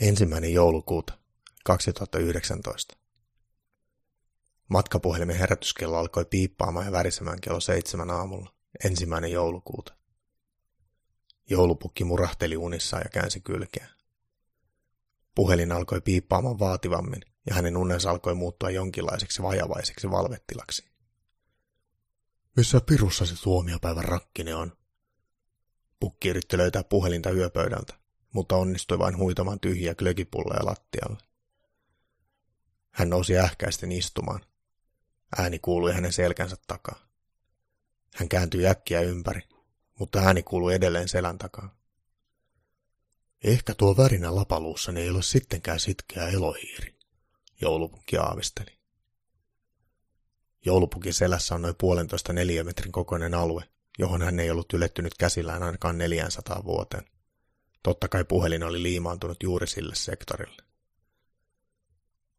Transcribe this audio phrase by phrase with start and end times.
[0.00, 1.18] Ensimmäinen joulukuuta
[1.64, 2.96] 2019.
[4.68, 9.96] Matkapuhelimen herätyskello alkoi piippaamaan ja värisemään kello seitsemän aamulla, ensimmäinen joulukuuta.
[11.50, 13.86] Joulupukki murahteli unissaan ja käänsi kylkeä.
[15.34, 20.90] Puhelin alkoi piippaamaan vaativammin ja hänen unensa alkoi muuttua jonkinlaiseksi vajavaiseksi valvettilaksi.
[22.56, 24.72] Missä pirussa se tuomiopäivän rakkine on?
[26.00, 27.99] Pukki yritti löytää puhelinta yöpöydältä,
[28.32, 31.18] mutta onnistui vain huitamaan tyhjiä glögipulleja lattialle.
[32.90, 34.40] Hän nousi ähkäisten istumaan.
[35.38, 36.98] Ääni kuului hänen selkänsä takaa.
[38.14, 39.42] Hän kääntyi äkkiä ympäri,
[39.98, 41.76] mutta ääni kuului edelleen selän takaa.
[43.44, 46.98] Ehkä tuo värinä lapaluussa ei ole sittenkään sitkeä elohiiri,
[47.60, 48.80] joulupukki aavisteli.
[50.64, 53.64] Joulupukin selässä on noin puolentoista neliömetrin kokoinen alue,
[53.98, 57.04] johon hän ei ollut ylettynyt käsillään ainakaan 400 vuoteen.
[57.82, 60.62] Totta kai puhelin oli liimaantunut juuri sille sektorille.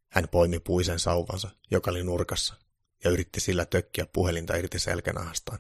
[0.10, 2.56] Hän poimi puisen sauvansa, joka oli nurkassa,
[3.04, 5.60] ja yritti sillä tökkiä puhelinta irti selkänahastaan.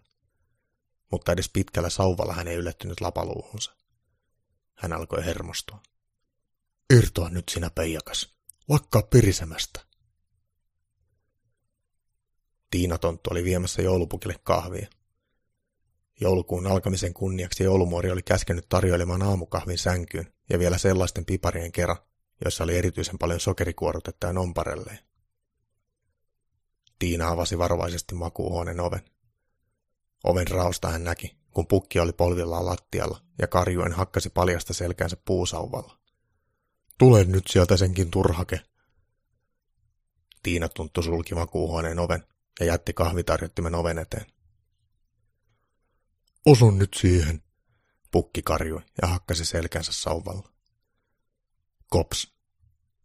[1.11, 3.75] Mutta edes pitkällä sauvalla hän ei yllättynyt lapaluuhunsa.
[4.75, 5.81] Hän alkoi hermostua.
[6.97, 8.35] Irtoa nyt sinä peijakas.
[8.69, 9.85] Lakkaa pirisemästä.
[12.71, 14.87] Tiina Tonttu oli viemässä joulupukille kahvia.
[16.21, 21.97] Joulukuun alkamisen kunniaksi joulumuori oli käskenyt tarjoilemaan aamukahvin sänkyyn ja vielä sellaisten piparien kerran,
[22.43, 24.99] joissa oli erityisen paljon sokerikuorutetta ja nomparelleen.
[26.99, 29.01] Tiina avasi varovaisesti makuuhuoneen oven.
[30.23, 35.97] Oven raosta hän näki, kun pukki oli polvillaan lattialla ja karjuen hakkasi paljasta selkäänsä puusauvalla.
[36.97, 38.61] Tule nyt sieltä senkin turhake.
[40.43, 42.23] Tiina tuntui sulki makuuhuoneen oven
[42.59, 44.25] ja jätti kahvitarjottimen oven eteen.
[46.45, 47.43] Osun nyt siihen,
[48.11, 50.51] pukki karjui ja hakkasi selkänsä sauvalla.
[51.89, 52.33] Kops.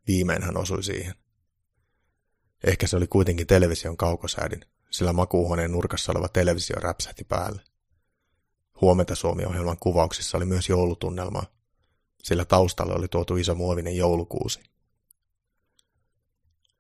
[0.07, 1.15] Viimein hän osui siihen.
[2.65, 7.63] Ehkä se oli kuitenkin television kaukosäädin, sillä makuuhuoneen nurkassa oleva televisio räpsähti päälle.
[8.81, 11.47] Huomenta Suomi-ohjelman kuvauksissa oli myös joulutunnelmaa,
[12.23, 14.61] sillä taustalle oli tuotu iso muovinen joulukuusi.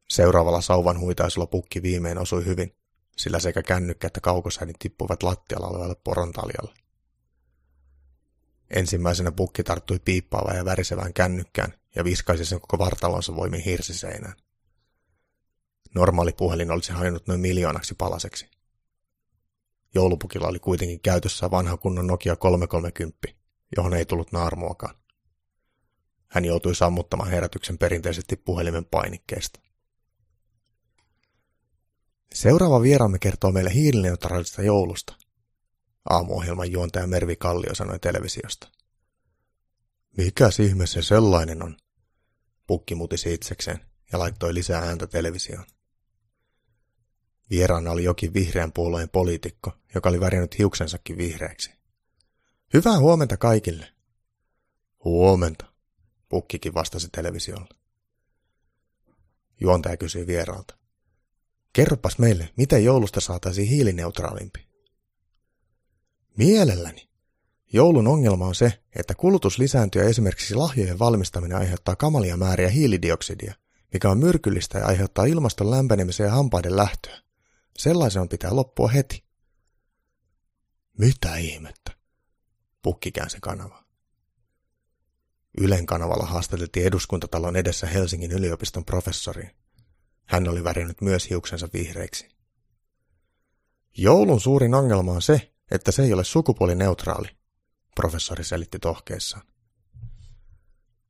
[0.08, 2.76] Seuraavalla sauvan huitaisulla pukki viimein osui hyvin,
[3.16, 6.74] sillä sekä kännykkä että kaukosäädin tippuvat lattialla olevalle porontaljalle.
[8.70, 14.34] Ensimmäisenä pukki tarttui piippaavaan ja värisevään kännykkään ja viskaisi sen koko vartalonsa voimin hirsiseinään.
[15.94, 18.50] Normaali puhelin olisi hajonnut noin miljoonaksi palaseksi.
[19.94, 23.28] Joulupukilla oli kuitenkin käytössä vanha kunnon Nokia 330,
[23.76, 24.94] johon ei tullut naarmuakaan.
[26.28, 29.60] Hän joutui sammuttamaan herätyksen perinteisesti puhelimen painikkeesta.
[32.34, 35.16] Seuraava vieraamme kertoo meille hiilineutraalista joulusta.
[36.10, 38.68] Aamuohjelman juontaja Mervi Kallio sanoi televisiosta.
[40.16, 41.76] Mikä ihme se sellainen on?
[42.66, 43.80] Pukki mutisi itsekseen
[44.12, 45.66] ja laittoi lisää ääntä televisioon.
[47.50, 51.70] Vieraana oli jokin vihreän puolueen poliitikko, joka oli värinyt hiuksensakin vihreäksi.
[52.74, 53.92] Hyvää huomenta kaikille.
[55.04, 55.66] Huomenta,
[56.28, 57.68] pukkikin vastasi televisiolle.
[59.60, 60.75] Juontaja kysyi vieraalta.
[61.76, 64.66] Kerropas meille, miten joulusta saataisiin hiilineutraalimpi.
[66.36, 67.08] Mielelläni.
[67.72, 73.54] Joulun ongelma on se, että kulutus lisääntyy ja esimerkiksi lahjojen valmistaminen aiheuttaa kamalia määriä hiilidioksidia,
[73.92, 77.18] mikä on myrkyllistä ja aiheuttaa ilmaston lämpenemisen ja hampaiden lähtöä.
[77.78, 79.24] Sellaisen pitää loppua heti.
[80.98, 81.92] Mitä ihmettä?
[82.82, 83.84] Pukki käänsi kanava.
[85.58, 89.50] Ylen kanavalla haastateltiin eduskuntatalon edessä Helsingin yliopiston professori.
[90.26, 92.28] Hän oli värinyt myös hiuksensa vihreiksi.
[93.98, 97.28] Joulun suurin ongelma on se, että se ei ole sukupuolineutraali,
[97.94, 99.46] professori selitti tohkeessaan.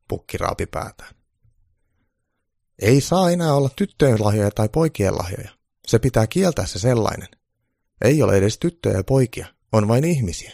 [0.08, 1.14] Pukki raapi päätään.
[2.78, 5.50] Ei saa enää olla tyttöjen lahjoja tai poikien lahjoja.
[5.86, 7.28] Se pitää kieltää se sellainen.
[8.04, 10.52] Ei ole edes tyttöjä ja poikia, on vain ihmisiä.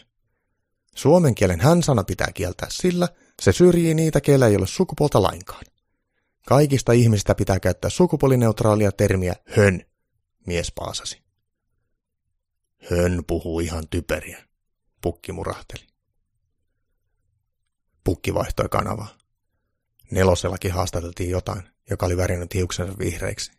[0.95, 3.09] Suomen kielen hän-sana pitää kieltää sillä,
[3.43, 5.65] se syrjii niitä, keillä ei ole sukupuolta lainkaan.
[6.47, 9.87] Kaikista ihmisistä pitää käyttää sukupuolineutraalia termiä hön,
[10.47, 11.23] mies paasasi.
[12.91, 14.45] Hön puhuu ihan typeriä,
[15.01, 15.87] pukki murahteli.
[18.05, 19.17] Pukki vaihtoi kanavaa.
[20.11, 23.53] Nelosellakin haastateltiin jotain, joka oli värinyt hiuksensa vihreiksi.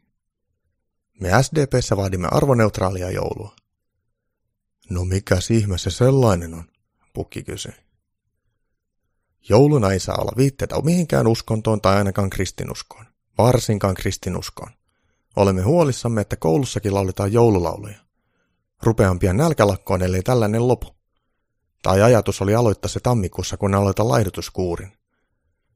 [1.20, 3.56] Me SDPssä vaadimme arvoneutraalia joulua.
[4.90, 6.72] No mikä ihme se sellainen on,
[7.14, 7.83] pukki kysyi.
[9.50, 13.06] Jouluna ei saa olla viitteitä mihinkään uskontoon tai ainakaan kristinuskoon,
[13.38, 14.72] varsinkaan kristinuskoon.
[15.36, 17.98] Olemme huolissamme, että koulussakin lauletaan joululauluja.
[18.84, 20.96] Rupean pian nälkälakkoon, ellei tällainen lopu.
[21.82, 24.92] Tai ajatus oli aloittaa se tammikuussa, kun aloitan laihdutuskuurin.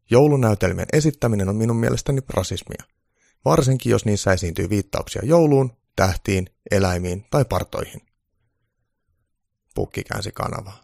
[0.10, 2.84] Joulunäytelmien esittäminen on minun mielestäni rasismia,
[3.46, 8.02] varsinkin jos niissä esiintyy viittauksia jouluun, tähtiin, eläimiin tai partoihin.
[9.76, 10.84] Pukki käänsi kanavaa.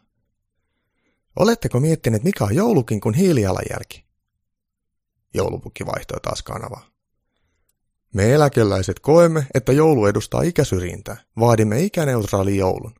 [1.35, 4.05] Oletteko miettineet, mikä on joulukin kuin hiilijalanjälki?
[5.33, 6.85] Joulupukki vaihtoi taas kanavaa.
[8.13, 11.17] Me eläkeläiset koemme, että joulu edustaa ikäsyrjintää.
[11.39, 12.95] Vaadimme ikäneutraali joulun.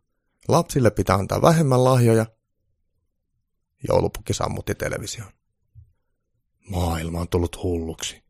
[0.47, 2.25] Lapsille pitää antaa vähemmän lahjoja.
[3.88, 5.27] Joulupukki sammutti television.
[6.69, 8.24] Maailma on tullut hulluksi.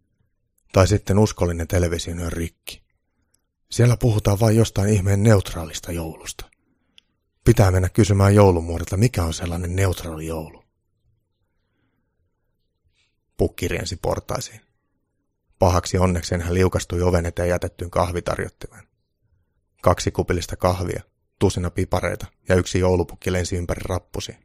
[0.74, 2.84] Tai sitten uskollinen televisio on rikki.
[3.72, 6.53] Siellä puhutaan vain jostain ihmeen neutraalista joulusta.
[7.44, 10.64] Pitää mennä kysymään joulumuodilta, mikä on sellainen neutraali joulu.
[13.38, 14.62] Pukki riensi portaisiin.
[15.60, 18.88] Pahaksi onnekseen hän liukastui oven eteen jätettyyn kahvitarjottimen.
[19.82, 21.04] Kaksi kupillista kahvia,
[21.40, 24.38] tusina pipareita ja yksi joulupukki lensi ympäri rappusi.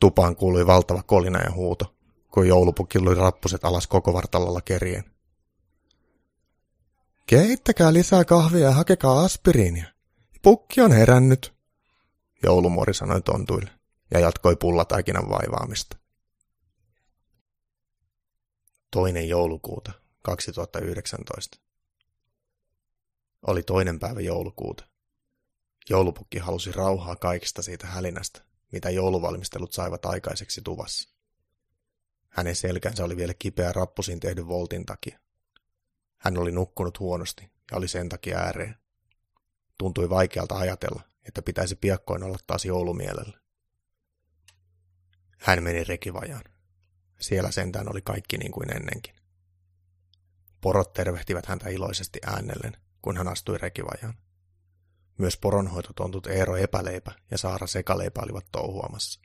[0.00, 1.96] Tupaan kuului valtava kolina ja huuto,
[2.30, 5.04] kun joulupukki lui rappuset alas koko vartalolla kerien.
[7.26, 9.97] Keittäkää lisää kahvia ja hakekaa aspiriinia.
[10.42, 11.54] Pukki on herännyt,
[12.42, 13.70] joulumuori sanoi tontuille
[14.10, 15.96] ja jatkoi pullataikinan vaivaamista.
[18.90, 19.92] Toinen joulukuuta
[20.22, 21.58] 2019.
[23.46, 24.88] Oli toinen päivä joulukuuta.
[25.90, 28.42] Joulupukki halusi rauhaa kaikista siitä hälinästä,
[28.72, 31.14] mitä jouluvalmistelut saivat aikaiseksi tuvassa.
[32.28, 35.18] Hänen selkänsä oli vielä kipeä rappusin tehdyn voltin takia.
[36.16, 38.76] Hän oli nukkunut huonosti ja oli sen takia ääreen.
[39.78, 43.38] Tuntui vaikealta ajatella, että pitäisi piakkoin olla taas joulumielellä.
[45.38, 46.44] Hän meni rekivajaan.
[47.20, 49.14] Siellä sentään oli kaikki niin kuin ennenkin.
[50.60, 54.14] Porot tervehtivät häntä iloisesti äänellen, kun hän astui rekivajaan.
[55.18, 59.20] Myös poronhoitotontut Eero Epäleipä ja Saara Sekaleipä olivat touhuamassa.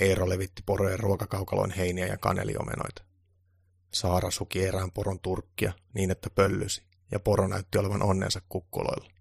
[0.00, 3.04] Eero levitti porojen ruokakaukaloin heiniä ja kaneliomenoita.
[3.92, 9.17] Saara suki erään poron turkkia niin, että pöllysi, ja poro näytti olevan onnensa kukkuloilla.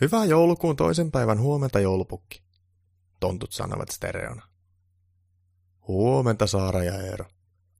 [0.00, 2.42] Hyvää joulukuun toisen päivän huomenta, joulupukki,
[3.20, 4.42] tontut sanovat stereona.
[5.88, 7.24] Huomenta, Saara ja Eero.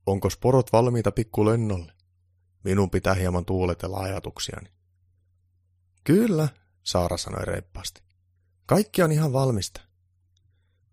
[0.06, 1.92] Onko porot valmiita pikkulennolle?
[2.64, 4.70] Minun pitää hieman tuuletella ajatuksiani.
[6.04, 6.48] Kyllä,
[6.82, 8.02] Saara sanoi reippaasti.
[8.66, 9.80] Kaikki on ihan valmista.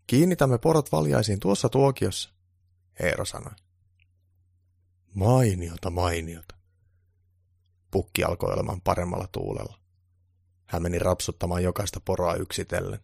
[0.07, 2.33] Kiinnitämme porot valjaisiin tuossa tuokiossa,
[2.99, 3.53] Eero sanoi.
[5.13, 6.55] Mainiota, mainiota.
[7.91, 9.82] Pukki alkoi olemaan paremmalla tuulella.
[10.73, 12.99] Hän meni rapsuttamaan jokaista poroa yksitellen.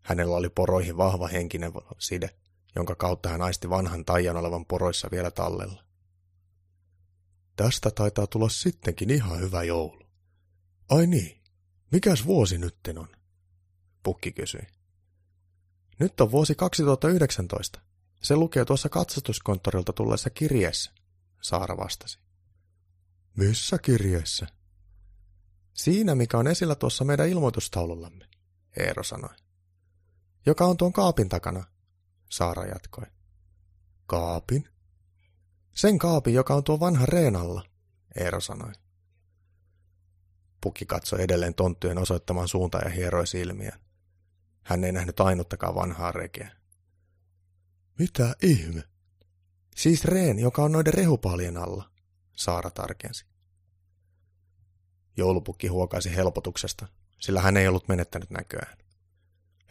[0.00, 2.30] Hänellä oli poroihin vahva henkinen side,
[2.76, 5.84] jonka kautta hän aisti vanhan taian olevan poroissa vielä tallella.
[7.56, 10.06] Tästä taitaa tulla sittenkin ihan hyvä joulu.
[10.88, 11.42] Ai niin,
[11.92, 13.08] mikäs vuosi nytten on?
[14.02, 14.66] Pukki kysyi.
[15.98, 17.80] Nyt on vuosi 2019.
[18.22, 20.92] Se lukee tuossa katsastuskonttorilta tulleessa kirjeessä,
[21.42, 22.18] Saara vastasi.
[23.36, 24.63] Missä kirjeessä?
[25.74, 28.28] Siinä, mikä on esillä tuossa meidän ilmoitustaulullamme,
[28.76, 29.34] Eero sanoi.
[30.46, 31.64] Joka on tuon kaapin takana,
[32.30, 33.04] Saara jatkoi.
[34.06, 34.68] Kaapin?
[35.74, 37.64] Sen kaapin, joka on tuo vanha reenalla,
[38.16, 38.72] Eero sanoi.
[40.60, 43.78] Pukki katsoi edelleen tonttujen osoittamaan suuntaan ja hieroi silmiä.
[44.62, 46.50] Hän ei nähnyt ainuttakaan vanhaa rekeä.
[47.98, 48.82] Mitä ihme?
[49.76, 51.90] Siis reen, joka on noiden rehupaalien alla,
[52.36, 53.33] Saara tarkensi.
[55.16, 56.86] Joulupukki huokaisi helpotuksesta,
[57.20, 58.78] sillä hän ei ollut menettänyt näköään.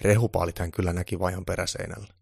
[0.01, 2.13] Rehupaalit hän kyllä näki vajan peräseinällä.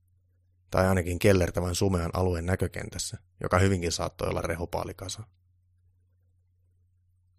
[0.71, 5.23] Tai ainakin kellertävän sumean alueen näkökentässä, joka hyvinkin saattoi olla rehupaalikasa.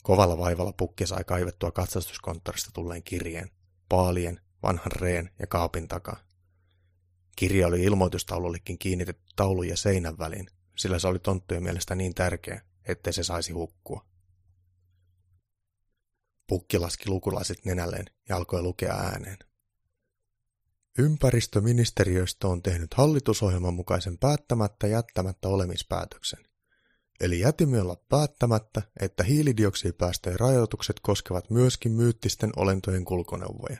[0.02, 3.50] Kovalla vaivalla pukki sai kaivettua katsastuskonttorista tulleen kirjeen,
[3.88, 6.20] paalien, vanhan reen ja kaapin takaa.
[7.36, 10.46] Kirja oli ilmoitustaulullekin kiinnitetty taulun ja seinän väliin,
[10.76, 14.11] sillä se oli tonttujen mielestä niin tärkeä, ettei se saisi hukkua.
[16.46, 19.38] Pukki laski lukulaiset nenälleen ja alkoi lukea ääneen.
[20.98, 26.38] Ympäristöministeriöstä on tehnyt hallitusohjelman mukaisen päättämättä jättämättä olemispäätöksen.
[27.20, 33.78] Eli jätimme olla päättämättä, että hiilidioksidipäästöjen rajoitukset koskevat myöskin myyttisten olentojen kulkuneuvoja.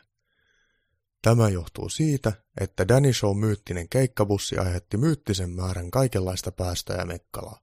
[1.23, 7.61] Tämä johtuu siitä, että Danny Show myyttinen keikkabussi aiheutti myyttisen määrän kaikenlaista päästöä ja mekkalaa.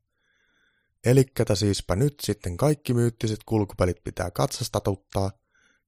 [1.05, 5.31] Elikkätä siispä nyt sitten kaikki myyttiset kulkupelit pitää katsastatuttaa,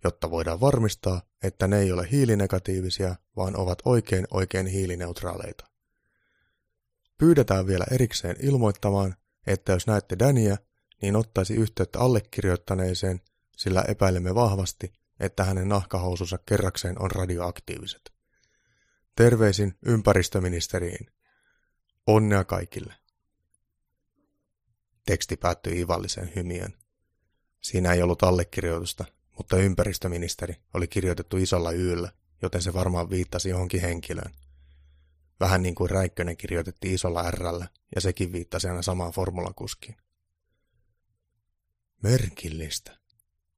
[0.04, 5.66] jotta voidaan varmistaa, että ne ei ole hiilinegatiivisia, vaan ovat oikein oikein hiilineutraaleita.
[7.18, 9.16] Pyydetään vielä erikseen ilmoittamaan,
[9.48, 10.58] että jos näette Dania,
[11.02, 13.22] niin ottaisi yhteyttä allekirjoittaneeseen,
[13.58, 18.12] sillä epäilemme vahvasti, että hänen nahkahousunsa kerrakseen on radioaktiiviset.
[19.16, 21.08] Terveisin ympäristöministeriin
[22.08, 23.01] Onnea kaikille.
[25.06, 26.74] Teksti päättyi ivalliseen hymiön.
[27.62, 29.06] Siinä ei ollut allekirjoitusta,
[29.38, 34.32] mutta ympäristöministeri oli kirjoitettu isolla yllä, joten se varmaan viittasi johonkin henkilöön.
[35.40, 39.98] Vähän niin kuin Räikkönen kirjoitettiin isolla Rllä, ja sekin viittasi aina samaan formulakuskiin.
[42.04, 42.98] Merkillistä,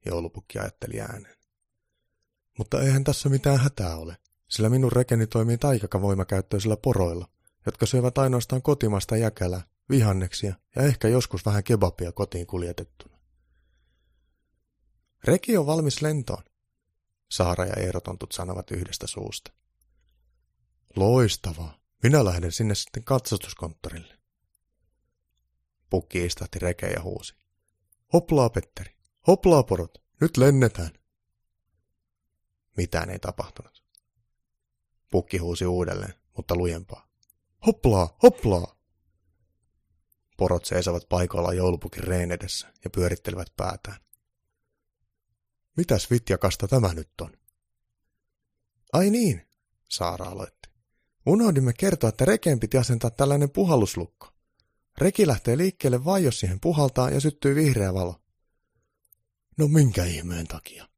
[0.05, 1.37] joulupukki ajatteli ääneen.
[2.57, 4.17] Mutta eihän tässä mitään hätää ole,
[4.49, 7.29] sillä minun rekeni toimii taikakavoimakäyttöisillä poroilla,
[7.65, 13.17] jotka syövät ainoastaan kotimasta jäkälää, vihanneksia ja ehkä joskus vähän kebabia kotiin kuljetettuna.
[15.23, 16.43] Reki on valmis lentoon,
[17.31, 19.51] Saara ja Eerotontut sanovat yhdestä suusta.
[20.95, 21.79] Loistavaa.
[22.03, 24.19] Minä lähden sinne sitten katsastuskonttorille.
[25.89, 27.35] Pukki istahti rekeä ja huusi.
[28.13, 28.95] Hoplaa, Petteri.
[29.27, 30.03] Hoplaa, porot.
[30.21, 30.91] Nyt lennetään.
[32.77, 33.83] Mitään ei tapahtunut.
[35.11, 37.07] Pukki huusi uudelleen, mutta lujempaa.
[37.65, 38.82] Hoplaa, hoplaa!
[40.37, 43.97] Porot seisovat paikoilla joulupukin reen edessä ja pyörittelevät päätään.
[45.77, 47.37] Mitäs vitjakasta tämä nyt on?
[48.93, 49.47] Ai niin,
[49.89, 50.69] Saara aloitti.
[51.25, 54.33] Unohdimme kertoa, että rekeen piti asentaa tällainen puhalluslukko.
[54.97, 58.21] Reki lähtee liikkeelle vain, jos siihen puhaltaa ja syttyy vihreä valo.
[59.57, 60.89] No minkä ihmeen takia?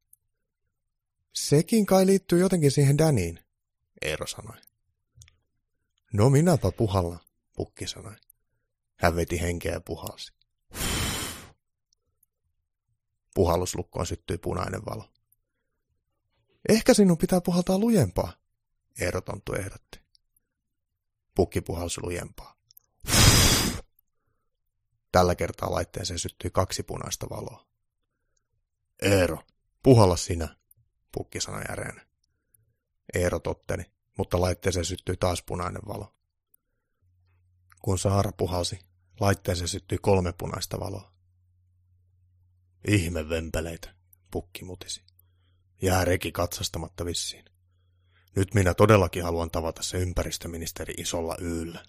[1.34, 3.40] Sekin kai liittyy jotenkin siihen Daniin,
[4.02, 4.56] Eero sanoi.
[6.12, 7.18] No minäpä puhalla,
[7.56, 8.14] Pukki sanoi.
[8.96, 10.32] Hän veti henkeä ja puhalsi.
[13.34, 15.12] Puhalluslukkoon syttyi punainen valo.
[16.68, 18.32] Ehkä sinun pitää puhaltaa lujempaa,
[19.00, 20.00] Eero Tonttu ehdotti.
[21.34, 22.56] Pukki puhalsi lujempaa.
[25.12, 27.66] Tällä kertaa laitteeseen syttyi kaksi punaista valoa.
[29.02, 29.38] Eero,
[29.82, 30.56] puhalla sinä,
[31.12, 32.06] Pukki sanoi järeenä.
[33.14, 33.84] Eero totteni,
[34.18, 36.14] mutta laitteeseen syttyi taas punainen valo.
[37.82, 38.78] Kun Saara puhalsi,
[39.20, 41.12] laitteeseen syttyi kolme punaista valoa.
[42.88, 43.94] Ihme vempeleitä,
[44.30, 45.02] pukki mutisi.
[45.82, 47.44] Jää reki katsastamatta vissiin.
[48.36, 51.84] Nyt minä todellakin haluan tavata se ympäristöministeri isolla yllä.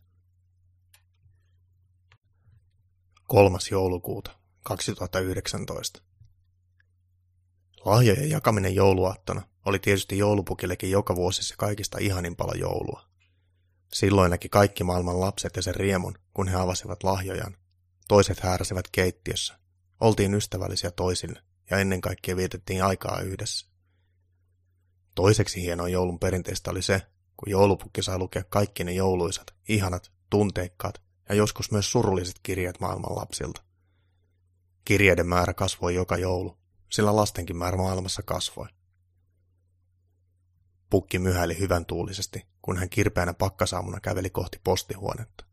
[3.23, 6.01] Kolmas joulukuuta 2019.
[7.85, 13.07] Lahjojen jakaminen jouluaattona oli tietysti joulupukillekin joka vuosi se kaikista ihanin pala joulua.
[13.93, 17.57] Silloin näki kaikki maailman lapset ja sen riemun, kun he avasivat lahjojaan.
[18.07, 19.59] Toiset hääräsivät keittiössä.
[19.99, 23.67] Oltiin ystävällisiä toisille ja ennen kaikkea vietettiin aikaa yhdessä.
[25.15, 27.01] Toiseksi hienoa joulun perinteistä oli se,
[27.37, 33.15] kun joulupukki sai lukea kaikki ne jouluisat, ihanat, tunteikkaat ja joskus myös surulliset kirjat maailman
[33.15, 33.63] lapsilta.
[34.85, 36.57] Kirjeiden määrä kasvoi joka joulu,
[36.91, 38.67] sillä lastenkin määrä maailmassa kasvoi.
[40.89, 45.45] Pukki myhäili hyvän tuulisesti, kun hän kirpeänä pakkasaamuna käveli kohti postihuonetta.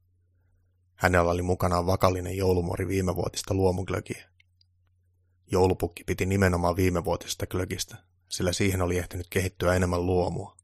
[0.94, 4.28] Hänellä oli mukanaan vakallinen joulumori viimevuotista luomuglögiä.
[5.46, 7.96] Joulupukki piti nimenomaan viimevuotisesta glögistä,
[8.28, 10.56] sillä siihen oli ehtinyt kehittyä enemmän luomua.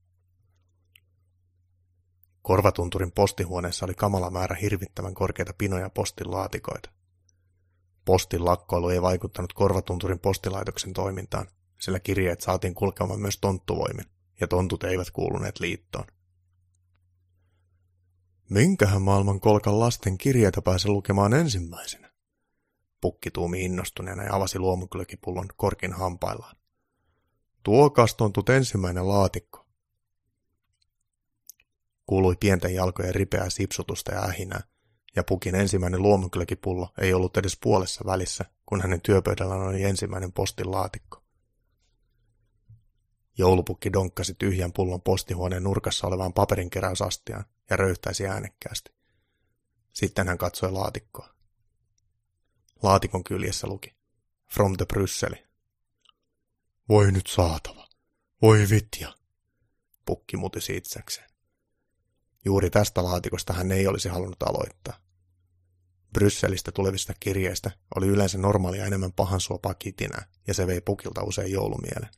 [2.42, 6.90] Korvatunturin postihuoneessa oli kamala määrä hirvittävän korkeita pinoja postin laatikoita.
[8.04, 11.46] Postin lakkoilu ei vaikuttanut Korvatunturin postilaitoksen toimintaan,
[11.80, 14.06] sillä kirjeet saatiin kulkemaan myös tonttuvoimin,
[14.40, 16.06] ja tontut eivät kuuluneet liittoon.
[18.50, 22.10] Minkähän maailman kolkan lasten kirjeitä pääse lukemaan ensimmäisenä?
[23.00, 26.56] Pukki tuumi innostuneena ja avasi luomukylkipullon korkin hampaillaan.
[27.62, 29.66] Tuo kastontut ensimmäinen laatikko.
[32.06, 34.62] Kuului pienten jalkojen ripeää sipsutusta ja ähinää,
[35.16, 40.70] ja pukin ensimmäinen luomukylkipullo ei ollut edes puolessa välissä, kun hänen työpöydällään oli ensimmäinen postin
[40.70, 41.19] laatikko.
[43.40, 48.92] Joulupukki donkkasi tyhjän pullon postihuoneen nurkassa olevaan paperinkeräysastiaan ja röyhtäisi äänekkäästi.
[49.92, 51.34] Sitten hän katsoi laatikkoa.
[52.82, 53.94] Laatikon kyljessä luki.
[54.54, 55.46] From the Brysseli.
[56.88, 57.88] Voi nyt saatava.
[58.42, 59.14] Voi vitja.
[60.04, 61.30] Pukki mutisi itsekseen.
[62.44, 64.94] Juuri tästä laatikosta hän ei olisi halunnut aloittaa.
[66.12, 72.10] Brysselistä tulevista kirjeistä oli yleensä normaalia enemmän pahansuopaa kitinää, ja se vei pukilta usein joulumielen.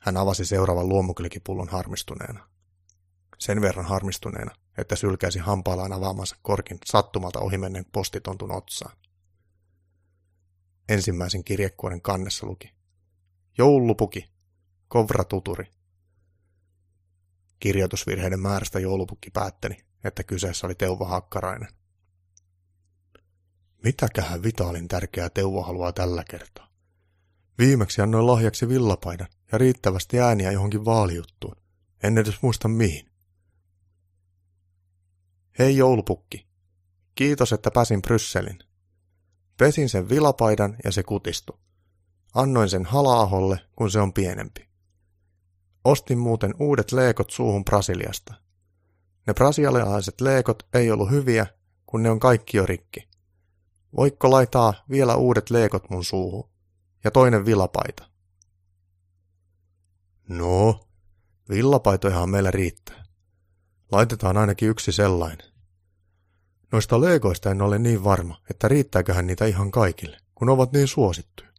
[0.00, 2.48] Hän avasi seuraavan luomuklikipullon harmistuneena.
[3.38, 8.96] Sen verran harmistuneena, että sylkäisi hampaallaan avaamansa korkin sattumalta ohimennen postitontun otsaan.
[10.88, 12.70] Ensimmäisen kirjekuoren kannessa luki.
[13.58, 14.30] Joulupuki,
[14.88, 15.70] kovra tuturi.
[17.60, 21.68] Kirjoitusvirheiden määrästä joulupukki päätteli, että kyseessä oli Teuvo Hakkarainen.
[23.84, 26.69] Mitäköhän Vitaalin tärkeää Teuvo haluaa tällä kertaa?
[27.60, 31.56] Viimeksi annoin lahjaksi villapaidan ja riittävästi ääniä johonkin vaalijuttuun.
[32.02, 33.10] En edes muista mihin.
[35.58, 36.46] Hei joulupukki.
[37.14, 38.58] Kiitos, että pääsin Brysselin.
[39.58, 41.58] Pesin sen vilapaidan ja se kutistui.
[42.34, 44.68] Annoin sen halaaholle, kun se on pienempi.
[45.84, 48.34] Ostin muuten uudet leekot suuhun Brasiliasta.
[49.26, 51.46] Ne brasilialaiset leekot ei ollut hyviä,
[51.86, 53.08] kun ne on kaikki jo rikki.
[53.96, 56.49] Voikko laittaa vielä uudet leekot mun suuhun?
[57.04, 58.10] Ja toinen villapaita.
[60.28, 60.80] No,
[61.48, 63.04] villapaitojahan meillä riittää.
[63.92, 65.50] Laitetaan ainakin yksi sellainen.
[66.72, 71.50] Noista leegoista en ole niin varma, että riittääköhän niitä ihan kaikille, kun ovat niin suosittuja.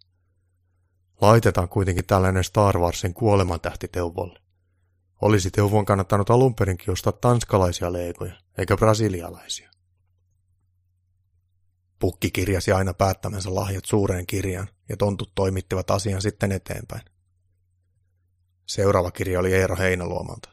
[1.21, 4.39] Laitetaan kuitenkin tällainen Star Warsin kuolemantähti Teuvolle.
[5.21, 9.70] Olisi Teuvon kannattanut alun perinkin ostaa tanskalaisia leegoja, eikä brasilialaisia.
[12.01, 17.01] Pukki kirjasi aina päättämänsä lahjat suureen kirjaan, ja tontut toimittivat asian sitten eteenpäin.
[18.65, 20.49] Seuraava kirja oli Eero Heinaluomalta.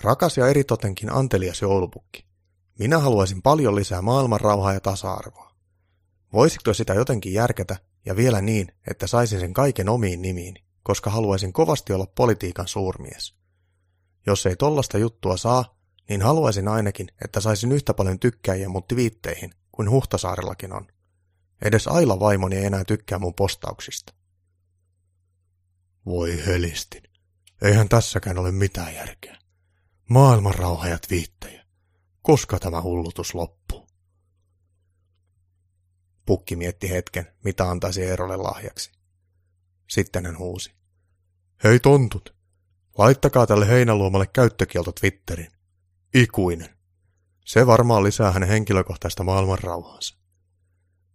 [0.00, 2.26] Rakas ja eritotenkin antelias joulupukki,
[2.78, 5.54] minä haluaisin paljon lisää maailmanrauhaa ja tasa-arvoa.
[6.32, 7.76] Voisitko sitä jotenkin järkätä
[8.06, 13.34] ja vielä niin, että saisin sen kaiken omiin nimiin, koska haluaisin kovasti olla politiikan suurmies.
[14.26, 15.78] Jos ei tollasta juttua saa,
[16.08, 20.86] niin haluaisin ainakin, että saisin yhtä paljon tykkäjiä mun viitteihin kuin Huhtasaarellakin on.
[21.62, 24.14] Edes Aila vaimoni ei enää tykkää mun postauksista.
[26.06, 27.02] Voi helistin.
[27.62, 29.38] Eihän tässäkään ole mitään järkeä.
[30.10, 31.64] Maailman rauhajat viittejä.
[32.22, 33.88] Koska tämä hullutus loppuu?
[36.26, 38.92] Pukki mietti hetken, mitä antaisi Eerolle lahjaksi.
[39.90, 40.74] Sitten hän huusi.
[41.64, 42.34] Hei tontut,
[42.98, 45.52] laittakaa tälle heinäluomalle käyttökielto Twitterin.
[46.14, 46.79] Ikuinen.
[47.50, 50.16] Se varmaan lisää hänen henkilökohtaista maailmanrauhaansa.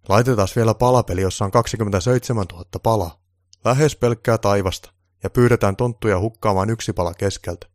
[0.10, 3.24] Laitetaan vielä palapeli, jossa on 27 000 palaa.
[3.66, 7.68] Lähes pelkkää taivasta, ja pyydetään tonttuja hukkaamaan yksi pala keskeltä.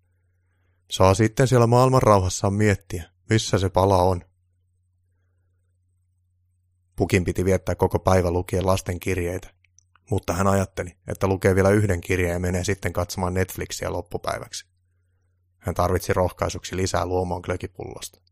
[0.91, 4.23] Saa sitten siellä maailmanrauhassaan miettiä, missä se pala on.
[6.97, 9.51] Pukin piti viettää koko päivä lukien lasten kirjeitä,
[10.11, 14.67] mutta hän ajatteli, että lukee vielä yhden kirjeen ja menee sitten katsomaan Netflixiä loppupäiväksi.
[15.59, 18.30] Hän tarvitsi rohkaisuksi lisää luomoon glökipullosta.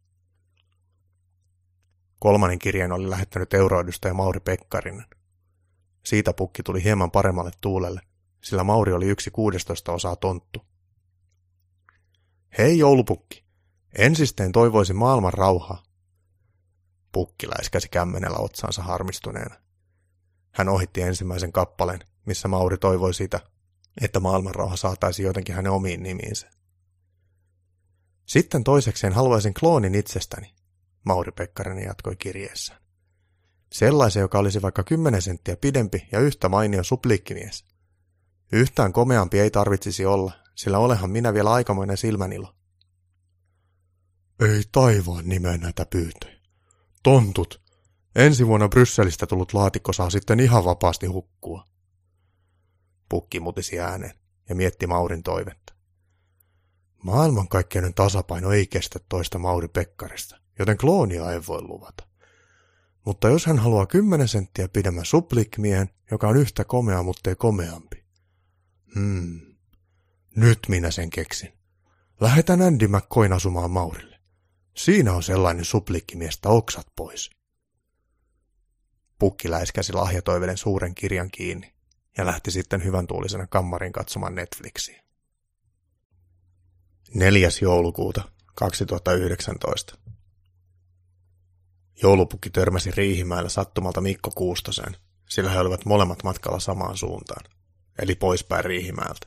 [2.19, 5.07] Kolmannen kirjeen oli lähettänyt euroedustaja Mauri Pekkarinen.
[6.05, 8.01] Siitä pukki tuli hieman paremmalle tuulelle,
[8.45, 10.63] sillä Mauri oli yksi kuudestoista osaa tonttu.
[12.59, 13.45] Hei joulupukki,
[13.99, 15.83] ensisteen toivoisin maailman rauhaa.
[17.13, 19.55] Pukki läiskäsi kämmenellä otsaansa harmistuneena.
[20.51, 23.41] Hän ohitti ensimmäisen kappaleen, missä Mauri toivoi sitä,
[24.01, 26.51] että maailmanrauha saataisiin jotenkin hänen omiin nimiinsä.
[28.27, 30.55] Sitten toisekseen haluaisin kloonin itsestäni,
[31.05, 32.81] Mauri Pekkarinen jatkoi kirjeessään.
[33.73, 37.65] Sellaisen, joka olisi vaikka kymmenen senttiä pidempi ja yhtä mainio supliikkimies.
[38.53, 42.55] Yhtään komeampi ei tarvitsisi olla, sillä olehan minä vielä aikamoinen silmänilo.
[44.41, 46.39] Ei taivaan nimeä näitä pyyntöjä.
[47.03, 47.63] Tontut,
[48.15, 51.65] ensi vuonna Brysselistä tullut laatikko saa sitten ihan vapaasti hukkua.
[53.09, 55.75] Pukki mutisi ääneen ja mietti Maurin toivetta.
[57.03, 62.07] Maailmankaikkeuden tasapaino ei kestä toista Mauri Pekkarista, joten kloonia ei voi luvata.
[63.05, 68.05] Mutta jos hän haluaa kymmenen senttiä pidemmän suplikmiehen, joka on yhtä komea, mutta ei komeampi.
[68.95, 69.41] Hmm.
[70.37, 71.53] Nyt minä sen keksin.
[72.21, 74.19] Lähetän Andy McCoyn asumaan Maurille.
[74.77, 77.31] Siinä on sellainen suplikkimiestä oksat pois.
[79.19, 81.75] Pukki läiskäsi lahjatoiveden suuren kirjan kiinni
[82.19, 85.03] ja lähti sitten hyvän tuulisena kammarin katsomaan Netflixiä.
[87.15, 87.49] 4.
[87.63, 88.23] joulukuuta
[88.55, 89.99] 2019.
[92.03, 94.97] Joulupukki törmäsi Riihimäellä sattumalta Mikko Kuustoseen,
[95.29, 97.45] sillä he olivat molemmat matkalla samaan suuntaan,
[98.03, 99.27] eli poispäin Riihimäeltä.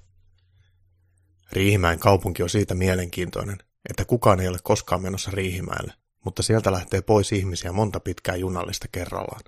[1.51, 3.57] Riihimäen kaupunki on siitä mielenkiintoinen,
[3.89, 5.93] että kukaan ei ole koskaan menossa Riihimäelle,
[6.25, 9.41] mutta sieltä lähtee pois ihmisiä monta pitkää junallista kerrallaan.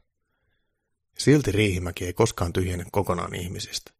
[1.17, 3.91] Silti Riihimäki ei koskaan tyhjene kokonaan ihmisistä.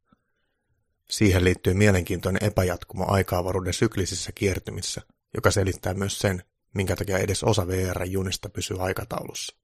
[1.10, 5.02] Siihen liittyy mielenkiintoinen epäjatkumo aikaavaruuden syklisissä kiertymissä,
[5.34, 9.56] joka selittää myös sen, minkä takia edes osa VR-junista pysyy aikataulussa.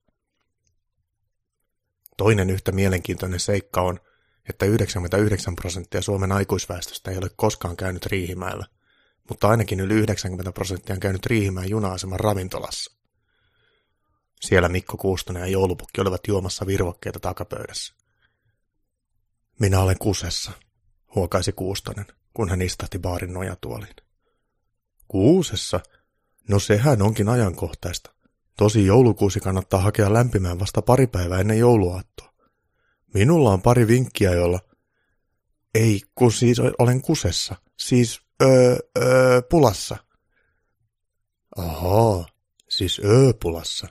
[2.17, 3.99] Toinen yhtä mielenkiintoinen seikka on,
[4.49, 8.65] että 99 prosenttia Suomen aikuisväestöstä ei ole koskaan käynyt Riihimäellä,
[9.29, 12.91] mutta ainakin yli 90 prosenttia on käynyt Riihimäen juna-aseman ravintolassa.
[14.41, 17.93] Siellä Mikko Kuustonen ja joulupukki olivat juomassa virvokkeita takapöydässä.
[19.59, 20.51] Minä olen kusessa,
[21.15, 23.95] huokaisi Kuustonen, kun hän istahti baarin nojatuoliin.
[25.07, 25.79] Kuusessa?
[26.49, 28.11] No sehän onkin ajankohtaista.
[28.57, 32.33] Tosi joulukuusi kannattaa hakea lämpimään vasta pari päivää ennen jouluaattoa.
[33.13, 34.59] Minulla on pari vinkkiä, jolla...
[35.75, 37.55] Ei, kun siis olen kusessa.
[37.79, 39.97] Siis, öö, öö, pulassa.
[41.57, 42.25] Ahaa,
[42.69, 43.87] Siis Ööpulassa.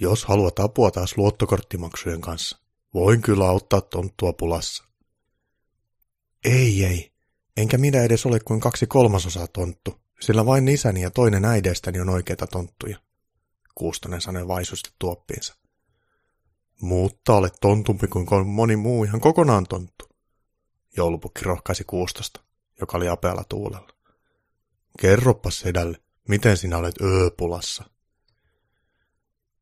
[0.00, 2.58] Jos haluat apua taas luottokorttimaksujen kanssa,
[2.94, 4.84] voin kyllä auttaa tonttua pulassa.
[6.44, 7.12] Ei, ei.
[7.56, 12.08] Enkä minä edes ole kuin kaksi kolmasosaa tonttu, sillä vain isäni ja toinen äideistäni on
[12.08, 12.98] oikeita tonttuja.
[13.74, 15.54] Kuustonen sanoi vaisusti tuoppiinsa.
[16.80, 20.08] Mutta olet tontumpi kuin moni muu ihan kokonaan tonttu.
[20.96, 22.40] Joulupukki rohkaisi Kuustosta,
[22.80, 23.88] joka oli apealla tuulella.
[25.00, 27.84] Kerropas sedälle, miten sinä olet ööpulassa.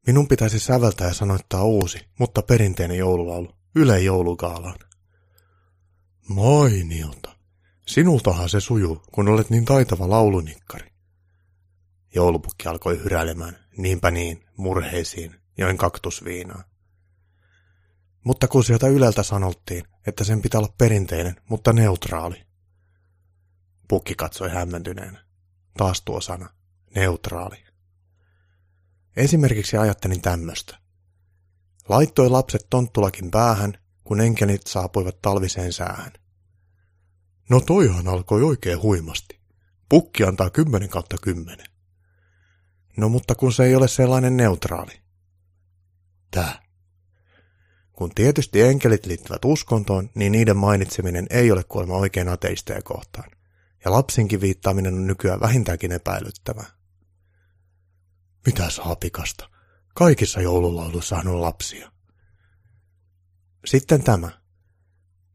[0.07, 4.79] Minun pitäisi säveltää ja sanoittaa uusi, mutta perinteinen joululaulu, Yle joulugaalaan.
[6.29, 7.34] Mainiota.
[7.87, 10.91] Sinultahan se sujuu, kun olet niin taitava laulunikkari.
[12.15, 16.65] Joulupukki alkoi hyräilemään, niinpä niin, murheisiin, join kaktusviinaa.
[18.25, 22.47] Mutta kun sieltä Yleltä sanottiin, että sen pitää olla perinteinen, mutta neutraali.
[23.89, 25.25] Pukki katsoi hämmentyneenä.
[25.77, 26.49] Taas tuo sana,
[26.95, 27.65] neutraali.
[29.17, 30.79] Esimerkiksi ajattelin tämmöstä.
[31.89, 36.13] Laittoi lapset tonttulakin päähän, kun enkelit saapuivat talviseen säähän.
[37.51, 39.41] No toihan alkoi oikein huimasti.
[39.89, 41.67] Pukki antaa kymmenen kautta kymmenen.
[42.97, 45.01] No mutta kun se ei ole sellainen neutraali.
[46.31, 46.65] Tää.
[47.93, 53.31] Kun tietysti enkelit liittyvät uskontoon, niin niiden mainitseminen ei ole kuolema oikein ateisteja kohtaan.
[53.85, 56.67] Ja lapsinkin viittaaminen on nykyään vähintäänkin epäilyttävää.
[58.47, 59.51] Mitä saapikasta?
[59.95, 61.93] Kaikissa joululauluissa on lapsia.
[63.65, 64.44] Sitten tämä.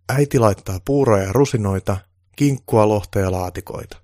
[0.10, 1.98] Äiti laittaa puuroja ja rusinoita,
[2.36, 3.98] kinkkua, lohta ja laatikoita.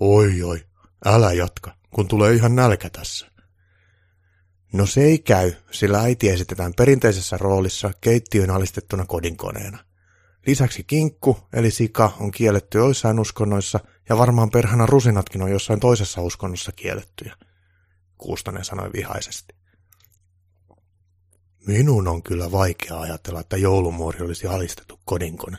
[0.00, 0.64] Oi oi,
[1.04, 3.26] älä jatka, kun tulee ihan nälkä tässä.
[4.72, 9.78] No se ei käy, sillä äiti esitetään perinteisessä roolissa keittiön alistettuna kodinkoneena.
[10.46, 16.20] Lisäksi kinkku, eli sika, on kielletty joissain uskonnoissa, ja varmaan perhana rusinatkin on jossain toisessa
[16.20, 17.36] uskonnossa kiellettyjä.
[18.18, 19.54] Kuustonen sanoi vihaisesti.
[21.66, 25.58] Minun on kyllä vaikea ajatella, että joulumuori olisi alistettu kodinkone,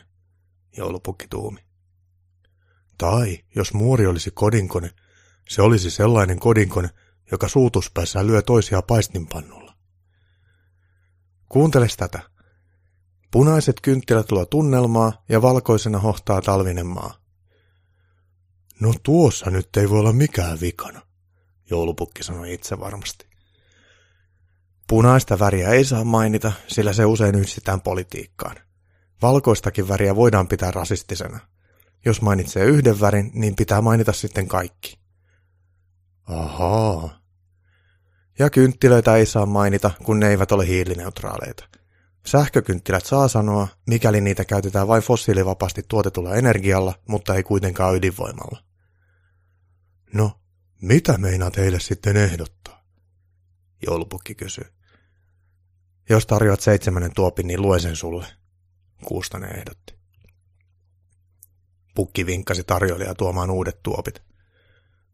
[0.76, 1.60] joulupukki tuumi.
[2.98, 4.90] Tai jos muori olisi kodinkone,
[5.48, 6.90] se olisi sellainen kodinkone,
[7.30, 9.74] joka suutuspäissään lyö toisia paistinpannulla.
[11.48, 12.20] Kuunteles tätä.
[13.30, 17.14] Punaiset kynttilät luo tunnelmaa ja valkoisena hohtaa talvinen maa.
[18.80, 21.02] No tuossa nyt ei voi olla mikään vikana,
[21.70, 23.27] joulupukki sanoi itse varmasti.
[24.88, 28.56] Punaista väriä ei saa mainita, sillä se usein yhdistetään politiikkaan.
[29.22, 31.38] Valkoistakin väriä voidaan pitää rasistisena.
[32.04, 34.98] Jos mainitsee yhden värin, niin pitää mainita sitten kaikki.
[36.22, 37.18] Ahaa.
[38.38, 41.68] Ja kynttilöitä ei saa mainita, kun ne eivät ole hiilineutraaleita.
[42.26, 48.62] Sähkökynttilät saa sanoa, mikäli niitä käytetään vain fossiilivapaasti tuotetulla energialla, mutta ei kuitenkaan ydinvoimalla.
[50.12, 50.40] No,
[50.82, 52.84] mitä meinaat heille sitten ehdottaa?
[53.86, 54.77] Joulupukki kysyi.
[56.08, 58.26] Jos tarjoat seitsemännen tuopin, niin lue sen sulle,
[59.04, 59.94] Kuustanen ehdotti.
[61.94, 64.22] Pukki vinkkasi tarjoilijaa tuomaan uudet tuopit.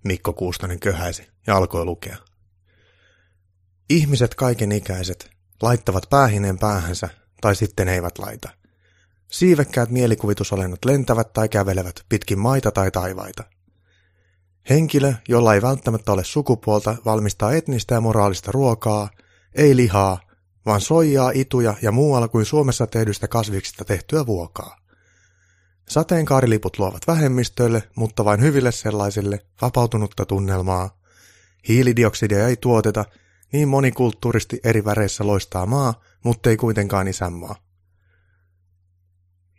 [0.04, 2.16] Mikko Kuustanen köhäisi ja alkoi lukea.
[3.90, 5.30] Ihmiset kaikenikäiset
[5.62, 7.08] laittavat päähineen päähänsä
[7.40, 8.48] tai sitten eivät laita.
[9.30, 13.44] Siivekkäät mielikuvitusolennot lentävät tai kävelevät pitkin maita tai taivaita.
[14.70, 19.08] Henkilö, jolla ei välttämättä ole sukupuolta, valmistaa etnistä ja moraalista ruokaa,
[19.54, 20.20] ei lihaa,
[20.66, 24.76] vaan soijaa, ituja ja muualla kuin Suomessa tehdystä kasviksista tehtyä vuokaa.
[25.88, 31.00] Sateenkaariliput luovat vähemmistöille, mutta vain hyville sellaisille, vapautunutta tunnelmaa.
[31.68, 33.04] Hiilidioksidia ei tuoteta,
[33.52, 37.56] niin monikulttuuristi eri väreissä loistaa maa, mutta ei kuitenkaan isänmaa.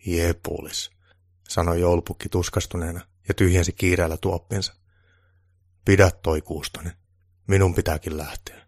[0.06, 0.92] Jepulis,
[1.48, 4.74] sanoi joulupukki tuskastuneena ja tyhjensi kiireellä tuoppinsa.
[5.86, 6.94] Pidä toi kuustonen.
[7.48, 8.65] Minun pitääkin lähteä.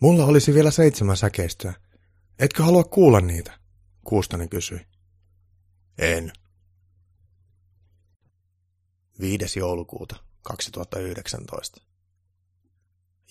[0.00, 1.74] Mulla olisi vielä seitsemän säkeistöä.
[2.38, 3.58] Etkö halua kuulla niitä?
[4.04, 4.86] Kuustonen kysyi.
[5.98, 6.32] En.
[9.20, 9.58] 5.
[9.58, 11.82] joulukuuta 2019.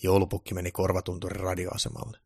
[0.02, 2.18] Joulupukki meni korvatunturin radioasemalle.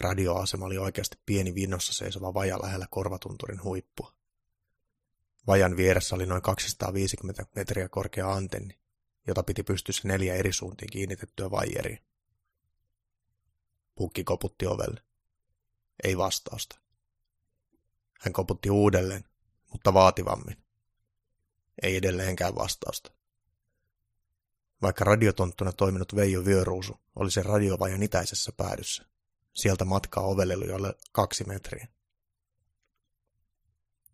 [0.00, 4.14] Radioasema oli oikeasti pieni vinnossa seisova vaja lähellä korvatunturin huippua.
[5.46, 8.78] Vajan vieressä oli noin 250 metriä korkea antenni,
[9.26, 12.09] jota piti pystyssä neljä eri suuntiin kiinnitettyä vaijeria.
[14.00, 15.02] Pukki koputti ovelle.
[16.04, 16.80] Ei vastausta.
[18.20, 19.24] Hän koputti uudelleen,
[19.72, 20.64] mutta vaativammin.
[21.82, 23.12] Ei edelleenkään vastausta.
[24.82, 29.06] Vaikka radiotonttuna toiminut Veijo Vyöruusu oli se radiovajan itäisessä päädyssä.
[29.54, 31.88] Sieltä matkaa ovelle oli kaksi metriä.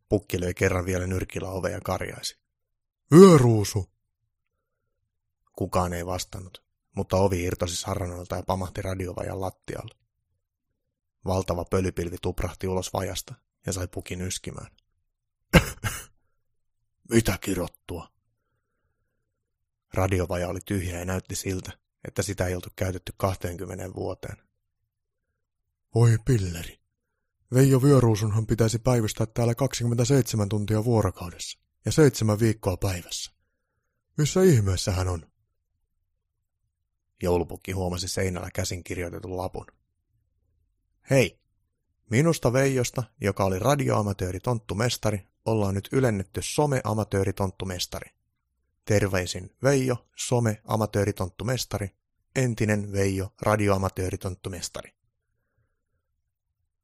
[0.09, 2.39] Pukki löi kerran vielä nyrkillä ove ja karjaisi.
[3.13, 3.91] Vyöruusu!
[5.53, 6.66] Kukaan ei vastannut,
[6.97, 9.95] mutta ovi irtosi saranoilta ja pamahti radiovajan lattialle.
[11.27, 13.35] Valtava pölypilvi tuprahti ulos vajasta
[13.67, 14.71] ja sai pukin yskimään.
[17.11, 18.09] Mitä kirottua?
[19.95, 21.73] Radiovaja oli tyhjä ja näytti siltä,
[22.05, 24.37] että sitä ei oltu käytetty 20 vuoteen.
[25.95, 26.81] Voi pilleri.
[27.55, 33.33] Veijo Vyöruusunhan pitäisi päivystää täällä 27 tuntia vuorokaudessa ja seitsemän viikkoa päivässä.
[34.19, 35.36] Missä ihmeessä hän on?
[37.23, 39.67] Joulupukki huomasi seinällä käsin kirjoitetun lapun.
[41.11, 41.39] Hei,
[42.11, 48.11] minusta Veijosta, joka oli radioamatööri tonttumestari, ollaan nyt ylennetty some-amatööri tonttumestari.
[48.85, 51.91] Terveisin Veijo, some-amatööri tonttumestari,
[52.37, 54.93] entinen Veijo, radioamatööri tonttumestari.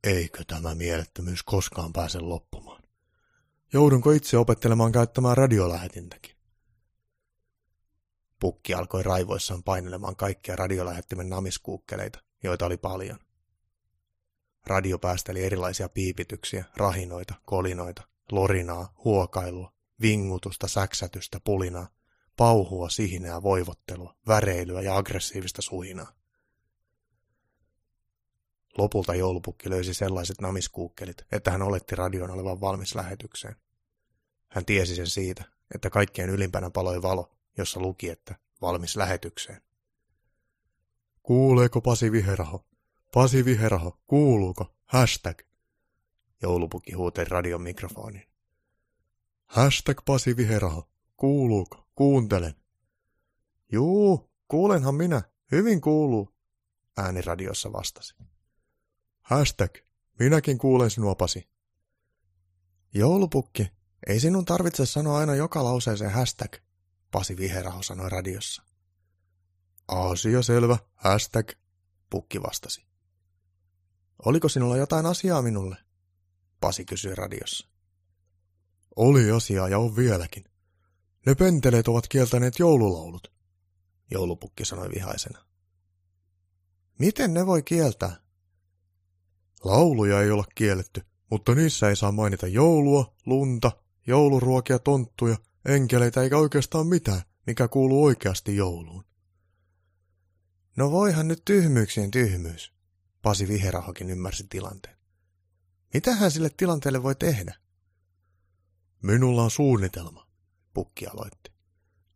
[0.04, 2.82] Eikö tämä mielettömyys koskaan pääse loppumaan?
[3.72, 6.36] Joudunko itse opettelemaan käyttämään radiolähetintäkin?
[8.42, 13.18] Pukki alkoi raivoissaan painelemaan kaikkia radiolähettimen namiskuukkeleita, joita oli paljon.
[14.66, 18.02] Radio päästeli erilaisia piipityksiä, rahinoita, kolinoita,
[18.32, 21.88] lorinaa, huokailua, vingutusta, säksätystä, pulinaa,
[22.36, 26.12] pauhua, sihinää, voivottelua, väreilyä ja aggressiivista suhinaa.
[28.78, 33.56] Lopulta joulupukki löysi sellaiset namiskuukkelit, että hän oletti radion olevan valmis lähetykseen.
[34.48, 39.62] Hän tiesi sen siitä, että kaikkien ylimpänä paloi valo, jossa luki, että valmis lähetykseen.
[41.22, 42.66] Kuuleeko Pasi Viheraho?
[43.14, 44.74] Pasi Viheraho, kuuluuko?
[44.86, 45.38] Hashtag.
[46.42, 48.28] Joulupukki huuteli radion mikrofoniin.
[49.46, 51.88] Hashtag Pasi Viheraho, kuuluuko?
[51.94, 52.54] Kuuntelen.
[53.72, 55.22] Juu, kuulenhan minä.
[55.52, 56.34] Hyvin kuuluu,
[56.96, 58.14] ääni radiossa vastasi.
[59.20, 59.74] Hashtag,
[60.18, 61.48] minäkin kuulen sinua, Pasi.
[62.94, 63.70] Joulupukki,
[64.06, 66.56] ei sinun tarvitse sanoa aina joka lauseeseen hashtag,
[67.12, 68.62] Pasi Viheraho sanoi radiossa.
[69.88, 71.50] Asia selvä, hashtag,
[72.10, 72.86] pukki vastasi.
[74.24, 75.76] Oliko sinulla jotain asiaa minulle?
[76.60, 77.68] Pasi kysyi radiossa.
[78.96, 80.44] Oli asiaa ja on vieläkin.
[81.26, 83.32] Ne penteleet ovat kieltäneet joululaulut,
[84.10, 85.38] joulupukki sanoi vihaisena.
[86.98, 88.16] Miten ne voi kieltää?
[89.64, 93.72] Lauluja ei olla kielletty, mutta niissä ei saa mainita joulua, lunta,
[94.06, 99.04] jouluruokia, tonttuja, enkeleitä eikä oikeastaan mitään, mikä kuuluu oikeasti jouluun.
[100.76, 102.72] No voihan nyt tyhmyyksien tyhmyys,
[103.22, 104.96] Pasi Viherahokin ymmärsi tilanteen.
[105.94, 107.54] Mitähän sille tilanteelle voi tehdä?
[109.02, 110.28] Minulla on suunnitelma,
[110.74, 111.52] pukki aloitti.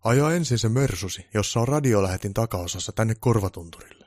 [0.04, 4.06] Aja ensin se mersusi, jossa on radiolähetin takaosassa tänne korvatunturille.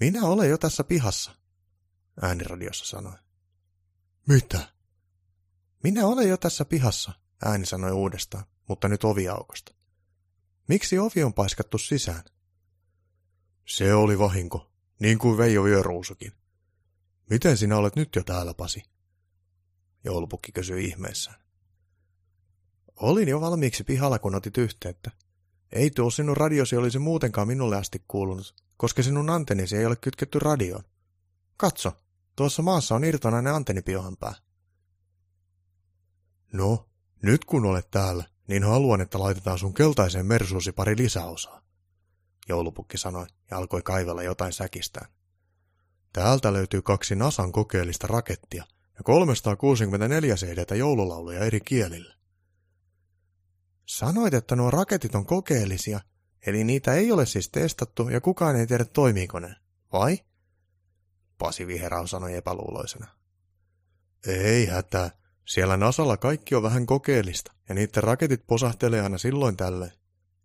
[0.00, 1.36] Minä olen jo tässä pihassa,
[2.22, 3.18] ääniradiossa sanoi.
[4.28, 4.68] Mitä?
[5.82, 7.12] Minä olen jo tässä pihassa,
[7.44, 9.74] ääni sanoi uudestaan, mutta nyt oviaukosta.
[10.68, 12.22] Miksi ovi on paiskattu sisään?
[13.66, 14.70] Se oli vahinko,
[15.00, 16.32] niin kuin Veijo Vyöruusukin.
[17.30, 18.82] Miten sinä olet nyt jo täällä, Pasi?
[20.04, 21.44] Joulupukki kysyi ihmeessään.
[22.96, 25.10] Olin jo valmiiksi pihalla, kun otit yhteyttä.
[25.72, 30.38] Ei tuo sinun radiosi olisi muutenkaan minulle asti kuulunut, koska sinun antennisi ei ole kytketty
[30.38, 30.84] radioon.
[31.56, 31.92] Katso,
[32.36, 34.34] tuossa maassa on irtonainen antennipiohanpää.
[36.52, 36.88] No,
[37.24, 41.62] nyt kun olet täällä, niin haluan, että laitetaan sun keltaiseen mersuusi pari lisäosaa.
[42.48, 45.06] Joulupukki sanoi ja alkoi kaivella jotain säkistään.
[46.12, 48.64] Täältä löytyy kaksi Nasan kokeellista rakettia
[48.96, 52.14] ja 364 cd joululauluja eri kielillä.
[53.86, 56.00] Sanoit, että nuo raketit on kokeellisia,
[56.46, 59.56] eli niitä ei ole siis testattu ja kukaan ei tiedä toimiiko ne,
[59.92, 60.18] vai?
[61.38, 63.06] Pasi Viherau sanoi epäluuloisena.
[64.26, 65.10] Ei hätää,
[65.44, 69.92] siellä Nasalla kaikki on vähän kokeellista, ja niiden raketit posahtelee aina silloin tällöin,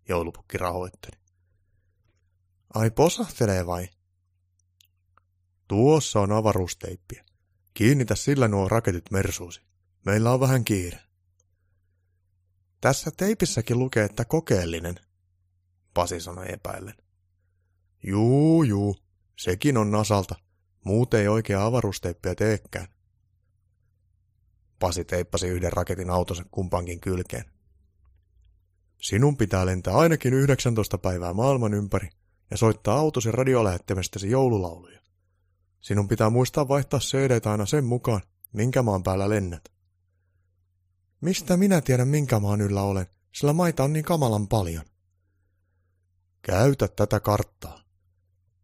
[0.08, 1.20] joulupukki rahoitteli.
[2.74, 3.88] Ai posahtelee vai?
[5.68, 7.24] Tuossa on avaruusteippiä.
[7.74, 9.60] Kiinnitä sillä nuo raketit mersuusi.
[10.06, 10.98] Meillä on vähän kiire.
[12.80, 14.94] Tässä teipissäkin lukee, että kokeellinen,
[15.94, 16.94] Pasi sanoi epäillen.
[18.02, 18.96] Juu, juu,
[19.38, 20.34] sekin on Nasalta.
[20.84, 22.88] Muut ei oikea avaruusteippiä teekään.
[24.80, 27.44] Pasi teippasi yhden raketin autonsa kumpaankin kylkeen.
[29.00, 32.08] Sinun pitää lentää ainakin 19 päivää maailman ympäri
[32.50, 35.00] ja soittaa autosi radiolähettämästäsi joululauluja.
[35.80, 38.20] Sinun pitää muistaa vaihtaa cd aina sen mukaan,
[38.52, 39.64] minkä maan päällä lennät.
[41.20, 44.84] Mistä minä tiedän, minkä maan yllä olen, sillä maita on niin kamalan paljon.
[46.42, 47.80] Käytä tätä karttaa.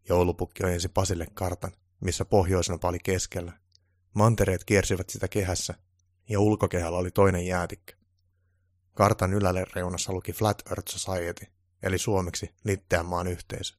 [0.09, 3.53] Joulupukki ojensi Pasille kartan, missä pohjoisena pali keskellä.
[4.13, 5.73] Mantereet kiersivät sitä kehässä,
[6.29, 7.93] ja ulkokehällä oli toinen jäätikkö.
[8.93, 11.45] Kartan ylälle reunassa luki Flat Earth Society,
[11.83, 13.75] eli suomeksi Litteän maan yhteisö.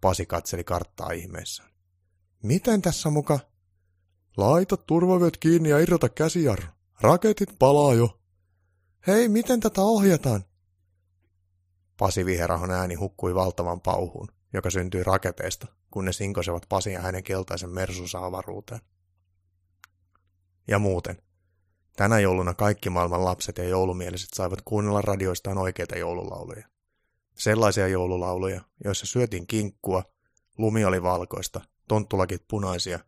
[0.00, 1.70] Pasi katseli karttaa ihmeissään.
[2.42, 3.38] Miten tässä muka?
[4.36, 6.66] Laita turvavyöt kiinni ja irrota käsijarru.
[7.00, 8.20] Raketit palaa jo.
[9.06, 10.44] Hei, miten tätä ohjataan?
[11.96, 17.22] Pasi Viherahon ääni hukkui valtavan pauhuun, joka syntyi raketeista, kun ne sinkosevat Pasin ja hänen
[17.22, 18.80] keltaisen mersunsa avaruuteen.
[20.68, 21.22] Ja muuten,
[21.96, 26.68] tänä jouluna kaikki maailman lapset ja joulumieliset saivat kuunnella radioistaan oikeita joululauluja.
[27.34, 30.02] Sellaisia joululauluja, joissa syötiin kinkkua,
[30.58, 32.98] lumi oli valkoista, tonttulakit punaisia,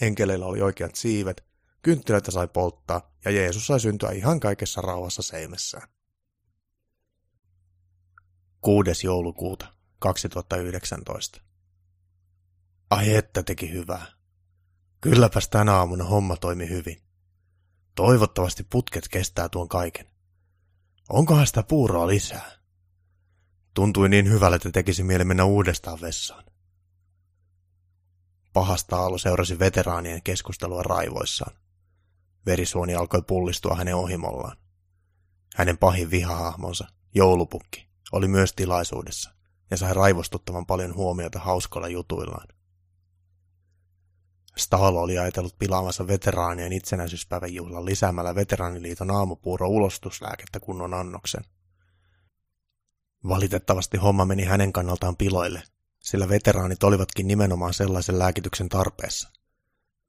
[0.00, 1.44] enkeleillä oli oikeat siivet,
[1.82, 5.88] kynttilöitä sai polttaa ja Jeesus sai syntyä ihan kaikessa rauhassa seimessään.
[8.60, 9.06] 6.
[9.06, 9.66] joulukuuta
[9.98, 11.40] 2019.
[12.90, 14.06] Ai että teki hyvää.
[15.00, 17.03] Kylläpäs tänä aamuna homma toimi hyvin.
[17.94, 20.06] Toivottavasti putket kestää tuon kaiken.
[21.08, 22.50] Onkohan sitä puuroa lisää?
[23.74, 26.44] Tuntui niin hyvälle, että tekisi mieli mennä uudestaan vessaan.
[28.52, 31.56] Pahasta aalu seurasi veteraanien keskustelua raivoissaan.
[32.46, 34.56] Verisuoni alkoi pullistua hänen ohimollaan.
[35.56, 39.30] Hänen pahin vihahahmonsa, joulupukki, oli myös tilaisuudessa
[39.70, 42.48] ja sai raivostuttavan paljon huomiota hauskoilla jutuillaan.
[44.56, 51.44] Stalo oli ajatellut pilaavansa veteraanien itsenäisyyspäivän juhlan lisäämällä Veteraaniliiton aamupuuro ulostuslääkettä kunnon annoksen.
[53.28, 55.62] Valitettavasti homma meni hänen kannaltaan piloille,
[56.00, 59.30] sillä veteraanit olivatkin nimenomaan sellaisen lääkityksen tarpeessa.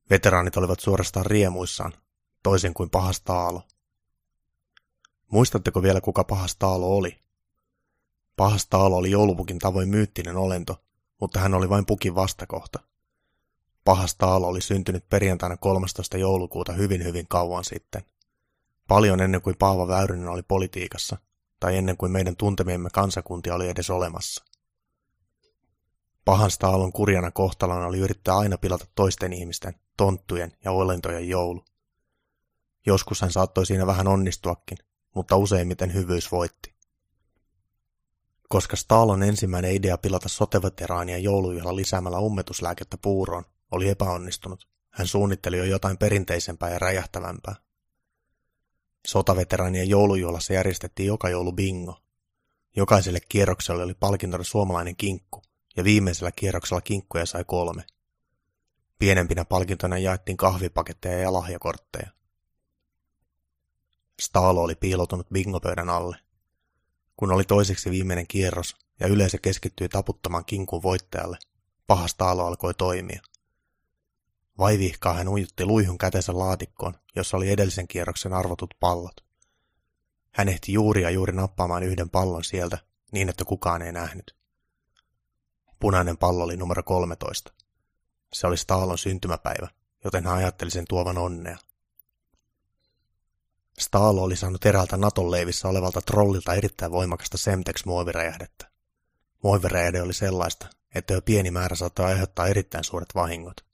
[0.10, 1.94] Veteraanit olivat suorastaan riemuissaan,
[2.44, 3.62] toisin kuin pahas Taalo.
[5.32, 7.20] Muistatteko vielä, kuka pahas Taalo oli?
[8.36, 10.84] Pahas Taalo oli joulupukin tavoin myyttinen olento,
[11.22, 12.80] mutta hän oli vain pukin vastakohta.
[13.86, 16.18] Pahas Taalo oli syntynyt perjantaina 13.
[16.18, 18.02] joulukuuta hyvin hyvin kauan sitten.
[18.88, 21.18] Paljon ennen kuin Paava Väyrynen oli politiikassa,
[21.60, 24.46] tai ennen kuin meidän tuntemiemme kansakuntia oli edes olemassa.
[26.26, 31.66] Pahan Staalon kurjana kohtalona oli yrittää aina pilata toisten ihmisten, tonttujen ja olentojen joulu.
[32.86, 34.78] Joskus hän saattoi siinä vähän onnistuakin,
[35.16, 36.76] mutta useimmiten hyvyys voitti.
[38.50, 45.64] Koska Stalon ensimmäinen idea pilata soteveteraania joulujuhla lisäämällä ummetuslääkettä puuroon oli epäonnistunut, hän suunnitteli jo
[45.64, 47.56] jotain perinteisempää ja räjähtävämpää.
[49.08, 52.00] Sotaveteraanien joulujuhlassa järjestettiin joka joulu bingo.
[52.76, 55.42] Jokaiselle kierrokselle oli palkintona suomalainen kinkku,
[55.78, 57.84] ja viimeisellä kierroksella kinkkuja sai kolme.
[59.00, 62.10] Pienempinä palkintona jaettiin kahvipaketteja ja lahjakortteja.
[64.22, 66.18] Staalo oli piilotunut bingopöydän alle.
[67.18, 71.38] Kun oli toiseksi viimeinen kierros ja yleisö keskittyi taputtamaan kinkun voittajalle,
[71.88, 73.22] paha Staalo alkoi toimia.
[74.58, 79.26] Vaivihkaa hän ujutti luihun kätensä laatikkoon, jossa oli edellisen kierroksen arvotut pallot.
[80.32, 82.78] Hän ehti juuri ja juuri nappaamaan yhden pallon sieltä,
[83.12, 84.36] niin että kukaan ei nähnyt.
[85.80, 87.54] Punainen pallo oli numero 13.
[88.34, 89.68] Se oli Staalon syntymäpäivä,
[90.04, 91.58] joten hän ajatteli sen tuovan onnea.
[93.80, 98.70] Staalo oli saanut eräältä Naton leivissä olevalta trollilta erittäin voimakasta Semtex-muoviräjähdettä.
[99.44, 103.66] Muoviräjähde oli sellaista, että jo pieni määrä saattoi aiheuttaa erittäin suuret vahingot.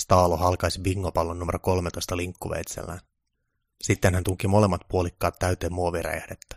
[0.00, 3.00] Staalo halkaisi bingopallon numero 13 linkkuveitsellään.
[3.82, 6.56] Sitten hän tunki molemmat puolikkaat täyteen muoviräjähdettä.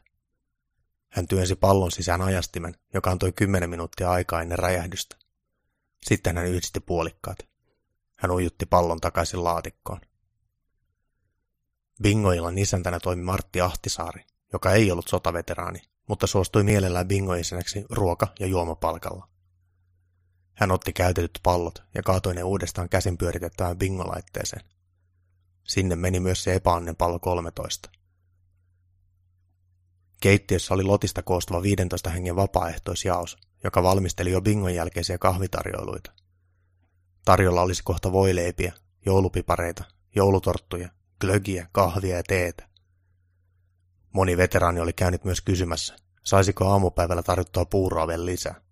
[1.09, 5.15] Hän työnsi pallon sisään ajastimen, joka antoi kymmenen minuuttia aikaa ennen räjähdystä.
[6.05, 7.37] Sitten hän yhdisti puolikkaat.
[8.17, 10.01] Hän ujutti pallon takaisin laatikkoon.
[12.03, 18.47] Bingoillan isäntänä toimi Martti Ahtisaari, joka ei ollut sotaveteraani, mutta suostui mielellään bingoisenäksi ruoka- ja
[18.47, 19.32] juomapalkalla.
[20.53, 24.65] Hän otti käytetyt pallot ja kaatoi ne uudestaan käsin pyöritettävään bingolaitteeseen.
[25.63, 27.89] Sinne meni myös se epäonnen pallo 13.
[30.21, 36.11] Keittiössä oli lotista koostuva 15 hengen vapaaehtoisjaos, joka valmisteli jo bingon jälkeisiä kahvitarjoiluita.
[37.25, 38.73] Tarjolla olisi kohta voileipiä,
[39.05, 39.83] joulupipareita,
[40.15, 40.89] joulutorttuja,
[41.21, 42.69] glögiä, kahvia ja teetä.
[44.13, 48.62] Moni veteraani oli käynyt myös kysymässä, saisiko aamupäivällä tarjottua puuroa vielä lisää.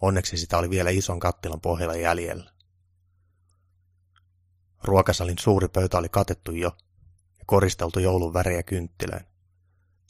[0.00, 2.52] Onneksi sitä oli vielä ison kattilan pohjalla jäljellä.
[4.84, 6.76] Ruokasalin suuri pöytä oli katettu jo
[7.38, 9.26] ja koristeltu joulun värejä kynttilöin.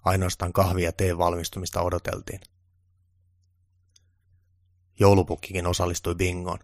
[0.05, 2.41] Ainoastaan kahvia ja teen valmistumista odoteltiin.
[5.01, 6.59] Joulupukkikin osallistui bingoon.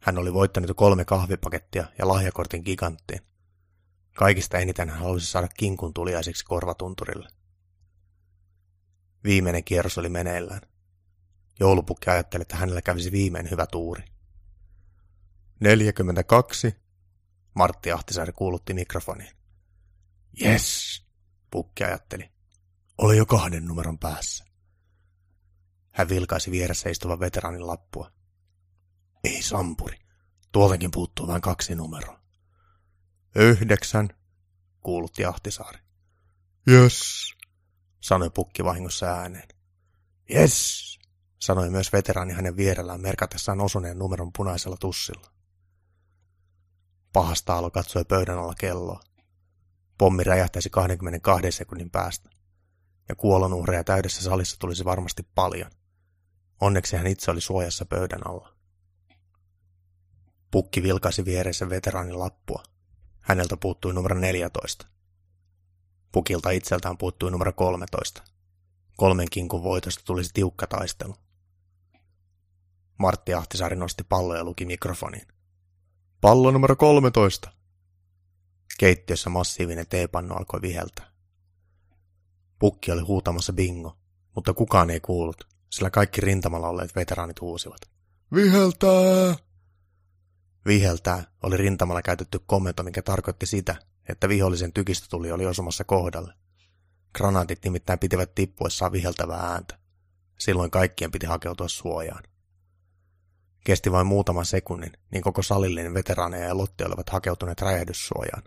[0.00, 3.20] Hän oli voittanut kolme kahvipakettia ja lahjakortin giganttiin.
[4.14, 7.28] Kaikista eniten hän halusi saada kinkun tuliaiseksi korvatunturille.
[9.24, 10.60] Viimeinen kierros oli meneillään.
[11.60, 14.02] Joulupukki ajatteli, että hänellä kävisi viimein hyvä tuuri.
[15.60, 16.74] 42.
[17.54, 19.36] Martti Ahtisaari kuulutti mikrofoniin.
[20.42, 21.06] Yes,
[21.50, 22.30] pukki ajatteli.
[22.98, 24.44] Ole jo kahden numeron päässä.
[25.92, 28.12] Hän vilkaisi vieressä istuvan veteraanin lappua.
[29.24, 29.98] Ei sampuri.
[30.52, 32.20] Tuoltakin puuttuu vain kaksi numeroa.
[33.34, 34.08] Yhdeksän,
[34.80, 35.78] kuulutti Ahtisaari.
[36.68, 37.34] Yes,
[38.00, 39.48] sanoi pukki vahingossa ääneen.
[40.34, 40.97] Yes,
[41.38, 45.30] sanoi myös veteraani hänen vierellään merkatessaan osuneen numeron punaisella tussilla.
[47.12, 49.00] Pahasta alo katsoi pöydän alla kelloa.
[49.98, 52.30] Pommi räjähtäisi 22 sekunnin päästä,
[53.08, 55.70] ja kuolonuhreja täydessä salissa tulisi varmasti paljon.
[56.60, 58.52] Onneksi hän itse oli suojassa pöydän alla.
[60.50, 62.62] Pukki vilkaisi viereisen veteraanin lappua.
[63.20, 64.86] Häneltä puuttui numero 14.
[66.12, 68.22] Pukilta itseltään puuttui numero 13.
[68.96, 71.14] Kolmen kinkun voitosta tulisi tiukka taistelu.
[72.98, 75.26] Martti Ahtisaari nosti pallo ja luki mikrofoniin.
[76.20, 77.50] Pallo numero 13.
[78.78, 81.06] Keittiössä massiivinen teepannu alkoi viheltää.
[82.58, 83.98] Pukki oli huutamassa bingo,
[84.34, 87.80] mutta kukaan ei kuullut, sillä kaikki rintamalla olleet veteraanit huusivat.
[88.34, 89.36] Viheltää!
[90.66, 93.76] Viheltää oli rintamalla käytetty komento, mikä tarkoitti sitä,
[94.08, 96.34] että vihollisen tykistötuli oli osumassa kohdalle.
[97.14, 99.78] Granaatit nimittäin pitivät tippuessaan viheltävää ääntä.
[100.38, 102.22] Silloin kaikkien piti hakeutua suojaan.
[103.64, 108.42] Kesti vain muutaman sekunnin, niin koko salillinen veteraaneja ja Lotti olivat hakeutuneet räjähdyssuojaan.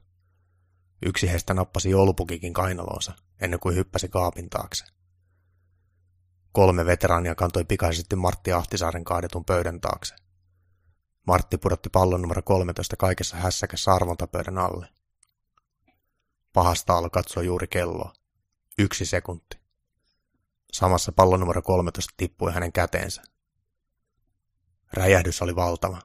[1.05, 4.85] Yksi heistä nappasi joulupukikin kainalonsa, ennen kuin hyppäsi kaapin taakse.
[6.51, 10.15] Kolme veteraania kantoi pikaisesti Martti Ahtisaaren kaadetun pöydän taakse.
[11.27, 14.87] Martti pudotti pallon numero 13 kaikessa hässäkässä arvontapöydän alle.
[16.53, 18.13] Pahasta alo katsoi juuri kelloa.
[18.77, 19.59] Yksi sekunti.
[20.73, 23.21] Samassa pallon numero 13 tippui hänen käteensä.
[24.93, 26.01] Räjähdys oli valtava.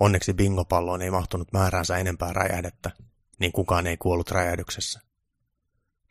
[0.00, 2.90] Onneksi bingopalloon ei mahtunut määräänsä enempää räjähdettä,
[3.38, 5.00] niin kukaan ei kuollut räjähdyksessä.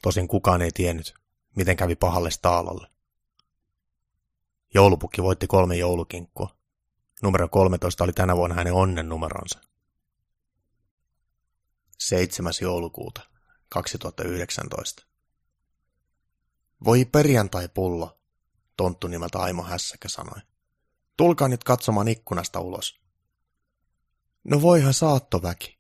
[0.02, 1.14] Tosin kukaan ei tiennyt,
[1.56, 2.88] miten kävi pahalle staalolle.
[4.74, 6.56] Joulupukki voitti kolme joulukinkkua.
[7.22, 9.60] Numero 13 oli tänä vuonna hänen onnen numeronsa.
[12.00, 12.54] 7.
[12.62, 13.22] joulukuuta
[13.70, 15.06] 2019.
[16.84, 18.20] Voi perjantai-pullo,
[18.78, 20.42] tonttu nimeltä Aimo Hässäkä sanoi.
[21.22, 23.02] Tulkaa nyt katsomaan ikkunasta ulos.
[24.44, 25.80] No voihan saattoväki,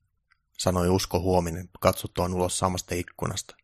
[0.57, 3.55] sanoi Usko Huominen katsottuaan ulos samasta ikkunasta.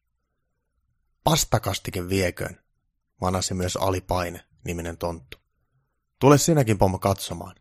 [1.23, 2.61] Pastakastike vieköön,
[3.21, 5.37] vanasi myös Alipaine, niminen tonttu.
[6.19, 7.55] Tule sinäkin pommo katsomaan.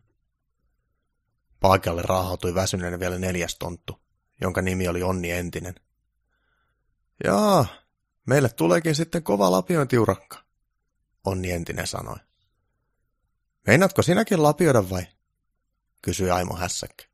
[1.59, 3.99] Paikalle raahautui väsyneenä vielä neljäs tonttu,
[4.41, 5.75] jonka nimi oli Onni Entinen.
[7.23, 7.65] Jaa,
[8.25, 10.43] meille tuleekin sitten kova lapiointiurakka,
[11.25, 12.26] Onni Entinen sanoi.
[13.67, 15.07] Meinaatko sinäkin lapioida vai?
[16.01, 17.05] kysyi Aimo hässäkkä.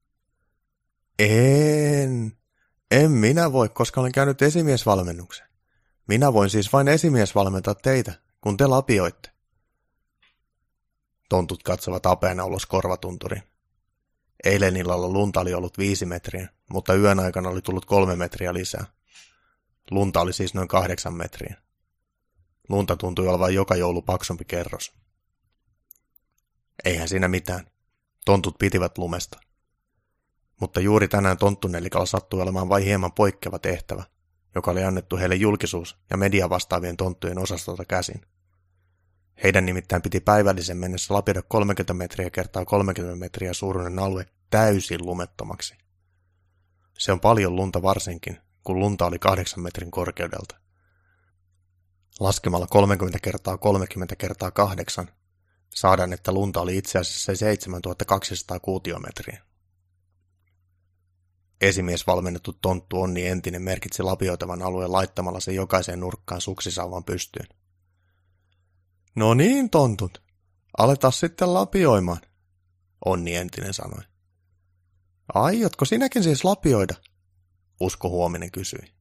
[1.19, 2.37] En,
[2.91, 5.47] en minä voi, koska olen käynyt esimiesvalmennuksen.
[6.07, 9.31] Minä voin siis vain esimiesvalmentaa teitä, kun te lapioitte.
[11.29, 13.43] Tontut katsovat apeena ulos korvatunturiin.
[14.43, 18.85] Eilen illalla lunta oli ollut viisi metriä, mutta yön aikana oli tullut kolme metriä lisää.
[19.91, 21.55] Lunta oli siis noin kahdeksan metriä.
[22.69, 24.93] Lunta tuntui olevan joka joulu paksumpi kerros.
[26.86, 27.67] Eihän siinä mitään.
[28.26, 29.39] Tontut pitivät lumesta.
[30.61, 34.03] Mutta juuri tänään tonttunelikalla sattui olemaan vain hieman poikkeava tehtävä,
[34.55, 38.21] joka oli annettu heille julkisuus- ja media vastaavien tonttujen osastolta käsin.
[39.43, 45.76] Heidän nimittäin piti päivällisen mennessä lapioida 30 metriä kertaa 30 metriä suuruinen alue täysin lumettomaksi.
[46.97, 50.55] Se on paljon lunta varsinkin, kun lunta oli 8 metrin korkeudelta.
[52.19, 55.07] Laskemalla 30 kertaa 30 kertaa 8
[55.76, 59.43] saadaan, että lunta oli itse asiassa 7200 kuutiometriä.
[61.61, 67.47] Esimies valmennettu tonttu Onni Entinen merkitsi lapioitavan alueen laittamalla sen jokaiseen nurkkaan suksisalvan pystyyn.
[69.15, 70.24] No niin, tontut.
[70.78, 72.21] Aletaan sitten lapioimaan,
[73.05, 74.03] Onni Entinen sanoi.
[75.34, 76.95] Aiotko sinäkin siis lapioida?
[77.80, 78.93] Usko Huominen kysyi.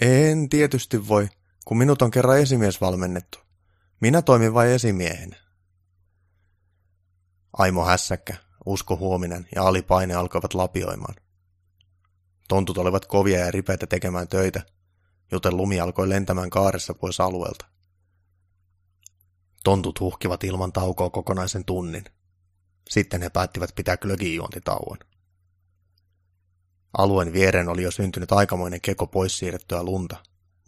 [0.00, 1.28] En tietysti voi,
[1.64, 3.38] kun minut on kerran esimies valmennettu.
[4.00, 5.45] Minä toimin vain esimiehenä.
[7.58, 8.36] Aimo Hässäkkä,
[8.66, 11.14] Usko Huominen ja Ali Paine alkoivat lapioimaan.
[12.48, 14.62] Tontut olivat kovia ja ripeitä tekemään töitä,
[15.32, 17.66] joten lumi alkoi lentämään kaaressa pois alueelta.
[19.64, 22.04] Tontut huhkivat ilman taukoa kokonaisen tunnin.
[22.90, 24.98] Sitten he päättivät pitää glögijuontitauon.
[26.98, 30.16] Alueen viereen oli jo syntynyt aikamoinen keko pois siirrettyä lunta,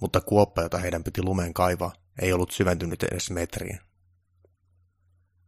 [0.01, 3.88] mutta kuoppa, jota heidän piti lumeen kaivaa, ei ollut syventynyt edes metriin.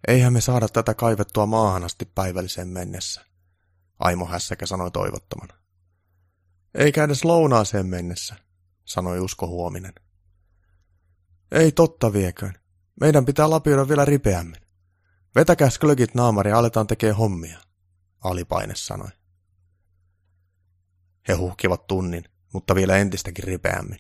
[0.09, 3.25] Eihän me saada tätä kaivettua maahan asti päivälliseen mennessä,
[3.99, 5.55] Aimo Hässäkä sanoi toivottomana.
[6.75, 8.37] Eikä edes lounaaseen mennessä,
[8.85, 9.95] sanoi Usko Huominen.
[11.53, 12.55] Ei totta vieköön.
[13.01, 14.61] Meidän pitää lapioida vielä ripeämmin.
[15.35, 17.59] Vetäkää sklögit naamari ja aletaan tekee hommia,
[18.25, 19.09] alipaine sanoi.
[21.29, 23.99] He huhkivat tunnin, mutta vielä entistäkin ripeämmin.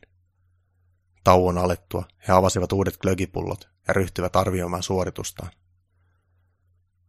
[1.24, 5.50] Tauon alettua he avasivat uudet glögipullot ja ryhtyivät arvioimaan suoritustaan.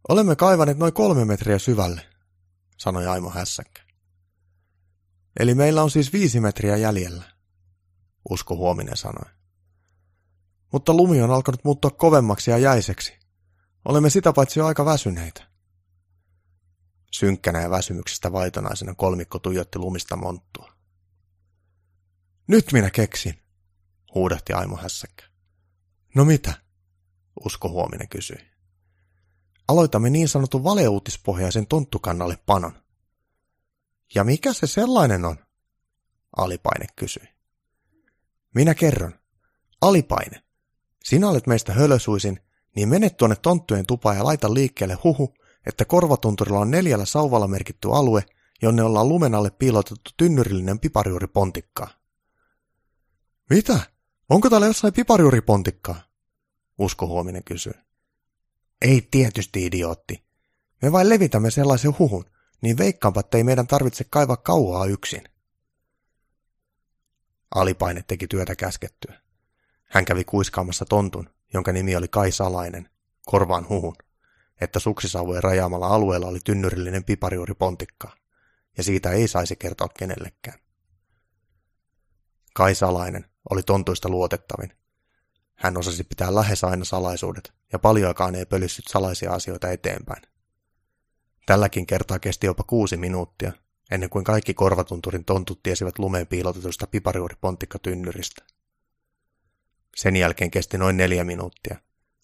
[0.08, 2.06] Olemme kaivaneet noin kolme metriä syvälle,
[2.78, 3.82] sanoi Aimo hässäkkä.
[5.40, 7.24] Eli meillä on siis viisi metriä jäljellä,
[8.30, 9.30] Usko Huominen sanoi.
[10.72, 13.18] Mutta lumi on alkanut muuttua kovemmaksi ja jäiseksi.
[13.84, 15.48] Olemme sitä paitsi jo aika väsyneitä.
[17.12, 20.72] Synkkänä ja väsymyksestä vaitonaisena kolmikko tuijotti lumista monttua.
[22.46, 23.42] Nyt minä keksin,
[24.14, 25.24] huudahti Aimo hässäkkä.
[26.14, 26.54] No mitä?
[27.44, 28.51] Usko Huominen kysyi.
[29.68, 32.72] Aloitamme niin sanotun valeuutispohjaisen tonttukannalle panon.
[34.14, 35.36] Ja mikä se sellainen on?
[36.36, 37.28] Alipaine kysyi.
[38.54, 39.14] Minä kerron.
[39.80, 40.42] Alipaine.
[41.04, 42.40] Sinä olet meistä hölösuisin,
[42.76, 45.34] niin mene tuonne tonttujen tupaan ja laita liikkeelle huhu,
[45.66, 48.24] että korvatunturilla on neljällä sauvalla merkitty alue,
[48.62, 51.88] jonne ollaan lumen alle piilotettu tynnyrillinen pipariuripontikkaa.
[53.50, 53.80] Mitä?
[54.28, 56.00] Onko täällä jossain pipariuripontikkaa?
[56.78, 57.72] Usko Huominen kysyi.
[58.82, 60.24] Ei tietysti, idiootti.
[60.82, 62.24] Me vain levitämme sellaisen huhun,
[62.60, 65.22] niin veikkaanpa, että ei meidän tarvitse kaivaa kauaa yksin.
[67.54, 69.20] Alipaine teki työtä käskettyä.
[69.82, 72.90] Hän kävi kuiskaamassa tontun, jonka nimi oli Kai Salainen,
[73.26, 73.96] korvaan huhun,
[74.60, 78.16] että suksisauvojen rajaamalla alueella oli tynnyrillinen pipariuripontikka,
[78.76, 80.58] ja siitä ei saisi kertoa kenellekään.
[82.54, 84.72] Kai Salainen oli tontuista luotettavin.
[85.54, 90.22] Hän osasi pitää lähes aina salaisuudet, ja paljoakaan ei pölyssyt salaisia asioita eteenpäin.
[91.46, 93.52] Tälläkin kertaa kesti jopa kuusi minuuttia,
[93.90, 98.44] ennen kuin kaikki korvatunturin tontut tiesivät lumeen piilotetusta pipariuripontikkatynnyristä.
[99.96, 101.76] Sen jälkeen kesti noin neljä minuuttia.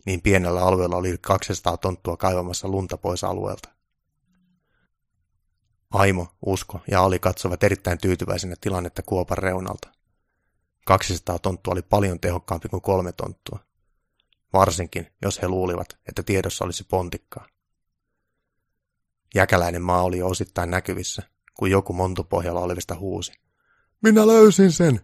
[0.06, 3.68] Niin pienellä alueella oli yli 200 tonttua kaivamassa lunta pois alueelta.
[5.90, 9.88] Aimo, Usko ja Ali katsovat erittäin tyytyväisenä tilannetta kuopan reunalta.
[10.88, 13.58] 200 tonttua oli paljon tehokkaampi kuin kolme tonttua.
[14.52, 17.46] Varsinkin, jos he luulivat, että tiedossa olisi pontikkaa.
[19.34, 21.22] Jäkäläinen maa oli osittain näkyvissä,
[21.54, 23.32] kun joku montupohjalla olevista huusi.
[24.02, 25.00] Minä löysin sen!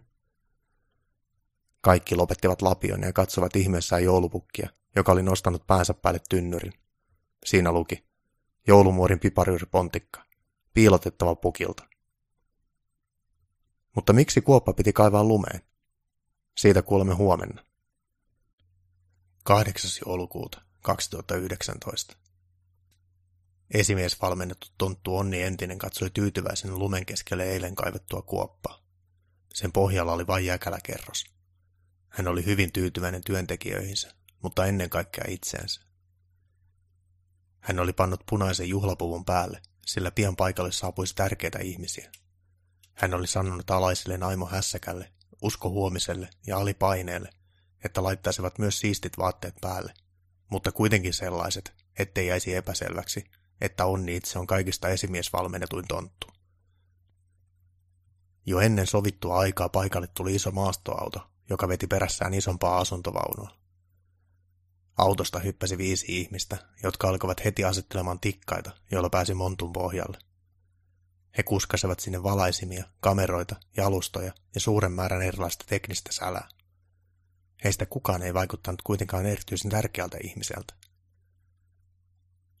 [1.81, 6.73] Kaikki lopettivat lapion ja katsovat ihmeessään joulupukkia, joka oli nostanut päänsä päälle tynnyrin.
[7.45, 8.05] Siinä luki,
[8.67, 10.23] joulumuorin piparyyripontikka,
[10.73, 11.87] piilotettava pukilta.
[13.95, 15.74] Mutta miksi kuoppa piti kaivaa lumeen?
[16.57, 17.63] Siitä kuulemme huomenna.
[19.43, 19.91] 8.
[20.05, 22.15] joulukuuta 2019.
[23.71, 28.83] Esimies valmennettu tonttu Onni Entinen katsoi tyytyväisen lumen keskelle eilen kaivettua kuoppaa.
[29.53, 31.25] Sen pohjalla oli vain jäkäläkerros.
[32.09, 35.81] Hän oli hyvin tyytyväinen työntekijöihinsä, mutta ennen kaikkea itseensä.
[37.59, 42.11] Hän oli pannut punaisen juhlapuvun päälle, sillä pian paikalle saapuisi tärkeitä ihmisiä.
[42.93, 45.14] Hän oli sanonut alaisille Naimo Hässäkälle,
[45.45, 47.29] Usko Huomiselle ja Alipaineelle,
[47.83, 49.93] että laittaisivat myös siistit vaatteet päälle,
[50.51, 53.23] mutta kuitenkin sellaiset, ettei jäisi epäselväksi,
[53.61, 56.27] että Onni itse on kaikista esimiesvalmennetuin tonttu.
[58.45, 63.57] Jo ennen sovittua aikaa paikalle tuli iso maastoauto, joka veti perässään isompaa asuntovaunua.
[64.97, 70.17] Autosta hyppäsi viisi ihmistä, jotka alkoivat heti asettelemaan tikkaita, joilla pääsi montun pohjalle.
[71.37, 76.47] He kuskasivat sinne valaisimia, kameroita, jalustoja ja suuren määrän erilaista teknistä sälää.
[77.63, 80.73] Heistä kukaan ei vaikuttanut kuitenkaan erityisen tärkeältä ihmiseltä.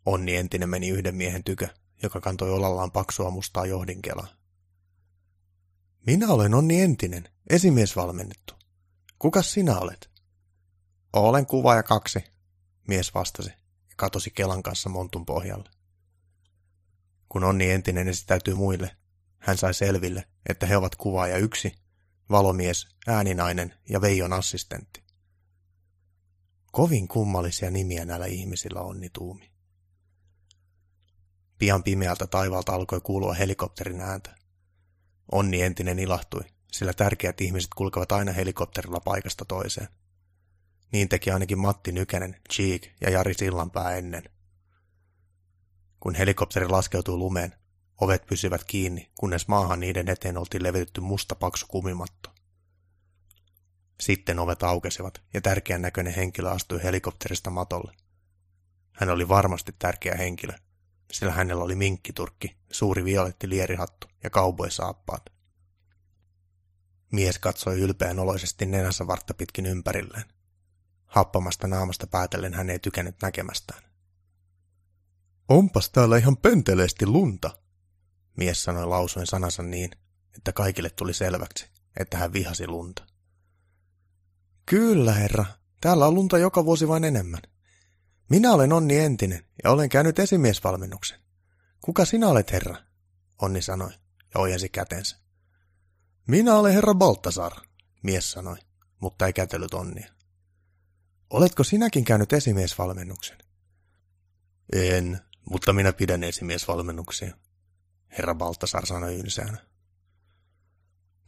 [0.05, 1.67] Onni entinen meni yhden miehen tykö,
[2.03, 4.27] joka kantoi olallaan paksua mustaa johdinkelaa.
[6.07, 8.53] Minä olen Onni Entinen, esimiesvalmennettu.
[9.19, 10.09] Kukas sinä olet?
[11.13, 12.19] Olen kuva ja kaksi,
[12.87, 13.49] mies vastasi
[13.89, 15.74] ja katosi Kelan kanssa montun pohjalle.
[17.29, 18.95] Kun Onni entinen esittäytyy muille,
[19.37, 21.75] hän sai selville, että he ovat kuvaaja yksi,
[22.29, 25.03] valomies, ääninainen ja Veijon assistentti.
[26.71, 29.51] Kovin kummallisia nimiä näillä ihmisillä onni tuumi.
[31.57, 34.35] Pian pimeältä taivaalta alkoi kuulua helikopterin ääntä.
[35.31, 39.87] Onni entinen ilahtui, sillä tärkeät ihmiset kulkevat aina helikopterilla paikasta toiseen.
[40.91, 44.23] Niin teki ainakin Matti Nykänen, Cheek ja Jari Sillanpää ennen.
[45.99, 47.55] Kun helikopteri laskeutui lumeen,
[48.01, 52.29] ovet pysyvät kiinni, kunnes maahan niiden eteen oltiin levitetty musta paksu kumimatto.
[54.01, 57.93] Sitten ovet aukesivat ja tärkeän näköinen henkilö astui helikopterista matolle.
[58.91, 60.53] Hän oli varmasti tärkeä henkilö,
[61.11, 65.25] sillä hänellä oli minkkiturkki, suuri violetti lierihattu ja kauboisaappaat.
[67.11, 70.25] Mies katsoi ylpeän oloisesti nenänsä vartta pitkin ympärilleen,
[71.15, 73.83] Happamasta naamasta päätellen hän ei tykännyt näkemästään.
[75.49, 77.57] Onpas täällä ihan penteleesti lunta,
[78.37, 79.91] mies sanoi lausuen sanansa niin,
[80.35, 81.69] että kaikille tuli selväksi,
[81.99, 83.05] että hän vihasi lunta.
[84.65, 85.45] Kyllä, herra.
[85.81, 87.41] Täällä on lunta joka vuosi vain enemmän.
[88.29, 91.19] Minä olen Onni Entinen ja olen käynyt esimiesvalmennuksen.
[91.81, 92.75] Kuka sinä olet, herra?
[93.41, 93.91] Onni sanoi
[94.33, 95.17] ja ojensi kätensä.
[96.27, 97.51] Minä olen herra Baltasar,
[98.03, 98.57] mies sanoi,
[98.99, 100.13] mutta ei kätellyt Onnia.
[101.29, 103.37] Oletko sinäkin käynyt esimiesvalmennuksen?
[104.73, 105.19] En,
[105.49, 107.37] mutta minä pidän esimiesvalmennuksia,
[108.17, 109.57] herra Baltasar sanoi ylseänä.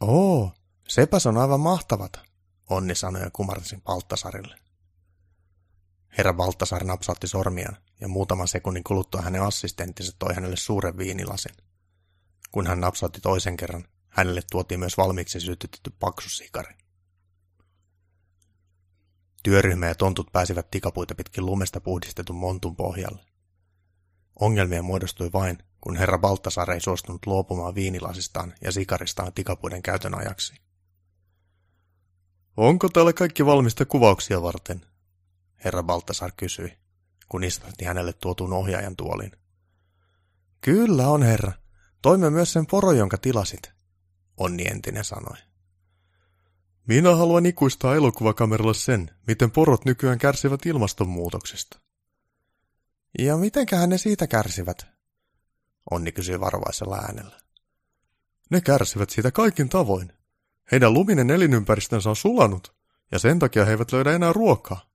[0.00, 0.52] Oo,
[0.88, 2.20] sepäs on aivan mahtavat,
[2.70, 4.58] Onni sanoi ja kumarsi Baltasarille.
[6.18, 11.56] Herra Baltasar napsautti sormiaan ja muutaman sekunnin kuluttua hänen assistenttinsa toi hänelle suuren viinilasin.
[12.50, 16.74] Kun hän napsautti toisen kerran, hänelle tuotiin myös valmiiksi sytytetty paksu sikari.
[19.42, 23.24] Työryhmä ja tontut pääsivät tikapuita pitkin lumesta puhdistetun montun pohjalle.
[24.40, 30.54] Ongelmia muodostui vain, kun herra Baltasar ei suostunut luopumaan viinilasistaan ja sikaristaan tikapuiden käytön ajaksi.
[32.56, 34.86] Onko täällä kaikki valmista kuvauksia varten?
[35.64, 36.78] Herra Baltasar kysyi,
[37.28, 39.32] kun istahti hänelle tuotuun ohjaajan tuoliin.
[40.60, 41.52] Kyllä on, herra.
[42.02, 43.72] Toimme myös sen poro, jonka tilasit,
[44.36, 45.36] Onni entinen sanoi.
[46.86, 51.87] Minä haluan ikuistaa elokuvakameralla sen, miten porot nykyään kärsivät ilmastonmuutoksesta.
[53.18, 54.86] Ja mitenköhän ne siitä kärsivät?
[55.90, 57.40] Onni kysyi varovaisella äänellä.
[58.50, 60.12] Ne kärsivät siitä kaikin tavoin.
[60.72, 62.76] Heidän luminen elinympäristönsä on sulanut,
[63.12, 64.90] ja sen takia he eivät löydä enää ruokaa.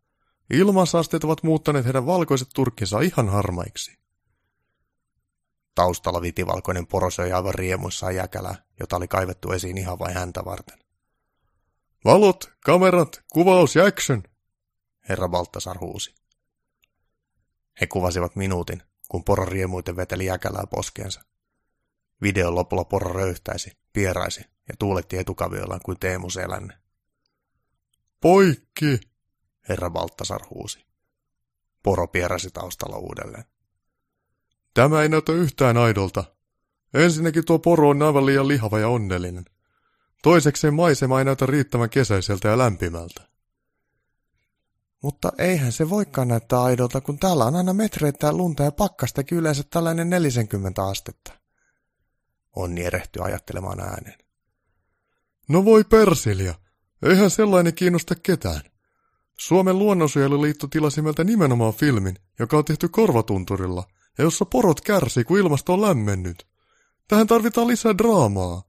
[0.49, 3.97] Ilmansaasteet ovat muuttaneet heidän valkoiset turkkinsa ihan harmaiksi.
[5.76, 10.80] Taustalla vitivalkoinen poro söi aivan riemuissaan jäkälää, jota oli kaivettu esiin ihan vain häntä varten.
[12.05, 14.24] Valot, kamerat, kuvaus ja action,
[15.09, 16.16] herra Baltasar huusi.
[17.82, 21.22] He kuvasivat minuutin, kun poro riemuiten veteli jäkälää poskeensa.
[22.22, 26.78] Videon lopulla poro röyhtäisi, pieraisi ja tuuletti etukavioillaan kuin Teemu Selänne.
[28.22, 29.00] Poikki,
[29.70, 30.86] herra Baltasar huusi.
[31.84, 33.44] Poro pieräsi taustalla uudelleen.
[34.74, 36.24] Tämä ei näytä yhtään aidolta.
[36.94, 39.46] Ensinnäkin tuo poro on aivan liian lihava ja onnellinen.
[40.24, 43.33] Toisekseen maisema ei näytä riittävän kesäiseltä ja lämpimältä.
[45.04, 49.64] Mutta eihän se voikaan näyttää aidolta, kun täällä on aina metreittäin lunta ja pakkastakin yleensä
[49.70, 51.34] tällainen 40 astetta.
[52.56, 54.20] Onni erehtyi ajattelemaan ääneen.
[55.49, 56.56] No voi persilia,
[57.06, 58.62] eihän sellainen kiinnosta ketään.
[59.39, 63.84] Suomen luonnonsuojeluliitto tilasi meiltä nimenomaan filmin, joka on tehty korvatunturilla,
[64.18, 66.47] ja jossa porot kärsii, kun ilmasto on lämmennyt.
[67.08, 68.64] Tähän tarvitaan lisää draamaa.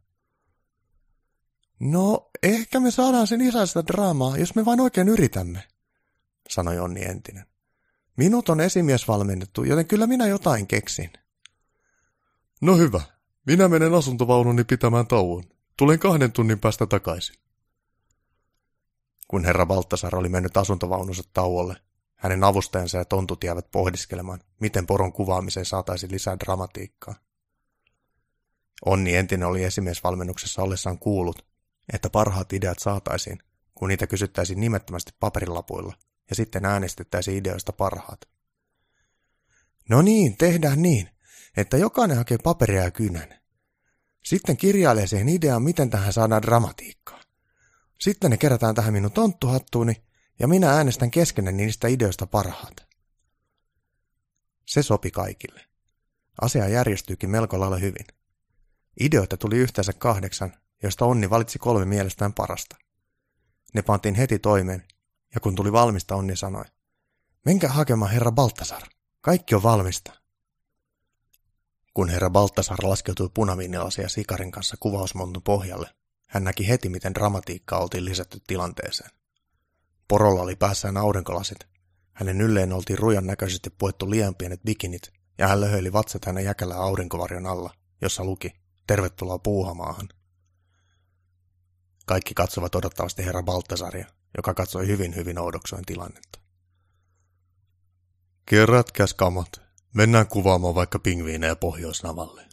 [1.81, 5.63] No, ehkä me saadaan sen isästä draamaa, jos me vain oikein yritämme,
[6.49, 7.47] sanoi Onni Entinen.
[8.17, 11.13] Minut on esimies valmennettu, joten kyllä minä jotain keksin.
[12.61, 13.01] No hyvä,
[13.47, 15.45] minä menen asuntovaununi pitämään tauon.
[15.77, 17.37] Tulen kahden tunnin päästä takaisin.
[19.29, 21.77] Kun herra Baltasar oli mennyt asuntovaununsa tauolle,
[22.17, 27.15] hänen avustajansa ja tontut jäävät pohdiskelemaan, miten poron kuvaamiseen saataisiin lisää dramatiikkaa.
[28.85, 31.47] Onni entinen oli esimiesvalmennuksessa ollessaan kuullut,
[31.93, 33.39] että parhaat ideat saataisiin,
[33.75, 35.95] kun niitä kysyttäisiin nimettömästi paperilapuilla
[36.31, 38.21] ja sitten äänestettäisiin ideoista parhaat.
[39.89, 41.09] No niin, tehdään niin,
[41.57, 43.41] että jokainen hakee paperia ja kynän.
[44.25, 47.21] Sitten kirjailee siihen ideaan, miten tähän saadaan dramatiikkaa.
[48.01, 50.05] Sitten ne kerätään tähän minun tonttuhattuuni
[50.39, 52.87] ja minä äänestän kesken niistä ideoista parhaat.
[54.67, 55.61] Se sopi kaikille.
[56.41, 58.07] Asia järjestyykin melko lailla hyvin.
[59.01, 60.53] Ideoita tuli yhteensä kahdeksan,
[60.83, 62.77] josta Onni valitsi kolme mielestään parasta.
[63.75, 64.83] Ne pantiin heti toimeen,
[65.35, 66.65] ja kun tuli valmista, Onni sanoi,
[67.45, 68.83] menkää hakemaan herra Baltasar,
[69.21, 70.13] kaikki on valmista.
[71.95, 75.95] Kun herra Baltasar laskeutui punaviinilasia sikarin kanssa kuvausmontun pohjalle,
[76.29, 79.11] hän näki heti, miten dramatiikkaa oltiin lisätty tilanteeseen.
[80.09, 81.59] Porolla oli päässään aurinkolasit.
[82.13, 86.79] Hänen ylleen oltiin rujan näköisesti puettu liian pienet bikinit, ja hän löhöili vatsat hänen jäkälää
[86.79, 88.53] aurinkovarjon alla, jossa luki,
[88.87, 90.09] tervetuloa puuhamaahan.
[92.07, 94.07] Kaikki katsovat odottavasti herra Baltasaria,
[94.37, 96.39] joka katsoi hyvin hyvin oudoksoin tilannetta.
[98.47, 99.61] Kerätkäs kamat.
[99.95, 102.45] Mennään kuvaamaan vaikka pingviinejä Pohjoisnavalle.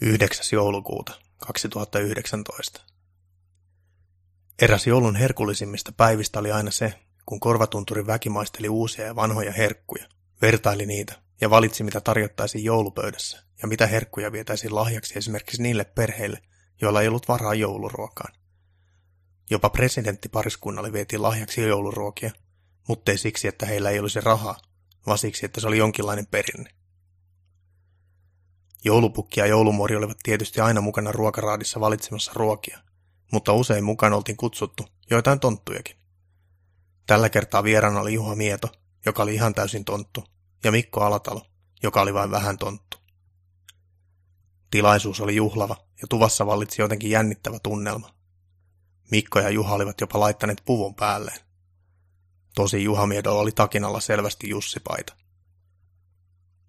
[0.00, 0.44] 9.
[0.52, 1.12] joulukuuta
[1.46, 2.80] 2019.
[4.62, 6.94] Eräs joulun herkullisimmista päivistä oli aina se,
[7.26, 10.08] kun korvatunturin väki maisteli uusia ja vanhoja herkkuja,
[10.42, 16.42] vertaili niitä ja valitsi mitä tarjottaisiin joulupöydässä ja mitä herkkuja vietäisiin lahjaksi esimerkiksi niille perheille,
[16.80, 18.34] joilla ei ollut varaa jouluruokaan.
[19.52, 22.30] Jopa presidenttipariskunnalle vietiin lahjaksi jouluruokia,
[22.88, 24.58] mutta ei siksi, että heillä ei olisi rahaa,
[25.06, 26.70] vaan siksi, että se oli jonkinlainen perinne.
[28.84, 32.78] Joulupukki ja joulumori olivat tietysti aina mukana ruokaraadissa valitsemassa ruokia,
[33.32, 35.96] mutta usein mukaan oltiin kutsuttu joitain tonttujakin.
[37.06, 38.68] Tällä kertaa vieraana oli Juha Mieto,
[39.06, 40.24] joka oli ihan täysin tonttu,
[40.64, 41.46] ja Mikko Alatalo,
[41.82, 42.96] joka oli vain vähän tonttu.
[44.70, 48.21] Tilaisuus oli juhlava ja tuvassa vallitsi jotenkin jännittävä tunnelma.
[49.12, 51.40] Mikko ja Juha olivat jopa laittaneet puvun päälleen.
[52.54, 55.16] Tosi Juha Miedolla oli takinalla selvästi Jussipaita.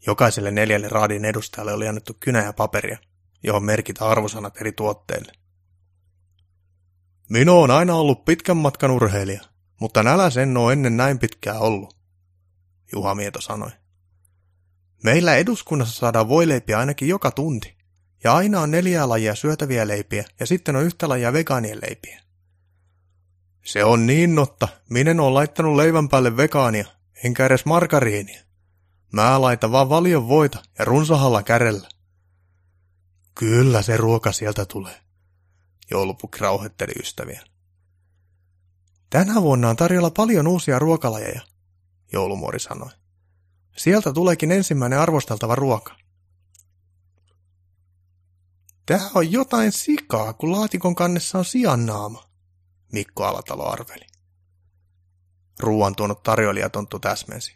[0.08, 2.98] Jokaiselle neljälle raadin edustajalle oli annettu kynä ja paperia,
[3.44, 5.32] johon merkitä arvosanat eri tuotteille.
[7.30, 9.42] Minä on aina ollut pitkän matkan urheilija,
[9.80, 11.98] mutta nälä sen ole ennen näin pitkää ollut,
[12.92, 13.72] Juha Mieto sanoi.
[15.04, 17.78] Meillä eduskunnassa saadaan voileipiä ainakin joka tunti,
[18.24, 22.24] ja aina on neljää lajia syötäviä leipiä, ja sitten on yhtä lajia vegaanien leipiä.
[23.64, 26.86] Se on niin notta, minä on laittanut leivän päälle vegaania,
[27.24, 28.44] enkä edes margariinia.
[29.12, 31.90] Mä laitan vaan valion voita ja runsahalla kärellä.
[33.36, 35.02] Kyllä se ruoka sieltä tulee.
[35.92, 37.42] Joulupukki rauhoitteli ystäviä.
[39.10, 41.42] Tänä vuonna on tarjolla paljon uusia ruokalajeja,
[42.14, 42.90] joulumuori sanoi.
[43.78, 45.96] Sieltä tuleekin ensimmäinen arvosteltava ruoka.
[48.86, 52.33] Tää on jotain sikaa, kun laatikon kannessa on siannaama,
[52.94, 54.06] Mikko Alatalo arveli.
[55.60, 57.56] Ruoan tuonut tarjoilijatonttu täsmensi.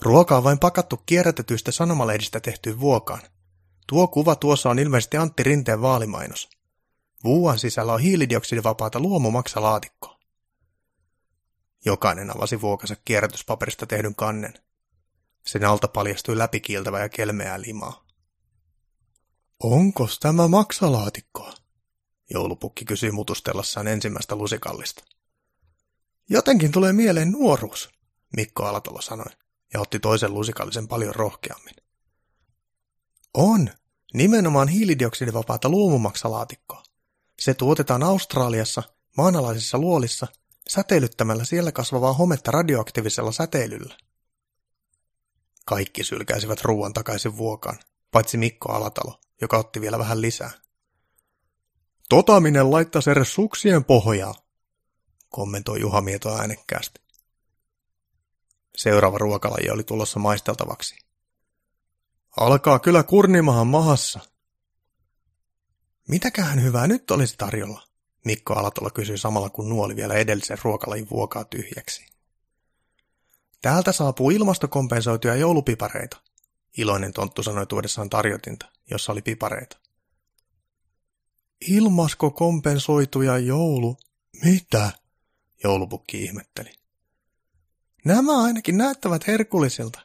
[0.00, 3.22] Ruoka on vain pakattu kierrätetyistä sanomalehdistä tehtyyn vuokaan.
[3.86, 6.50] Tuo kuva tuossa on ilmeisesti Antti Rinteen vaalimainos.
[7.24, 10.18] Vuuan sisällä on hiilidioksidivapaata luomumaksalaatikkoa.
[11.84, 14.54] Jokainen avasi vuokansa kierrätyspaperista tehdyn kannen.
[15.46, 18.04] Sen alta paljastui läpikiiltävä ja kelmeää limaa.
[19.62, 21.61] Onkos tämä maksalaatikkoa?
[22.34, 25.04] Joulupukki kysyi mutustellassaan ensimmäistä lusikallista.
[26.30, 27.90] Jotenkin tulee mieleen nuoruus,
[28.36, 29.32] Mikko Alatalo sanoi
[29.74, 31.74] ja otti toisen lusikallisen paljon rohkeammin.
[33.34, 33.70] On,
[34.14, 36.82] nimenomaan hiilidioksidivapaata luomumaksalaatikkoa.
[37.40, 38.82] Se tuotetaan Australiassa
[39.16, 40.26] maanalaisissa luolissa
[40.68, 43.96] säteilyttämällä siellä kasvavaa hometta radioaktiivisella säteilyllä.
[45.64, 47.78] Kaikki sylkäisivät ruoan takaisin vuokaan,
[48.10, 50.50] paitsi Mikko Alatalo, joka otti vielä vähän lisää.
[52.08, 54.34] Totaminen laittaisi edes suksien pohjaa,
[55.28, 57.00] kommentoi Juha Mieto äänekkäästi.
[58.76, 60.96] Seuraava ruokalaji oli tulossa maisteltavaksi.
[62.36, 64.20] Alkaa kyllä kurnimahan mahassa.
[66.08, 67.82] Mitäköhän hyvää nyt olisi tarjolla?
[68.24, 72.06] Mikko Alatola kysyi samalla kun nuoli vielä edellisen ruokalajin vuokaa tyhjäksi.
[73.62, 76.16] Täältä saapuu ilmastokompensoituja joulupipareita,
[76.76, 79.78] iloinen tonttu sanoi tuodessaan tarjotinta, jossa oli pipareita.
[81.68, 83.96] Ilmastokompensoituja joulu?
[84.44, 84.90] Mitä?
[85.64, 86.72] Joulupukki ihmetteli.
[88.04, 90.00] Nämä ainakin näyttävät herkullisilta,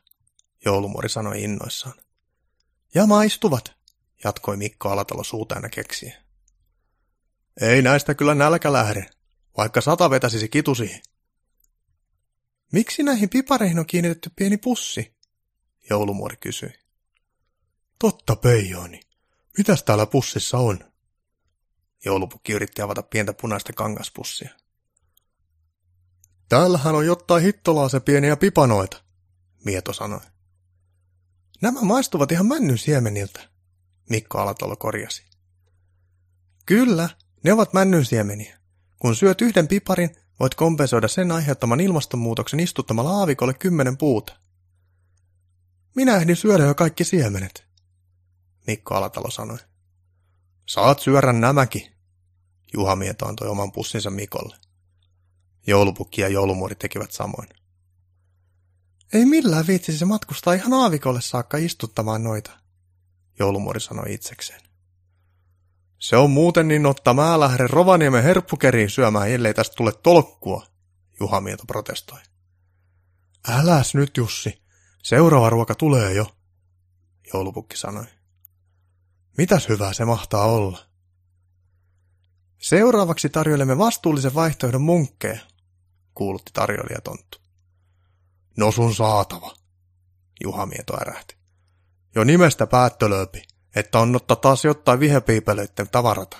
[0.65, 1.95] joulumuori sanoi innoissaan.
[2.93, 3.71] Ja maistuvat,
[4.23, 6.21] jatkoi Mikko Alatalo suutäänä keksiä.
[7.61, 9.09] Ei näistä kyllä nälkä lähde,
[9.57, 11.01] vaikka sata vetäsisi kitusi.
[12.71, 15.15] Miksi näihin pipareihin on kiinnitetty pieni pussi?
[15.89, 16.73] Joulumuori kysyi.
[17.99, 19.01] Totta, Peijoni.
[19.57, 20.79] Mitäs täällä pussissa on?
[22.05, 24.49] Joulupukki yritti avata pientä punaista kangaspussia.
[26.49, 29.03] Täällähän on jotain hittolaa se pieniä pipanoita,
[29.65, 30.21] Mieto sanoi.
[31.61, 33.49] Nämä maistuvat ihan männyn siemeniltä,
[34.09, 35.23] Mikko Alatalo korjasi.
[36.65, 37.09] Kyllä,
[37.43, 38.57] ne ovat männyn siemeniä.
[38.99, 44.39] Kun syöt yhden piparin, voit kompensoida sen aiheuttaman ilmastonmuutoksen istuttamalla aavikolle kymmenen puuta.
[45.95, 47.65] Minä ehdin syödä jo kaikki siemenet,
[48.67, 49.57] Mikko Alatalo sanoi.
[50.67, 51.91] Saat syödä nämäkin,
[52.73, 54.57] Juha Mieto antoi oman pussinsa Mikolle.
[55.67, 57.49] Joulupukki ja joulumuori tekivät samoin.
[59.13, 62.51] Ei millään viitsisi matkustaa ihan aavikolle saakka istuttamaan noita,
[63.39, 64.61] joulumuori sanoi itsekseen.
[65.99, 70.65] Se on muuten niin otta mä lähden Rovaniemen herppukeriin syömään, ellei tästä tule tolkkua,
[71.19, 72.19] Juha Mieto protestoi.
[73.49, 74.61] Äläs nyt, Jussi.
[75.03, 76.35] Seuraava ruoka tulee jo,
[77.33, 78.16] joulupukki sanoi.
[79.37, 80.79] Mitäs hyvää se mahtaa olla?
[82.57, 85.39] Seuraavaksi tarjoilemme vastuullisen vaihtoehdon munkkeja,
[86.13, 87.37] kuulutti tarjoilijatonttu.
[88.57, 89.55] No sun saatava,
[90.43, 91.35] Juha Mieto ärähti.
[92.15, 93.43] Jo nimestä päättölööpi,
[93.75, 96.37] että on ottaa taas jotain vihepiipelöiden tavarata.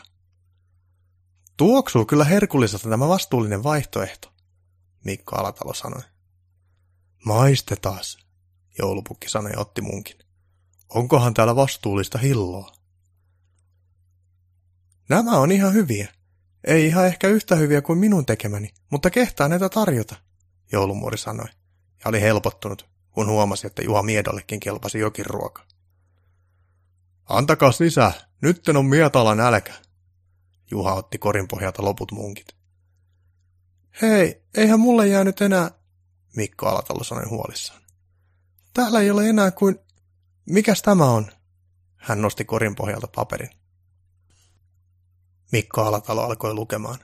[1.58, 4.34] Tuoksuu kyllä herkulliselta tämä vastuullinen vaihtoehto,
[5.06, 6.02] Mikko Alatalo sanoi.
[7.26, 8.18] Maistetaas,
[8.80, 10.18] joulupukki sanoi ja otti munkin.
[10.90, 12.77] Onkohan täällä vastuullista hilloa?
[15.10, 16.08] Nämä on ihan hyviä.
[16.64, 20.16] Ei ihan ehkä yhtä hyviä kuin minun tekemäni, mutta kehtaa näitä tarjota,
[20.72, 21.48] joulumuori sanoi,
[22.04, 25.64] ja oli helpottunut, kun huomasi, että Juha Miedollekin kelpasi jokin ruoka.
[27.26, 29.74] Antakas lisää, nytten on mietala nälkä.
[30.72, 32.48] Juha otti korin pohjalta loput munkit.
[34.02, 35.72] Hei, eihän mulle jäänyt enää,
[36.36, 37.82] Mikko Alatalo sanoi huolissaan.
[38.74, 39.80] Täällä ei ole enää kuin...
[40.46, 41.32] Mikäs tämä on?
[41.96, 43.50] Hän nosti korin pohjalta paperin.
[45.52, 47.00] Mikko Alatalo alkoi lukemaan.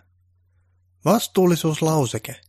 [1.06, 2.42] Vastuullisuuslauseke.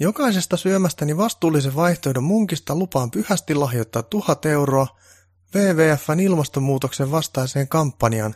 [0.00, 4.98] Jokaisesta syömästäni vastuullisen vaihtoehdon munkista lupaan pyhästi lahjoittaa tuhat euroa
[5.54, 8.34] WWFn ilmastonmuutoksen vastaiseen kampanjaan.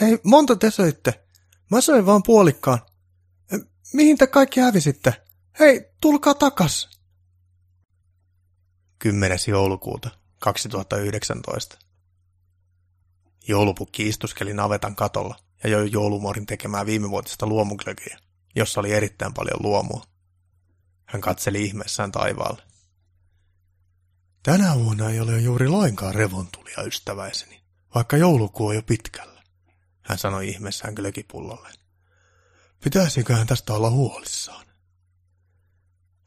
[0.00, 1.24] Hei, monta te söitte?
[1.70, 2.78] Mä söin vaan puolikkaan.
[3.92, 5.22] Mihin te kaikki hävisitte?
[5.58, 6.88] Hei, tulkaa takas!
[8.98, 9.38] 10.
[9.46, 11.78] joulukuuta 2019.
[13.48, 18.18] Joulupukki istuskeli navetan katolla ja joi joulumuorin tekemää viimevuotista luomuklökiä,
[18.54, 20.04] jossa oli erittäin paljon luomua.
[21.04, 22.62] Hän katseli ihmeessään taivaalle.
[24.42, 27.60] Tänä vuonna ei ole juuri lainkaan revontulia, ystäväiseni,
[27.94, 29.42] vaikka joulukuu on jo pitkällä,
[30.02, 31.68] hän sanoi ihmeessään glögipullolle.
[32.84, 34.66] Pitäisiköhän tästä olla huolissaan?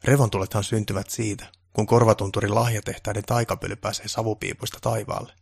[0.04, 5.32] Revontulethan syntyvät siitä, kun korvatunturin lahjatehtaiden taikapöly pääsee savupiipuista taivaalle.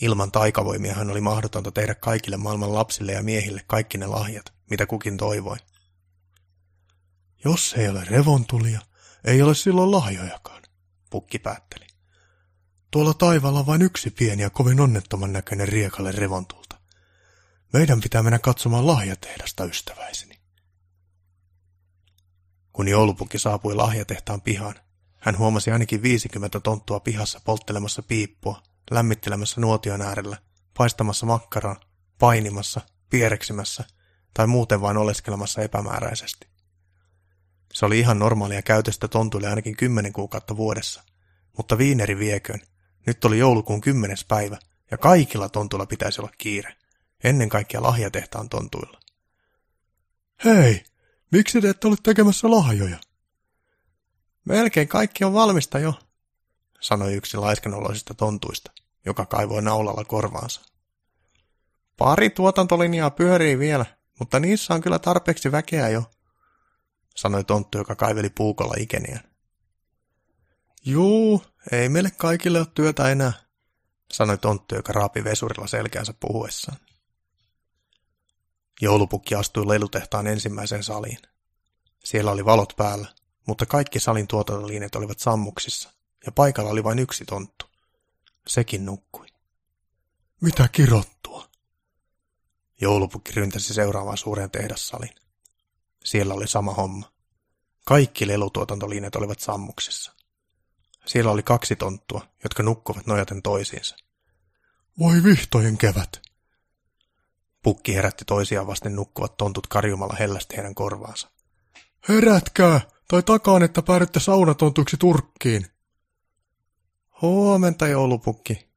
[0.00, 4.86] Ilman taikavoimia hän oli mahdotonta tehdä kaikille maailman lapsille ja miehille kaikki ne lahjat, mitä
[4.86, 5.56] kukin toivoi.
[7.44, 8.80] Jos ei ole revontulia,
[9.24, 10.62] ei ole silloin lahjojakaan,
[11.10, 11.86] pukki päätteli.
[12.90, 16.78] Tuolla taivaalla on vain yksi pieni ja kovin onnettoman näköinen riekalle revontulta.
[17.72, 20.40] Meidän pitää mennä katsomaan lahjatehdasta, ystäväiseni.
[22.72, 24.74] Kun joulupukki saapui lahjatehtaan pihaan,
[25.18, 30.36] hän huomasi ainakin 50 tonttua pihassa polttelemassa piippua, lämmittelemässä nuotion äärellä,
[30.78, 31.80] paistamassa makkaraa,
[32.18, 32.80] painimassa,
[33.10, 33.84] piereksimässä
[34.34, 36.46] tai muuten vain oleskelemassa epämääräisesti.
[37.72, 41.02] Se oli ihan normaalia käytöstä tontuille ainakin kymmenen kuukautta vuodessa,
[41.56, 42.60] mutta viineri vieköön.
[43.06, 44.58] Nyt oli joulukuun kymmenes päivä,
[44.90, 46.76] ja kaikilla tontuilla pitäisi olla kiire.
[47.24, 49.00] Ennen kaikkea lahjatehtaan tontuilla.
[50.44, 50.84] Hei,
[51.32, 52.98] miksi te ette ole tekemässä lahjoja?
[54.44, 55.94] Melkein kaikki on valmista jo,
[56.82, 58.70] sanoi yksi laiskenoloisista tontuista,
[59.06, 60.60] joka kaivoi naulalla korvaansa.
[61.96, 63.86] Pari tuotantolinjaa pyörii vielä,
[64.18, 66.04] mutta niissä on kyllä tarpeeksi väkeä jo,
[67.16, 69.20] sanoi tonttu, joka kaiveli puukolla ikeniä.
[70.84, 73.32] Juu, ei meille kaikille ole työtä enää,
[74.12, 76.78] sanoi tonttu, joka raapi vesurilla selkäänsä puhuessaan.
[78.80, 81.18] Joulupukki astui lelutehtaan ensimmäiseen saliin.
[82.04, 83.08] Siellä oli valot päällä,
[83.46, 85.90] mutta kaikki salin tuotantoliinet olivat sammuksissa,
[86.26, 87.66] ja paikalla oli vain yksi tonttu.
[88.46, 89.26] Sekin nukkui.
[90.40, 91.48] Mitä kirottua?
[92.80, 95.14] Joulupukki ryntäsi seuraavaan suureen tehdassalin.
[96.04, 97.12] Siellä oli sama homma.
[97.84, 100.12] Kaikki lelutuotantoliinet olivat sammuksissa.
[101.06, 103.96] Siellä oli kaksi tonttua, jotka nukkuvat nojaten toisiinsa.
[104.98, 106.22] Voi vihtojen kevät!
[107.62, 111.30] Pukki herätti toisiaan vasten nukkuvat tontut karjumalla hellästi heidän korvaansa.
[112.08, 115.66] Herätkää, tai takaan, että päädytte saunatontuiksi Turkkiin.
[117.22, 118.68] Huomenta, joulupukki,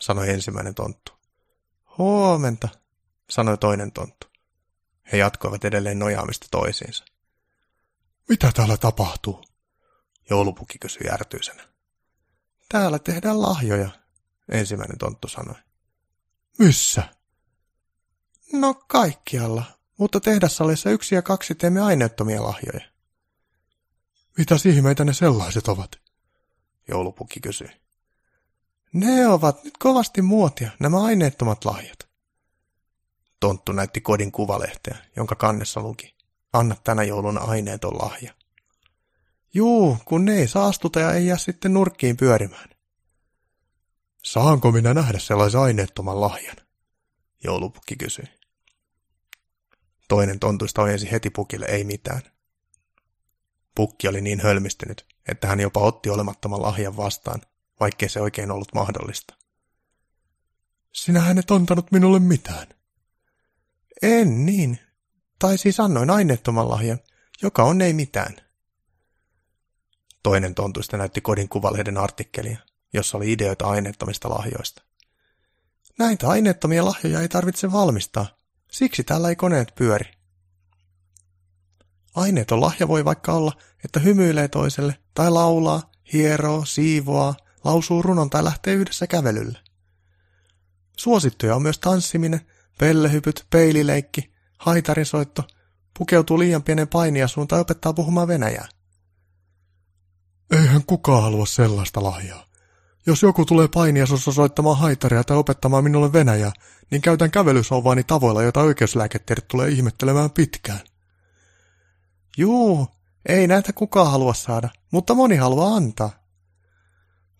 [0.00, 1.12] sanoi ensimmäinen tonttu.
[1.98, 2.68] Huomenta,
[3.30, 4.26] sanoi toinen tonttu.
[5.12, 7.04] He jatkoivat edelleen nojaamista toisiinsa.
[8.28, 9.44] Mitä täällä tapahtuu?
[10.30, 11.68] Joulupukki kysyi järtyisenä.
[12.68, 13.90] Täällä tehdään lahjoja,
[14.48, 15.56] ensimmäinen tonttu sanoi.
[16.58, 17.02] Missä?
[18.52, 19.64] No kaikkialla,
[19.98, 22.90] mutta tehdassalissa yksi ja kaksi teemme aineettomia lahjoja.
[24.38, 26.00] Mitä ihmeitä ne sellaiset ovat?
[26.88, 27.81] Joulupukki kysyi.
[28.92, 32.08] Ne ovat nyt kovasti muotia, nämä aineettomat lahjat.
[33.40, 36.16] Tonttu näytti kodin kuvalehteä, jonka kannessa luki.
[36.52, 38.34] Anna tänä jouluna aineeton lahja.
[39.54, 42.68] Juu, kun ne ei saastuta ja ei jää sitten nurkkiin pyörimään.
[44.22, 46.56] Saanko minä nähdä sellaisen aineettoman lahjan?
[47.44, 48.24] Joulupukki kysyi.
[50.08, 52.22] Toinen tontuista ojensi heti pukille ei mitään.
[53.74, 57.40] Pukki oli niin hölmistynyt, että hän jopa otti olemattoman lahjan vastaan,
[57.80, 59.34] vaikkei se oikein ollut mahdollista.
[60.92, 62.66] Sinä et antanut minulle mitään.
[64.02, 64.78] En niin.
[65.38, 66.98] Tai siis annoin aineettoman lahjan,
[67.42, 68.36] joka on ei mitään.
[70.22, 72.58] Toinen tontuista näytti kodin kuvalehden artikkelia,
[72.92, 74.82] jossa oli ideoita aineettomista lahjoista.
[75.98, 78.26] Näitä aineettomia lahjoja ei tarvitse valmistaa,
[78.70, 80.06] siksi täällä ei koneet pyöri.
[82.14, 83.52] Aineeton lahja voi vaikka olla,
[83.84, 89.58] että hymyilee toiselle, tai laulaa, hieroo, siivoaa, lausuu runon tai lähtee yhdessä kävelylle.
[90.96, 92.40] Suosittuja on myös tanssiminen,
[92.78, 95.42] pellehypyt, peilileikki, haitarisoitto,
[95.98, 98.68] pukeutuu liian pienen painiasuun tai opettaa puhumaan venäjää.
[100.50, 102.46] Eihän kukaan halua sellaista lahjaa.
[103.06, 106.52] Jos joku tulee painiasussa soittamaan haitaria tai opettamaan minulle venäjää,
[106.90, 110.80] niin käytän kävelysauvaani tavoilla, joita oikeuslääketiede tulee ihmettelemään pitkään.
[112.36, 112.88] Juu,
[113.26, 116.21] ei näitä kukaan halua saada, mutta moni haluaa antaa.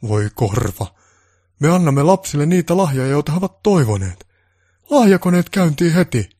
[0.08, 0.94] Voi korva,
[1.60, 4.26] me annamme lapsille niitä lahjoja, joita he ovat toivoneet.
[4.90, 6.30] Lahjakoneet käyntiin heti.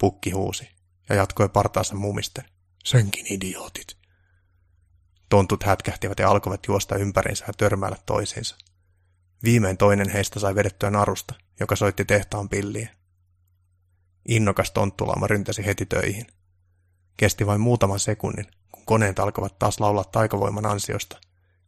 [0.00, 0.68] Pukki huusi
[1.08, 2.44] ja jatkoi partaansa mumisten.
[2.84, 3.96] Senkin idiootit.
[5.28, 8.56] Tontut hätkähtivät ja alkoivat juosta ympärinsä ja törmäillä toisiinsa.
[9.42, 12.88] Viimein toinen heistä sai vedettyä narusta, joka soitti tehtaan pilliä.
[14.28, 16.26] Innokas tonttulaama ryntäsi heti töihin.
[17.16, 21.20] Kesti vain muutaman sekunnin, kun koneet alkoivat taas laulaa taikavoiman ansiosta,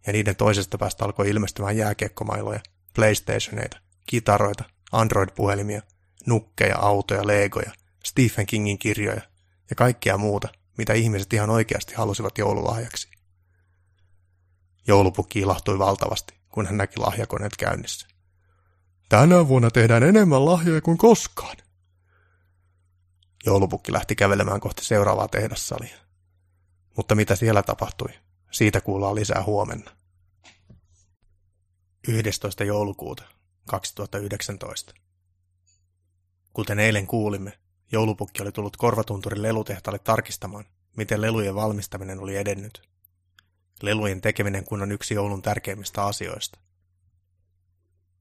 [0.06, 2.60] ja niiden toisesta päästä alkoi ilmestymään jääkiekkomailoja,
[2.94, 5.82] playstationeita, kitaroita, Android-puhelimia,
[6.26, 7.72] nukkeja, autoja, legoja,
[8.04, 9.22] Stephen Kingin kirjoja
[9.70, 10.48] ja kaikkea muuta,
[10.78, 13.08] mitä ihmiset ihan oikeasti halusivat joululahjaksi.
[14.86, 18.06] Joulupukki ilahtui valtavasti, kun hän näki lahjakoneet käynnissä.
[19.08, 21.56] Tänä vuonna tehdään enemmän lahjoja kuin koskaan.
[23.46, 25.96] Joulupukki lähti kävelemään kohti seuraavaa tehdassalia.
[26.96, 28.08] Mutta mitä siellä tapahtui,
[28.52, 29.90] siitä kuullaan lisää huomenna.
[32.08, 32.64] 11.
[32.64, 33.24] joulukuuta
[33.66, 34.94] 2019.
[36.52, 37.58] Kuten eilen kuulimme,
[37.92, 40.64] joulupukki oli tullut Korvatunturin lelutehtaalle tarkistamaan,
[40.96, 42.88] miten lelujen valmistaminen oli edennyt.
[43.82, 46.58] Lelujen tekeminen kun on yksi joulun tärkeimmistä asioista.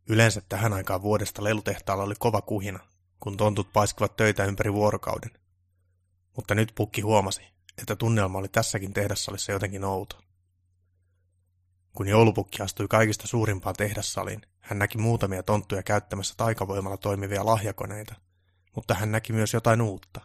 [0.10, 2.80] Yleensä tähän aikaan vuodesta lelutehtaalla oli kova kuhina,
[3.20, 5.32] kun tontut paiskivat töitä ympäri vuorokauden.
[6.36, 7.42] Mutta nyt pukki huomasi,
[7.78, 10.20] että tunnelma oli tässäkin tehdassalissa jotenkin outo.
[11.94, 18.16] Kun joulupukki astui kaikista suurimpaan tehdassaliin, hän näki muutamia tonttuja käyttämässä taikavoimalla toimivia lahjakoneita,
[18.76, 20.22] mutta hän näki myös jotain uutta.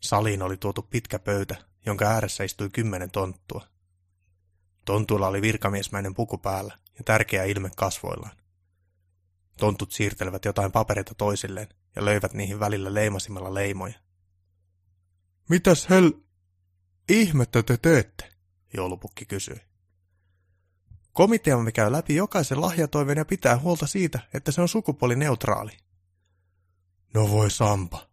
[0.00, 1.56] Saliin oli tuotu pitkä pöytä,
[1.86, 3.66] jonka ääressä istui kymmenen tonttua.
[4.84, 8.36] Tontuilla oli virkamiesmäinen puku päällä ja tärkeä ilme kasvoillaan.
[9.58, 13.94] Tontut siirtelevät jotain papereita toisilleen ja löivät niihin välillä leimasimella leimoja.
[15.50, 16.12] Mitäs hel...
[17.08, 18.32] ihmettä te teette?
[18.76, 19.60] Joulupukki kysyi.
[21.12, 25.78] Komiteamme käy läpi jokaisen lahjatoiveen ja pitää huolta siitä, että se on sukupuolineutraali.
[27.14, 28.08] No voi Sampa.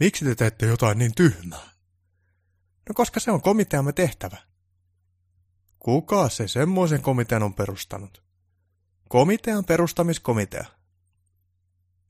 [0.00, 1.70] Miksi te teette jotain niin tyhmää?
[2.88, 4.36] No koska se on komiteamme tehtävä.
[5.78, 8.22] Kuka se semmoisen komitean on perustanut?
[9.08, 10.66] Komitean perustamiskomitea.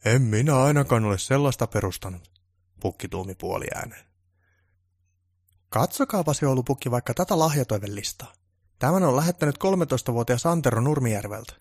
[0.04, 2.32] En minä ainakaan ole sellaista perustanut,
[2.80, 4.09] pukki tuumi puoli ääneen.
[5.70, 8.32] Katsokaapas joulupukki vaikka tätä lahjatoivelistaa.
[8.78, 11.52] Tämän on lähettänyt 13-vuotias Antero Nurmijärveltä.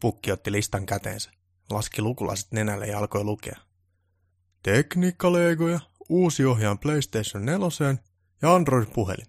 [0.00, 1.30] Pukki otti listan käteensä,
[1.70, 3.56] laski lukulasit nenälle ja alkoi lukea.
[4.62, 7.96] Tekniikkalegoja, uusi ohjaan PlayStation 4
[8.42, 9.26] ja Android-puhelin.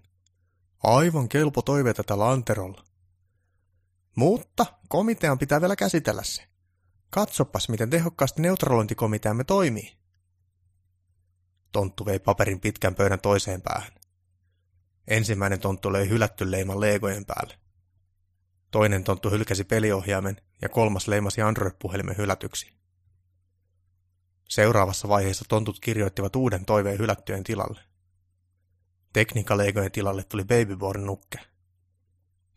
[0.82, 2.84] Aivan kelpo toiveita tällä Anterolla.
[4.14, 6.42] Mutta komitean pitää vielä käsitellä se.
[7.10, 9.96] Katsopas, miten tehokkaasti neutralointikomiteamme toimii.
[11.76, 13.92] Tonttu vei paperin pitkän pöydän toiseen päähän.
[15.08, 17.58] Ensimmäinen tonttu löi hylätty leiman leegojen päälle.
[18.70, 22.72] Toinen tonttu hylkäsi peliohjaimen ja kolmas leimasi Android-puhelimen hylätyksi.
[24.48, 27.80] Seuraavassa vaiheessa tontut kirjoittivat uuden toiveen hylättyjen tilalle.
[29.12, 31.38] Tekniikalegojen tilalle tuli Babyborn nukke.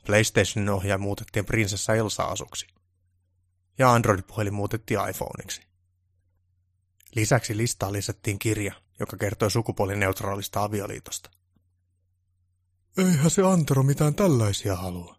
[0.05, 2.67] PlayStationin ohjaaja muutettiin prinsessa Elsa-asuksi.
[3.77, 5.61] Ja Android-puhelin muutettiin iPhoneiksi.
[7.15, 11.29] Lisäksi listaan lisättiin kirja, joka kertoi sukupuolineutraalista avioliitosta.
[12.97, 15.15] Eihän se Antero mitään tällaisia halua.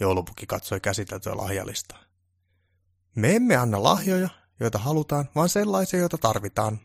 [0.00, 1.98] Joulupukki katsoi käsiteltyä lahjalistaa.
[3.14, 4.28] Me emme anna lahjoja,
[4.60, 6.80] joita halutaan, vaan sellaisia, joita tarvitaan.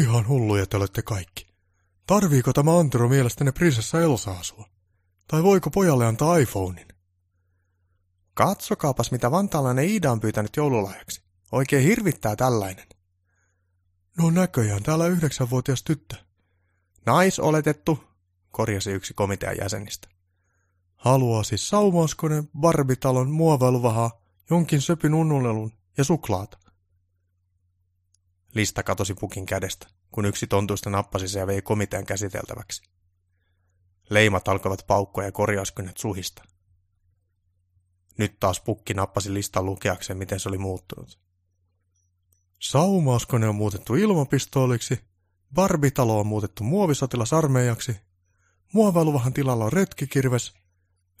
[0.00, 1.54] Ihan hulluja te olette kaikki.
[2.06, 4.68] Tarviiko tämä Antero mielestäni prinsessa Elsa-asua?
[5.28, 6.88] Tai voiko pojalle antaa iPhonein?
[8.34, 11.22] Katsokaapas, mitä vantaalainen Iida on pyytänyt joululahjaksi.
[11.52, 12.86] Oikein hirvittää tällainen.
[14.18, 16.16] No näköjään täällä yhdeksänvuotias tyttö.
[17.06, 18.04] Naisoletettu,
[18.50, 20.08] korjasi yksi komitean jäsenistä.
[20.94, 26.58] Haluaa siis saumauskone, barbitalon, muovailuvahaa, jonkin söpin unnulelun ja suklaata.
[28.54, 32.82] Lista katosi pukin kädestä, kun yksi tontuista nappasi se ja vei komitean käsiteltäväksi.
[34.10, 36.44] Leimat alkoivat paukkoa ja korjauskynnet suhista.
[38.18, 41.18] Nyt taas pukki nappasi listan lukeakseen, miten se oli muuttunut.
[42.64, 45.00] Saumauskone on muutettu ilmapistooliksi,
[45.54, 47.96] barbitalo on muutettu muovisotilasarmeijaksi,
[48.72, 50.54] muovailuvahan tilalla on retkikirves,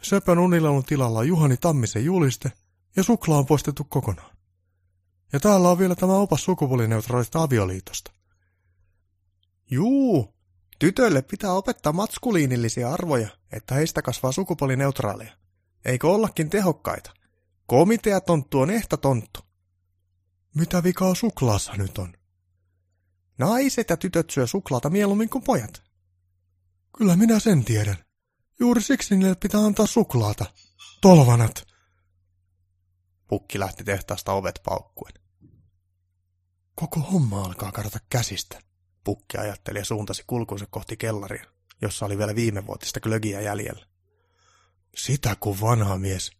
[0.02, 2.52] söpön unilelun tilalla on Juhani Tammisen juliste
[2.96, 4.36] ja suklaa on poistettu kokonaan.
[5.32, 8.12] Ja täällä on vielä tämä opas sukupuolineutraalista avioliitosta.
[9.70, 10.34] Juu,
[10.78, 15.32] tytöille pitää opettaa matskuliinillisia arvoja, että heistä kasvaa sukupuolineutraaleja.
[15.84, 17.14] Eikö ollakin tehokkaita?
[17.66, 19.43] Komiteatonttu on ehta tonttu.
[20.54, 22.14] Mitä vikaa suklaassa nyt on?
[23.38, 25.82] Naiset ja tytöt syö suklaata mieluummin kuin pojat.
[26.98, 28.04] Kyllä minä sen tiedän.
[28.60, 30.46] Juuri siksi niille pitää antaa suklaata.
[31.00, 31.66] Tolvanat!
[33.28, 35.14] Pukki lähti tehtaasta ovet paukkuen.
[36.74, 38.60] Koko homma alkaa karata käsistä.
[39.04, 41.44] Pukki ajatteli ja suuntasi kulkunsa kohti kellaria,
[41.82, 43.86] jossa oli vielä viimevuotista glögiä jäljellä.
[44.96, 46.32] Sitä kun vanha mies.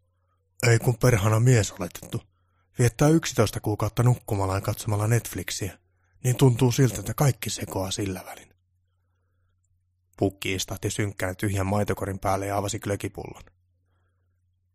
[0.68, 2.33] Ei kun perhana mies oletettu.
[2.78, 5.78] Viettää 11 kuukautta nukkumalla ja katsomalla Netflixiä.
[6.24, 8.54] Niin tuntuu siltä, että kaikki sekoaa sillä välin.
[10.16, 13.42] Pukki istahti synkkään tyhjän maitokorin päälle ja avasi glögipullon.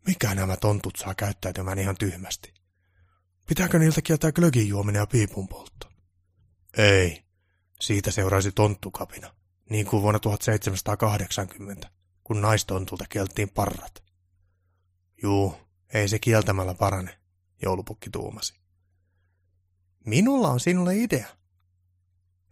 [0.08, 2.54] Mikä nämä tontut saa käyttäytymään ihan tyhmästi?
[3.47, 5.89] Pitääkö niiltä kieltää glögin juominen ja piipun poltto?
[6.78, 7.24] Ei.
[7.82, 9.34] Siitä seuraisi tonttukapina,
[9.70, 11.91] niin kuin vuonna 1780,
[12.24, 14.04] kun naistontulta kieltiin parrat.
[15.24, 15.56] Juu,
[15.93, 17.20] ei se kieltämällä parane,
[17.62, 18.60] joulupukki tuumasi.
[20.05, 21.28] Minulla on sinulle idea.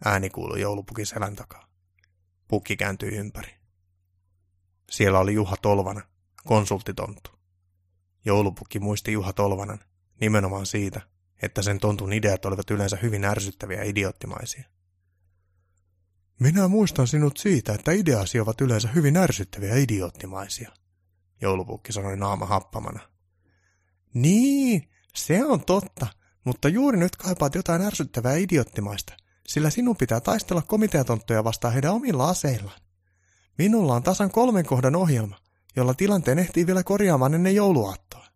[0.04, 1.68] Ääni kuului joulupukin selän takaa.
[2.48, 3.54] Pukki kääntyi ympäri.
[4.90, 6.00] Siellä oli Juha Tolvana,
[6.44, 7.30] konsulttitonttu.
[8.24, 9.78] Joulupukki muisti Juha Tolvanan
[10.20, 11.00] nimenomaan siitä,
[11.42, 14.64] että sen tontun ideat olivat yleensä hyvin ärsyttäviä ja idioottimaisia.
[16.40, 20.72] Minä muistan sinut siitä, että ideasi ovat yleensä hyvin ärsyttäviä ja idioottimaisia,
[21.40, 23.00] joulupukki sanoi naama happamana.
[24.14, 24.90] Niin,
[25.26, 26.06] se on totta,
[26.44, 29.12] mutta juuri nyt kaipaat jotain ärsyttävää ja idioottimaista,
[29.48, 32.80] sillä sinun pitää taistella komiteatonttuja vastaan heidän omilla aseillaan.
[33.58, 35.38] Minulla on tasan kolmen kohdan ohjelma,
[35.76, 38.26] jolla tilanteen ehtii vielä korjaamaan ennen jouluaattoa.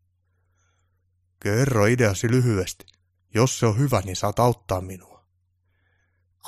[1.41, 2.85] Kerro ideasi lyhyesti.
[3.35, 5.24] Jos se on hyvä, niin saat auttaa minua.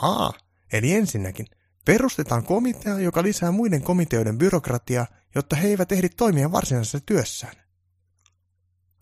[0.03, 0.32] Aa,
[0.72, 1.47] eli ensinnäkin
[1.85, 7.64] perustetaan komitea, joka lisää muiden komiteoiden byrokratiaa, jotta he eivät ehdi toimia varsinaisessa työssään.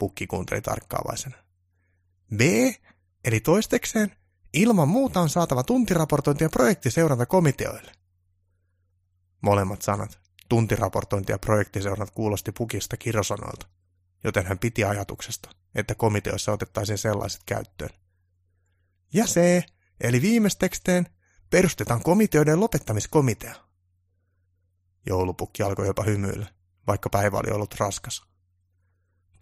[0.02, 1.36] Pukki kuunteli tarkkaavaisena.
[2.36, 2.40] B,
[3.24, 4.16] eli toistekseen,
[4.52, 7.92] ilman muuta on saatava tuntiraportointi ja projektiseuranta komiteoille.
[9.40, 13.66] Molemmat sanat, tuntiraportointi ja projektiseurannat kuulosti Pukista kirosanoilta,
[14.24, 17.90] joten hän piti ajatuksesta, että komiteoissa otettaisiin sellaiset käyttöön.
[19.14, 19.64] Ja se,
[20.00, 21.06] eli viimeisteksteen,
[21.50, 23.54] perustetaan komiteoiden lopettamiskomitea.
[25.06, 26.46] Joulupukki alkoi jopa hymyillä,
[26.86, 28.31] vaikka päivä oli ollut raskas.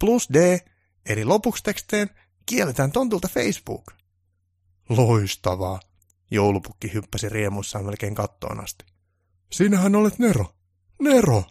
[0.01, 0.59] Plus D,
[1.05, 2.09] eli lopuksi teksteen,
[2.45, 3.91] kielletään tontulta Facebook.
[4.89, 5.79] Loistavaa.
[6.31, 8.85] Joulupukki hyppäsi riemuissaan melkein kattoon asti.
[9.51, 10.45] Sinähän olet Nero.
[11.01, 11.43] Nero!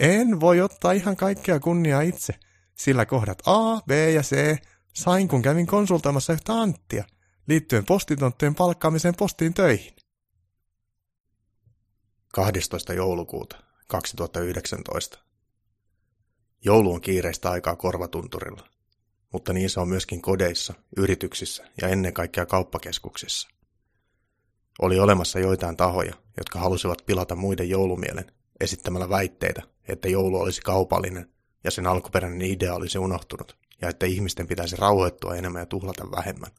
[0.00, 2.34] En voi ottaa ihan kaikkea kunniaa itse,
[2.78, 4.56] sillä kohdat A, B ja C
[4.92, 7.04] sain kun kävin konsultoimassa yhtä Anttia
[7.46, 9.96] liittyen postitonttujen palkkaamiseen postiin töihin.
[12.32, 12.92] 12.
[12.92, 13.56] joulukuuta
[13.88, 15.25] 2019.
[16.64, 18.68] Joulu on kiireistä aikaa korvatunturilla,
[19.32, 23.48] mutta niin se on myöskin kodeissa, yrityksissä ja ennen kaikkea kauppakeskuksissa.
[24.78, 31.30] Oli olemassa joitain tahoja, jotka halusivat pilata muiden joulumielen esittämällä väitteitä, että joulu olisi kaupallinen
[31.64, 36.50] ja sen alkuperäinen idea olisi unohtunut, ja että ihmisten pitäisi rauhoittua enemmän ja tuhlata vähemmän.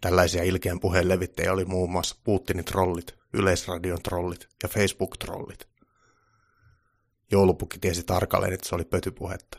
[0.00, 5.68] Tällaisia ilkeän puheen levittäjiä oli muun muassa Putinin trollit, Yleisradion trollit ja Facebook-trollit.
[7.30, 9.58] Joulupukki tiesi tarkalleen, että se oli pötypuhetta.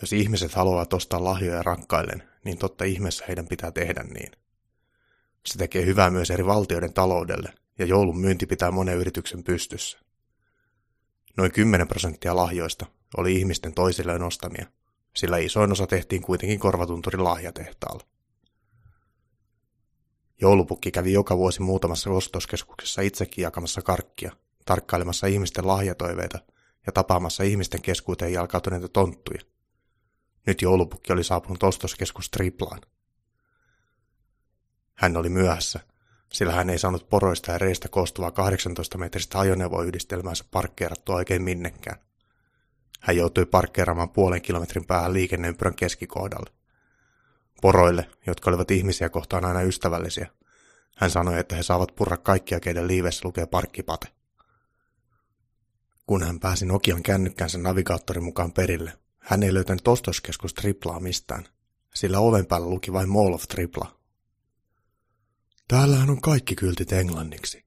[0.00, 4.32] Jos ihmiset haluavat ostaa lahjoja rakkailleen, niin totta ihmeessä heidän pitää tehdä niin.
[5.46, 9.98] Se tekee hyvää myös eri valtioiden taloudelle, ja joulun myynti pitää monen yrityksen pystyssä.
[11.36, 12.86] Noin 10 prosenttia lahjoista
[13.16, 14.66] oli ihmisten toisilleen ostamia,
[15.16, 18.04] sillä isoin osa tehtiin kuitenkin korvatunturin lahjatehtaalla.
[20.40, 24.32] Joulupukki kävi joka vuosi muutamassa ostoskeskuksessa itsekin jakamassa karkkia,
[24.66, 26.38] tarkkailemassa ihmisten lahjatoiveita
[26.86, 29.40] ja tapaamassa ihmisten keskuuteen jalkautuneita tonttuja.
[30.46, 32.80] Nyt joulupukki oli saapunut ostoskeskus Triplaan.
[34.94, 35.80] Hän oli myöhässä,
[36.32, 41.98] sillä hän ei saanut poroista ja reistä koostuvaa 18-metristä ajoneuvoyhdistelmäänsä parkkeerattua oikein minnekään.
[43.00, 46.50] Hän joutui parkkeeraamaan puolen kilometrin päähän liikenneympyrän keskikohdalle.
[47.62, 50.28] Poroille, jotka olivat ihmisiä kohtaan aina ystävällisiä,
[50.96, 54.08] hän sanoi, että he saavat purra kaikkia, keiden liivessä lukee parkkipate.
[56.06, 61.48] Kun hän pääsi Nokian kännykkänsä navigaattorin mukaan perille, hän ei löytänyt ostoskeskus triplaa mistään,
[61.94, 64.00] sillä oven päällä luki vain Mall of Tripla.
[65.68, 67.64] Täällähän on kaikki kyltit englanniksi.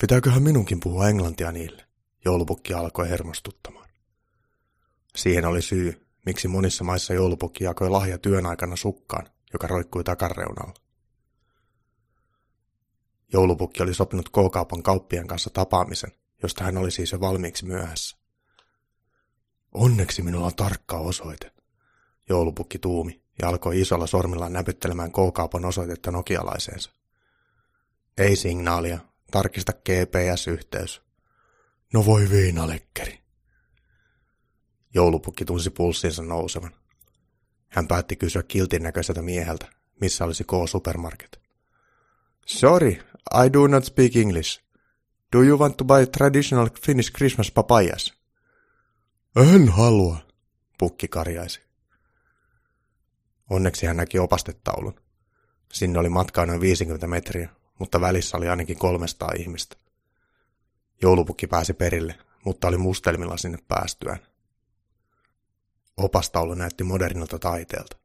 [0.00, 1.86] Pitääköhän minunkin puhua englantia niille?
[2.24, 3.88] Joulupukki alkoi hermostuttamaan.
[5.16, 10.74] Siihen oli syy, miksi monissa maissa joulupukki jakoi lahja työn aikana sukkaan, joka roikkui takareunalla.
[13.32, 18.16] Joulupukki oli sopinut K-kaupan kauppien kanssa tapaamisen, josta hän oli siis jo valmiiksi myöhässä.
[19.74, 21.52] Onneksi minulla on tarkka osoite,
[22.28, 26.90] joulupukki tuumi ja alkoi isolla sormillaan näpyttelemään K-kaupan osoitetta nokialaiseensa.
[28.18, 28.98] Ei signaalia,
[29.30, 31.02] tarkista GPS-yhteys.
[31.92, 33.20] No voi viinalekkeri.
[34.94, 36.74] Joulupukki tunsi pulssinsa nousevan.
[37.68, 39.66] Hän päätti kysyä kiltin näköiseltä mieheltä,
[40.00, 41.40] missä olisi K-supermarket.
[42.46, 42.90] Sorry,
[43.44, 44.69] I do not speak English.
[45.32, 48.14] Do you want to buy traditional Finnish Christmas papayas?
[49.36, 50.16] En halua,
[50.78, 51.60] pukki karjaisi.
[53.50, 55.00] Onneksi hän näki opastetaulun.
[55.72, 57.48] Sinne oli matkaa noin 50 metriä,
[57.78, 59.76] mutta välissä oli ainakin 300 ihmistä.
[61.02, 64.18] Joulupukki pääsi perille, mutta oli mustelmilla sinne päästyään.
[65.96, 67.96] Opastaulu näytti modernilta taiteelta.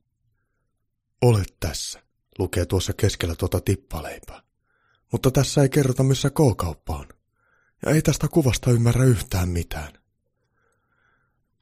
[1.21, 2.01] Olet tässä,
[2.39, 4.44] lukee tuossa keskellä tuota tippaleipää.
[5.15, 7.07] Mutta tässä ei kerrota, missä K-kauppa on.
[7.85, 9.93] Ja ei tästä kuvasta ymmärrä yhtään mitään.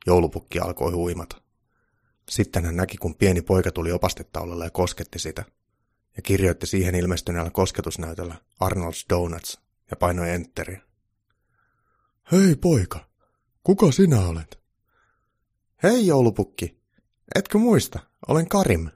[0.08, 1.42] Joulupukki alkoi huimata.
[2.30, 5.46] Sitten hän näki, kun pieni poika tuli opastetaululle ja kosketti sitä,
[6.16, 9.60] ja kirjoitti siihen ilmestyneellä kosketusnäytöllä Arnold's Donuts
[9.92, 10.82] ja painoi enteriä.
[12.32, 13.10] Hei poika,
[13.64, 14.60] kuka sinä olet?
[15.84, 16.82] Hei joulupukki,
[17.36, 18.00] etkö muista?
[18.28, 18.90] Olen Karim.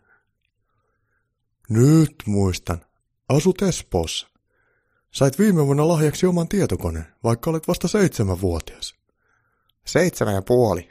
[1.70, 2.86] Nyt muistan.
[3.30, 4.37] Asut Espoossa.
[5.12, 8.96] Sait viime vuonna lahjaksi oman tietokoneen, vaikka olet vasta seitsemänvuotias.
[9.86, 10.90] Seitsemän ja puoli.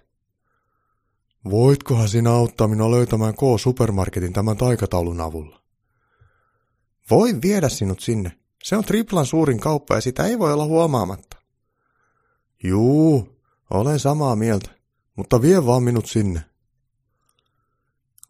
[1.50, 5.62] Voitkohan sinä auttaa minua löytämään K-supermarketin tämän taikataulun avulla?
[7.10, 8.38] Voin viedä sinut sinne.
[8.64, 11.36] Se on triplan suurin kauppa ja sitä ei voi olla huomaamatta.
[12.62, 13.40] Juu,
[13.70, 14.70] olen samaa mieltä,
[15.16, 16.40] mutta vie vaan minut sinne.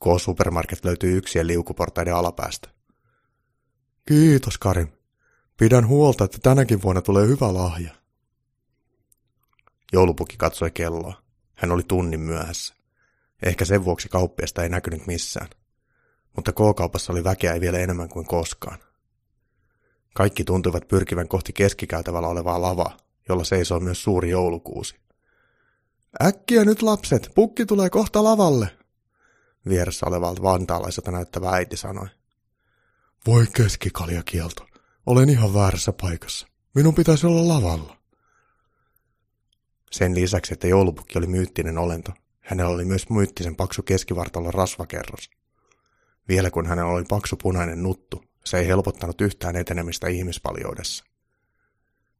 [0.04, 2.68] K-supermarket löytyy yksien liukuportaiden alapäästä.
[4.08, 4.88] Kiitos, Karim.
[5.56, 7.94] Pidän huolta, että tänäkin vuonna tulee hyvä lahja.
[9.92, 11.22] Joulupukki katsoi kelloa.
[11.54, 12.74] Hän oli tunnin myöhässä.
[13.42, 15.48] Ehkä sen vuoksi kauppiasta ei näkynyt missään.
[16.36, 18.78] Mutta K-kaupassa oli väkeä ei vielä enemmän kuin koskaan.
[20.14, 22.96] Kaikki tuntuivat pyrkivän kohti keskikäytävällä olevaa lavaa,
[23.28, 24.96] jolla seisoo myös suuri joulukuusi.
[26.22, 28.68] Äkkiä nyt lapset, pukki tulee kohta lavalle,
[29.68, 32.08] vieressä olevalta vantaalaiselta näyttävä äiti sanoi.
[33.26, 34.66] Voi keskikaljakielto,
[35.06, 36.46] olen ihan väärässä paikassa.
[36.74, 37.96] Minun pitäisi olla lavalla.
[39.90, 45.30] Sen lisäksi, että joulupukki oli myyttinen olento, hänellä oli myös myyttisen paksu keskivartalon rasvakerros.
[46.28, 51.04] Vielä kun hänellä oli paksu punainen nuttu, se ei helpottanut yhtään etenemistä ihmispaljoudessa.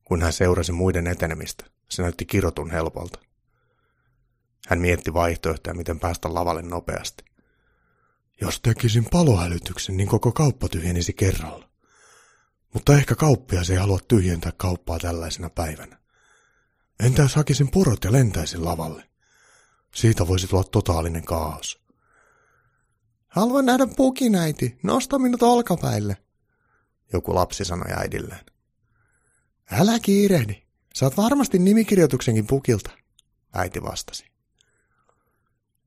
[0.04, 3.18] Kun hän seurasi muiden etenemistä, se näytti kirotun helpolta.
[4.68, 7.24] Hän mietti vaihtoehtoja, miten päästä lavalle nopeasti.
[8.40, 11.68] Jos tekisin palohälytyksen, niin koko kauppa tyhjenisi kerralla.
[12.77, 15.98] Mutta ehkä kauppias ei halua tyhjentää kauppaa tällaisena päivänä.
[17.01, 19.09] Entä jos hakisin porot ja lentäisin lavalle?
[19.94, 21.82] Siitä voisi tulla totaalinen kaos.
[23.28, 24.78] Haluan nähdä pukin, äiti.
[24.82, 26.16] Nosta minut olkapäille.
[27.12, 28.44] Joku lapsi sanoi äidilleen.
[29.70, 30.62] Älä kiirehdi.
[30.94, 32.90] Saat varmasti nimikirjoituksenkin pukilta,
[33.55, 34.24] äiti vastasi.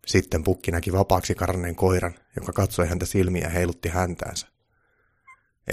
[0.07, 4.47] Sitten pukki näki vapaaksi karanneen koiran, joka katsoi häntä silmiä ja heilutti häntäänsä.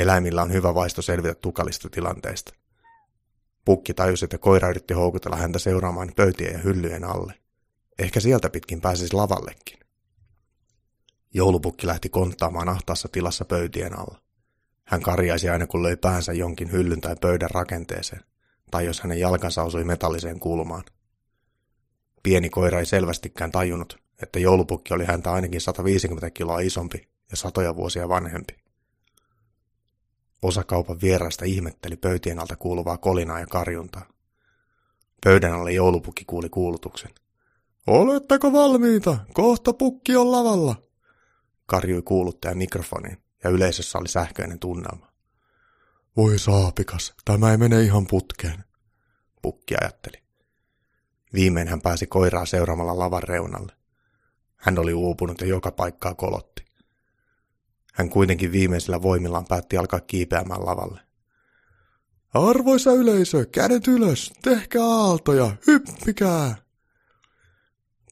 [0.00, 2.54] Eläimillä on hyvä vaisto selvitä tukalista tilanteista.
[3.64, 7.34] Pukki tajusi, että koira yritti houkutella häntä seuraamaan pöytien ja hyllyjen alle.
[7.98, 9.78] Ehkä sieltä pitkin pääsisi lavallekin.
[11.34, 14.20] Joulupukki lähti konttaamaan ahtaassa tilassa pöytien alla.
[14.84, 18.22] Hän karjaisi aina kun löi päänsä jonkin hyllyn tai pöydän rakenteeseen,
[18.70, 20.84] tai jos hänen jalkansa osui metalliseen kulmaan.
[22.22, 27.76] Pieni koira ei selvästikään tajunnut, että joulupukki oli häntä ainakin 150 kiloa isompi ja satoja
[27.76, 28.65] vuosia vanhempi.
[30.42, 34.06] Osa kaupan vieraista ihmetteli pöytien alta kuuluvaa kolinaa ja karjuntaa.
[35.24, 37.10] Pöydän alle joulupukki kuuli kuulutuksen.
[37.86, 39.18] Oletteko valmiita?
[39.32, 40.76] Kohta pukki on lavalla.
[41.66, 45.12] Karjui kuuluttaja mikrofoniin ja yleisössä oli sähköinen tunnelma.
[46.16, 48.64] Voi saapikas, tämä ei mene ihan putkeen,
[49.42, 50.22] pukki ajatteli.
[51.32, 53.72] Viimein hän pääsi koiraa seuraamalla lavan reunalle.
[54.56, 56.65] Hän oli uupunut ja joka paikkaa kolotti.
[57.96, 61.00] Hän kuitenkin viimeisillä voimillaan päätti alkaa kiipeämään lavalle.
[62.34, 66.56] Arvoisa yleisö, kädet ylös, tehkää aaltoja, hyppikää!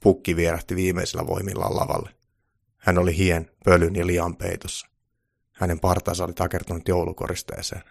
[0.02, 2.11] Pukki vierähti viimeisillä voimillaan lavalle.
[2.77, 4.86] Hän oli hien, pölyn ja lian peitossa.
[5.52, 7.82] Hänen partansa oli takertunut joulukoristeeseen.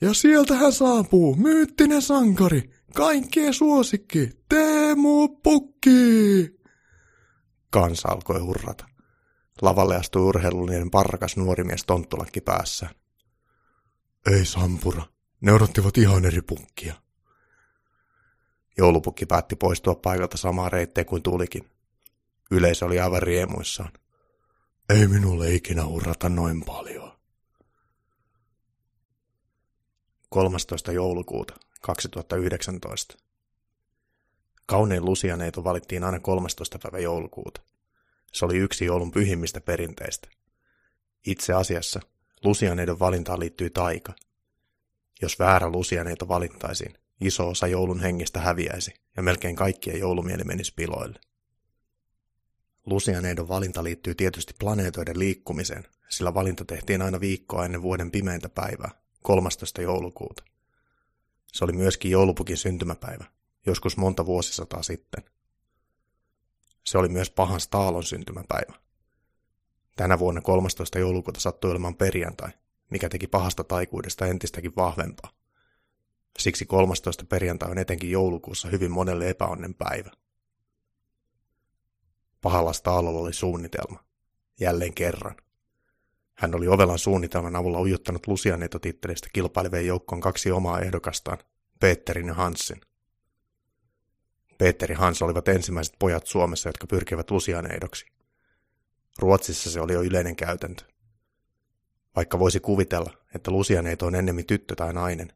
[0.00, 6.60] Ja sieltä hän saapuu, myyttinen sankari, Kaikkien suosikki, Teemu Pukki!
[7.70, 8.89] Kansa alkoi hurrata.
[9.62, 12.94] Lavalle astui urheilullinen parrakas nuori mies tonttulakki päässään.
[14.30, 15.02] Ei Sampura,
[15.40, 16.94] ne odottivat ihan eri pukkia.
[18.78, 21.70] Joulupukki päätti poistua paikalta samaa reitteä kuin tulikin.
[22.50, 23.92] Yleisö oli aivan riemuissaan.
[24.88, 27.12] Ei minulle ikinä hurrata noin paljon.
[30.28, 30.92] 13.
[30.92, 33.14] joulukuuta 2019.
[34.66, 36.78] Kaunein lusianeito valittiin aina 13.
[36.82, 37.60] päivä joulukuuta.
[38.32, 40.28] Se oli yksi joulun pyhimmistä perinteistä.
[41.26, 42.00] Itse asiassa
[42.44, 44.12] lusianeidon valintaan liittyy taika.
[45.22, 51.20] Jos väärä lusianeito valittaisiin, iso osa joulun hengestä häviäisi ja melkein kaikkien joulumieli menisi piloille.
[52.86, 58.90] Lusianeidon valinta liittyy tietysti planeetoiden liikkumiseen, sillä valinta tehtiin aina viikkoa ennen vuoden pimeintä päivää,
[59.22, 59.82] 13.
[59.82, 60.44] joulukuuta.
[61.52, 63.24] Se oli myöskin joulupukin syntymäpäivä,
[63.66, 65.24] joskus monta vuosisataa sitten.
[66.84, 68.72] Se oli myös pahan Staalon syntymäpäivä.
[69.96, 70.98] Tänä vuonna 13.
[70.98, 72.50] joulukuuta sattui olemaan perjantai,
[72.90, 75.30] mikä teki pahasta taikuudesta entistäkin vahvempaa.
[76.38, 77.24] Siksi 13.
[77.24, 80.10] perjantai on etenkin joulukuussa hyvin monelle epäonnen päivä.
[82.40, 84.04] Pahalla Staalolla oli suunnitelma.
[84.60, 85.36] Jälleen kerran.
[86.34, 91.38] Hän oli ovelan suunnitelman avulla ujuttanut Lusianeto-tittelistä kilpailevien joukkoon kaksi omaa ehdokastaan,
[91.80, 92.80] Peterin ja Hansin.
[94.60, 98.06] Peter Hans olivat ensimmäiset pojat Suomessa, jotka pyrkivät Lusianeidoksi.
[99.18, 100.84] Ruotsissa se oli jo yleinen käytäntö.
[102.16, 105.32] Vaikka voisi kuvitella, että Lusianeito on ennemmin tyttö tai nainen,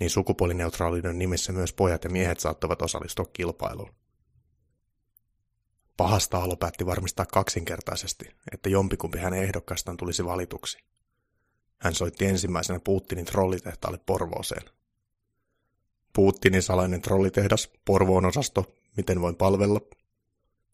[0.00, 3.94] niin sukupuolineutraaliuden nimissä myös pojat ja miehet saattavat osallistua kilpailuun.
[5.96, 10.78] Pahasta alo päätti varmistaa kaksinkertaisesti, että jompikumpi hänen ehdokkaastaan tulisi valituksi.
[11.78, 14.77] Hän soitti ensimmäisenä Putinin trollitehtaalle Porvooseen.
[16.12, 19.80] Putinin salainen trollitehdas, Porvoon osasto, miten voin palvella?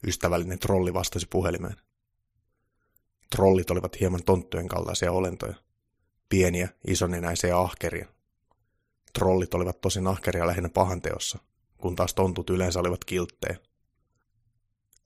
[0.06, 1.76] Ystävällinen trolli vastasi puhelimeen.
[3.30, 5.54] Trollit olivat hieman tonttujen kaltaisia olentoja.
[6.28, 8.08] Pieniä, isonenäisiä ja ahkeria.
[9.12, 11.38] Trollit olivat tosi ahkeria lähinnä pahanteossa,
[11.78, 13.56] kun taas tontut yleensä olivat kilttejä.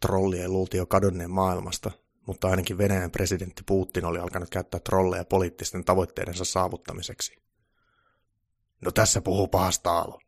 [0.01, 1.91] Trollien luultiin jo kadonneen maailmasta,
[2.27, 7.48] mutta ainakin Venäjän presidentti Putin oli alkanut käyttää trolleja poliittisten tavoitteidensa saavuttamiseksi.
[8.81, 10.21] No tässä puhuu pahasta Aalo.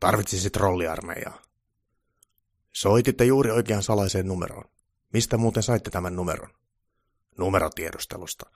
[0.00, 1.42] Tarvitsisi trolliarmeijaa.
[2.72, 4.64] Soititte juuri oikean salaiseen numeroon.
[5.12, 6.50] Mistä muuten saitte tämän numeron?
[7.38, 8.50] Numerotiedustelusta.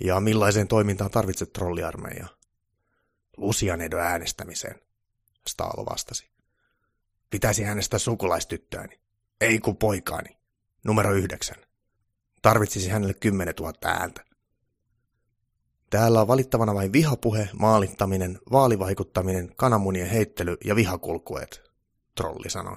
[0.00, 2.28] Ja millaiseen toimintaan tarvitset trolliarmeijaa?
[3.36, 4.80] Lusianedon äänestämiseen,
[5.48, 6.30] Staalo vastasi.
[7.30, 9.00] Pitäisi äänestää sukulaistyttöäni.
[9.40, 10.36] Ei kun poikaani.
[10.84, 11.56] Numero yhdeksän.
[12.42, 14.24] Tarvitsisi hänelle 10 000 ääntä.
[15.90, 21.70] Täällä on valittavana vain vihapuhe, maalittaminen, vaalivaikuttaminen, kananmunien heittely ja vihakulkueet,
[22.14, 22.76] trolli sanoi.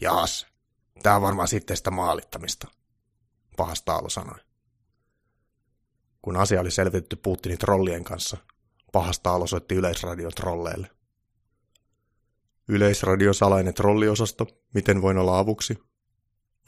[0.00, 0.46] Jaas,
[1.02, 2.68] tää on varmaan sitten sitä maalittamista,
[3.56, 4.38] pahasta Aalo sanoi.
[6.22, 8.36] Kun asia oli selvitetty Putinin trollien kanssa,
[8.92, 10.90] pahasta Aalo soitti yleisradion trolleille.
[12.68, 15.78] Yleisradion salainen trolliosasto, miten voin olla avuksi?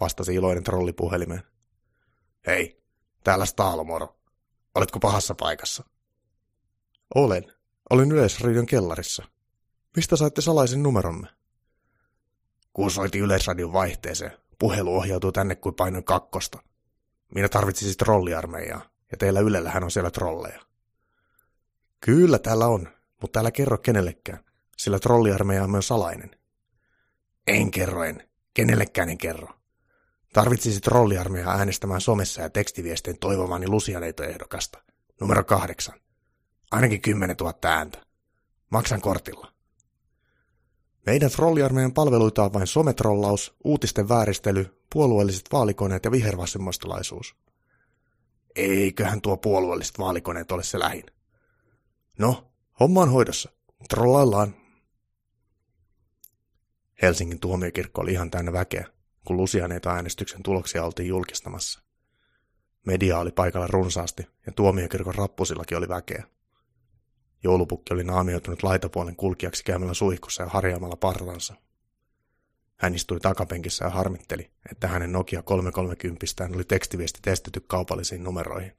[0.01, 1.43] Vastasi iloinen trolli puhelimeen.
[2.47, 2.83] Hei,
[3.25, 4.20] täällä Staalomoro.
[4.75, 5.85] Oletko pahassa paikassa?
[7.15, 7.53] Olen.
[7.91, 9.25] Olen Yleisradion kellarissa.
[9.97, 11.29] Mistä saitte salaisen numeromme?
[12.73, 16.63] Kun soitin Yleisradion vaihteeseen, puhelu ohjautuu tänne kuin painoin kakkosta.
[17.35, 20.61] Minä tarvitsisin trolliarmeijaa, ja teillä Ylellähän on siellä trolleja.
[22.01, 22.89] Kyllä täällä on,
[23.21, 24.45] mutta älä kerro kenellekään,
[24.77, 26.31] sillä trolliarmeija on myös salainen.
[27.47, 29.60] En kerro en, kenellekään en kerro.
[30.33, 34.83] Tarvitsisit trolliarmeijaa äänestämään somessa ja tekstiviesteen toivomani Lusianeito-ehdokasta.
[35.21, 36.01] Numero kahdeksan.
[36.71, 38.03] Ainakin 10 000 ääntä.
[38.71, 39.53] Maksan kortilla.
[41.07, 47.37] Meidän trolliarmeijan palveluita on vain sometrollaus, uutisten vääristely, puolueelliset vaalikoneet ja vihervasemmostolaisuus.
[48.57, 51.05] Eiköhän tuo puolueelliset vaalikoneet ole se lähin.
[52.19, 53.51] No, homma on hoidossa.
[53.89, 54.55] Trollaillaan.
[57.03, 58.87] Helsingin tuomiokirkko oli ihan täynnä väkeä,
[59.25, 61.83] kun Lusianeita äänestyksen tuloksia oltiin julkistamassa.
[62.87, 66.25] Media oli paikalla runsaasti ja tuomiokirkon rappusillakin oli väkeä.
[67.45, 71.55] Joulupukki oli naamioitunut laitapuolen kulkijaksi käymällä suihkussa ja harjaamalla parransa.
[72.77, 78.73] Hän istui takapenkissä ja harmitteli, että hänen Nokia 330 oli tekstiviesti testetty kaupallisiin numeroihin.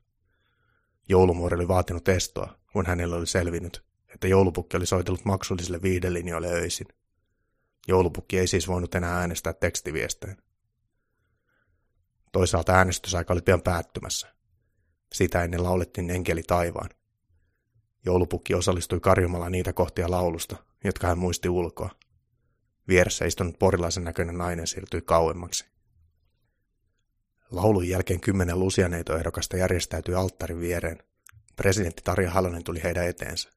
[1.09, 6.87] Joulumuori oli vaatinut estoa, kun hänellä oli selvinnyt, että joulupukki oli soitellut maksullisille viidelinjoille öisin.
[7.87, 10.37] Joulupukki ei siis voinut enää äänestää tekstiviesteen.
[12.31, 14.35] Toisaalta äänestysaika oli pian päättymässä.
[15.13, 16.89] Sitä ennen laulettiin enkeli taivaan.
[18.05, 21.89] Joulupukki osallistui karjumalla niitä kohtia laulusta, jotka hän muisti ulkoa.
[22.87, 25.65] Vieressä istunut porilaisen näköinen nainen siirtyi kauemmaksi.
[27.51, 31.03] Laulun jälkeen kymmenen lusianeitoehdokasta järjestäytyi alttarin viereen.
[31.55, 33.49] Presidentti Tarja Halonen tuli heidän eteensä.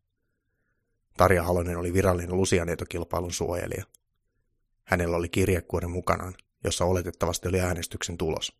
[1.16, 3.84] Tarja Halonen oli virallinen lusianeitokilpailun suojelija.
[4.84, 6.34] Hänellä oli kirjekuori mukanaan,
[6.64, 8.52] jossa oletettavasti oli äänestyksen tulos.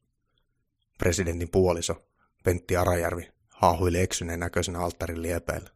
[0.99, 2.07] Presidentin puoliso,
[2.45, 5.71] Pentti Arajärvi, haahuili eksyneen näköisenä alttarin liepeillä.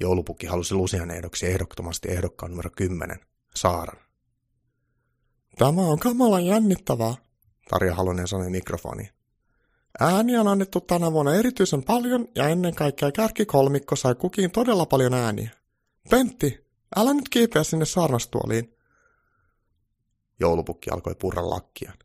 [0.00, 3.18] Joulupukki halusi Lusian ehdoksi ehdottomasti ehdokkaan numero 10,
[3.54, 4.00] Saaran.
[5.58, 7.14] Tämä on kamalan jännittävää,
[7.70, 9.08] Tarja Halonen sanoi mikrofoniin.
[10.00, 15.14] Ääniä on annettu tänä vuonna erityisen paljon ja ennen kaikkea kärkikolmikko sai kukin todella paljon
[15.14, 15.50] ääniä.
[16.10, 16.65] Pentti,
[16.96, 18.76] älä nyt kiipeä sinne saarnastuoliin.
[20.40, 21.98] Joulupukki alkoi purra lakkiaan.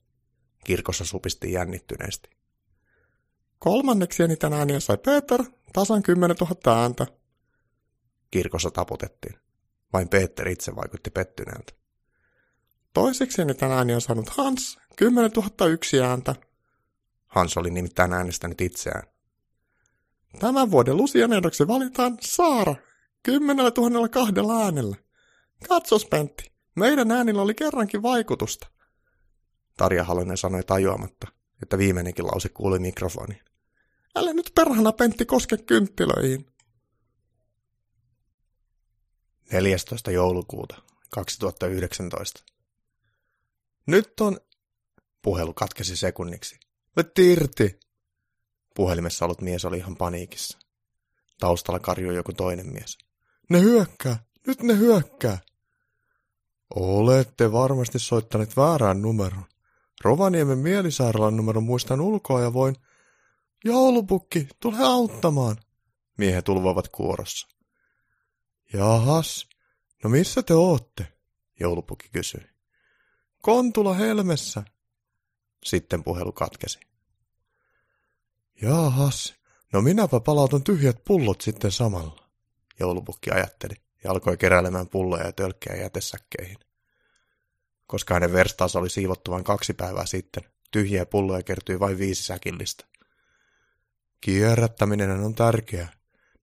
[0.65, 2.29] Kirkossa supisti jännittyneesti.
[3.59, 5.43] Kolmanneksi eniten ääniä sai Peter,
[5.73, 7.07] tasan 10 000 ääntä.
[8.31, 9.35] Kirkossa taputettiin.
[9.93, 11.73] Vain Peter itse vaikutti pettyneeltä.
[12.93, 15.31] Toiseksi eniten ääniä on saanut Hans, 10
[15.61, 16.35] 001 ääntä.
[17.27, 19.03] Hans oli nimittäin äänestänyt itseään.
[20.39, 22.75] Tämän vuoden Lusian ehdoksi valitaan Saara,
[23.23, 23.57] 10
[24.11, 24.33] 002
[24.63, 24.95] äänellä.
[25.67, 28.67] Katsos Pentti, meidän äänillä oli kerrankin vaikutusta.
[29.77, 31.27] Tarja Halonen sanoi tajuamatta,
[31.61, 33.41] että viimeinenkin lause kuului mikrofoniin.
[34.15, 36.45] Älä nyt perhana Pentti koske kynttilöihin.
[39.51, 40.11] 14.
[40.11, 42.43] joulukuuta 2019.
[43.85, 44.39] Nyt on...
[45.21, 46.59] Puhelu katkesi sekunniksi.
[46.97, 47.79] Vetti irti.
[48.75, 50.57] Puhelimessa ollut mies oli ihan paniikissa.
[51.39, 52.97] Taustalla karjui joku toinen mies.
[53.51, 54.23] Ne hyökkää.
[54.47, 55.37] Nyt ne hyökkää.
[56.75, 59.45] Olette varmasti soittaneet väärään numeron.
[60.01, 62.75] Rovaniemen mielisairaalan numeron muistan ulkoa ja voin...
[63.65, 65.57] Joulupukki, tule auttamaan.
[66.17, 67.47] Miehet ulvoivat kuorossa.
[68.73, 69.47] Jahas,
[70.03, 71.07] no missä te ootte?
[71.59, 72.41] Joulupukki kysyi.
[73.41, 74.63] Kontula helmessä.
[75.65, 76.79] Sitten puhelu katkesi.
[78.61, 79.35] Jahas,
[79.73, 82.20] no minäpä palautan tyhjät pullot sitten samalla.
[82.79, 86.57] Joulupukki ajatteli ja alkoi keräilemään pulloja ja tölkkejä jätesäkkeihin.
[87.87, 92.85] Koska hänen verstaansa oli siivottu vain kaksi päivää sitten, tyhjiä pulloja kertyi vain viisi säkillistä.
[94.21, 95.93] Kierrättäminen on tärkeää,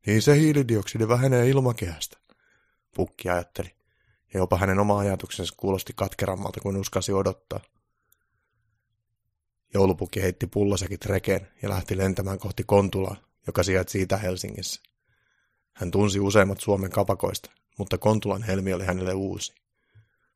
[0.06, 2.18] niin se hiilidioksidi vähenee ilmakehästä,
[2.94, 3.74] Pukki ajatteli,
[4.34, 7.60] ja jopa hänen oma ajatuksensa kuulosti katkerammalta kuin uskasi odottaa.
[9.74, 14.82] Joulupukki heitti pullosäkit rekeen ja lähti lentämään kohti Kontulaa, joka sijaitsi Itä-Helsingissä.
[15.78, 19.54] Hän tunsi useimmat Suomen kapakoista, mutta Kontulan helmi oli hänelle uusi.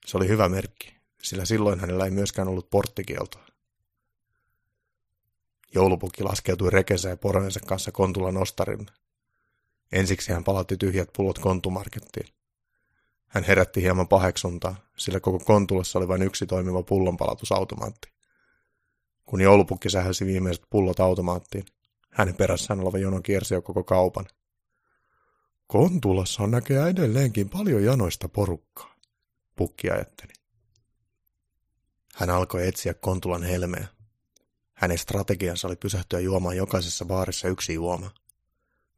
[0.06, 3.47] Se oli hyvä merkki, sillä silloin hänellä ei myöskään ollut porttikieltoa.
[5.74, 8.86] Joulupukki laskeutui rekensä ja poronensa kanssa Kontulan ostarin.
[9.93, 12.27] Ensiksi hän palautti tyhjät pullot kontumarkettiin.
[13.27, 18.09] Hän herätti hieman paheksuntaa, sillä koko Kontulassa oli vain yksi toimiva pullonpalautusautomaatti.
[19.24, 21.64] Kun joulupukki sähäsi viimeiset pullot automaattiin,
[22.10, 24.27] hänen perässään oleva jono kiersi jo koko kaupan.
[25.73, 28.94] Kontulassa on näkeä edelleenkin paljon janoista porukkaa,
[29.57, 30.32] pukki ajatteli.
[32.15, 33.86] Hän alkoi etsiä Kontulan helmeä.
[34.73, 38.11] Hänen strategiansa oli pysähtyä juomaan jokaisessa baarissa yksi juoma.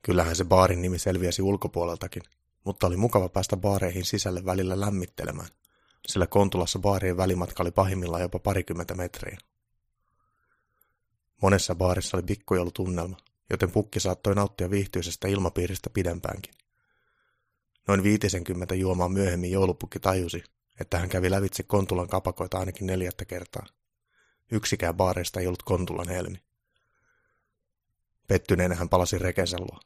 [0.02, 2.22] Kyllähän se baarin nimi selviäsi ulkopuoleltakin,
[2.64, 5.48] mutta oli mukava päästä baareihin sisälle välillä lämmittelemään,
[6.06, 9.38] sillä Kontulassa baarien välimatka oli pahimmillaan jopa parikymmentä metriä.
[11.42, 13.16] Monessa baarissa oli pikkujoulutunnelma,
[13.50, 16.63] joten pukki saattoi nauttia viihtyisestä ilmapiiristä pidempäänkin.
[17.88, 20.44] Noin viitisenkymmentä juomaa myöhemmin joulupukki tajusi,
[20.80, 23.66] että hän kävi lävitse Kontulan kapakoita ainakin neljättä kertaa.
[24.52, 26.38] Yksikään baareista ei ollut Kontulan helmi.
[28.26, 29.80] Pettyneenä hän palasi rekensä luo.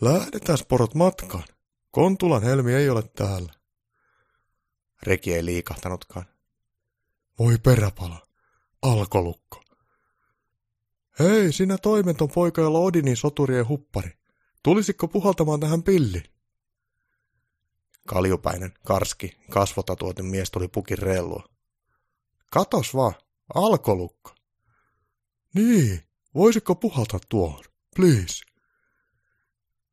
[0.00, 1.44] Lähdetään porot matkaan.
[1.90, 3.52] Kontulan helmi ei ole täällä.
[5.02, 6.26] Reki ei liikahtanutkaan.
[7.38, 8.26] Voi peräpala.
[8.82, 9.62] Alkolukko.
[11.18, 14.10] Hei, sinä toimenton poika, jolla Odinin soturien huppari.
[14.62, 16.31] Tulisitko puhaltamaan tähän pilli?
[18.08, 21.48] Kaljupäinen, karski, kasvotatuoten mies tuli pukin reellua.
[22.50, 23.14] Katos vaan,
[23.54, 24.34] alkolukko.
[25.54, 26.02] Niin,
[26.34, 27.64] voisitko puhaltaa tuohon,
[27.96, 28.44] please?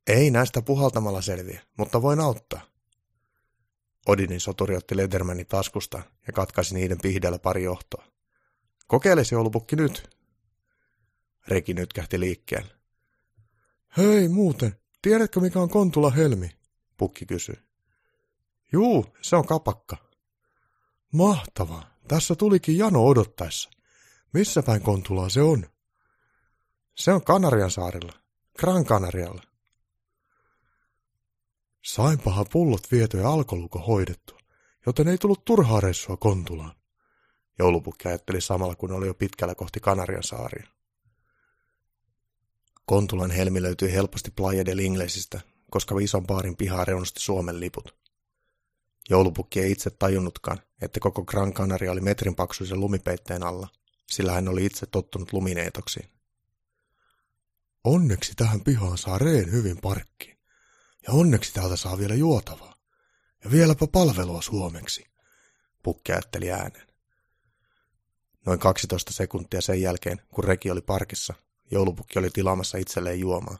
[0.07, 2.61] Ei näistä puhaltamalla selviä, mutta voin auttaa.
[4.07, 8.05] Odinin soturi otti Ledermanin taskusta ja katkaisi niiden pihdeellä pari johtoa.
[8.87, 10.09] Kokeile se joulupukki nyt.
[11.47, 12.73] Reki nyt kähti liikkeelle.
[13.97, 16.51] Hei muuten, tiedätkö mikä on Kontula Helmi?
[16.97, 17.55] Pukki kysyi.
[18.71, 19.97] Juu, se on kapakka.
[21.13, 21.99] Mahtavaa.
[22.07, 23.69] Tässä tulikin jano odottaessa.
[24.33, 25.65] Missä päin Kontulaa se on?
[26.95, 28.13] Se on Kanarian saarilla,
[28.59, 29.43] Gran Kanarialla.
[31.85, 34.37] Sainpahan pullot viety ja alkoluko hoidettu,
[34.85, 36.75] joten ei tullut turhaa reissua Kontulaan.
[37.59, 40.67] Joulupukki ajatteli samalla, kun oli jo pitkällä kohti Kanarian saaria.
[42.85, 45.41] Kontulan helmi löytyi helposti Playa del Inglesistä,
[45.71, 47.95] koska ison baarin pihaa reunosti Suomen liput.
[49.09, 53.67] Joulupukki ei itse tajunnutkaan, että koko Gran Canaria oli metrin paksuisen lumipeitteen alla,
[54.09, 56.09] sillä hän oli itse tottunut lumineetoksiin.
[57.83, 60.37] Onneksi tähän pihaan saa reen hyvin parkkiin.
[61.07, 62.75] Ja onneksi täältä saa vielä juotavaa.
[63.43, 65.05] Ja vieläpä palvelua suomeksi,
[65.83, 66.87] pukki ajatteli ääneen.
[68.45, 71.33] Noin 12 sekuntia sen jälkeen, kun reki oli parkissa,
[71.71, 73.57] joulupukki oli tilaamassa itselleen juomaa.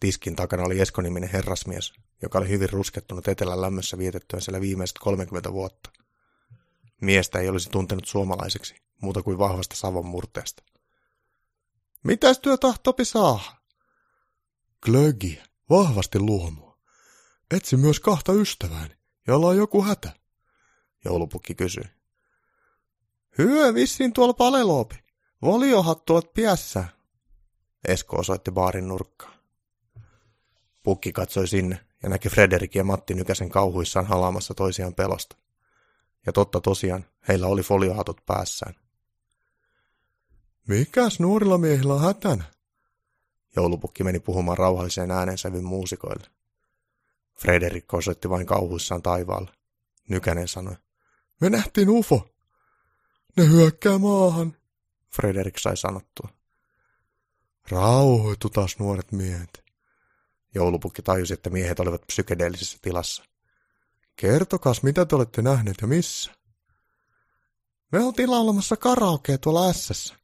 [0.00, 1.92] Tiskin takana oli Esko-niminen herrasmies,
[2.22, 5.90] joka oli hyvin ruskettunut etelän lämmössä vietettyä siellä viimeiset 30 vuotta.
[7.00, 10.62] Miestä ei olisi tuntenut suomalaiseksi, muuta kuin vahvasta savon murteesta.
[12.02, 13.60] Mitäs työ tahtopi saa?
[14.82, 16.78] Glögiä, vahvasti luomua.
[17.50, 18.96] Etsi myös kahta ystävääni,
[19.26, 20.12] jolla on joku hätä.
[21.04, 21.84] Joulupukki kysyi.
[23.38, 24.94] Hyö vissiin tuolla paleloopi.
[25.42, 26.84] Voliohattu olet piässä.
[27.88, 29.35] Esko osoitti baarin nurkkaa.
[30.86, 35.36] Pukki katsoi sinne ja näki Frederik ja Matti Nykäsen kauhuissaan halaamassa toisiaan pelosta.
[36.26, 38.74] Ja totta tosiaan, heillä oli foliohatut päässään.
[40.68, 42.44] Mikäs nuorilla miehillä on hätänä?
[43.56, 46.26] Joulupukki meni puhumaan rauhalliseen äänensävyn muusikoille.
[47.34, 49.50] Frederik osoitti vain kauhuissaan taivaalle.
[50.08, 50.76] Nykänen sanoi.
[51.40, 52.28] Me nähtiin ufo.
[53.36, 54.56] Ne hyökkää maahan.
[55.10, 56.28] Frederik sai sanottua.
[57.70, 59.65] Rauhoitu taas nuoret miehet.
[60.56, 63.24] Joulupukki tajusi, että miehet olivat psykedeellisessä tilassa.
[64.16, 66.30] Kertokas, mitä te olette nähneet ja missä?
[67.92, 70.14] Me oltiin laulamassa karaokea tuolla ässässä,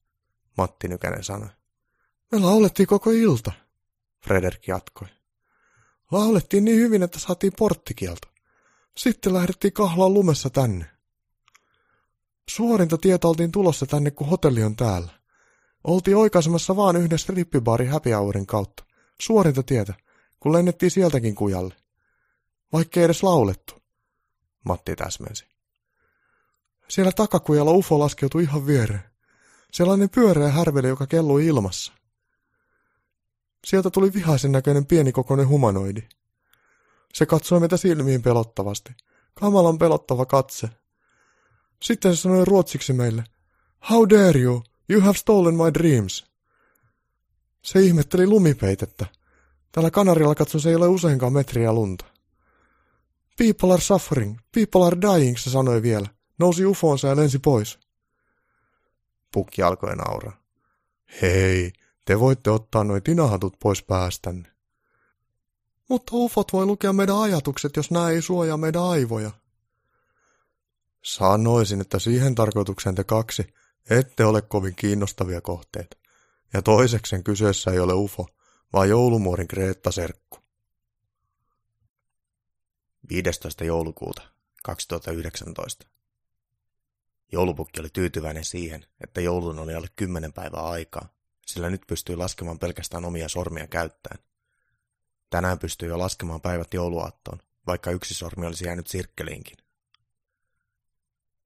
[0.59, 1.48] Matti Nykänen sanoi.
[2.32, 3.52] Me laulettiin koko ilta,
[4.24, 5.09] Frederik jatkoi.
[6.10, 8.28] Laulettiin niin hyvin, että saatiin porttikielto.
[8.96, 10.86] Sitten lähdettiin kahlaan lumessa tänne.
[12.48, 15.12] Suorinta tietä oltiin tulossa tänne, kun hotelli on täällä.
[15.84, 18.84] Oltiin oikaisemassa vaan yhden strippibaari happy hourin kautta.
[19.20, 19.94] Suorinta tietä,
[20.43, 21.74] kun lennettiin sieltäkin kujalle.
[22.73, 23.74] Vaikkei edes laulettu.
[24.64, 25.47] Matti täsmensi.
[26.89, 29.05] Siellä takakujalla UFO laskeutui ihan viereen.
[29.73, 31.93] Sellainen pyöreä härveli, joka kellui ilmassa.
[33.66, 36.02] Sieltä tuli vihaisen näköinen pienikokoinen humanoidi.
[37.14, 38.93] Se katsoi meitä silmiin pelottavasti.
[39.35, 40.69] Kamalan pelottava katse.
[41.82, 43.24] Sitten se sanoi ruotsiksi meille,
[43.90, 44.62] How dare you?
[44.90, 46.24] You have stolen my dreams.
[47.62, 49.06] Se ihmetteli lumipeitettä.
[49.72, 52.04] Tällä Kanarialla katso se ei ole useinkaan metriä lunta.
[53.38, 56.06] People are suffering, people are dying, se sanoi vielä.
[56.38, 57.78] Nousi ufoonsa ja lensi pois.
[59.32, 60.36] Pukki alkoi nauraa.
[61.22, 61.72] Hei,
[62.04, 64.52] te voitte ottaa noin tinahatut pois päästänne.
[65.88, 69.30] Mutta ufot voi lukea meidän ajatukset, jos nämä ei suojaa meidän aivoja.
[71.04, 73.54] Sanoisin, että siihen tarkoitukseen te kaksi
[73.90, 75.96] ette ole kovin kiinnostavia kohteita.
[76.52, 78.26] Ja toiseksen kyseessä ei ole ufo,
[78.72, 80.38] vaan joulumuorin Kreetta-serkku.
[83.08, 83.64] 15.
[83.64, 84.22] joulukuuta
[84.62, 85.86] 2019.
[87.32, 91.08] Joulupukki oli tyytyväinen siihen, että joulun oli alle kymmenen päivää aikaa,
[91.46, 94.18] sillä nyt pystyi laskemaan pelkästään omia sormia käyttäen.
[95.30, 99.56] Tänään pystyi jo laskemaan päivät jouluaattoon, vaikka yksi sormi olisi jäänyt sirkkeliinkin.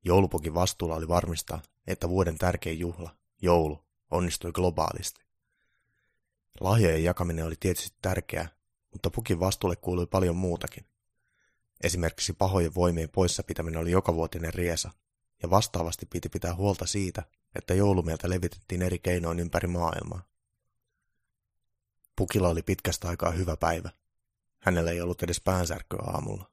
[0.05, 5.26] Joulupukin vastuulla oli varmistaa, että vuoden tärkein juhla, joulu, onnistui globaalisti.
[6.61, 8.49] Lahjojen jakaminen oli tietysti tärkeää,
[8.93, 10.87] mutta pukin vastuulle kuului paljon muutakin.
[11.81, 14.91] Esimerkiksi pahojen voimien poissa pitäminen oli jokavuotinen riesa,
[15.43, 17.23] ja vastaavasti piti pitää huolta siitä,
[17.55, 20.23] että joulumieltä levitettiin eri keinoin ympäri maailmaa.
[22.17, 23.91] Pukilla oli pitkästä aikaa hyvä päivä.
[24.59, 26.51] Hänellä ei ollut edes päänsärkyä aamulla.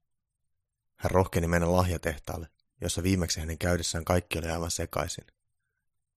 [0.96, 2.48] Hän rohkeni mennä lahjatehtaalle,
[2.82, 5.28] jossa viimeksi hänen käydessään kaikki oli aivan sekaisin.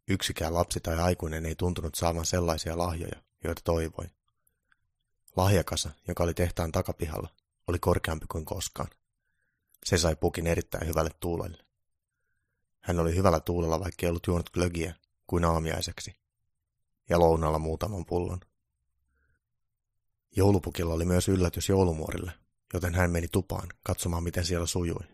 [0.09, 4.05] Yksikään lapsi tai aikuinen ei tuntunut saavan sellaisia lahjoja, joita toivoi.
[5.37, 7.29] Lahjakasa, joka oli tehtaan takapihalla,
[7.67, 8.91] oli korkeampi kuin koskaan.
[9.85, 11.65] Se sai pukin erittäin hyvälle tuulelle.
[12.81, 14.95] Hän oli hyvällä tuulella, vaikka ei ollut juonut glögiä
[15.27, 16.17] kuin aamiaiseksi.
[17.09, 18.41] Ja lounalla muutaman pullon.
[20.37, 22.33] Joulupukilla oli myös yllätys joulumuorille,
[22.75, 25.05] joten hän meni tupaan katsomaan, miten siellä sujui.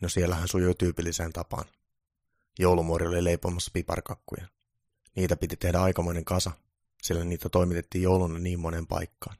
[0.00, 1.64] No siellä hän sujui tyypilliseen tapaan.
[2.58, 4.46] Joulumuori oli leipomassa piparkakkuja.
[5.16, 6.50] Niitä piti tehdä aikamoinen kasa,
[7.02, 9.36] sillä niitä toimitettiin jouluna niin monen paikkaan.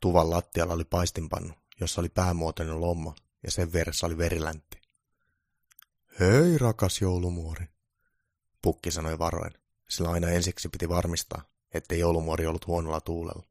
[0.00, 4.80] Tuvan lattialla oli paistinpannu, jossa oli päämuotoinen lomma ja sen vieressä oli veriläntti.
[6.20, 7.66] Hei, rakas joulumuori,
[8.62, 9.52] Pukki sanoi varoen,
[9.88, 11.42] sillä aina ensiksi piti varmistaa,
[11.74, 13.42] ettei joulumuori ollut huonolla tuulella.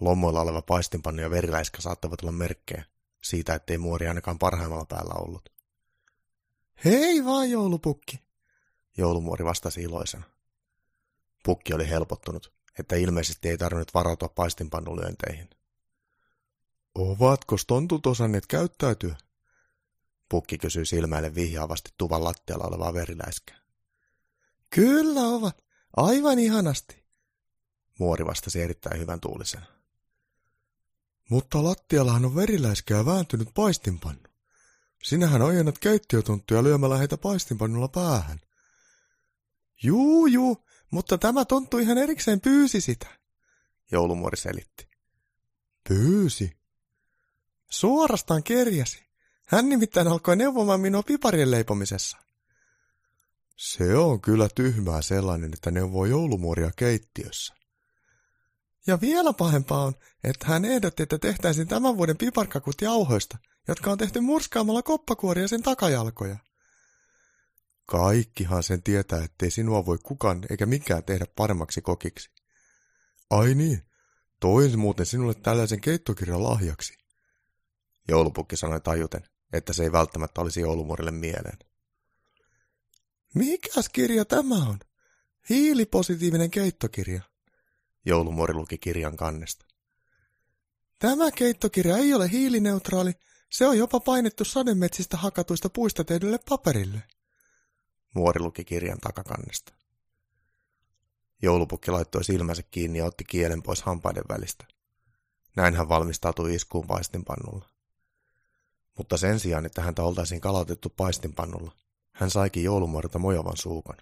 [0.00, 2.84] Lommoilla oleva paistinpannu ja veriläiskä saattavat olla merkkejä
[3.22, 5.52] siitä, ettei muori ainakaan parhaimmalla päällä ollut.
[6.84, 8.20] Hei vaan, joulupukki,
[8.96, 10.24] joulumuori vastasi iloisena.
[11.46, 15.50] Pukki oli helpottunut, että ilmeisesti ei tarvinnut varautua paistinpannulyönteihin.
[16.94, 19.16] Ovatko tontut osanneet käyttäytyä?
[20.28, 23.60] Pukki kysyi silmäille vihjaavasti tuvan lattialla olevaa veriläiskää.
[24.70, 25.64] Kyllä ovat,
[25.96, 27.04] aivan ihanasti.
[27.98, 29.66] Muori vastasi erittäin hyvän tuulisena.
[31.30, 34.28] Mutta lattiallahan on veriläiskää vääntynyt paistinpannu.
[35.02, 38.40] Sinähän ojennat keittiötonttuja lyömällä heitä paistinpannulla päähän.
[39.82, 40.66] Juu, juu,
[40.96, 43.06] mutta tämä tonttu ihan erikseen pyysi sitä,
[43.92, 44.88] joulumuori selitti.
[45.88, 46.56] Pyysi?
[47.68, 49.06] Suorastaan kerjäsi.
[49.46, 52.18] Hän nimittäin alkoi neuvomaan minua piparien leipomisessa.
[53.56, 57.54] Se on kyllä tyhmää sellainen, että neuvoo joulumuoria keittiössä.
[58.86, 59.94] Ja vielä pahempaa on,
[60.24, 65.62] että hän ehdotti, että tehtäisiin tämän vuoden piparkakut jauhoista, jotka on tehty murskaamalla koppakuoria sen
[65.62, 66.36] takajalkoja.
[67.86, 72.30] Kaikkihan sen tietää, ettei sinua voi kukaan eikä mikään tehdä paremmaksi kokiksi.
[73.30, 73.82] Ai niin,
[74.40, 76.98] toin muuten sinulle tällaisen keittokirjan lahjaksi.
[78.08, 81.58] Joulupukki sanoi tajuten, että se ei välttämättä olisi joulumuorille mieleen.
[83.34, 84.78] Mikäs kirja tämä on?
[85.48, 87.22] Hiilipositiivinen keittokirja.
[88.06, 89.66] Joulumuori luki kirjan kannesta.
[90.98, 93.12] Tämä keittokirja ei ole hiilineutraali,
[93.50, 97.02] se on jopa painettu sademetsistä hakatuista puista tehdylle paperille.
[98.16, 99.72] Luki kirjan takakannesta.
[101.42, 104.64] Joulupukki laittoi silmänsä kiinni ja otti kielen pois hampaiden välistä.
[105.56, 107.68] Näin hän valmistautui iskuun paistinpannulla.
[108.98, 111.72] Mutta sen sijaan, että häntä oltaisiin kalautettu paistinpannulla,
[112.12, 113.96] hän saikin joulumuorilta mojovan suukon.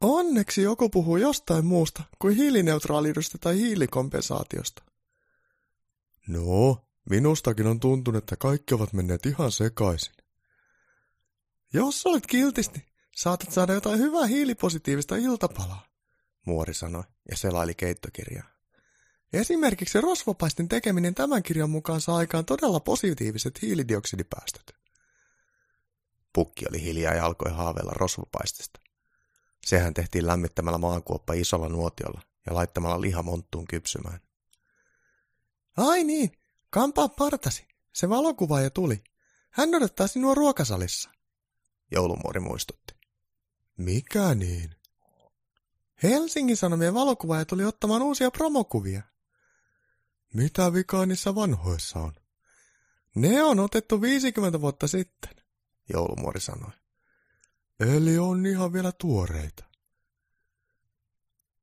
[0.00, 4.82] Onneksi joku puhuu jostain muusta kuin hiilineutraaliudesta tai hiilikompensaatiosta.
[6.28, 10.14] No, minustakin on tuntunut, että kaikki ovat menneet ihan sekaisin.
[11.76, 12.86] Jos olet kiltisti,
[13.16, 15.86] saatat saada jotain hyvää hiilipositiivista iltapalaa,
[16.46, 18.48] muori sanoi ja selaili keittokirjaa.
[19.32, 24.76] Esimerkiksi rosvopaistin tekeminen tämän kirjan mukaan saa aikaan todella positiiviset hiilidioksidipäästöt.
[26.32, 28.80] Pukki oli hiljaa ja alkoi haaveilla rosvopaistista.
[29.66, 34.20] Sehän tehtiin lämmittämällä maakuoppa isolla nuotiolla ja laittamalla liha monttuun kypsymään.
[35.76, 36.32] Ai niin,
[36.70, 37.66] kampaa partasi.
[37.92, 39.04] Se valokuvaaja tuli.
[39.50, 41.15] Hän odottaa sinua ruokasalissa.
[41.90, 42.94] Joulumuori muistutti.
[43.76, 44.74] Mikä niin?
[46.02, 49.02] Helsingin Sanomien valokuvaaja tuli ottamaan uusia promokuvia.
[50.34, 52.12] Mitä vikaa niissä vanhoissa on?
[53.14, 55.36] Ne on otettu 50 vuotta sitten,
[55.92, 56.70] joulumuori sanoi.
[57.80, 59.64] Eli on ihan vielä tuoreita.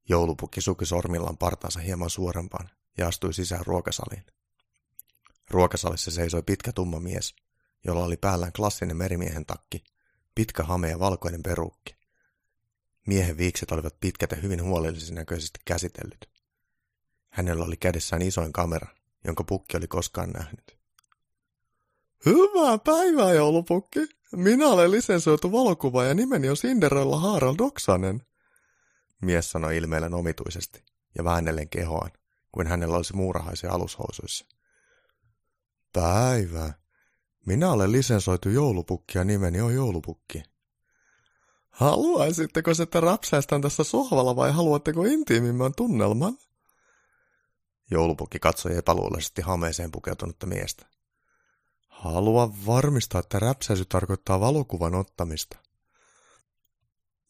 [0.10, 4.26] Joulupukki suki sormillaan partaansa hieman suorempaan ja astui sisään ruokasaliin.
[5.50, 7.36] Ruokasalissa seisoi pitkä tumma mies,
[7.86, 9.84] jolla oli päällään klassinen merimiehen takki,
[10.36, 11.96] pitkä hame ja valkoinen perukki.
[13.08, 16.30] Miehen viikset olivat pitkät ja hyvin huolellisen näköisesti käsitellyt.
[17.30, 18.88] Hänellä oli kädessään isoin kamera,
[19.24, 20.78] jonka pukki oli koskaan nähnyt.
[22.26, 24.00] Hyvää päivää, joulupukki!
[24.36, 28.22] Minä olen lisensoitu valokuva ja nimeni on Cinderella Harald Oksanen.
[29.22, 30.84] Mies sanoi ilmeellen omituisesti
[31.18, 32.12] ja väännellen kehoaan,
[32.52, 34.46] kuin hänellä olisi muurahaisia alushousuissa.
[35.94, 36.83] Päivää.
[37.46, 40.44] Minä olen lisensoitu joulupukki ja nimeni on joulupukki.
[41.70, 46.38] Haluaisitteko, että rapsaistaan tässä sohvalla vai haluatteko intiimimmän tunnelman?
[47.92, 50.86] Joulupukki katsoi epäluuloisesti hameeseen pukeutunutta miestä.
[51.88, 55.58] Haluan varmistaa, että räpsäisy tarkoittaa valokuvan ottamista.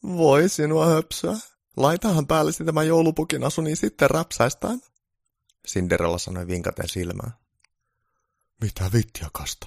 [0.02, 1.36] Voi sinua höpsöä.
[1.76, 4.80] Laitahan päälle tämä joulupukin asu, niin sitten räpsäistään.
[5.68, 7.38] Cinderella sanoi vinkaten silmää.
[8.60, 9.66] Mitä vittiakasta,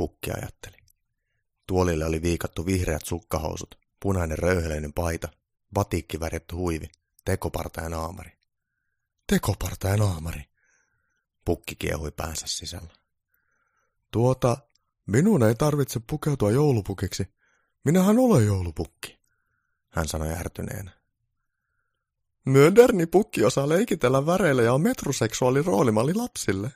[0.00, 0.76] pukki ajatteli.
[1.66, 5.28] Tuolille oli viikattu vihreät sukkahousut, punainen röyheleinen paita,
[5.72, 6.88] batiikki värjätty huivi,
[7.24, 8.32] tekoparta ja naamari.
[9.26, 10.44] Tekoparta ja naamari.
[11.44, 12.92] Pukki kiehui päänsä sisällä.
[14.10, 14.56] Tuota,
[15.06, 17.34] minun ei tarvitse pukeutua joulupukiksi.
[17.84, 19.18] Minähän olen joulupukki,
[19.88, 20.90] hän sanoi ärtyneenä.
[22.44, 26.70] Moderni pukki osaa leikitellä väreillä ja on metroseksuaali roolimalli lapsille,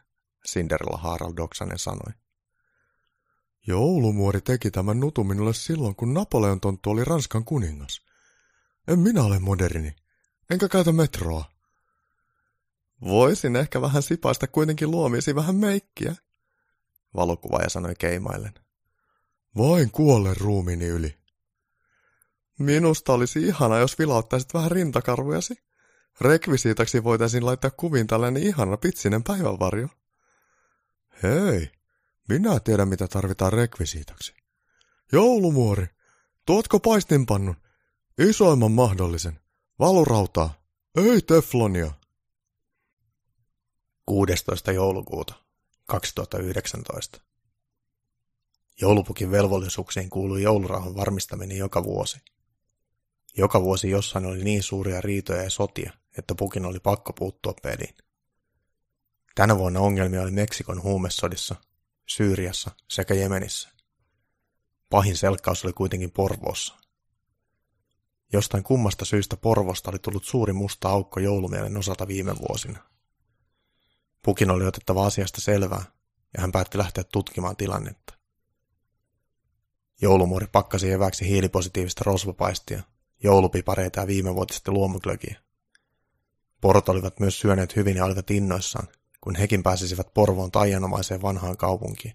[0.48, 2.23] Cinderella Harald Doksanen sanoi.
[3.66, 8.02] Joulumuori teki tämän nutu minulle silloin, kun Napoleon tonttu oli Ranskan kuningas.
[8.88, 9.96] En minä ole moderni,
[10.50, 11.44] enkä käytä metroa.
[13.00, 16.14] Voisin ehkä vähän sipaista kuitenkin luomiisi vähän meikkiä,
[17.16, 18.54] valokuvaaja sanoi keimaillen.
[19.56, 21.18] Vain kuolle ruumiini yli.
[22.58, 25.54] Minusta olisi ihana, jos vilauttaisit vähän rintakarvujasi.
[26.20, 29.88] Rekvisiitaksi voitaisiin laittaa kuviin tällainen ihana pitsinen päivänvarjo.
[31.22, 31.70] Hei,
[32.28, 34.34] minä tiedän mitä tarvitaan rekvisiitaksi.
[35.12, 35.86] Joulumuori,
[36.46, 37.56] tuotko paistinpannun?
[38.18, 39.40] Isoimman mahdollisen.
[39.78, 40.54] Valurautaa.
[40.96, 41.92] Ei teflonia.
[44.06, 44.72] 16.
[44.72, 45.34] joulukuuta
[45.86, 47.20] 2019.
[48.80, 52.18] Joulupukin velvollisuuksiin kuului joulurauhan varmistaminen joka vuosi.
[53.36, 57.94] Joka vuosi jossain oli niin suuria riitoja ja sotia, että pukin oli pakko puuttua peliin.
[59.34, 61.54] Tänä vuonna ongelmia oli Meksikon huumesodissa,
[62.06, 63.68] Syyriassa sekä Jemenissä.
[64.90, 66.74] Pahin selkkaus oli kuitenkin Porvoossa.
[68.32, 72.78] Jostain kummasta syystä Porvosta oli tullut suuri musta aukko joulumielen osalta viime vuosina.
[74.22, 75.84] Pukin oli otettava asiasta selvää,
[76.34, 78.14] ja hän päätti lähteä tutkimaan tilannetta.
[80.00, 82.82] Joulumuori pakkasi eväksi hiilipositiivista rosvopaistia,
[83.22, 85.40] joulupipareita ja viimevuotista luomuklökiä.
[86.60, 88.88] Porot olivat myös syöneet hyvin ja olivat innoissaan,
[89.24, 92.14] kun hekin pääsisivät Porvoon taianomaiseen vanhaan kaupunkiin.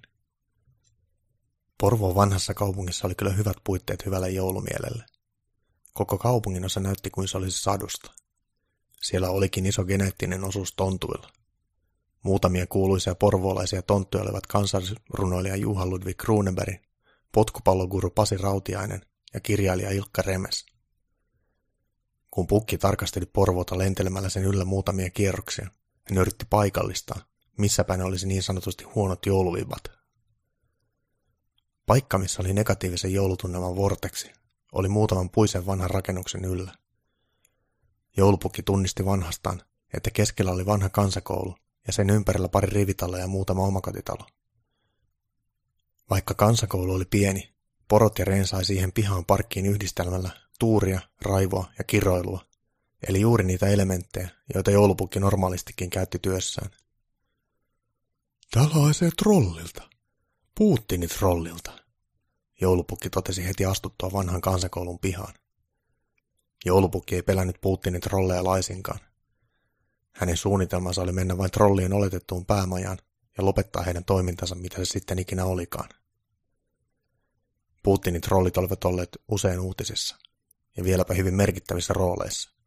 [1.78, 5.06] Porvoon vanhassa kaupungissa oli kyllä hyvät puitteet hyvälle joulumielelle.
[5.94, 8.12] Koko kaupungin osa näytti kuin se olisi sadusta.
[9.02, 11.30] Siellä olikin iso geneettinen osuus tontuilla.
[12.24, 16.84] Muutamia kuuluisia porvoolaisia tonttuja olivat kansallisrunoilija Juha Ludwig Kruneberg,
[17.32, 19.02] potkupalloguru Pasi Rautiainen
[19.34, 20.66] ja kirjailija Ilkka Remes.
[22.32, 25.70] Kun pukki tarkasteli Porvoota lentelemällä sen yllä muutamia kierroksia,
[26.10, 27.22] hän yritti paikallistaa,
[27.58, 29.84] missäpä ne olisi niin sanotusti huonot jouluvivat.
[31.86, 34.32] Paikka, missä oli negatiivisen joulutunnelman vorteksi,
[34.72, 36.74] oli muutaman puisen vanhan rakennuksen yllä.
[38.18, 39.62] Joulupukki tunnisti vanhastaan,
[39.94, 41.56] että keskellä oli vanha kansakoulu
[41.88, 44.28] ja sen ympärillä pari rivitaloa ja muutama omakotitalo.
[46.10, 47.54] Vaikka kansakoulu oli pieni,
[47.88, 50.30] porot ja Reen sai siihen pihaan parkkiin yhdistelmällä
[50.60, 52.49] tuuria, raivoa ja kiroilua,
[53.08, 56.72] eli juuri niitä elementtejä, joita joulupukki normaalistikin käytti työssään.
[58.52, 59.90] Täällä haisee trollilta.
[60.56, 61.72] Puuttini trollilta,
[62.62, 65.34] joulupukki totesi heti astuttua vanhan kansakoulun pihaan.
[66.66, 69.00] Joulupukki ei pelännyt Putinin trolleja laisinkaan.
[70.16, 72.98] Hänen suunnitelmansa oli mennä vain trollien oletettuun päämajaan
[73.38, 75.90] ja lopettaa heidän toimintansa, mitä se sitten ikinä olikaan.
[77.84, 80.18] Putinin trollit olivat olleet usein uutisissa,
[80.78, 82.59] ja vieläpä hyvin merkittävissä rooleissa.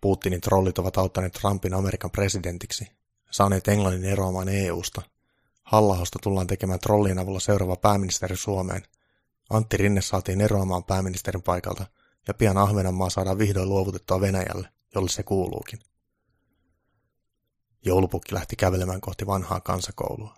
[0.00, 2.86] Putinin trollit ovat auttaneet Trumpin Amerikan presidentiksi,
[3.30, 5.02] saaneet Englannin eroamaan EU-sta
[5.70, 8.82] Hallahosta tullaan tekemään trollien avulla seuraava pääministeri Suomeen.
[9.50, 11.86] Antti Rinne saatiin eroamaan pääministerin paikalta,
[12.28, 15.78] ja pian Ahvenanmaa saadaan vihdoin luovutettua Venäjälle, jolle se kuuluukin.
[17.84, 20.34] Joulupukki lähti kävelemään kohti vanhaa kansakoulua.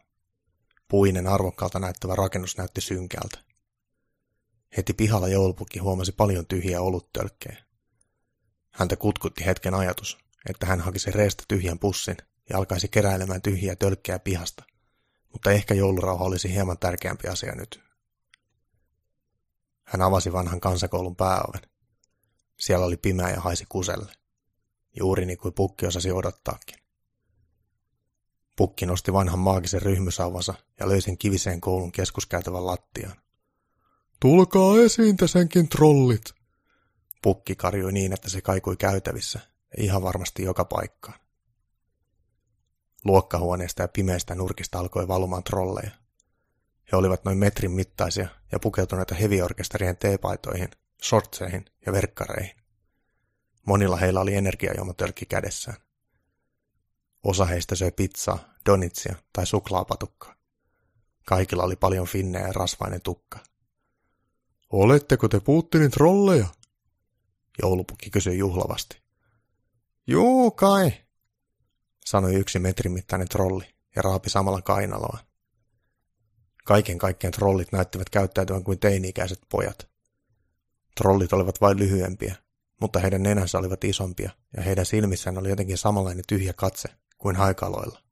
[0.89, 3.39] Puinen arvokkaalta näyttävä rakennus näytti synkältä.
[4.77, 7.62] Heti pihalla joulupukki huomasi paljon tyhjiä oluttölkkejä.
[8.73, 10.19] Häntä kutkutti hetken ajatus,
[10.49, 12.17] että hän hakisi reestä tyhjän pussin
[12.51, 14.65] ja alkaisi keräilemään tyhjiä tölkkejä pihasta
[15.33, 17.81] mutta ehkä joulurauha olisi hieman tärkeämpi asia nyt.
[19.83, 21.61] Hän avasi vanhan kansakoulun pääoven.
[22.61, 24.13] Siellä oli pimeä ja haisi kuselle.
[24.99, 26.77] Juuri niin kuin pukki osasi odottaakin.
[28.57, 33.17] Pukki nosti vanhan maagisen ryhmysauvansa ja löi sen kiviseen koulun keskuskäytävän lattiaan.
[34.21, 36.42] Tulkaa esiin senkin trollit!
[37.23, 39.41] Pukki karjui niin, että se kaikui käytävissä,
[39.77, 41.19] ihan varmasti joka paikkaan.
[43.05, 45.91] Luokkahuoneesta ja pimeistä nurkista alkoi valumaan trolleja.
[46.93, 50.69] He olivat noin metrin mittaisia ja pukeutuneita heviorkesterien teepaitoihin,
[51.03, 52.57] shortseihin ja verkkareihin.
[53.67, 55.77] Monilla heillä oli energiajuomatölkki kädessään.
[57.25, 60.35] Osa heistä söi pizzaa, donitsia tai suklaapatukkaa.
[61.27, 63.39] Kaikilla oli paljon finnejä ja rasvainen tukka.
[64.71, 66.47] Oletteko te Putinin trolleja?
[67.63, 69.03] Joulupukki kysyi juhlavasti.
[70.07, 70.93] Juu kai,
[72.05, 73.65] sanoi yksi metrin mittainen trolli
[73.97, 75.19] ja raapi samalla kainaloa.
[76.65, 79.89] Kaiken kaikkiaan trollit näyttivät käyttäytyvän kuin teini-ikäiset pojat.
[80.97, 82.37] Trollit olivat vain lyhyempiä,
[82.81, 86.89] mutta heidän nenänsä olivat isompia ja heidän silmissään oli jotenkin samanlainen tyhjä katse
[87.19, 88.03] kuin haikaloilla.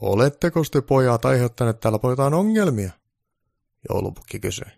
[0.00, 2.90] Oletteko te pojat aiheuttaneet täällä pojotaan ongelmia?
[3.88, 4.70] Joulupukki kysyi.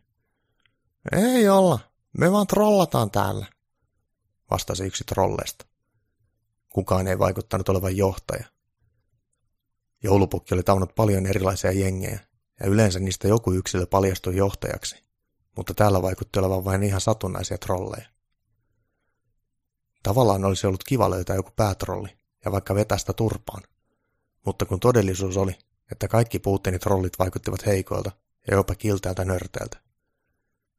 [1.13, 1.79] Ei olla,
[2.19, 3.47] me vaan trollataan täällä,
[4.51, 5.67] vastasi yksi trolleista.
[6.69, 8.45] Kukaan ei vaikuttanut olevan johtaja.
[10.03, 12.21] Joulupukki oli tavannut paljon erilaisia jengejä,
[12.61, 15.05] ja yleensä niistä joku yksilö paljastui johtajaksi,
[15.57, 18.09] mutta täällä vaikutti olevan vain ihan satunnaisia trolleja.
[20.03, 22.09] Tavallaan olisi ollut kiva löytää joku päätrolli
[22.45, 23.63] ja vaikka vetästä turpaan,
[24.47, 25.59] mutta kun todellisuus oli,
[25.93, 28.11] että kaikki Putinin trollit vaikuttivat heikoilta
[28.51, 29.85] ja jopa kiltäältä nörteiltä.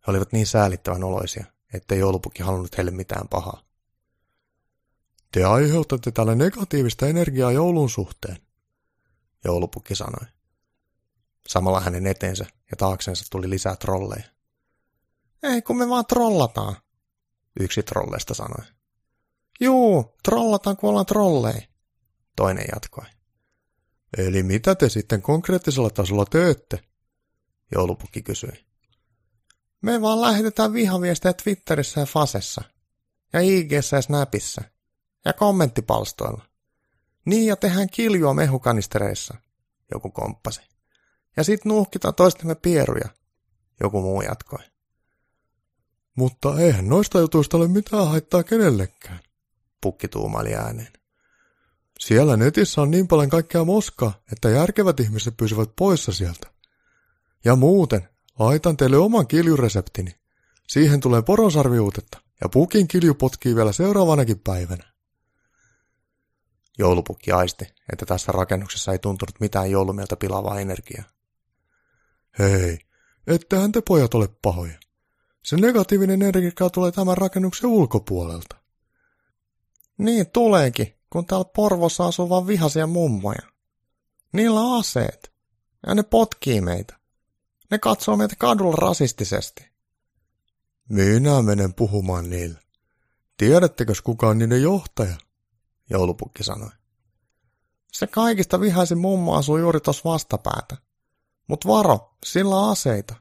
[0.07, 3.61] He olivat niin säälittävän oloisia, ettei joulupukki halunnut heille mitään pahaa.
[5.31, 8.37] Te aiheutatte täällä negatiivista energiaa joulun suhteen,
[9.43, 10.27] joulupukki sanoi.
[11.47, 14.23] Samalla hänen eteensä ja taaksensa tuli lisää trolleja.
[15.43, 16.75] Ei, kun me vaan trollataan,
[17.59, 18.65] yksi trolleista sanoi.
[19.59, 21.61] Juu, trollataan, kun ollaan trolleja,
[22.35, 23.05] toinen jatkoi.
[24.17, 26.83] Eli mitä te sitten konkreettisella tasolla teette?
[27.75, 28.65] Joulupukki kysyi.
[29.81, 32.63] Me vaan lähetetään vihaviestejä Twitterissä ja Fasessa,
[33.33, 34.61] ja ig ja Snapissa,
[35.25, 36.45] ja kommenttipalstoilla.
[37.25, 39.37] Niin ja tehdään kiljua mehukanistereissa,
[39.91, 40.61] joku komppasi.
[41.37, 43.09] Ja sit nuuhkitaan toistemme pieruja,
[43.79, 44.63] joku muu jatkoi.
[46.15, 49.19] Mutta eihän noista jutuista ole mitään haittaa kenellekään,
[49.81, 50.93] pukki tuumaili ääneen.
[51.99, 56.47] Siellä netissä on niin paljon kaikkea moskaa, että järkevät ihmiset pysyvät poissa sieltä.
[57.45, 58.09] Ja muuten,
[58.39, 60.15] laitan teille oman kiljureseptini.
[60.67, 64.93] Siihen tulee poronsarviuutetta ja pukin kilju potkii vielä seuraavanakin päivänä.
[66.77, 71.03] Joulupukki aisti, että tässä rakennuksessa ei tuntunut mitään joulumieltä pilavaa energiaa.
[72.39, 72.79] Hei,
[73.27, 74.79] ettehän te pojat ole pahoja.
[75.43, 78.55] Se negatiivinen energia tulee tämän rakennuksen ulkopuolelta.
[79.97, 83.41] Niin tuleekin, kun täällä Porvossa asuu vaan vihaisia mummoja.
[84.33, 85.33] Niillä on aseet.
[85.87, 86.99] Ja ne potkii meitä.
[87.71, 89.71] Ne katsoo meitä kadulla rasistisesti.
[90.89, 92.59] Minä menen puhumaan niille.
[93.37, 95.15] Tiedättekö kuka on niiden johtaja?
[95.89, 96.69] Joulupukki sanoi.
[97.91, 100.77] Se kaikista vihaisin mummo asuu juuri tuossa vastapäätä.
[101.47, 103.15] Mut varo, sillä on aseita.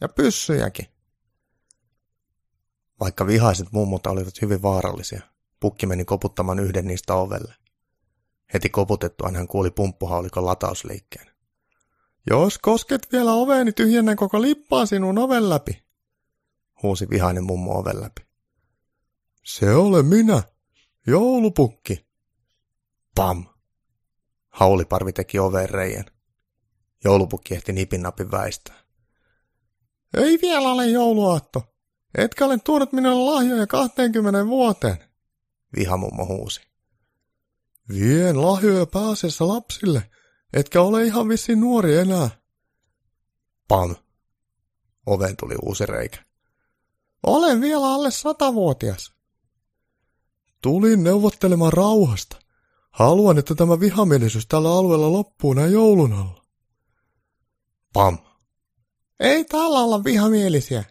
[0.00, 0.86] Ja pyssyjäkin.
[3.00, 5.20] Vaikka vihaiset mummut olivat hyvin vaarallisia,
[5.60, 7.54] pukki meni koputtamaan yhden niistä ovelle.
[8.54, 11.29] Heti koputettuaan hän kuuli pumppuhaulikon latausliikkeen.
[12.30, 15.82] Jos kosket vielä oveen, niin tyhjennän koko lippaa sinun oven läpi,
[16.82, 18.22] huusi vihainen mummo oven läpi.
[19.44, 20.42] Se ole minä,
[21.06, 22.06] joulupukki.
[23.14, 23.44] Pam!
[24.48, 26.04] Hauliparvi teki oveen reijän.
[27.04, 28.76] Joulupukki ehti nipin napin väistää.
[30.14, 31.74] Ei vielä ole jouluaatto.
[32.14, 34.98] Etkä ole tuonut minulle lahjoja 20 vuoteen,
[35.76, 36.60] vihamummo huusi.
[37.88, 40.10] Vien lahjoja pääasiassa lapsille,
[40.52, 42.30] etkä ole ihan vissiin nuori enää.
[43.68, 43.96] Pam.
[45.06, 46.18] Oven tuli uusi reikä.
[47.26, 49.12] Olen vielä alle satavuotias.
[50.62, 52.36] Tulin neuvottelemaan rauhasta.
[52.90, 56.44] Haluan, että tämä vihamielisyys tällä alueella loppuu näin joulun alla.
[57.92, 58.18] Pam.
[59.20, 60.84] Ei täällä olla vihamielisiä.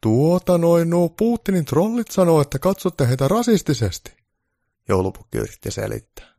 [0.00, 4.16] Tuota noin nuo Putinin trollit sanoo, että katsotte heitä rasistisesti.
[4.88, 6.33] Joulupukki yritti selittää.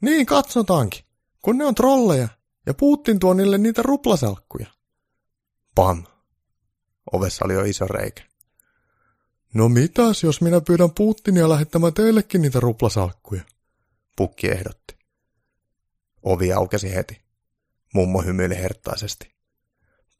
[0.00, 1.04] Niin katsotaankin,
[1.42, 2.28] kun ne on trolleja,
[2.66, 4.66] ja Putin tuo niille niitä ruplasalkkuja.
[5.74, 6.04] Pam.
[7.12, 8.22] Ovessa oli jo iso reikä.
[9.54, 13.42] No mitäs, jos minä pyydän Putinia lähettämään teillekin niitä ruplasalkkuja?
[14.16, 14.98] Pukki ehdotti.
[16.22, 17.22] Ovi aukesi heti.
[17.94, 19.34] Mummo hymyili herttaisesti.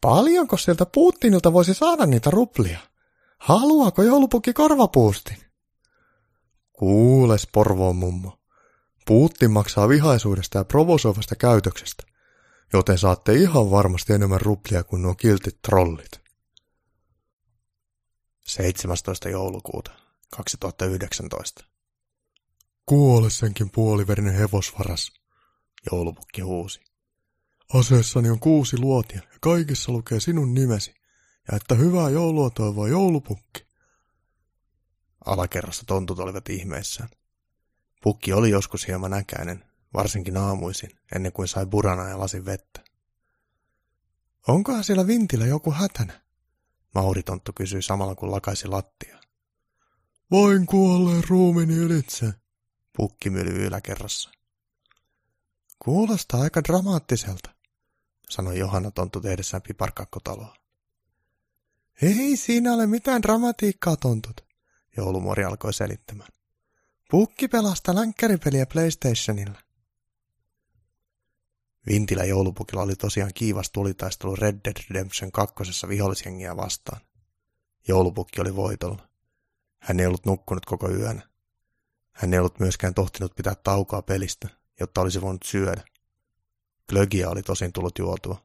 [0.00, 2.78] Paljonko sieltä Putinilta voisi saada niitä ruplia?
[3.38, 5.36] Haluaako joulupukki korvapuustin?
[6.72, 8.39] Kuules, Porvoon mummo.
[9.06, 12.02] Putin maksaa vihaisuudesta ja provosoivasta käytöksestä,
[12.72, 16.20] joten saatte ihan varmasti enemmän ruplia kuin nuo kiltit trollit.
[18.46, 19.28] 17.
[19.28, 19.90] joulukuuta
[20.36, 21.64] 2019.
[22.86, 25.12] Kuole senkin puoliverinen hevosvaras,
[25.92, 26.80] joulupukki huusi.
[27.74, 30.94] Aseessani on kuusi luotia ja kaikissa lukee sinun nimesi
[31.50, 33.66] ja että hyvää joulua toivoo joulupukki.
[35.26, 37.08] Alakerrassa tontut olivat ihmeissään.
[38.02, 39.64] Pukki oli joskus hieman äkäinen,
[39.94, 42.84] varsinkin aamuisin, ennen kuin sai burana ja lasin vettä.
[44.48, 46.20] Onkohan siellä vintillä joku hätänä?
[46.94, 49.20] Mauritonttu kysyi samalla kun lakaisi lattia.
[50.30, 52.32] Voin kuolleen ruumini ylitse,
[52.96, 54.30] pukki myli yläkerrassa.
[55.78, 57.50] Kuulostaa aika dramaattiselta,
[58.30, 60.56] sanoi Johanna tonttu tehdessään piparkakkotaloa.
[62.02, 64.44] Ei siinä ole mitään dramatiikkaa, tontut,
[64.96, 66.39] joulumori alkoi selittämään.
[67.10, 69.58] Pukki pelastaa länkkäripeliä PlayStationilla.
[71.86, 77.00] Vintilä joulupukilla oli tosiaan kiivas tulitaistelu Red Dead Redemption kakkosessa vihollisjengiä vastaan.
[77.88, 79.08] Joulupukki oli voitolla.
[79.78, 81.28] Hän ei ollut nukkunut koko yönä.
[82.12, 84.48] Hän ei ollut myöskään tohtinut pitää taukoa pelistä,
[84.80, 85.84] jotta olisi voinut syödä.
[86.88, 88.42] Glögiä oli tosin tullut juotua.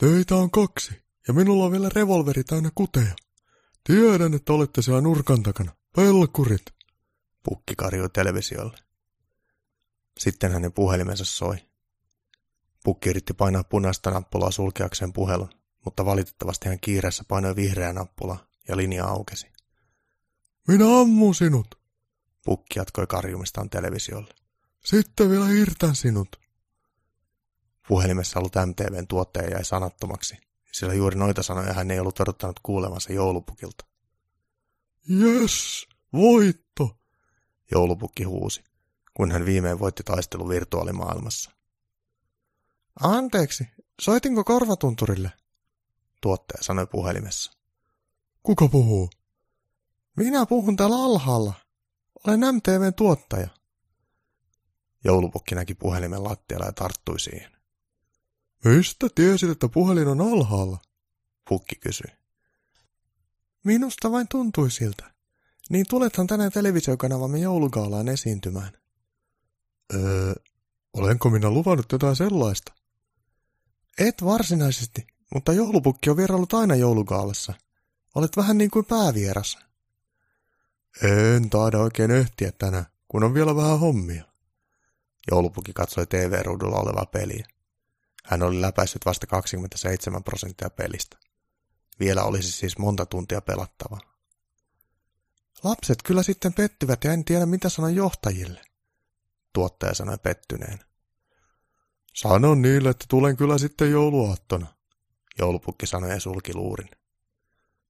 [0.00, 3.14] Teitä on kaksi, ja minulla on vielä revolveri täynnä kuteja.
[3.84, 5.72] Tiedän, että olette siellä nurkan takana.
[5.96, 6.81] Pelkurit.
[7.42, 8.78] Pukki karjui televisiolle.
[10.18, 11.56] Sitten hänen puhelimensa soi.
[12.84, 15.50] Pukki yritti painaa punaista nappulaa sulkeakseen puhelun,
[15.84, 19.52] mutta valitettavasti hän kiireessä painoi vihreää nappulaa ja linja aukesi.
[20.68, 21.82] Minä ammun sinut.
[22.44, 24.34] Pukki jatkoi karjumistaan televisiolle.
[24.84, 26.40] Sitten vielä hirtän sinut.
[27.88, 30.36] Puhelimessa ollut MTVn tuottaja jäi sanattomaksi,
[30.72, 33.84] sillä juuri noita sanoja hän ei ollut odottanut kuulevansa joulupukilta.
[35.10, 36.98] Yes, voitto,
[37.72, 38.64] joulupukki huusi,
[39.14, 41.50] kun hän viimein voitti taistelu virtuaalimaailmassa.
[43.00, 43.66] Anteeksi,
[44.00, 45.32] soitinko korvatunturille?
[46.20, 47.52] Tuottaja sanoi puhelimessa.
[48.42, 49.10] Kuka puhuu?
[50.16, 51.54] Minä puhun täällä alhaalla.
[52.26, 53.48] Olen MTVn tuottaja.
[55.04, 57.52] Joulupukki näki puhelimen lattialla ja tarttui siihen.
[58.64, 60.78] Mistä tiesit, että puhelin on alhaalla?
[61.48, 62.12] Pukki kysyi.
[63.64, 65.11] Minusta vain tuntui siltä.
[65.72, 68.72] Niin tulethan tänään televisiokanavamme joulugaalaan esiintymään.
[69.94, 70.32] Öö,
[70.92, 72.72] olenko minä luvannut jotain sellaista?
[73.98, 77.54] Et varsinaisesti, mutta joulupukki on vierailut aina joulugaalassa.
[78.14, 79.58] Olet vähän niin kuin päävieras.
[81.02, 84.24] En taida oikein ehtiä tänään, kun on vielä vähän hommia.
[85.30, 87.46] Joulupukki katsoi TV-ruudulla olevaa peliä.
[88.24, 91.16] Hän oli läpäissyt vasta 27 prosenttia pelistä.
[92.00, 94.11] Vielä olisi siis monta tuntia pelattavaa.
[95.64, 98.62] Lapset kyllä sitten pettyvät ja en tiedä mitä sanon johtajille,
[99.52, 100.78] tuottaja sanoi pettyneen.
[102.14, 104.66] Sanon niille, että tulen kyllä sitten jouluaattona,
[105.38, 106.90] joulupukki sanoi ja sulki luurin.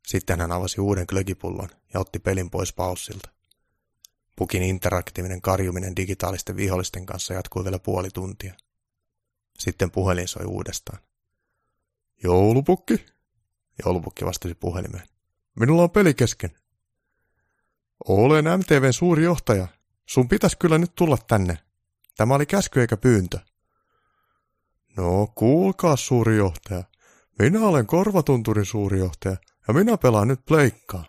[0.07, 3.31] Sitten hän avasi uuden klögipullon ja otti pelin pois paussilta.
[4.37, 8.55] Pukin interaktiivinen karjuminen digitaalisten vihollisten kanssa jatkui vielä puoli tuntia.
[9.59, 10.99] Sitten puhelin soi uudestaan.
[12.23, 13.07] Joulupukki?
[13.85, 15.09] Joulupukki vastasi puhelimeen.
[15.55, 16.51] Minulla on peli kesken.
[18.09, 19.69] Olen MTVn suuri johtaja.
[20.09, 21.59] Sun pitäisi kyllä nyt tulla tänne.
[22.17, 23.39] Tämä oli käsky eikä pyyntö.
[24.97, 26.85] No, kuulkaa suuri johtaja.
[27.39, 29.37] Minä olen korvatunturin suuri johtaja
[29.69, 31.05] ja minä pelaan nyt pleikkaa.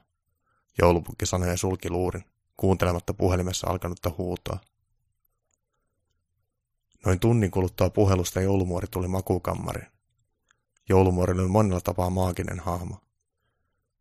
[0.82, 2.24] Joulupukki sanoi sulki luurin,
[2.58, 4.60] kuuntelematta puhelimessa alkanutta huutoa.
[7.06, 9.88] Noin tunnin kuluttua puhelusta joulumuori tuli makuukammariin.
[10.90, 12.96] Joulumuori oli monella tapaa maaginen hahmo.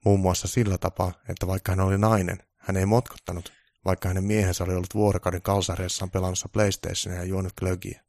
[0.05, 3.53] Muun muassa sillä tapaa, että vaikka hän oli nainen, hän ei motkottanut,
[3.85, 8.05] vaikka hänen miehensä oli ollut vuorokauden kalsarjessaan pelannut PlayStationia ja juonut glögiä.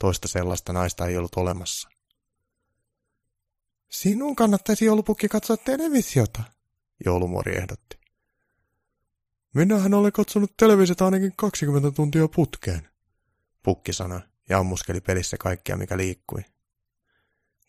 [0.00, 1.88] Toista sellaista naista ei ollut olemassa.
[3.90, 6.42] Sinun kannattaisi joulupukki katsoa televisiota,
[7.04, 7.98] joulumuori ehdotti.
[9.54, 12.88] Minähän olen katsonut televisiota ainakin 20 tuntia putkeen,
[13.62, 16.44] Pukki sanoi ja ammuskeli pelissä kaikkea, mikä liikkui.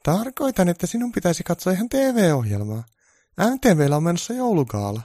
[0.04, 2.84] Tarkoitan, että sinun pitäisi katsoa ihan TV-ohjelmaa.
[3.40, 5.02] MTVllä on menossa joulugaala.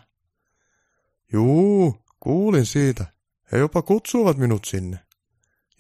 [1.33, 3.07] Juu, kuulin siitä.
[3.53, 4.99] He jopa kutsuvat minut sinne,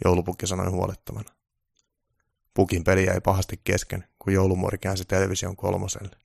[0.04, 1.30] joulupukki sanoi huolettomana.
[2.54, 6.16] Pukin peli jäi pahasti kesken, kun joulumuori käänsi television kolmoselle.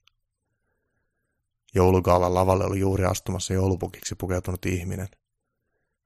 [1.74, 5.08] Joulugaalan lavalle oli juuri astumassa joulupukiksi pukeutunut ihminen.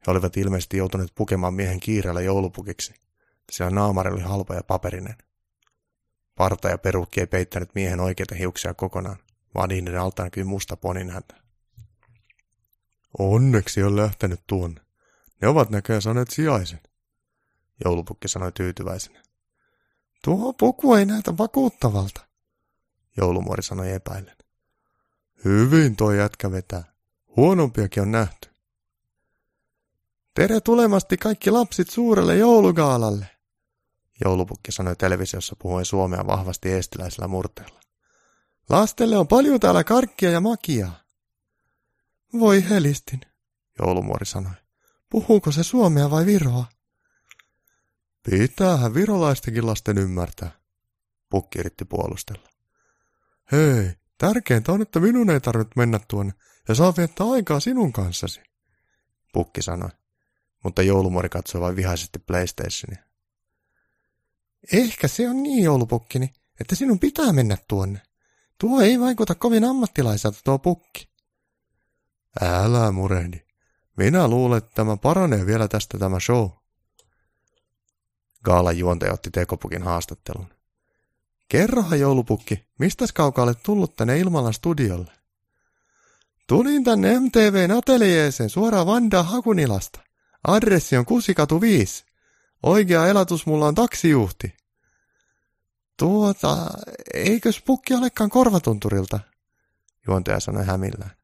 [0.06, 2.94] He olivat ilmeisesti joutuneet pukemaan miehen kiireellä joulupukiksi,
[3.52, 5.14] sillä naamari oli halpa ja paperinen.
[6.34, 9.18] Parta ja perukki ei peittänyt miehen oikeita hiuksia kokonaan,
[9.54, 11.39] vaan niiden alta näkyi musta ponin häntä.
[13.18, 14.80] Onneksi on lähtenyt tuonne.
[15.42, 16.80] Ne ovat näköjään saaneet sijaisen,
[17.84, 19.22] joulupukki sanoi tyytyväisenä.
[20.24, 22.20] Tuo puku ei näytä vakuuttavalta,
[23.16, 24.36] joulumuori sanoi epäillen.
[25.44, 26.84] Hyvin tuo jätkä vetää.
[27.36, 28.50] Huonompiakin on nähty.
[30.34, 33.26] Tere tulemasti kaikki lapsit suurelle joulugaalalle,
[34.24, 37.80] joulupukki sanoi televisiossa puhuen suomea vahvasti eestiläisellä murteella.
[38.70, 41.00] Lastelle on paljon täällä karkkia ja makiaa.
[42.38, 43.20] Voi helistin,
[43.78, 44.52] joulumuori sanoi.
[45.10, 46.64] Puhuuko se suomea vai viroa?
[48.30, 50.50] Pitäähän virolaistenkin lasten ymmärtää,
[51.30, 52.48] pukki yritti puolustella.
[53.52, 56.32] Hei, tärkeintä on, että minun ei tarvitse mennä tuonne
[56.68, 58.40] ja saa viettää aikaa sinun kanssasi,
[59.32, 59.90] pukki sanoi,
[60.64, 63.04] mutta joulumuori katsoi vain vihaisesti PlayStationia.
[64.72, 68.02] Ehkä se on niin, joulupukkini, että sinun pitää mennä tuonne.
[68.58, 71.09] Tuo ei vaikuta kovin ammattilaiselta tuo pukki.
[72.40, 73.40] Älä murehdi.
[73.96, 76.48] Minä luulen, että tämä paranee vielä tästä tämä show.
[78.44, 80.46] Gaalan juontaja otti tekopukin haastattelun.
[81.48, 85.12] Kerrohan joulupukki, mistä kaukaa olet tullut tänne Ilmalan studiolle?
[86.46, 90.00] Tulin tänne MTVn ateljeeseen suoraan Vanda Hakunilasta.
[90.48, 92.04] Adressi on Kusikatu 5.
[92.62, 94.56] Oikea elatus mulla on taksijuhti.
[95.96, 96.66] Tuota,
[97.14, 99.20] eikös pukki olekaan korvatunturilta?
[100.06, 101.19] Juontaja sanoi hämillään.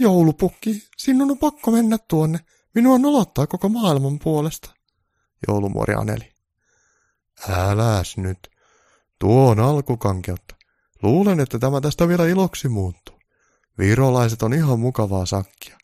[0.00, 2.38] Joulupukki, sinun on pakko mennä tuonne.
[2.74, 4.74] Minua nolottaa koko maailman puolesta.
[5.48, 6.32] Joulumuori aneli.
[7.48, 8.38] Äläs nyt.
[9.18, 10.54] Tuo on alkukankeutta.
[11.02, 13.20] Luulen, että tämä tästä vielä iloksi muuttuu.
[13.78, 15.78] Virolaiset on ihan mukavaa sakkia,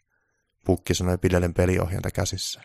[0.65, 2.61] pukki sanoi pidellen peliohjanta käsissä.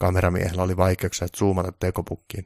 [0.00, 2.44] Kameramiehellä oli vaikeuksia zoomata tekopukkiin,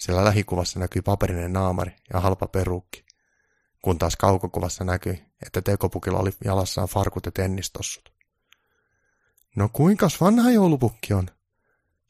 [0.00, 3.03] sillä lähikuvassa näkyi paperinen naamari ja halpa perukki,
[3.84, 8.12] kun taas kaukokuvassa näkyi, että tekopukilla oli jalassaan farkut ja tennistossut.
[9.56, 11.26] No kuinkas vanha joulupukki on?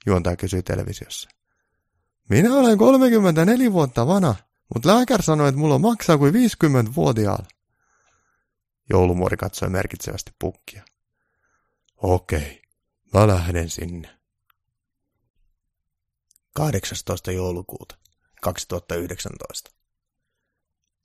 [0.07, 1.31] Juontaja kysyi televisiossa.
[2.29, 4.35] Minä olen 34 vuotta vanha,
[4.75, 7.47] mutta lääkäri sanoi, että mulla maksaa kuin 50-vuotiaalla.
[8.91, 10.85] Joulumuori katsoi merkitsevästi pukkia.
[11.97, 12.63] Okei,
[13.15, 14.19] mä lähden sinne.
[16.55, 17.33] 18.
[17.33, 17.99] joulukuuta
[18.43, 19.74] 2019.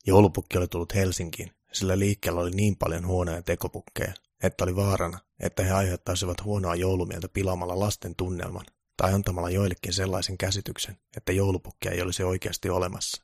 [0.10, 4.14] Joulupukki oli tullut Helsinkiin, sillä liikkeellä oli niin paljon huonoja tekopukkeja,
[4.44, 8.65] että oli vaarana, että he aiheuttaisivat huonoa joulumieltä pilaamalla lasten tunnelman
[8.98, 13.23] tai antamalla joillekin sellaisen käsityksen, että joulupukkia ei olisi oikeasti olemassa.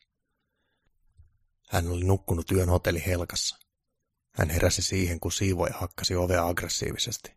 [1.70, 3.58] Hän oli nukkunut yön hotelli Helkassa.
[4.32, 7.34] Hän heräsi siihen, kun siivoja hakkasi ovea aggressiivisesti.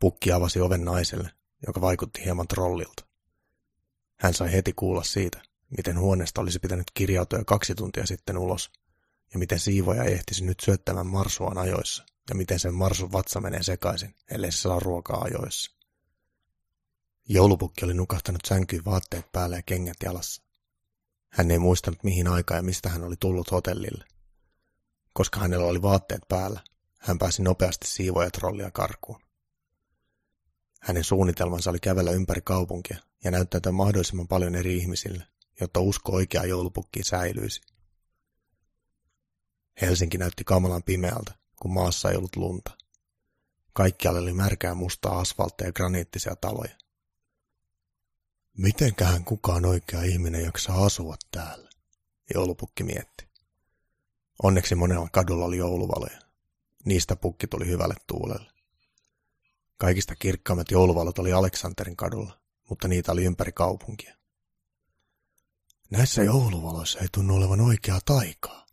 [0.00, 1.30] Pukki avasi oven naiselle,
[1.66, 3.04] joka vaikutti hieman trollilta.
[4.16, 5.42] Hän sai heti kuulla siitä,
[5.76, 8.70] miten huoneesta olisi pitänyt kirjautua jo kaksi tuntia sitten ulos,
[9.32, 13.62] ja miten siivoja ei ehtisi nyt syöttämään marsuaan ajoissa, ja miten sen marsun vatsa menee
[13.62, 15.76] sekaisin, ellei se saa ruokaa ajoissa.
[17.28, 20.42] Joulupukki oli nukahtanut sänkyyn vaatteet päälle ja kengät jalassa.
[21.28, 24.04] Hän ei muistanut mihin aikaan ja mistä hän oli tullut hotellille.
[25.12, 26.60] Koska hänellä oli vaatteet päällä,
[26.98, 29.20] hän pääsi nopeasti siivoja trollia karkuun.
[30.80, 35.26] Hänen suunnitelmansa oli kävellä ympäri kaupunkia ja näyttäytyä mahdollisimman paljon eri ihmisille,
[35.60, 37.60] jotta usko oikeaa joulupukkiin säilyisi.
[39.80, 42.70] Helsinki näytti kamalan pimeältä, kun maassa ei ollut lunta.
[43.72, 46.76] Kaikkialla oli märkää mustaa asfalttia ja graniittisia taloja.
[48.56, 51.70] Mitenkähän kukaan oikea ihminen jaksaa asua täällä,
[52.34, 53.28] joulupukki mietti.
[54.42, 56.20] Onneksi monella kadulla oli jouluvaloja.
[56.84, 58.52] Niistä pukki tuli hyvälle tuulelle.
[59.78, 64.15] Kaikista kirkkaimmat jouluvalot oli Aleksanterin kadulla, mutta niitä oli ympäri kaupunkia.
[65.90, 68.66] Näissä jouluvaloissa ei tunnu olevan oikeaa taikaa,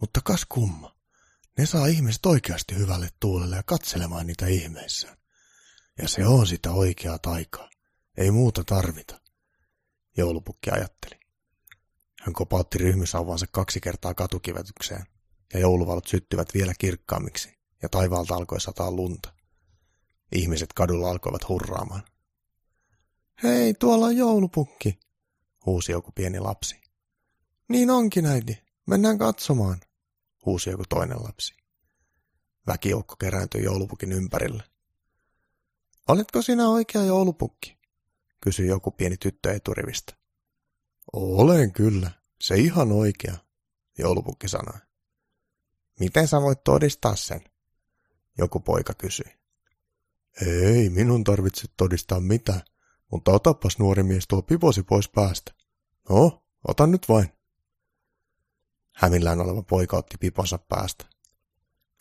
[0.00, 0.96] mutta kas kumma,
[1.58, 5.16] ne saa ihmiset oikeasti hyvälle tuulelle ja katselemaan niitä ihmeissään.
[5.98, 7.70] Ja se on sitä oikeaa taikaa.
[8.16, 9.20] Ei muuta tarvita,
[10.16, 11.20] joulupukki ajatteli.
[12.20, 15.04] Hän kopautti ryhmysauvansa kaksi kertaa katukivetykseen,
[15.52, 19.32] ja jouluvalot syttyvät vielä kirkkaammiksi, ja taivaalta alkoi sataa lunta.
[20.34, 22.02] Ihmiset kadulla alkoivat hurraamaan.
[23.42, 24.98] Hei, tuolla on joulupukki,
[25.66, 26.80] huusi joku pieni lapsi.
[27.68, 28.58] Niin onkin, äiti.
[28.86, 29.80] Mennään katsomaan,
[30.46, 31.54] huusi joku toinen lapsi.
[32.66, 34.62] Väkijoukko kerääntyi joulupukin ympärille.
[36.08, 37.84] Oletko sinä oikea joulupukki?
[38.44, 40.14] kysyi joku pieni tyttö eturivistä.
[41.12, 42.10] Olen kyllä,
[42.40, 43.36] se ihan oikea,
[43.98, 44.80] joulupukki sanoi.
[46.00, 47.40] Miten sä voit todistaa sen?
[48.38, 49.32] Joku poika kysyi.
[50.46, 52.62] Ei minun tarvitse todistaa mitään,
[53.12, 55.52] mutta otapas nuori mies tuo piposi pois päästä.
[56.08, 57.32] No, ota nyt vain.
[58.92, 61.04] Hämillään oleva poika otti piponsa päästä.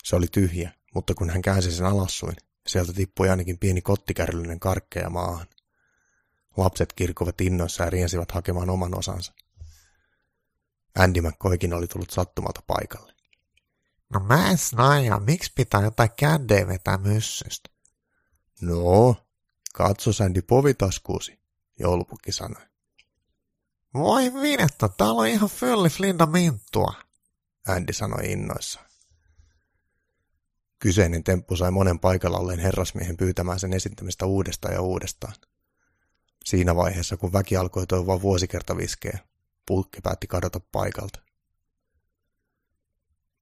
[0.03, 2.35] Se oli tyhjä, mutta kun hän käänsi sen alassuin,
[2.67, 5.47] sieltä tippui ainakin pieni kottikärryllinen karkkeja maahan.
[6.57, 9.33] Lapset kirkuvat innoissa ja riensivät hakemaan oman osansa.
[10.97, 13.13] Andy McCoykin oli tullut sattumalta paikalle.
[14.13, 17.69] No mä en snaja, miksi pitää jotain kändejä vetää myssystä?
[18.61, 19.15] No,
[19.73, 21.39] katso Sandy povitaskuusi,
[21.79, 22.61] joulupukki sanoi.
[23.93, 26.93] Voi vinettä, täällä on ihan fylli flinda minttua,
[27.67, 28.85] Andy sanoi innoissaan.
[30.79, 35.33] Kyseinen temppu sai monen paikalla olleen herrasmiehen pyytämään sen esittämistä uudestaan ja uudestaan.
[36.45, 39.19] Siinä vaiheessa, kun väki alkoi toivoa vuosikertaviskejä,
[39.65, 41.19] pukki päätti kadota paikalta.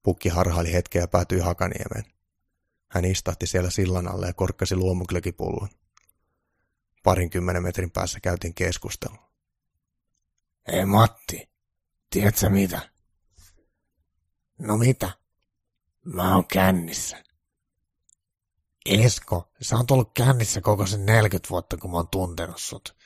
[0.04, 2.06] Pukki harhaili hetkeä ja päätyi Hakaniemeen.
[2.90, 5.70] Hän istahti siellä sillan alle ja korkkasi luomuklökipullon.
[7.04, 9.16] Parinkymmenen metrin päässä käytiin keskustelu.
[10.68, 11.50] Hei Matti,
[12.10, 12.90] tiedätkö mitä?
[14.60, 15.12] No mitä?
[16.06, 17.24] Mä oon kännissä.
[18.86, 22.98] Esko, sä oot ollut kännissä koko sen 40 vuotta, kun mä oon tuntenut sut.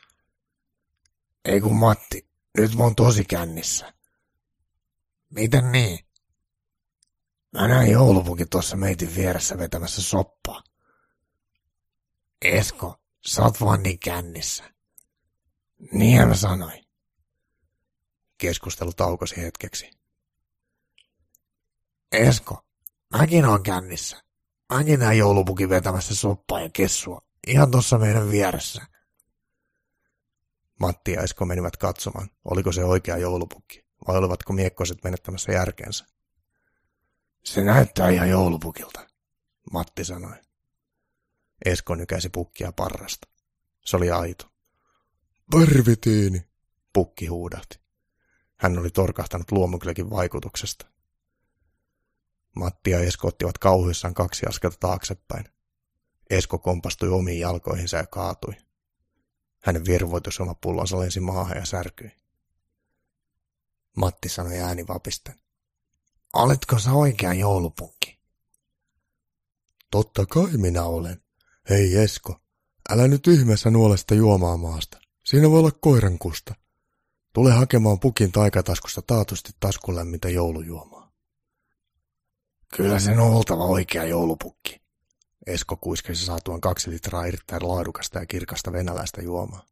[1.46, 3.94] Ei kun Matti, nyt mä oon tosi kännissä.
[5.30, 6.00] Miten niin?
[7.52, 10.64] Mä näin joulupukin tuossa meitin vieressä vetämässä soppaa.
[12.42, 14.74] Esko, sä oot vaan niin kännissä.
[15.92, 16.86] Niin mä sanoin.
[18.38, 19.92] Keskustelu taukosi hetkeksi.
[22.12, 22.66] Esko,
[23.18, 24.24] mäkin on kännissä.
[24.74, 27.22] Mäkin näin joulupukin vetämässä soppaa ja kessua.
[27.48, 28.86] Ihan tuossa meidän vieressä.
[30.80, 36.06] Matti ja Esko menivät katsomaan, oliko se oikea joulupukki, vai olivatko miekkoiset menettämässä järkeensä.
[37.44, 39.08] Se näyttää ihan joulupukilta,
[39.72, 40.45] Matti sanoi.
[41.66, 43.28] Esko nykäsi pukkia parrasta.
[43.86, 44.52] Se oli aito.
[45.52, 46.48] Parvitiini,
[46.94, 47.80] pukki huudahti.
[48.58, 50.86] Hän oli torkahtanut luomukylläkin vaikutuksesta.
[52.56, 55.46] Matti ja Esko ottivat kauhuissaan kaksi askelta taaksepäin.
[56.30, 58.54] Esko kompastui omiin jalkoihinsa ja kaatui.
[59.60, 62.12] Hänen virvoitusoma pullonsa lensi maahan ja särkyi.
[63.96, 65.40] Matti sanoi ääni vapisten.
[66.34, 68.20] Oletko sä oikea joulupukki?
[69.92, 71.25] Totta kai minä olen.
[71.70, 72.36] Hei Esko,
[72.90, 74.98] älä nyt ihmeessä nuolesta juomaa maasta.
[75.26, 76.56] Siinä voi olla koirankusta.
[77.34, 81.12] Tule hakemaan pukin taikataskusta taatusti taskulämmintä joulujuomaa.
[82.76, 84.82] Kyllä sen on oltava oikea joulupukki.
[85.48, 89.66] Esko kuiskesi saatuaan kaksi litraa erittäin laadukasta ja kirkasta venäläistä juomaa.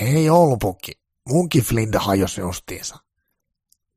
[0.00, 0.92] Hei joulupukki,
[1.28, 2.98] munkin flinda hajosi justiinsa.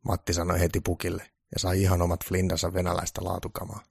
[0.06, 3.84] Matti sanoi heti pukille ja sai ihan omat flindansa venäläistä laatukamaa.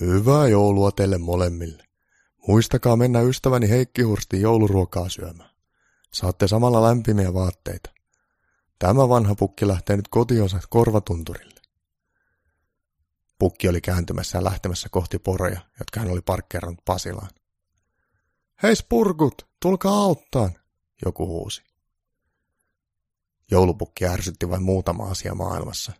[0.00, 1.84] Hyvää joulua teille molemmille.
[2.48, 5.50] Muistakaa mennä ystäväni Heikki Hurstin jouluruokaa syömään.
[6.12, 7.90] Saatte samalla lämpimiä vaatteita.
[8.78, 11.60] Tämä vanha pukki lähtee nyt kotionsa korvatunturille.
[13.38, 17.30] Pukki oli kääntymässä ja lähtemässä kohti poroja, jotka hän oli parkkeerannut Pasilaan.
[18.62, 20.50] Hei spurkut, tulkaa auttaan,
[21.04, 21.62] joku huusi.
[23.50, 25.92] Joulupukki ärsytti vain muutama asia maailmassa,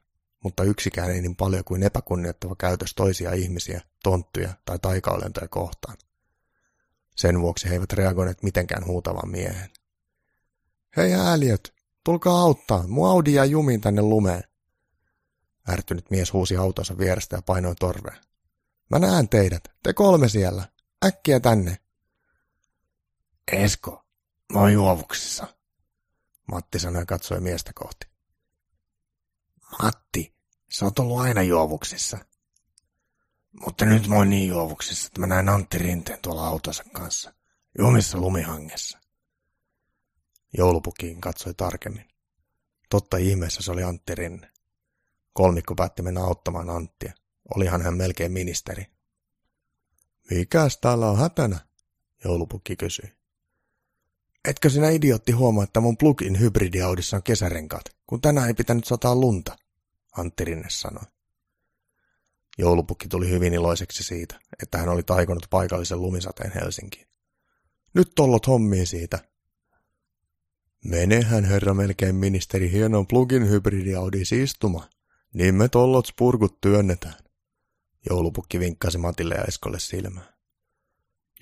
[0.44, 5.96] mutta yksikään ei niin paljon kuin epäkunnioittava käytös toisia ihmisiä, tonttuja tai taikaolentoja kohtaan.
[7.16, 9.70] Sen vuoksi he eivät reagoineet mitenkään huutavan miehen.
[10.96, 14.44] Hei ääliöt, tulkaa auttaa, mu Audi jää jumiin tänne lumeen.
[15.68, 18.18] Ärtynyt mies huusi autonsa vierestä ja painoi torveen.
[18.90, 20.68] Mä näen teidät, te kolme siellä.
[21.06, 21.78] Äkkiä tänne.
[23.52, 24.04] Esko,
[24.52, 25.46] mä oon juovuksissa.
[26.52, 28.09] Matti sanoi ja katsoi miestä kohti.
[29.82, 30.34] Matti,
[30.70, 32.18] sä oot ollut aina juovuksissa.
[33.64, 37.34] Mutta nyt mä oon niin juovuksissa, että mä näen Antti Rinteen tuolla autonsa kanssa.
[37.78, 38.98] Jumissa lumihangessa.
[40.58, 42.08] Joulupukiin katsoi tarkemmin.
[42.90, 44.50] Totta ihmeessä se oli Antti Rinne.
[45.32, 47.12] Kolmikko päätti mennä auttamaan Anttia.
[47.54, 48.86] Olihan hän melkein ministeri.
[50.30, 51.58] Mikäs täällä on hätänä?
[52.24, 53.12] Joulupukki kysyi.
[54.48, 59.14] Etkö sinä idiotti huomaa, että mun plug-in hybridiaudissa on kesärenkaat, kun tänään ei pitänyt sataa
[59.14, 59.56] lunta?
[60.12, 61.04] Antti Rinne sanoi.
[62.58, 67.06] Joulupukki tuli hyvin iloiseksi siitä, että hän oli taikonut paikallisen lumisateen Helsinkiin.
[67.94, 69.18] Nyt tollot hommiin siitä.
[70.84, 74.88] Menehän herra melkein ministeri hienon plugin hybridiaudisi istuma,
[75.32, 77.24] niin me tollot spurkut työnnetään.
[78.10, 80.34] Joulupukki vinkkasi Matille ja Eskolle silmään.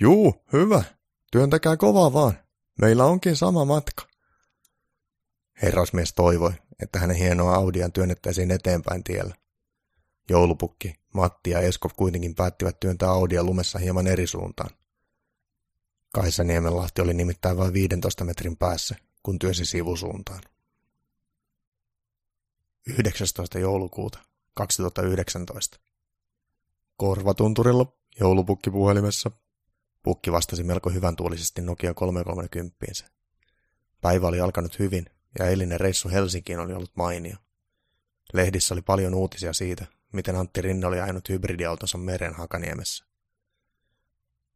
[0.00, 0.84] Juu, hyvä.
[1.32, 2.38] Työntäkää kovaa vaan.
[2.80, 4.08] Meillä onkin sama matka.
[5.62, 6.52] Herrasmies toivoi,
[6.82, 9.34] että hänen hienoa Audian työnnettäisiin eteenpäin tiellä.
[10.30, 14.70] Joulupukki, Matti ja Esko kuitenkin päättivät työntää Audia lumessa hieman eri suuntaan.
[16.14, 20.40] Kaisa Niemenlahti oli nimittäin vain 15 metrin päässä, kun työsi sivusuuntaan.
[22.86, 23.58] 19.
[23.58, 24.18] joulukuuta
[24.54, 25.78] 2019.
[26.96, 29.30] Korvatunturilla joulupukki puhelimessa
[30.02, 32.86] Pukki vastasi melko hyvän tuulisesti Nokia 330.
[34.00, 35.06] Päivä oli alkanut hyvin
[35.38, 37.36] ja eilinen reissu Helsinkiin oli ollut mainio.
[38.32, 43.04] Lehdissä oli paljon uutisia siitä, miten Antti Rinne oli ajanut hybridiautonsa meren Hakaniemessä.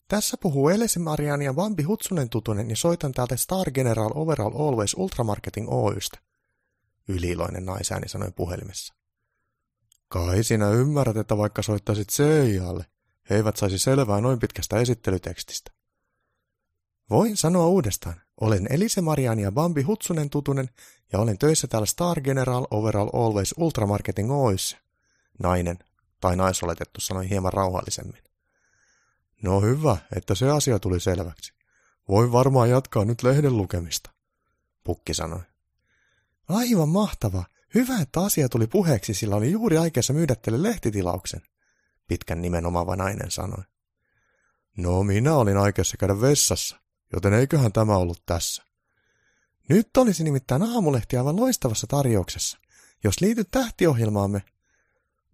[0.09, 4.95] Tässä puhuu Elesi Mariani ja Vampi Hutsunen Tutunen ja soitan täältä Star General Overall Always
[4.99, 6.19] Ultramarketing Oystä.
[7.09, 8.95] Yliiloinen naisääni sanoi puhelimessa.
[10.09, 12.87] Kai sinä ymmärrät, että vaikka soittaisit CIAlle,
[13.31, 15.73] he eivät saisi selvää noin pitkästä esittelytekstistä.
[17.11, 18.21] Voin sanoa uudestaan.
[18.43, 20.69] Olen Elise Mariani ja Bambi Hutsunen Tutunen
[21.13, 24.79] ja olen töissä täällä Star General Overall Always Ultramarketing Oyssä.
[25.39, 25.79] Nainen,
[26.21, 28.23] tai naisoletettu, sanoi hieman rauhallisemmin.
[29.43, 31.53] No hyvä, että se asia tuli selväksi.
[32.09, 34.11] Voin varmaan jatkaa nyt lehden lukemista.
[34.85, 35.43] Pukki sanoi.
[36.49, 37.45] Aivan mahtavaa.
[37.75, 41.41] Hyvä, että asia tuli puheeksi, sillä oli juuri aikeessa myydä teille lehtitilauksen
[42.09, 43.65] pitkän nimen omava nainen sanoi.
[44.77, 46.82] No minä olin aikeessa käydä vessassa,
[47.13, 48.63] joten eiköhän tämä ollut tässä.
[49.69, 52.59] Nyt olisi nimittäin aamulehti aivan loistavassa tarjouksessa.
[53.05, 54.43] Jos liityt tähtiohjelmaamme.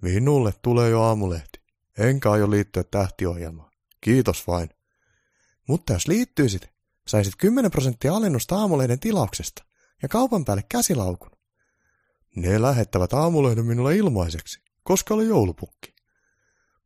[0.03, 1.61] Minulle tulee jo aamulehti.
[1.99, 3.71] Enkä aio liittyä tähtiohjelmaan.
[4.01, 4.71] Kiitos vain.
[5.69, 6.69] Mutta jos liittyisit,
[7.07, 9.65] saisit 10 prosenttia alennusta aamulehden tilauksesta
[10.03, 11.31] ja kaupan päälle käsilaukun.
[12.37, 15.95] Ne lähettävät aamulehden minulle ilmaiseksi, koska oli joulupukki.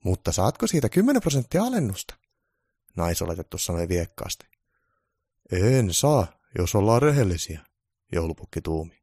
[0.04, 2.14] Mutta saatko siitä 10 prosenttia alennusta?
[2.96, 4.51] Naisoletettu sanoi viekkaasti.
[5.52, 6.26] En saa,
[6.58, 7.60] jos ollaan rehellisiä,
[8.12, 9.02] joulupukki tuumi.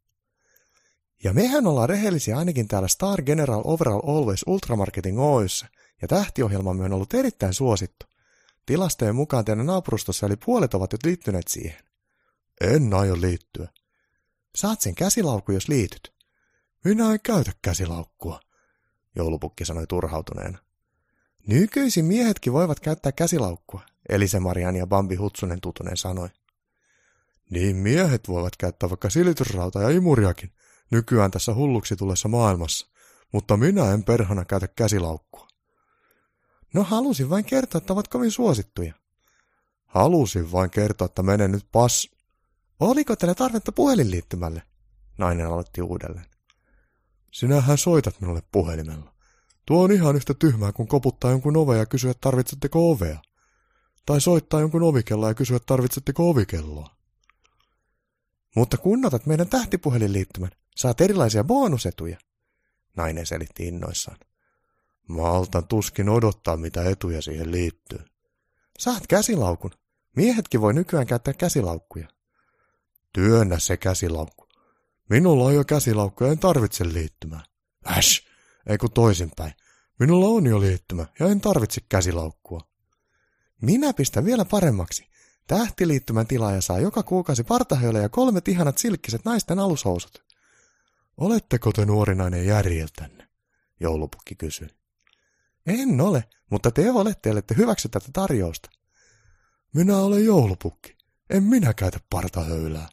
[1.24, 5.68] Ja mehän ollaan rehellisiä ainakin täällä Star General Overall Always Ultramarketing Oyssä,
[6.02, 8.06] ja tähtiohjelmamme on ollut erittäin suosittu.
[8.66, 11.84] Tilastojen mukaan teidän naapurustossa eli puolet ovat jo liittyneet siihen.
[12.62, 13.68] En aio liittyä.
[14.56, 16.14] Saat sen käsilaukku, jos liityt.
[16.86, 18.40] Minä en käytä käsilaukkua,
[19.16, 20.58] joulupukki sanoi turhautuneena.
[21.48, 26.30] Nykyisin miehetkin voivat käyttää käsilaukkua, Elise Marian ja Bambi Hutsunen tutunen sanoi.
[27.50, 30.52] Niin miehet voivat käyttää vaikka silitysrautaa ja imuriakin,
[30.92, 32.88] nykyään tässä hulluksi tulessa maailmassa,
[33.32, 35.48] mutta minä en perhana käytä käsilaukkua.
[36.74, 38.94] No halusin vain kertoa, että ovat kovin suosittuja.
[39.86, 42.10] Halusin vain kertoa, että menen nyt pas...
[42.80, 44.64] Oliko teillä tarvetta puhelinliittymälle?
[45.18, 46.26] Nainen aloitti uudelleen.
[47.32, 49.09] Sinähän soitat minulle puhelimella.
[49.70, 53.20] Tuo on ihan yhtä tyhmää kuin koputtaa jonkun ovea ja kysyä, tarvitsetteko ovea.
[54.06, 56.96] Tai soittaa jonkun ovikelloa ja kysyä, tarvitsetteko ovikelloa.
[58.56, 62.18] Mutta kun otat meidän tähtipuhelinliittymän, saat erilaisia bonusetuja.
[62.98, 64.18] Nainen selitti innoissaan.
[65.08, 68.00] Maltan tuskin odottaa, mitä etuja siihen liittyy.
[68.80, 69.72] Saat käsilaukun.
[70.16, 72.08] Miehetkin voi nykyään käyttää käsilaukkuja.
[73.14, 74.48] Työnnä se käsilaukku.
[75.10, 77.44] Minulla on jo käsilaukku en tarvitse liittymää.
[77.88, 78.29] Äsh,
[78.70, 79.54] ei kun toisinpäin.
[80.00, 82.62] Minulla on jo liittymä ja en tarvitse käsilaukkua.
[83.62, 85.10] Minä pistän vielä paremmaksi.
[85.48, 90.24] Tähtiliittymän tilaaja saa joka kuukausi partahöylä ja kolmet ihanat silkkiset naisten alushousut.
[91.18, 93.28] Oletteko te nuorinainen järjeltänne?
[93.80, 94.68] Joulupukki kysyi.
[95.66, 98.70] En ole, mutta te olette, ellette hyväksy tätä tarjousta.
[99.74, 100.98] Minä olen joulupukki.
[101.30, 102.90] En minä käytä partahöylää.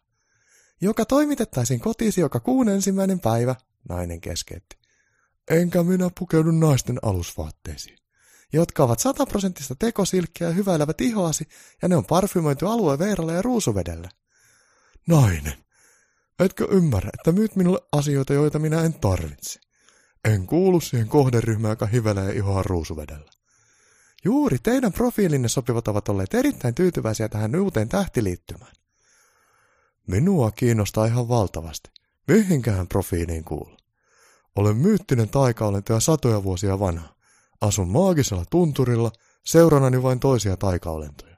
[0.81, 3.55] Joka toimitettaisiin kotiisi joka kuun ensimmäinen päivä,
[3.89, 4.76] nainen keskeytti.
[5.51, 7.99] Enkä minä pukeudu naisten alusvaatteisiin.
[8.53, 11.49] Jotka ovat sataprosenttista tekosilkkiä ja hyväilevät ihoasi,
[11.83, 14.09] ja ne on parfymoitu alueveeralla ja ruusuvedellä.
[15.07, 15.65] Nainen,
[16.41, 19.61] etkö ymmärrä, että myyt minulle asioita, joita minä en tarvitse?
[20.25, 23.31] En kuulu siihen kohderyhmään, joka hivelee ihoa ruusuvedellä.
[24.25, 28.73] Juuri teidän profiilinne sopivat ovat olleet erittäin tyytyväisiä tähän uuteen tähtiliittymään.
[30.07, 31.91] Minua kiinnostaa ihan valtavasti.
[32.29, 33.76] Mihinkään profiiliin kuulu.
[34.57, 37.17] Olen myyttinen taikaolento ja satoja vuosia vanha.
[37.61, 39.13] Asun maagisella tunturilla,
[39.45, 41.37] seurannani vain toisia taikaolentoja.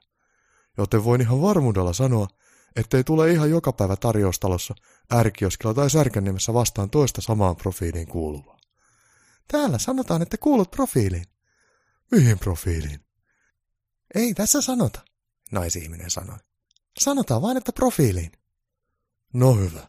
[0.77, 2.27] Joten voin ihan varmuudella sanoa,
[2.75, 4.75] ettei tule ihan joka päivä tarjoustalossa,
[5.13, 8.59] ärkioskilla tai särkännimessä vastaan toista samaan profiiliin kuuluvaa.
[9.47, 11.25] Täällä sanotaan, että kuulut profiiliin.
[12.11, 12.99] Mihin profiiliin?
[14.15, 15.01] Ei tässä sanota,
[15.51, 16.37] naisihminen sanoi.
[16.99, 18.31] Sanotaan vain, että profiiliin.
[19.33, 19.87] No hyvä.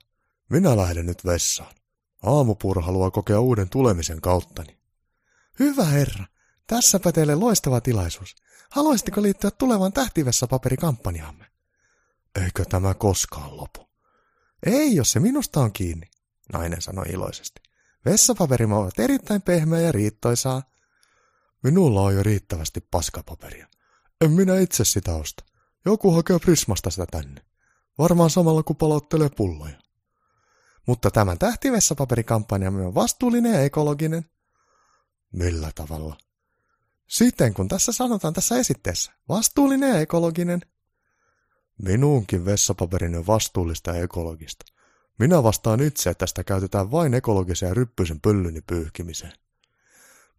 [0.49, 1.80] Minä lähden nyt vessaan.
[2.23, 4.79] Aamupuuro haluaa kokea uuden tulemisen kauttani.
[5.59, 6.25] Hyvä herra,
[6.67, 8.37] tässäpä teille loistava tilaisuus.
[8.71, 11.47] Haluaisitteko liittyä tulevaan tähtivessapaperikampanjaamme?
[12.45, 13.89] Eikö tämä koskaan lopu?
[14.67, 16.11] Ei, jos se minusta on kiinni,
[16.53, 17.61] nainen sanoi iloisesti.
[18.05, 20.63] Vessapaperimme ovat erittäin pehmeä ja riittoisaa.
[21.63, 23.67] Minulla on jo riittävästi paskapaperia.
[24.21, 25.45] En minä itse sitä osta.
[25.85, 27.45] Joku hakee Prismasta sitä tänne.
[27.99, 29.80] Varmaan samalla kun palauttelee pulloja.
[30.87, 34.25] Mutta tämän tähtivessapaperikampanja on vastuullinen ja ekologinen.
[35.33, 36.17] Millä tavalla?
[37.07, 39.13] Siten kun tässä sanotaan tässä esitteessä.
[39.29, 40.61] Vastuullinen ja ekologinen.
[41.83, 44.65] Minunkin vessapaperini on vastuullista ja ekologista.
[45.19, 49.33] Minä vastaan itse, että tästä käytetään vain ekologisen ja ryppyisen pöllyni pyyhkimiseen.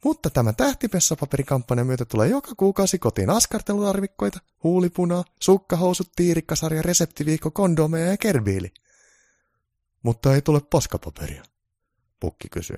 [0.03, 8.17] Mutta tämä tähtipessapaperikampanjan myötä tulee joka kuukausi kotiin askarteluarvikkoita, huulipunaa, sukkahousut, tiirikkasarja, reseptiviikko, kondomeja ja
[8.17, 8.73] kerbiili.
[10.03, 11.43] Mutta ei tule paskapaperia,
[12.19, 12.77] Pukki kysyi.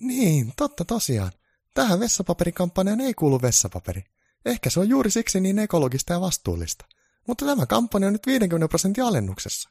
[0.00, 1.32] Niin, totta tosiaan.
[1.74, 4.04] Tähän vessapaperikampanjaan ei kuulu vessapaperi.
[4.44, 6.84] Ehkä se on juuri siksi niin ekologista ja vastuullista.
[7.26, 9.68] Mutta tämä kampanja on nyt 50 prosentin alennuksessa.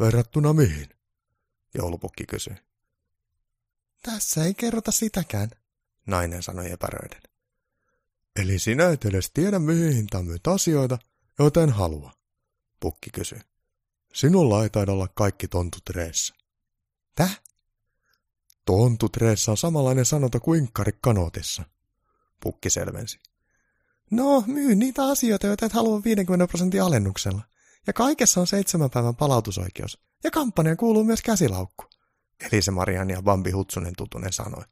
[0.00, 0.88] Verrattuna mihin?
[1.74, 2.54] Joulupukki kysyi.
[4.02, 5.50] Tässä ei kerrota sitäkään,
[6.06, 7.22] nainen sanoi epäröiden.
[8.36, 10.98] Eli sinä et edes tiedä, mihin hintaan myyt asioita,
[11.38, 12.12] joita en halua,
[12.80, 13.38] Pukki kysyi.
[14.16, 16.34] Sinulla ei taida olla kaikki tontut reessä.
[17.14, 17.40] Täh?
[18.64, 21.62] Tontut reessä on samanlainen sanonta kuin inkkari kanotissa,
[22.42, 23.18] Pukki selvensi.
[24.10, 27.42] No, myy niitä asioita, joita et halua 50 prosentin alennuksella.
[27.86, 29.98] Ja kaikessa on seitsemän päivän palautusoikeus.
[30.24, 31.84] Ja kampanjaan kuuluu myös käsilaukku.
[32.40, 34.64] Elise Marian ja Bambi Hutsunen tutunen sanoi.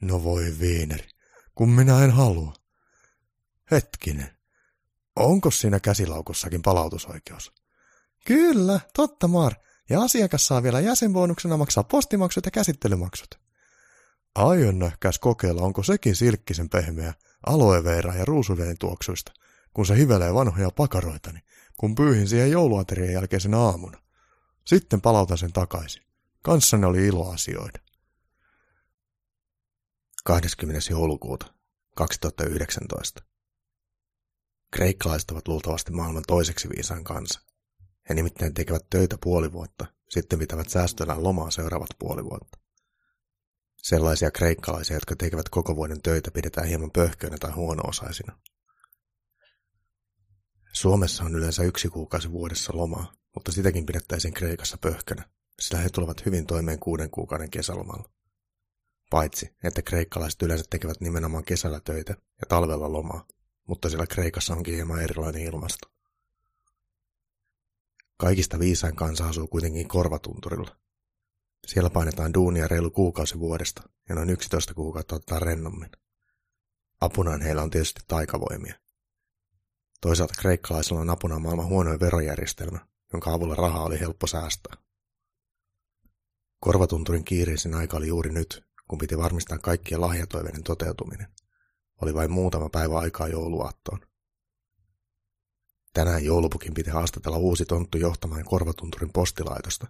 [0.00, 1.08] No voi viineri,
[1.54, 2.54] kun minä en halua.
[3.70, 4.36] Hetkinen,
[5.16, 7.63] onko siinä käsilaukussakin palautusoikeus?
[8.24, 9.54] Kyllä, totta Mar.
[9.90, 13.40] Ja asiakas saa vielä jäsenbonuksena maksaa postimaksut ja käsittelymaksut.
[14.34, 17.14] Aion nähkäs kokeilla, onko sekin silkkisen pehmeä,
[17.46, 19.32] aloe vera ja ruusuveden tuoksuista,
[19.74, 21.40] kun se hivelee vanhoja pakaroitani,
[21.76, 23.98] kun pyyhin siihen jouluaterian jälkeisenä aamuna.
[24.66, 26.02] Sitten palautan sen takaisin.
[26.42, 27.78] Kanssanne oli ilo asioida.
[30.24, 30.80] 20.
[30.90, 31.54] joulukuuta
[31.96, 33.22] 2019.
[34.70, 37.40] Kreikkalaiset ovat luultavasti maailman toiseksi viisaan kansa.
[38.08, 42.58] He nimittäin tekevät töitä puoli vuotta, sitten pitävät säästöllään lomaa seuraavat puoli vuotta.
[43.76, 48.38] Sellaisia kreikkalaisia, jotka tekevät koko vuoden töitä, pidetään hieman pöhköinä tai huono-osaisina.
[50.72, 55.28] Suomessa on yleensä yksi kuukausi vuodessa lomaa, mutta sitäkin pidettäisiin Kreikassa pöhkönä,
[55.60, 58.10] sillä he tulevat hyvin toimeen kuuden kuukauden kesälomalla.
[59.10, 63.26] Paitsi, että kreikkalaiset yleensä tekevät nimenomaan kesällä töitä ja talvella lomaa,
[63.68, 65.93] mutta siellä Kreikassa onkin hieman erilainen ilmasto.
[68.24, 70.76] Kaikista viisain kansa asuu kuitenkin korvatunturilla.
[71.66, 75.90] Siellä painetaan duunia reilu kuukausi vuodesta ja noin 11 kuukautta ottaa rennommin.
[77.00, 78.74] Apunaan heillä on tietysti taikavoimia.
[80.00, 84.76] Toisaalta kreikkalaisilla on apuna maailman huonoin verojärjestelmä, jonka avulla rahaa oli helppo säästää.
[86.60, 91.26] Korvatunturin kiireisin aika oli juuri nyt, kun piti varmistaa kaikkien lahjatoiveiden toteutuminen.
[92.02, 94.00] Oli vain muutama päivä aikaa jouluaattoon.
[95.94, 99.86] Tänään joulupukin piti haastatella uusi tonttu johtamaan korvatunturin postilaitosta,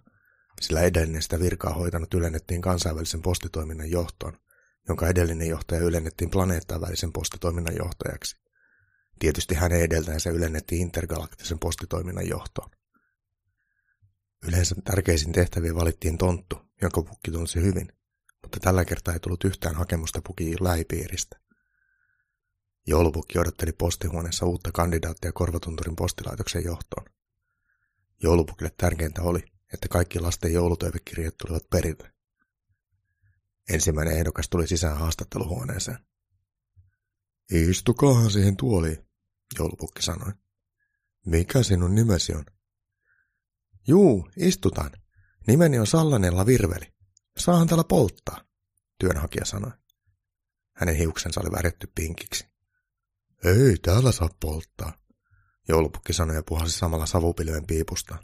[0.61, 4.37] sillä edellinen sitä virkaa hoitanut ylennettiin kansainvälisen postitoiminnan johtoon,
[4.87, 8.35] jonka edellinen johtaja ylennettiin planeettaan välisen postitoiminnan johtajaksi.
[9.19, 12.69] Tietysti hänen edeltäjänsä ylennettiin intergalaktisen postitoiminnan johtoon.
[14.47, 17.87] Yleensä tärkeisiin tehtäviin valittiin tonttu, jonka pukki tunsi hyvin,
[18.41, 21.44] mutta tällä kertaa ei tullut yhtään hakemusta pukin lähipiiristä.
[22.87, 27.05] Joulupukki odotteli postihuoneessa uutta kandidaattia Korvatunturin postilaitoksen johtoon.
[28.23, 29.43] Joulupukille tärkeintä oli,
[29.73, 32.13] että kaikki lasten joulutoivekirjat tulivat perille.
[33.69, 35.97] Ensimmäinen ehdokas tuli sisään haastatteluhuoneeseen.
[37.51, 39.07] Istukaahan siihen tuoliin,
[39.59, 40.31] joulupukki sanoi.
[41.25, 42.45] Mikä sinun nimesi on?
[43.87, 44.91] Juu, istutaan.
[45.47, 46.93] Nimeni on Sallanella Virveli.
[47.37, 48.45] Saahan täällä polttaa,
[48.99, 49.71] työnhakija sanoi.
[50.73, 52.54] Hänen hiuksensa oli väritty pinkiksi.
[53.43, 54.93] Ei täällä saa polttaa,
[55.67, 58.23] joulupukki sanoi ja puhasi samalla savupilven piipustaan.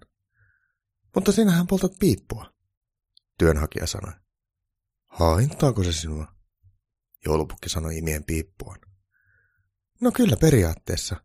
[1.15, 2.53] Mutta sinähän poltat piippua,
[3.37, 4.13] työnhakija sanoi.
[5.07, 6.35] Haittaako se sinua?
[7.25, 8.79] Joulupukki sanoi imien piippuaan.
[10.01, 11.15] No kyllä periaatteessa.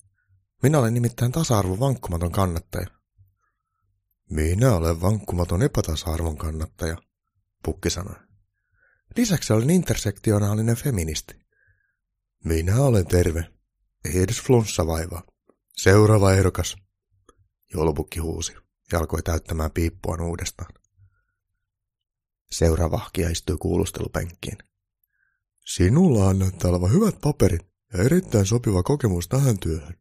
[0.62, 2.86] Minä olen nimittäin tasa-arvon vankkumaton kannattaja.
[4.30, 6.96] Minä olen vankkumaton epätasa-arvon kannattaja,
[7.64, 8.16] pukki sanoi.
[9.16, 11.46] Lisäksi olen intersektionaalinen feministi.
[12.44, 13.55] Minä olen terve.
[14.06, 15.22] Ei edes flunssa vaivaa.
[15.76, 16.76] Seuraava ehdokas.
[17.74, 18.54] Joulupukki huusi
[18.92, 20.74] ja alkoi täyttämään piippuaan uudestaan.
[22.50, 24.58] Seuraava hkia istui kuulustelupenkkiin.
[25.64, 29.94] Sinulla on olevan hyvät paperit ja erittäin sopiva kokemus tähän työhön.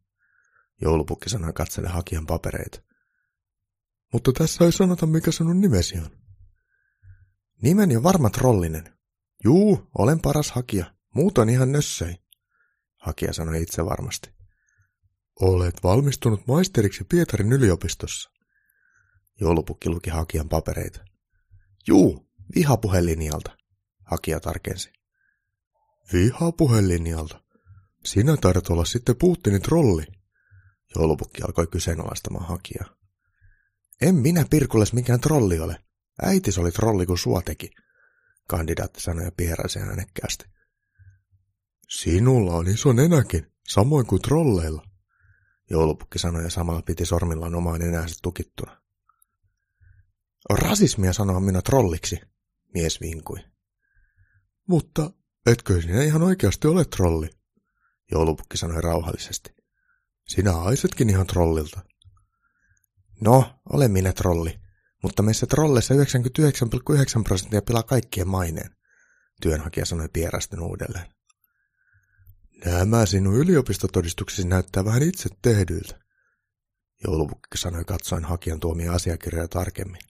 [0.80, 2.82] Joulupukki sanoi katselle hakijan papereita.
[4.12, 6.10] Mutta tässä ei sanota, mikä sinun nimesi on.
[7.62, 8.98] Nimeni on varma trollinen.
[9.44, 10.94] Juu, olen paras hakija.
[11.14, 12.14] Muut on ihan nössöi.
[13.06, 14.30] Hakija sanoi itse varmasti.
[15.40, 18.30] Olet valmistunut maisteriksi Pietarin yliopistossa.
[19.40, 21.04] Joulupukki luki hakijan papereita.
[21.86, 23.56] Juu, vihapuhelinjalta,
[24.04, 24.92] hakija tarkensi.
[26.12, 27.42] Vihapuhelinjalta?
[28.04, 30.04] Sinä taidat olla sitten Putinin trolli.
[30.94, 32.96] Joulupukki alkoi kyseenalaistamaan hakijaa.
[34.00, 35.84] En minä Pirkulles mikään trolli ole.
[36.22, 37.70] Äitis oli trolli, kun sua teki,
[38.48, 40.44] kandidaatti sanoi ja pieraisi äänekkäästi.
[41.88, 44.82] Sinulla on iso nenäkin, samoin kuin trolleilla.
[45.70, 48.82] Joulupukki sanoi ja samalla piti sormillaan omaa nenäänsä tukittuna.
[50.48, 52.20] On rasismia sanoa minä trolliksi,
[52.74, 53.38] mies vinkui.
[54.68, 55.10] Mutta
[55.46, 57.30] etkö sinä ihan oikeasti ole trolli?
[58.12, 59.54] Joulupukki sanoi rauhallisesti.
[60.28, 61.80] Sinä aisetkin ihan trollilta.
[63.20, 64.60] No, olen minä trolli,
[65.02, 66.00] mutta meissä trolleissa 99,9
[67.24, 68.76] prosenttia pilaa kaikkien maineen,
[69.42, 71.06] työnhakija sanoi pierästen uudelleen.
[72.64, 76.00] Nämä sinun yliopistotodistuksesi näyttää vähän itse tehdyiltä.
[77.04, 80.00] Joulupukki sanoi katsoen hakijan tuomia asiakirjoja tarkemmin.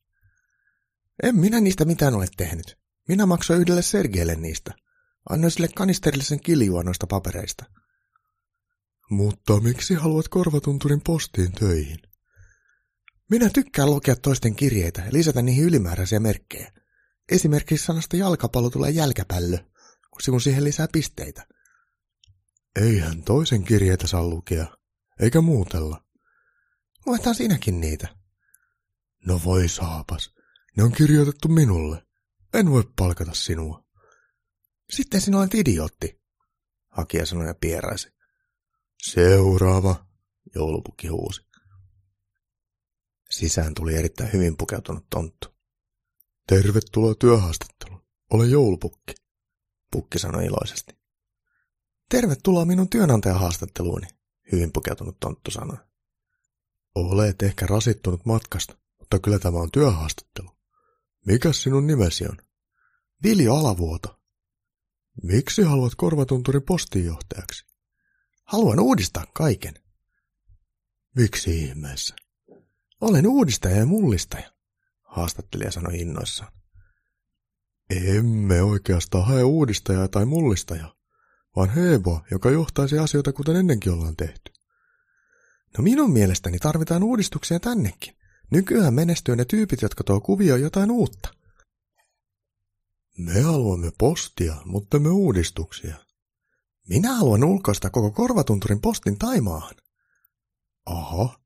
[1.22, 2.78] En minä niistä mitään ole tehnyt.
[3.08, 4.74] Minä maksoin yhdelle Sergeelle niistä.
[5.30, 7.64] Annoin sille kanisterillisen kiljua noista papereista.
[9.10, 11.98] Mutta miksi haluat korvatunturin postiin töihin?
[13.30, 16.72] Minä tykkään lukea toisten kirjeitä ja lisätä niihin ylimääräisiä merkkejä.
[17.28, 19.58] Esimerkiksi sanasta jalkapallo tulee jälkäpällö,
[20.10, 21.46] kun siihen lisää pisteitä.
[22.76, 24.76] Eihän toisen kirjeitä saa lukea,
[25.20, 26.04] eikä muutella.
[27.06, 28.16] Luetaan sinäkin niitä.
[29.26, 30.34] No voi saapas,
[30.76, 32.06] ne on kirjoitettu minulle.
[32.54, 33.84] En voi palkata sinua.
[34.90, 36.22] Sitten sinä olet idiootti,
[36.88, 38.14] hakija sanoi ja pieraisi.
[39.02, 40.06] Seuraava,
[40.54, 41.46] joulupukki huusi.
[43.30, 45.48] Sisään tuli erittäin hyvin pukeutunut tonttu.
[46.46, 48.06] Tervetuloa työhaastatteluun.
[48.30, 49.14] Olen joulupukki.
[49.92, 51.05] Pukki sanoi iloisesti.
[52.08, 54.06] Tervetuloa minun työnantajahaastatteluuni,
[54.52, 55.78] hyvin pukeutunut tonttu sanoi.
[56.94, 60.50] Olet ehkä rasittunut matkasta, mutta kyllä tämä on työhaastattelu.
[61.26, 62.36] Mikäs sinun nimesi on?
[63.22, 64.20] Viljo Alavuoto.
[65.22, 67.66] Miksi haluat korvatunturin postinjohtajaksi?
[68.44, 69.74] Haluan uudistaa kaiken.
[71.16, 72.16] Miksi ihmeessä?
[73.00, 74.52] Olen uudistaja ja mullistaja,
[75.02, 76.52] haastattelija sanoi innoissaan.
[77.90, 80.95] Emme oikeastaan hae uudistajaa tai mullistajaa,
[81.56, 84.52] vaan hevoa, joka johtaisi asioita kuten ennenkin ollaan tehty.
[85.78, 88.16] No minun mielestäni tarvitaan uudistuksia tännekin.
[88.50, 91.28] Nykyään menestyy ne tyypit, jotka tuo kuvio jotain uutta.
[93.18, 95.96] Me haluamme postia, mutta me uudistuksia.
[96.88, 99.74] Minä haluan ulkoista koko korvatunturin postin Taimaahan.
[100.86, 101.40] Aha.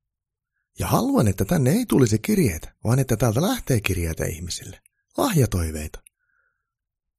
[0.78, 4.81] Ja haluan, että tänne ei tulisi kirjeitä, vaan että täältä lähtee kirjeitä ihmisille.
[5.16, 6.03] Lahjatoiveita.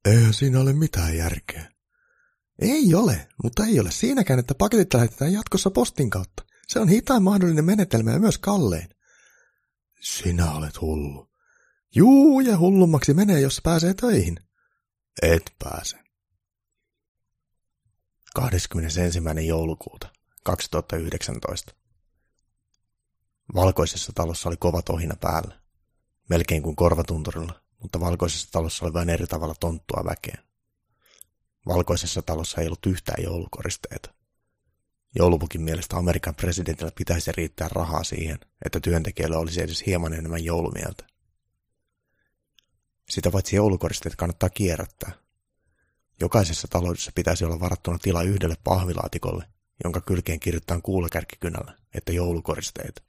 [0.06, 1.71] Eihän siinä ole mitään järkeä.
[2.62, 6.44] Ei ole, mutta ei ole siinäkään, että paketit lähetetään jatkossa postin kautta.
[6.68, 8.90] Se on hitain mahdollinen menetelmä ja myös kallein.
[10.02, 11.30] Sinä olet hullu.
[11.96, 14.40] Juu, ja hullummaksi menee, jos pääsee töihin.
[15.22, 15.98] Et pääse.
[18.36, 19.20] 21.
[19.48, 20.10] joulukuuta
[20.44, 21.74] 2019.
[23.56, 25.62] Valkoisessa talossa oli kova tohina päällä.
[26.30, 30.51] Melkein kuin korvatunturilla, mutta valkoisessa talossa oli vain eri tavalla tonttua väkeä.
[31.68, 34.14] Valkoisessa talossa ei ollut yhtään joulukoristeita.
[35.16, 41.08] Joulupukin mielestä Amerikan presidentillä pitäisi riittää rahaa siihen, että työntekijöillä olisi edes hieman enemmän joulumieltä.
[43.10, 45.12] Sitä paitsi joulukoristeet kannattaa kierrättää.
[46.20, 49.46] Jokaisessa taloudessa pitäisi olla varattuna tila yhdelle pahvilaatikolle,
[49.84, 53.04] jonka kylkeen kirjoitetaan kuulakärkikynällä, että joulukoristeet.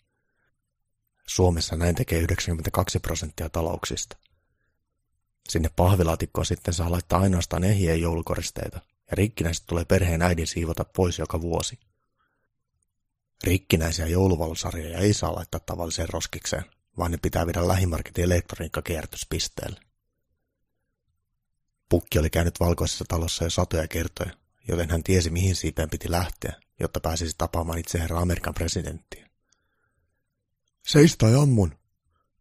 [1.26, 4.16] Suomessa näin tekee 92 prosenttia talouksista.
[5.48, 11.18] Sinne pahvilaatikkoon sitten saa laittaa ainoastaan ehjiä joulukoristeita, ja rikkinäiset tulee perheen äidin siivota pois
[11.18, 11.78] joka vuosi.
[13.44, 16.64] Rikkinäisiä jouluvalosarjoja ei saa laittaa tavalliseen roskikseen,
[16.98, 19.80] vaan ne pitää viedä lähimarketin elektroniikkakierrätyspisteelle.
[21.88, 24.30] Pukki oli käynyt valkoisessa talossa jo satoja kertoja,
[24.68, 29.28] joten hän tiesi mihin siipeen piti lähteä, jotta pääsisi tapaamaan itse herra Amerikan presidenttiä.
[30.86, 31.78] Seis tai ammun,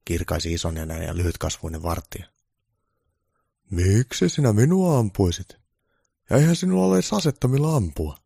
[0.06, 2.26] kirkaisi isonenä ja lyhytkasvuinen vartija.
[3.72, 5.58] Miksi sinä minua ampuisit?
[6.30, 8.18] Ja eihän sinulla ole edes asetta millä ampua.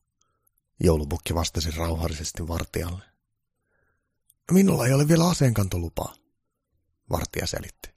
[0.84, 3.04] Joulupukki vastasi rauhallisesti vartijalle.
[4.52, 6.16] Minulla ei ole vielä aseenkantolupaa,
[7.10, 7.90] vartija selitti.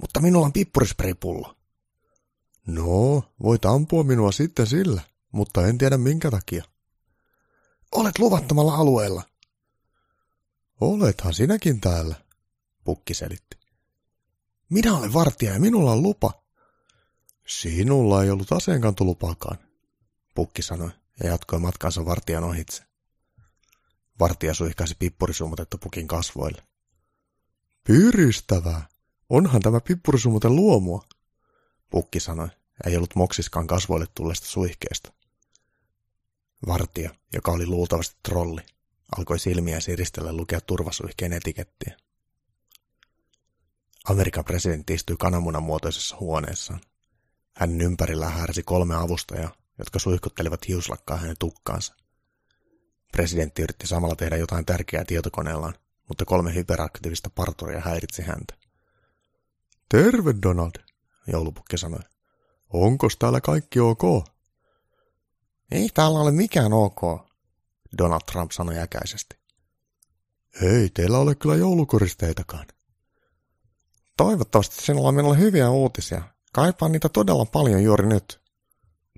[0.00, 1.56] Mutta minulla on pippurispraypullo.
[2.66, 5.02] No, voit ampua minua sitten sillä,
[5.32, 6.64] mutta en tiedä minkä takia.
[7.92, 9.22] Olet luvattomalla alueella.
[10.80, 12.14] Olethan sinäkin täällä,
[12.84, 13.56] pukki selitti.
[14.68, 16.45] Minä olen vartija ja minulla on lupa.
[17.46, 19.58] Sinulla ei ollut aseenkantolupaakaan,
[20.34, 20.90] pukki sanoi
[21.22, 22.82] ja jatkoi matkansa vartijan ohitse.
[24.20, 26.62] Vartija suihkaisi pippurisumutettu pukin kasvoille.
[27.84, 28.88] Pyristävää.
[29.28, 31.04] Onhan tämä pippurisumuten luomua,
[31.90, 32.48] pukki sanoi,
[32.86, 35.12] ei ollut moksiskaan kasvoille tulleesta suihkeesta.
[36.66, 38.60] Vartija, joka oli luultavasti trolli,
[39.18, 41.96] alkoi silmiä siristellä lukea turvasuihkeen etikettiä.
[44.08, 46.80] Amerikan presidentti istui kananmunan muotoisessa huoneessaan.
[47.56, 51.94] Hänen ympärillä härsi kolme avustajaa, jotka suihkuttelivat hiuslakkaa hänen tukkaansa.
[53.12, 55.74] Presidentti yritti samalla tehdä jotain tärkeää tietokoneellaan,
[56.08, 58.54] mutta kolme hyperaktiivista parturia häiritsi häntä.
[59.88, 60.72] Terve, Donald,
[61.26, 62.00] joulupukki sanoi.
[62.72, 64.02] Onko täällä kaikki ok?
[65.70, 67.00] Ei täällä ole mikään ok,
[67.98, 69.36] Donald Trump sanoi äkäisesti.
[70.62, 72.66] Ei teillä ole kyllä joulukoristeitakaan.
[74.16, 76.35] Toivottavasti sinulla on minulle hyviä uutisia.
[76.56, 78.40] Kaipaan niitä todella paljon juuri nyt,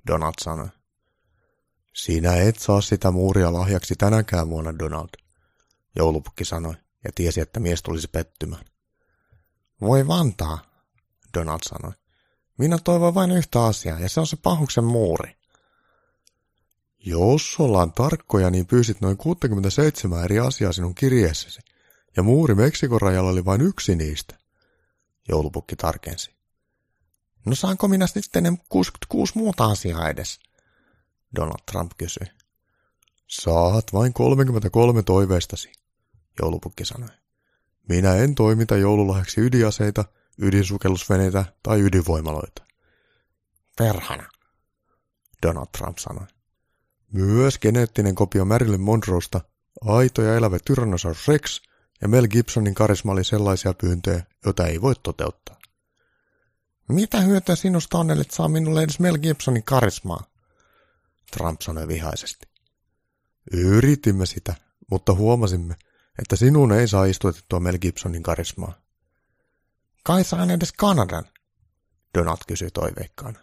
[0.07, 0.67] Donald sanoi.
[1.93, 5.09] Sinä et saa sitä muuria lahjaksi tänäkään vuonna, Donald,
[5.95, 8.65] joulupukki sanoi ja tiesi, että mies tulisi pettymään.
[9.81, 10.59] Voi vantaa,
[11.37, 11.91] Donald sanoi.
[12.57, 15.35] Minä toivon vain yhtä asiaa, ja se on se pahuksen muuri.
[17.05, 21.59] Jos ollaan tarkkoja, niin pyysit noin 67 eri asiaa sinun kirjeessäsi,
[22.17, 24.37] ja muuri Meksikon rajalla oli vain yksi niistä.
[25.29, 26.38] Joulupukki tarkensi.
[27.45, 30.39] No saanko minä sitten ne 66 muuta asiaa edes?
[31.35, 32.27] Donald Trump kysyi.
[33.27, 35.71] Saat vain 33 toiveistasi,
[36.41, 37.09] joulupukki sanoi.
[37.89, 40.05] Minä en toimita joululahjaksi ydinaseita,
[40.37, 42.63] ydinsukellusveneitä tai ydinvoimaloita.
[43.77, 44.29] Perhana,
[45.45, 46.25] Donald Trump sanoi.
[47.11, 49.41] Myös geneettinen kopio Marilyn Monroesta,
[49.81, 51.61] aito ja elävä Tyrannosaurus Rex
[52.01, 55.58] ja Mel Gibsonin karisma oli sellaisia pyyntöjä, joita ei voi toteuttaa.
[56.89, 60.23] Mitä hyötyä sinusta on, että saa minulle edes Mel Gibsonin karismaa?
[61.31, 62.47] Trump sanoi vihaisesti.
[63.51, 64.55] Yritimme sitä,
[64.91, 65.75] mutta huomasimme,
[66.19, 68.73] että sinun ei saa istutettua Mel Gibsonin karismaa.
[70.03, 71.25] Kai saan edes Kanadan,
[72.17, 73.39] Donald kysyi toiveikkaana.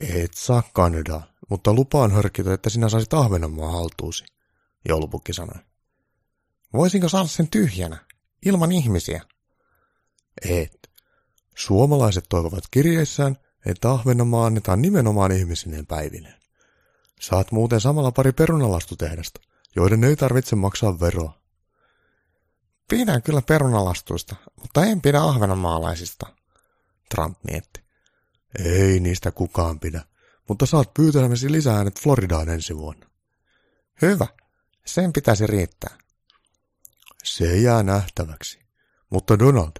[0.00, 4.24] Et saa Kanadaa, mutta lupaan harkita, että sinä saisit Ahvenanmaa haltuusi,
[4.88, 5.62] joulupukki sanoi.
[6.72, 8.04] Voisinko saada sen tyhjänä,
[8.46, 9.22] ilman ihmisiä?
[10.42, 10.75] Et.
[11.56, 16.40] Suomalaiset toivovat kirjeissään, että Ahvenanmaa annetaan nimenomaan ihmisineen päivineen.
[17.20, 19.40] Saat muuten samalla pari perunalastutehdasta,
[19.76, 21.40] joiden ei tarvitse maksaa veroa.
[22.88, 26.26] Pidän kyllä perunalastuista, mutta en pidä ahvenanmaalaisista,
[27.10, 27.80] Trump mietti.
[28.64, 30.02] Ei niistä kukaan pidä,
[30.48, 33.06] mutta saat pyytelemäsi lisää äänet Floridaan ensi vuonna.
[34.02, 34.26] Hyvä,
[34.86, 35.98] sen pitäisi riittää.
[37.24, 38.58] Se jää nähtäväksi.
[39.10, 39.72] Mutta Donald,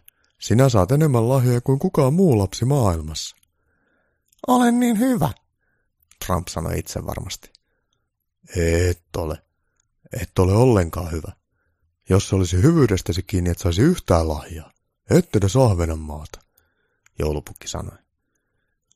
[0.47, 3.37] sinä saat enemmän lahjoja kuin kukaan muu lapsi maailmassa.
[4.47, 5.31] Olen niin hyvä,
[6.27, 7.51] Trump sanoi itse varmasti.
[8.57, 9.43] Et ole.
[10.21, 11.33] Et ole ollenkaan hyvä.
[12.09, 14.73] Jos se olisi hyvyydestäsi kiinni, et saisi yhtään lahjaa.
[15.11, 15.55] Ette edes
[15.99, 16.41] maata,
[17.19, 17.99] joulupukki sanoi.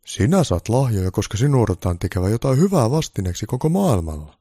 [0.06, 4.38] Sinä saat lahjoja, koska sinun odotetaan tekevä jotain hyvää vastineeksi koko maailmalla.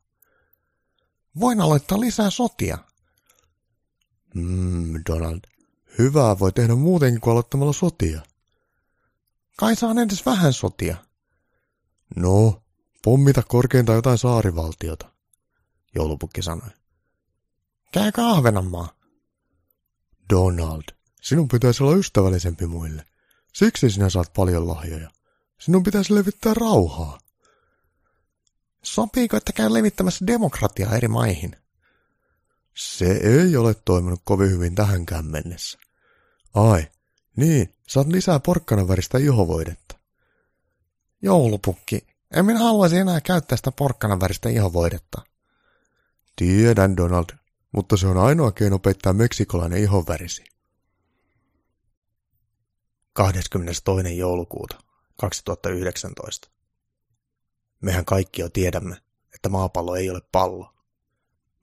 [1.39, 2.77] Voin aloittaa lisää sotia.
[4.35, 5.39] Mm, Donald,
[5.97, 8.21] hyvää voi tehdä muutenkin kuin aloittamalla sotia.
[9.57, 10.97] Kai saan edes vähän sotia.
[12.15, 12.61] No,
[13.03, 15.11] pommita korkeinta jotain saarivaltiota,
[15.95, 16.69] joulupukki sanoi.
[17.93, 18.99] Käykö Ahvenanmaa?
[20.29, 20.83] Donald,
[21.21, 23.05] sinun pitäisi olla ystävällisempi muille.
[23.53, 25.09] Siksi sinä saat paljon lahjoja.
[25.59, 27.19] Sinun pitäisi levittää rauhaa.
[28.83, 31.55] Sopiiko, että käy levittämässä demokratiaa eri maihin?
[32.79, 35.79] Se ei ole toiminut kovin hyvin tähänkään mennessä.
[36.53, 36.87] Ai,
[37.37, 39.99] niin, saat lisää porkkanan väristä ihovoidetta.
[41.21, 45.21] Joulupukki, en minä haluaisi enää käyttää sitä porkkanan väristä ihovoidetta.
[46.35, 47.25] Tiedän, Donald,
[47.71, 50.43] mutta se on ainoa keino peittää meksikolainen ihonvärisi.
[53.13, 54.17] 22.
[54.17, 54.77] joulukuuta
[55.15, 56.49] 2019.
[57.81, 58.97] Mehän kaikki jo tiedämme,
[59.35, 60.78] että maapallo ei ole pallo.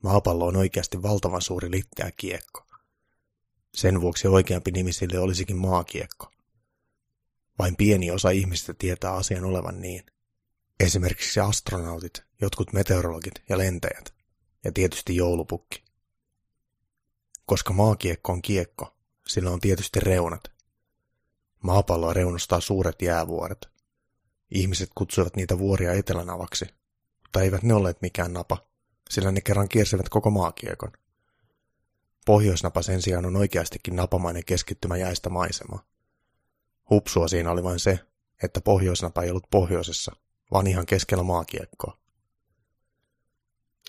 [0.03, 2.67] Maapallo on oikeasti valtavan suuri litteä kiekko.
[3.75, 6.31] Sen vuoksi oikeampi nimi sille olisikin maakiekko.
[7.59, 10.05] Vain pieni osa ihmistä tietää asian olevan niin.
[10.79, 14.13] Esimerkiksi astronautit, jotkut meteorologit ja lentäjät,
[14.63, 15.83] ja tietysti joulupukki.
[17.45, 20.51] Koska maakiekko on kiekko, sillä on tietysti reunat.
[21.63, 23.69] Maapalloa reunustaa suuret jäävuoret.
[24.51, 26.65] Ihmiset kutsuivat niitä vuoria etelänavaksi,
[27.21, 28.67] mutta eivät ne olleet mikään napa,
[29.09, 30.91] sillä ne kerran kiersivät koko maakiekon.
[32.25, 35.83] Pohjoisnapa sen sijaan on oikeastikin napamainen keskittymä jäistä maisemaa.
[36.89, 37.99] Hupsua siinä oli vain se,
[38.43, 40.15] että pohjoisnapa ei ollut pohjoisessa,
[40.51, 41.97] vaan ihan keskellä maakiekkoa.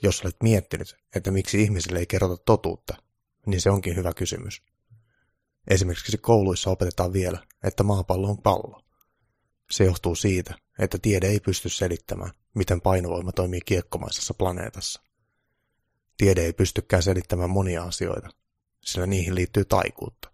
[0.03, 2.95] Jos olet miettinyt, että miksi ihmisille ei kerrota totuutta,
[3.47, 4.63] niin se onkin hyvä kysymys.
[5.69, 8.83] Esimerkiksi kouluissa opetetaan vielä, että maapallo on pallo.
[9.71, 15.08] Se johtuu siitä, että tiede ei pysty selittämään, miten painovoima toimii kiekkomaisessa planeetassa.
[16.19, 18.29] Tiede ei pystykään selittämään monia asioita,
[18.85, 20.31] sillä niihin liittyy taikuutta.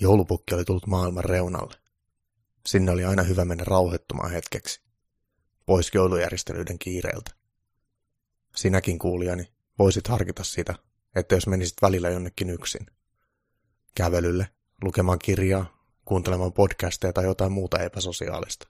[0.00, 1.74] Joulupukki oli tullut maailman reunalle.
[2.66, 4.80] Sinne oli aina hyvä mennä rauhoittumaan hetkeksi,
[5.66, 7.30] pois joulujärjestelyiden kiireeltä.
[8.56, 10.74] Sinäkin kuulijani voisit harkita sitä,
[11.14, 12.86] että jos menisit välillä jonnekin yksin.
[13.94, 14.48] Kävelylle,
[14.82, 18.68] lukemaan kirjaa, kuuntelemaan podcasteja tai jotain muuta epäsosiaalista.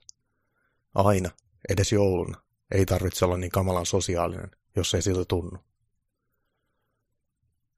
[0.95, 1.29] Aina,
[1.69, 5.59] edes jouluna, ei tarvitse olla niin kamalan sosiaalinen, jos ei siltä tunnu.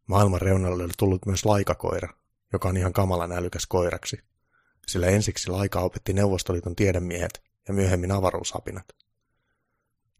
[0.07, 2.13] Maailman reunalle oli tullut myös laikakoira,
[2.53, 4.17] joka on ihan kamalan älykäs koiraksi,
[4.87, 8.85] sillä ensiksi laika opetti Neuvostoliiton tiedemiehet ja myöhemmin avaruusapinat.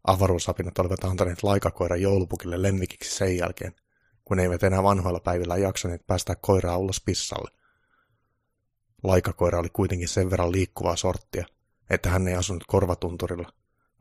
[0.04, 3.74] Avaruusapinat olivat antaneet laikakoiran joulupukille lemmikiksi sen jälkeen,
[4.24, 7.50] kun eivät enää vanhoilla päivillä jaksaneet päästää koiraa ulos pissalle.
[9.02, 11.46] Laikakoira oli kuitenkin sen verran liikkuvaa sorttia,
[11.90, 13.52] että hän ei asunut korvatunturilla,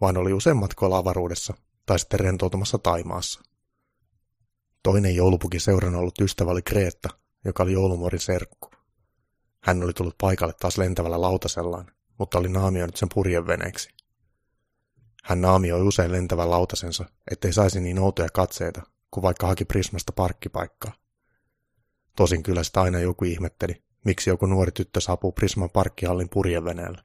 [0.02, 1.53] vaan oli usein matkoilla avaruudessa
[1.85, 3.41] tai sitten rentoutumassa Taimaassa.
[4.83, 7.09] Toinen joulupukin seurana ollut ystävä oli Kreetta,
[7.45, 8.69] joka oli joulumuorin serkku.
[9.63, 13.89] Hän oli tullut paikalle taas lentävällä lautasellaan, mutta oli naamioinut sen purjeveneeksi.
[15.23, 18.81] Hän naamioi usein lentävän lautasensa, ettei saisi niin outoja katseita,
[19.11, 20.93] kun vaikka haki Prismasta parkkipaikkaa.
[22.15, 27.03] Tosin kyllä sitä aina joku ihmetteli, miksi joku nuori tyttö saapuu Prisman parkkihallin purjeveneellä.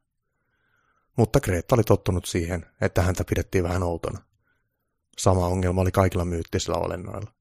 [1.16, 4.27] Mutta Kreetta oli tottunut siihen, että häntä pidettiin vähän outona.
[5.18, 7.32] Sama ongelma oli kaikilla myyttisillä olennoilla.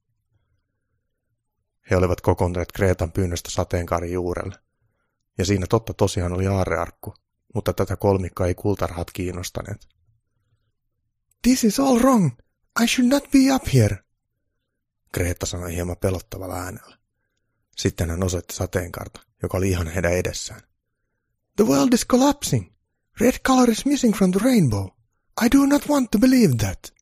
[1.89, 4.55] He olivat kokoontuneet Kreetan pyynnöstä sateenkaarin juurelle.
[5.37, 7.13] Ja siinä totta tosiaan oli aarearkku,
[7.53, 9.87] mutta tätä kolmikkoa ei kultarhat kiinnostaneet.
[11.41, 12.31] This is all wrong.
[12.83, 13.97] I should not be up here.
[15.13, 16.97] Kreetta sanoi hieman pelottavalla äänellä.
[17.77, 20.61] Sitten hän osoitti sateenkarta, joka oli ihan heidän edessään.
[21.55, 22.71] The world is collapsing.
[23.19, 24.87] Red color is missing from the rainbow.
[25.45, 26.96] I do not want to believe that.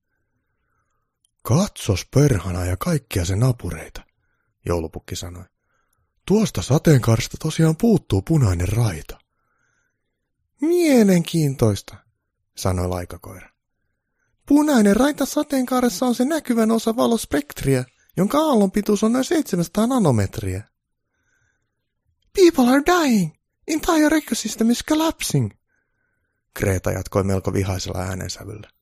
[1.48, 4.02] Katsos perhana ja kaikkia sen napureita,
[4.66, 5.44] joulupukki sanoi.
[6.26, 9.20] Tuosta sateenkaarista tosiaan puuttuu punainen raita.
[10.62, 11.96] Mielenkiintoista,
[12.56, 13.50] sanoi laikakoira.
[14.46, 17.86] Punainen raita sateenkaaressa on se näkyvän osa valospektriä,
[18.18, 20.64] jonka aallon pituus on noin 700 nanometriä.
[22.34, 23.32] People are dying.
[23.68, 25.52] Entire ecosystem is collapsing.
[26.54, 28.75] Kreta jatkoi melko vihaisella äänensävyllä.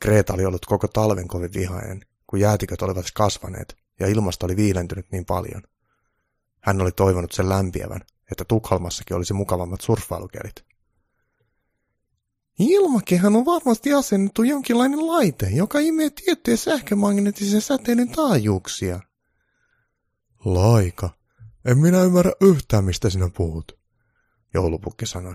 [0.00, 5.06] Kreta oli ollut koko talven kovin vihainen, kun jäätiköt olivat kasvaneet ja ilmasto oli viilentynyt
[5.12, 5.62] niin paljon.
[6.60, 8.00] Hän oli toivonut sen lämpiävän,
[8.30, 10.64] että Tukholmassakin olisi mukavammat surffailukelit.
[12.58, 19.00] Ilmakehän on varmasti asennettu jonkinlainen laite, joka imee tiettyjä sähkömagneettisen säteilyn taajuuksia.
[20.44, 21.10] Laika,
[21.64, 23.78] en minä ymmärrä yhtään, mistä sinä puhut,
[24.54, 25.34] joulupukki sanoi.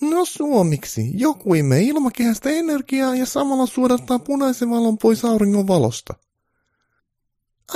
[0.00, 6.14] No suomiksi, joku imee ilmakehästä energiaa ja samalla suodattaa punaisen valon pois auringon valosta.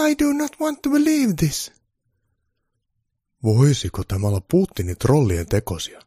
[0.08, 1.72] I do not want to believe this.
[3.42, 6.00] Voisiko tämä olla Putinin trollien tekosia?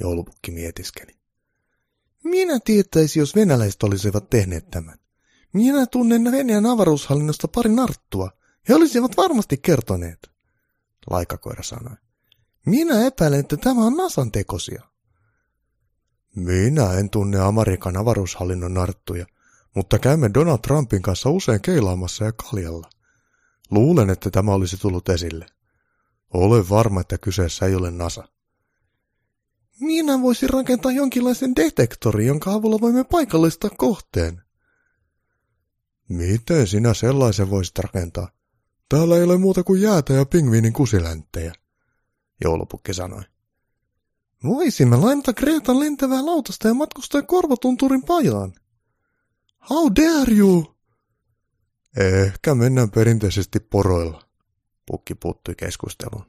[0.00, 1.18] Joulupukki mietiskeli.
[2.24, 4.98] Minä tietäisi, jos venäläiset olisivat tehneet tämän.
[5.52, 8.30] Minä tunnen Venäjän avaruushallinnosta pari narttua.
[8.68, 10.30] He olisivat varmasti kertoneet.
[11.10, 11.96] Laikakoira sanoi.
[12.66, 14.82] Minä epäilen, että tämä on Nasan tekosia.
[16.38, 19.26] Minä en tunne Amerikan avaruushallinnon narttuja,
[19.74, 22.90] mutta käymme Donald Trumpin kanssa usein keilaamassa ja kaljalla.
[23.70, 25.46] Luulen, että tämä olisi tullut esille.
[26.34, 28.28] Olen varma, että kyseessä ei ole NASA.
[29.80, 34.42] Minä voisin rakentaa jonkinlaisen detektori, jonka avulla voimme paikallistaa kohteen.
[36.08, 38.30] Miten sinä sellaisen voisit rakentaa?
[38.88, 41.52] Täällä ei ole muuta kuin jäätä ja pingviinin kusilänttejä,
[42.44, 43.22] joulupukki sanoi.
[44.44, 48.52] Voisimme lainata Kreetan lentävää lautasta ja matkustaa korvatunturin pajaan.
[49.70, 50.74] How dare you?
[51.96, 54.22] Ehkä mennään perinteisesti poroilla,
[54.86, 56.26] pukki puuttui keskusteluun.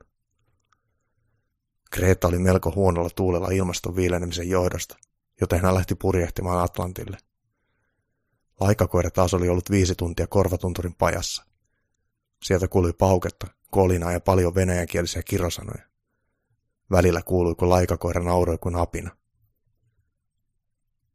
[1.91, 4.97] Kreta oli melko huonolla tuulella ilmaston viilenemisen johdosta,
[5.41, 7.17] joten hän lähti purjehtimaan Atlantille.
[8.59, 11.45] Laikakoira taas oli ollut viisi tuntia korvatunturin pajassa.
[12.43, 15.88] Sieltä kuului pauketta, kolinaa ja paljon venäjänkielisiä kirosanoja.
[16.91, 19.17] Välillä kuului, kun laikakoira nauroi kuin apina.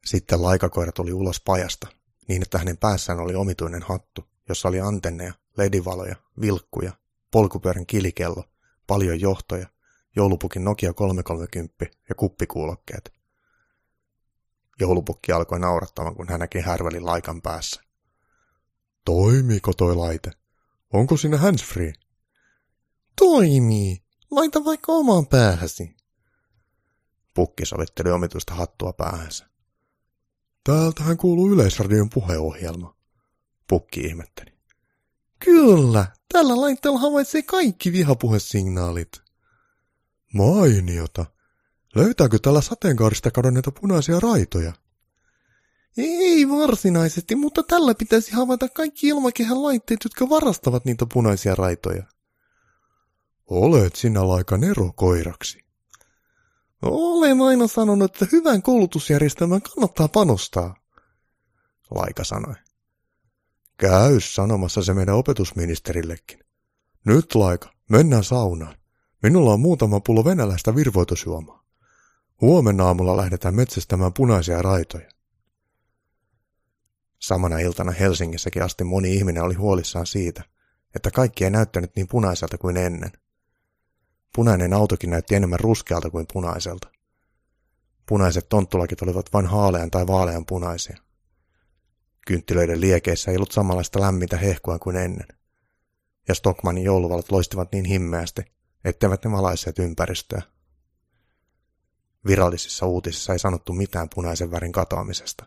[0.04, 1.86] Sitten laikakoira tuli ulos pajasta,
[2.28, 6.92] niin että hänen päässään oli omituinen hattu, jossa oli antenneja, ledivaloja, vilkkuja,
[7.30, 8.44] polkupyörän kilikello,
[8.86, 9.66] paljon johtoja,
[10.16, 13.12] joulupukin Nokia 330 ja kuppikuulokkeet.
[14.80, 17.82] Joulupukki alkoi naurattamaan, kun hän näki härvälin laikan päässä.
[19.04, 20.30] Toimiiko toi laite?
[20.92, 21.92] Onko siinä handsfree?
[23.16, 24.03] Toimii.
[24.34, 25.96] Laita vaikka omaan päähäsi.
[27.34, 29.46] Pukki sovitteli omituista hattua päähänsä.
[30.64, 32.96] Täältähän kuuluu Yleisradion puheohjelma.
[33.68, 34.54] Pukki ihmetteli.
[35.38, 39.22] Kyllä, tällä laitteella havaitsee kaikki vihapuhesignaalit.
[40.32, 41.26] Mainiota.
[41.94, 44.72] Löytääkö tällä sateenkaarista kadonneita punaisia raitoja?
[45.96, 52.13] Ei varsinaisesti, mutta tällä pitäisi havaita kaikki ilmakehän laitteet, jotka varastavat niitä punaisia raitoja.
[53.46, 55.64] Olet sinä laika nerokoiraksi.
[56.82, 60.76] Olen aina sanonut, että hyvän koulutusjärjestelmän kannattaa panostaa.
[61.90, 62.54] Laika sanoi.
[63.76, 66.38] Käy sanomassa se meidän opetusministerillekin.
[67.04, 68.76] Nyt Laika, mennään saunaan.
[69.22, 71.64] Minulla on muutama pullo venäläistä virvoitusjuomaa.
[72.40, 75.08] Huomenna aamulla lähdetään metsästämään punaisia raitoja.
[77.18, 80.44] Samana iltana Helsingissäkin asti moni ihminen oli huolissaan siitä,
[80.94, 83.12] että kaikki ei näyttänyt niin punaiselta kuin ennen.
[84.34, 86.88] Punainen autokin näytti enemmän ruskealta kuin punaiselta.
[88.06, 90.96] Punaiset tonttulakit olivat vain haalean tai vaalean punaisia.
[92.26, 95.28] Kynttilöiden liekeissä ei ollut samanlaista lämmintä hehkua kuin ennen.
[96.28, 98.42] Ja Stockmanin jouluvalot loistivat niin himmeästi,
[98.84, 100.42] etteivät ne valaisseet ympäristöä.
[102.26, 105.44] Virallisissa uutisissa ei sanottu mitään punaisen värin katoamisesta.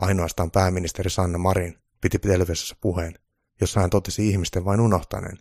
[0.00, 3.18] Ainoastaan pääministeri Sanna Marin piti televisiossa puheen,
[3.60, 5.38] jossa hän totesi ihmisten vain unohtaneen,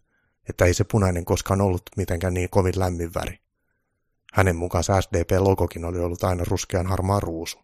[0.50, 3.40] että ei se punainen koskaan ollut mitenkään niin kovin lämmin väri.
[4.34, 7.62] Hänen mukaansa SDP-logokin oli ollut aina ruskean harmaa ruusu.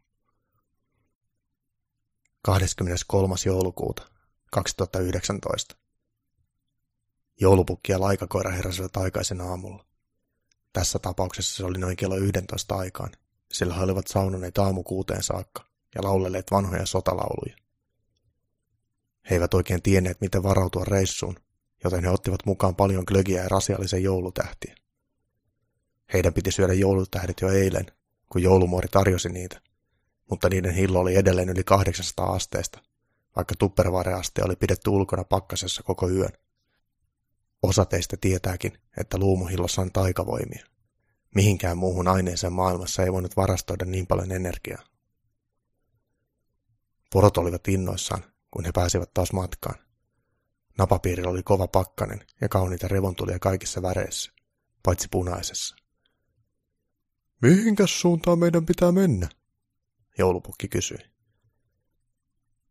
[2.42, 3.36] 23.
[3.46, 4.08] joulukuuta
[4.52, 5.76] 2019.
[7.42, 9.86] Joulupukki ja laikakoira heräsivät aikaisen aamulla.
[10.74, 13.12] Tässä tapauksessa se oli noin kello 11 aikaan,
[13.52, 17.56] sillä he olivat saunoneet aamukuuteen saakka ja laulelleet vanhoja sotalauluja.
[19.30, 21.36] He eivät oikein tienneet, miten varautua reissuun,
[21.84, 24.76] joten he ottivat mukaan paljon glögiä ja rasiallisen joulutähtiä.
[26.14, 27.86] Heidän piti syödä joulutähdet jo eilen,
[28.30, 29.62] kun joulumuori tarjosi niitä,
[30.30, 32.80] mutta niiden hillo oli edelleen yli 800 asteesta,
[33.36, 36.32] vaikka tupperware-aste oli pidetty ulkona pakkasessa koko yön.
[37.64, 40.66] Osa teistä tietääkin, että luumuhillossa on taikavoimia.
[41.36, 44.84] Mihinkään muuhun aineeseen maailmassa ei voinut varastoida niin paljon energiaa.
[47.14, 49.89] Porot olivat innoissaan, kun he pääsivät taas matkaan.
[50.80, 54.32] Napapiirillä oli kova pakkanen ja kauniita revontulia kaikissa väreissä,
[54.84, 55.76] paitsi punaisessa.
[57.42, 59.30] Mihinkäs suuntaan meidän pitää mennä?
[60.18, 60.98] Joulupukki kysyi.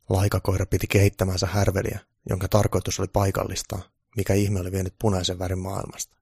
[0.08, 3.82] Laikakoira piti kehittämänsä härveliä, jonka tarkoitus oli paikallistaa,
[4.16, 6.16] mikä ihme oli vienyt punaisen värin maailmasta.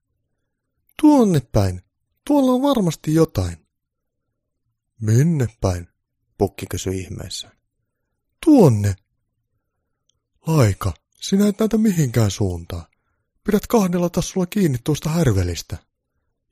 [1.01, 1.81] Tuonne päin.
[2.25, 3.67] Tuolla on varmasti jotain.
[5.01, 5.87] Minne päin?
[6.37, 7.51] Pukki kysyi ihmeessä.
[8.45, 8.95] Tuonne.
[10.47, 12.85] Laika, sinä et näytä mihinkään suuntaan.
[13.43, 15.77] Pidät kahdella tassulla kiinni tuosta härvelistä,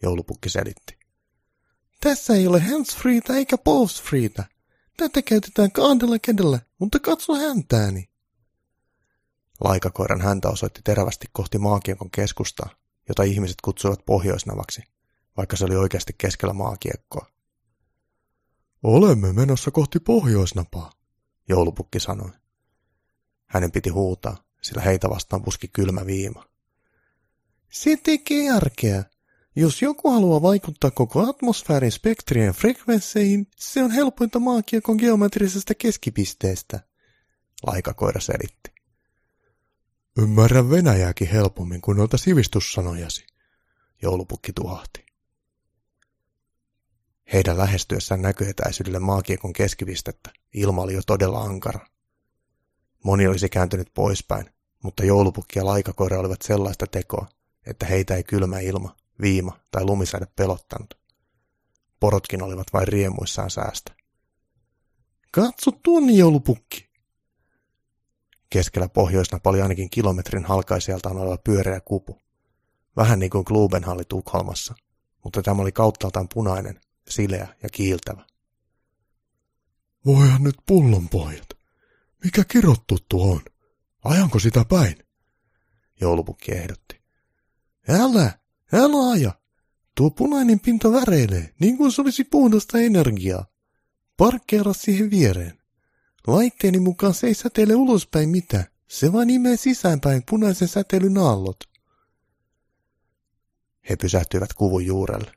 [0.04, 1.00] joulupukki selitti.
[2.02, 4.44] Tässä ei ole hands-freetä eikä balls-freetä.
[4.98, 8.10] Tätä käytetään kahdella kädellä, mutta katso häntääni.
[9.64, 12.70] Laikakoiran häntä osoitti terävästi kohti maakiekon keskustaa,
[13.10, 14.82] jota ihmiset kutsuivat pohjoisnavaksi,
[15.38, 17.26] vaikka se oli oikeasti keskellä maakiekkoa.
[18.84, 20.92] Olemme menossa kohti pohjoisnapaa,
[21.50, 22.32] joulupukki sanoi.
[23.46, 26.46] Hänen piti huutaa, sillä heitä vastaan puski kylmä viima.
[27.72, 29.04] Se tekee järkeä.
[29.56, 36.80] Jos joku haluaa vaikuttaa koko atmosfäärin spektrien frekvensseihin, se on helpointa maakiekon geometrisesta keskipisteestä,
[37.68, 38.72] laikakoira selitti.
[40.18, 43.26] Ymmärrän Venäjääkin helpommin kuin noita sivistyssanojasi,
[44.02, 45.06] joulupukki tuhahti.
[47.34, 51.88] Heidän lähestyessään näköetäisyydelle maakiekon keskipistettä ilma oli jo todella ankara.
[53.04, 54.55] Moni olisi kääntynyt poispäin,
[54.86, 57.28] mutta joulupukki ja laikakoira olivat sellaista tekoa,
[57.66, 60.98] että heitä ei kylmä ilma, viima tai lumisäde pelottanut.
[62.00, 63.92] Porotkin olivat vain riemuissaan säästä.
[65.32, 66.90] Katso tuonne joulupukki!
[68.50, 72.20] Keskellä pohjoisnapa oli ainakin kilometrin halkaisijaltaan oleva pyöreä kupu.
[72.98, 74.76] Vähän niin kuin Klubenhalli Tukholmassa,
[75.24, 78.26] mutta tämä oli kauttaaltaan punainen, sileä ja kiiltävä.
[80.06, 81.50] Voihan nyt pullonpojat.
[82.24, 83.42] Mikä kirottu tuo on?
[84.06, 84.96] Ajanko sitä päin?
[86.02, 87.02] Joulupukki ehdotti.
[87.88, 88.40] Älä,
[88.74, 89.32] älä aja.
[89.96, 93.46] Tuo punainen pinta väreilee, niin kuin se olisi puhdasta energiaa.
[94.18, 95.62] Parkkeera siihen viereen.
[96.28, 98.66] Laitteeni mukaan se ei säteile ulospäin mitään.
[98.88, 101.60] Se vain imee sisäänpäin punaisen säteilyn aallot.
[103.90, 105.32] He pysähtyivät kuvun juurelle.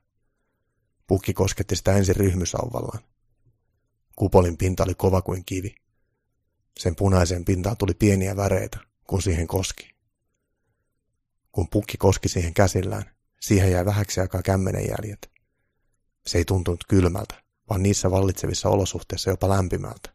[1.06, 3.02] Pukki kosketti sitä ensin ryhmysauvallaan.
[4.16, 5.74] Kupolin pinta oli kova kuin kivi.
[6.78, 9.94] Sen punaiseen pintaan tuli pieniä väreitä, kun siihen koski.
[11.52, 13.05] Kun pukki koski siihen käsillään,
[13.40, 15.31] siihen jäi vähäksi aikaa kämmenenjäljet.
[16.26, 20.12] Se ei tuntunut kylmältä, vaan niissä vallitsevissa olosuhteissa jopa lämpimältä.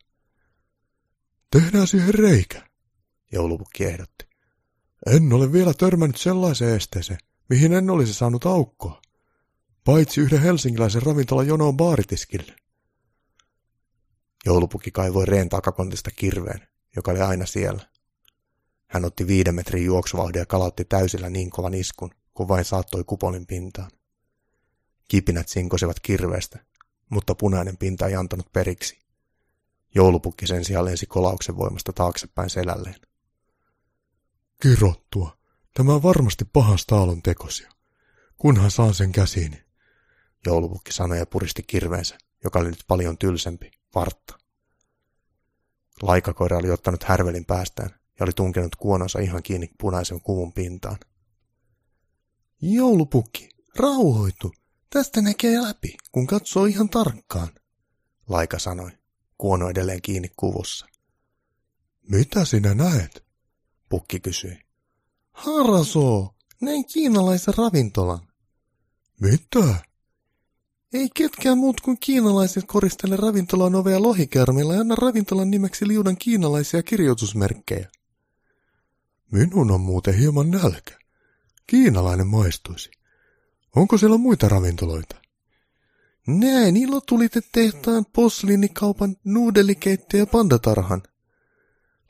[1.52, 2.68] Tehdään siihen reikä,
[3.32, 4.26] joulupukki ehdotti.
[5.08, 7.20] En ole vielä törmännyt sellaiseen esteeseen,
[7.50, 9.02] mihin en olisi saanut aukkoa.
[9.84, 12.56] Paitsi yhden helsinkiläisen ravintolan jonoon baaritiskille.
[14.46, 17.86] Joulupukki kaivoi reen takakontista kirveen, joka oli aina siellä.
[18.88, 23.48] Hän otti viiden metrin juoksuvauhdin ja kalautti täysillä niin kovan iskun, kun vain saattoi kupolin
[23.48, 23.92] pintaan.
[25.08, 26.60] Kipinät sinkosivat kirveestä,
[27.10, 29.04] mutta punainen pinta ei antanut periksi.
[29.96, 33.02] Joulupukki sen sijaan lensi kolauksen voimasta taaksepäin selälleen.
[34.62, 35.38] Kirottua.
[35.74, 37.72] Tämä on varmasti pahasta aallon tekosia.
[38.38, 39.64] Kunhan saan sen käsiini.
[40.46, 44.40] Joulupukki sanoi ja puristi kirveensä, joka oli nyt paljon tylsempi, vartta.
[46.02, 50.98] Laikakoira oli ottanut härvelin päästään ja oli tunkenut kuononsa ihan kiinni punaisen kuvun pintaan.
[52.62, 54.54] Joulupukki, rauhoitu.
[54.90, 57.50] Tästä näkee läpi, kun katsoo ihan tarkkaan,
[58.30, 58.92] Laika sanoi,
[59.38, 60.86] kuono edelleen kiinni kuvussa.
[62.10, 63.26] Mitä sinä näet?
[63.90, 64.60] Pukki kysyi.
[65.32, 68.28] Harasoo, näin kiinalaisen ravintolan.
[69.22, 69.76] Mitä?
[70.94, 76.84] Ei ketkään muut kuin kiinalaiset koristele ravintolan ovea lohikärmillä ja anna ravintolan nimeksi liudan kiinalaisia
[76.84, 77.90] kirjoitusmerkkejä.
[79.32, 81.00] Minun on muuten hieman nälkä.
[81.68, 82.92] Kiinalainen maistuisi.
[83.76, 85.16] Onko siellä muita ravintoloita?
[86.28, 86.76] Näin
[87.52, 91.04] tehtaan posliinikaupan, nuudelikeittäjä ja pandatarhan.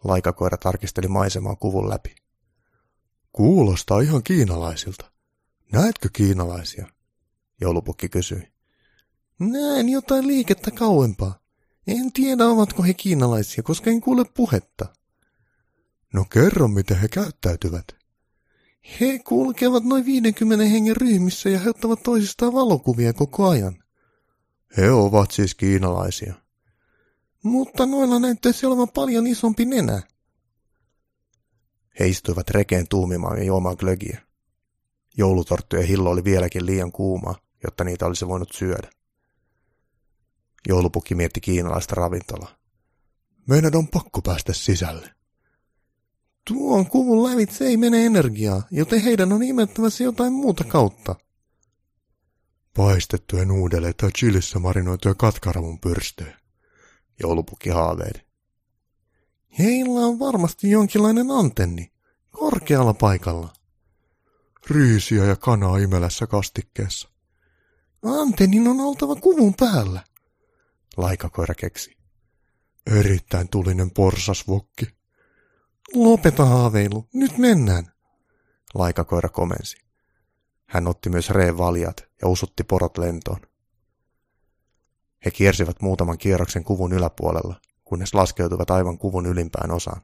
[0.03, 2.15] Laikakoira tarkisteli maisemaa kuvun läpi.
[3.33, 5.11] Kuulostaa ihan kiinalaisilta.
[5.71, 6.87] Näetkö kiinalaisia?
[7.61, 8.52] Joulupukki kysyi.
[9.51, 11.39] Näen jotain liikettä kauempaa.
[11.88, 14.85] En tiedä, ovatko he kiinalaisia, koska en kuule puhetta.
[16.13, 17.85] No kerro, miten he käyttäytyvät.
[18.99, 23.83] He kulkevat noin 50 hengen ryhmissä ja he ottavat toisistaan valokuvia koko ajan.
[24.77, 26.33] He ovat siis kiinalaisia.
[27.43, 30.01] Mutta noilla näyttäisi olevan paljon isompi nenä.
[31.99, 34.22] He istuivat rekeen tuumimaan ja juomaan glögiä.
[35.17, 38.89] Joulutorttujen hillo oli vieläkin liian kuuma, jotta niitä olisi voinut syödä.
[40.67, 42.56] Joulupukki mietti kiinalaista ravintolaa.
[43.48, 45.09] Meidän on pakko päästä sisälle.
[46.48, 51.16] Tuon kuvun lävitse ei mene energiaa, joten heidän on imettävä se jotain muuta kautta.
[52.77, 56.38] Paistettuja nuudeleita tai chilissä marinoituja katkaravun pyrstöjä.
[57.19, 58.25] Joulupukki haaveili.
[59.59, 61.92] Heillä on varmasti jonkinlainen antenni,
[62.32, 63.53] korkealla paikalla.
[64.69, 67.09] Riisiä ja kanaa imelässä kastikkeessa.
[68.03, 70.03] Antennin on oltava kuvun päällä.
[70.97, 71.97] Laikakoira keksi.
[72.85, 74.85] Erittäin tulinen porsasvokki.
[75.93, 77.91] Lopeta haaveilu, nyt mennään.
[78.73, 79.77] Laikakoira komensi.
[80.65, 83.39] Hän otti myös reen valjat ja usutti porot lentoon.
[85.25, 90.01] He kiersivät muutaman kierroksen kuvun yläpuolella, kunnes laskeutuivat aivan kuvun ylimpään osaan.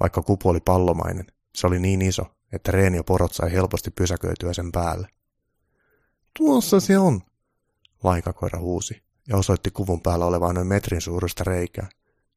[0.00, 4.52] Vaikka kupu oli pallomainen, se oli niin iso, että Reen ja porot sai helposti pysäköityä
[4.52, 5.08] sen päälle.
[6.38, 7.20] Tuossa se on,
[8.02, 11.88] laikakoira huusi ja osoitti kuvun päällä olevaa noin metrin suuruista reikää,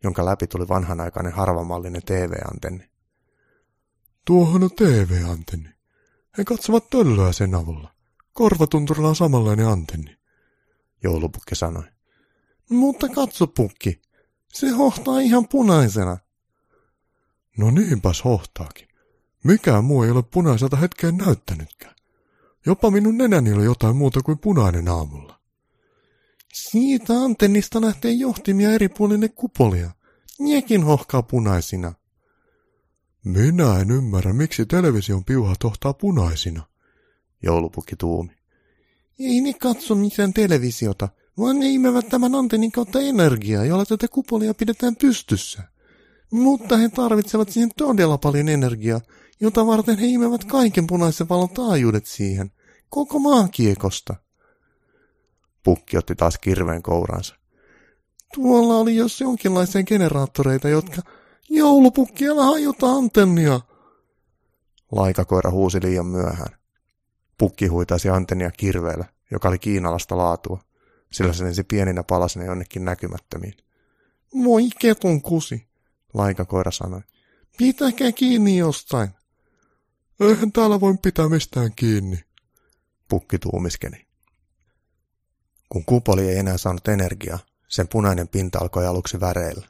[0.04, 2.90] jonka läpi tuli vanhanaikainen harvamallinen TV-antenni.
[4.26, 5.70] Tuohon on TV-antenni.
[6.38, 7.94] He katsovat töllöä sen avulla.
[8.34, 10.18] Korvatunturilla on samanlainen antenni,
[11.04, 11.84] joulupukki sanoi.
[12.70, 14.02] Mutta katso, pukki.
[14.54, 16.18] Se hohtaa ihan punaisena.
[17.58, 18.88] No niinpäs hohtaakin.
[19.44, 21.96] Mikään muu ei ole punaiselta hetkeen näyttänytkään.
[22.66, 25.41] Jopa minun nenäni oli jotain muuta kuin punainen aamulla.
[26.54, 29.92] Siitä antennista lähtee johtimia eri puolille kupolia.
[30.40, 31.94] Niekin hohkaa punaisina.
[33.26, 36.68] Minä en ymmärrä, miksi television piuha tohtaa punaisina,
[37.44, 38.34] joulupukki tuumi.
[39.20, 44.54] Ei ne katso mitään televisiota, vaan ne imevät tämän antennin kautta energiaa, jolla tätä kupolia
[44.54, 45.64] pidetään pystyssä.
[46.32, 49.02] Mutta he tarvitsevat siihen todella paljon energiaa,
[49.40, 52.52] jota varten he imevät kaiken punaisen valon taajuudet siihen,
[52.90, 54.16] koko maakiekosta.
[55.64, 57.36] Pukki otti taas kirveen kouransa.
[58.34, 61.02] Tuolla oli jos jonkinlaisia generaattoreita, jotka...
[61.50, 63.60] Joulupukki, älä hajota antennia!
[64.92, 66.58] Laikakoira huusi liian myöhään.
[67.38, 70.64] Pukki huitaisi antennia kirveellä, joka oli kiinalasta laatua,
[71.12, 73.54] sillä se lensi pieninä palasina jonnekin näkymättömiin.
[74.44, 75.68] Voi ketun kusi,
[76.14, 77.02] laikakoira sanoi.
[77.58, 79.10] Pitäkää kiinni jostain.
[80.20, 82.20] Eihän täällä voi pitää mistään kiinni,
[83.10, 84.11] pukki tuumiskeni.
[85.72, 89.68] Kun kupoli ei enää saanut energiaa, sen punainen pinta alkoi aluksi väreillä.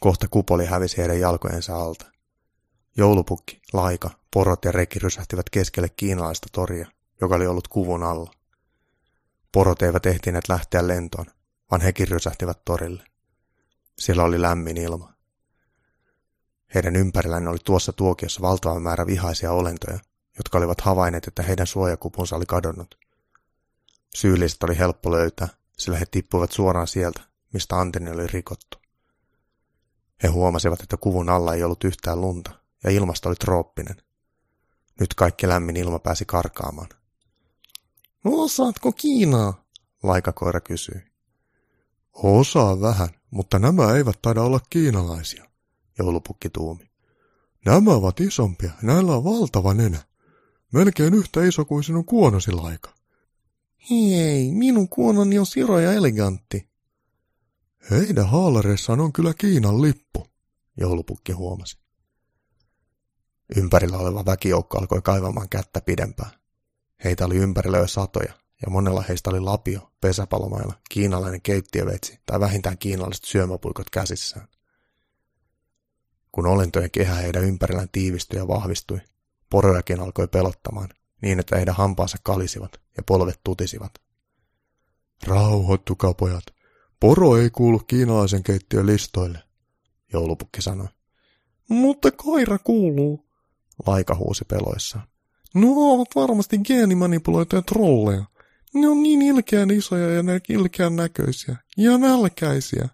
[0.00, 2.06] Kohta kupoli hävisi heidän jalkojensa alta.
[2.96, 6.86] Joulupukki, laika, porot ja reki rysähtivät keskelle kiinalaista toria,
[7.20, 8.30] joka oli ollut kuvun alla.
[9.52, 11.26] Porot eivät ehtineet lähteä lentoon,
[11.70, 13.04] vaan hekin rysähtivät torille.
[13.98, 15.12] Siellä oli lämmin ilma.
[16.74, 19.98] Heidän ympärillään oli tuossa tuokiossa valtava määrä vihaisia olentoja,
[20.36, 23.07] jotka olivat havainneet, että heidän suojakupunsa oli kadonnut.
[24.14, 27.20] Syylliset oli helppo löytää, sillä he tippuivat suoraan sieltä,
[27.52, 28.78] mistä antenni oli rikottu.
[30.22, 32.50] He huomasivat, että kuvun alla ei ollut yhtään lunta,
[32.84, 33.96] ja ilmasto oli trooppinen.
[35.00, 36.88] Nyt kaikki lämmin ilma pääsi karkaamaan.
[38.24, 39.64] Osaatko Kiinaa?
[40.02, 41.02] Laikakoira kysyi.
[42.12, 45.44] Osaa vähän, mutta nämä eivät taida olla kiinalaisia,
[45.98, 46.90] joulupukki tuumi.
[47.64, 49.98] Nämä ovat isompia, näillä on valtava nenä.
[50.72, 52.97] Melkein yhtä iso kuin sinun kuonosi laika.
[53.90, 56.68] Hei, minun kuononi on siro ja elegantti.
[57.90, 60.26] Heidän haalareissaan on kyllä Kiinan lippu,
[60.76, 61.78] joulupukki huomasi.
[63.56, 66.30] Ympärillä oleva väkijoukko alkoi kaivamaan kättä pidempään.
[67.04, 68.32] Heitä oli ympärillä jo satoja,
[68.62, 74.48] ja monella heistä oli lapio, pesäpalomailla, kiinalainen keittiövetsi tai vähintään kiinalaiset syömäpuikot käsissään.
[76.32, 79.00] Kun olentojen kehä heidän ympärillään tiivistyi ja vahvistui,
[79.50, 80.88] porojakin alkoi pelottamaan,
[81.22, 83.92] niin että heidän hampaansa kalisivat ja polvet tutisivat.
[85.26, 86.44] Rauhoittukaa pojat,
[87.00, 89.42] poro ei kuulu kiinalaisen keittiön listoille,
[90.12, 90.88] joulupukki sanoi.
[91.68, 93.28] Mutta koira kuuluu,
[93.86, 95.08] laika huusi peloissaan.
[95.54, 98.24] Nuo ovat varmasti geenimanipuloituja trolleja.
[98.74, 101.56] Ne on niin ilkeän isoja ja ne ilkeän näköisiä.
[101.76, 102.88] Ja nälkäisiä.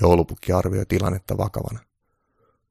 [0.00, 1.80] Joulupukki arvioi tilannetta vakavana.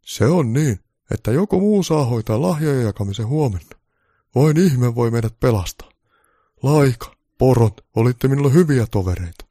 [0.06, 0.80] Se on niin,
[1.12, 3.81] että joku muu saa hoitaa lahjojen jakamisen huomenna.
[4.36, 5.92] Vain ihme voi meidät pelastaa.
[6.64, 9.46] Laika, porot, olitte minulle hyviä tovereita.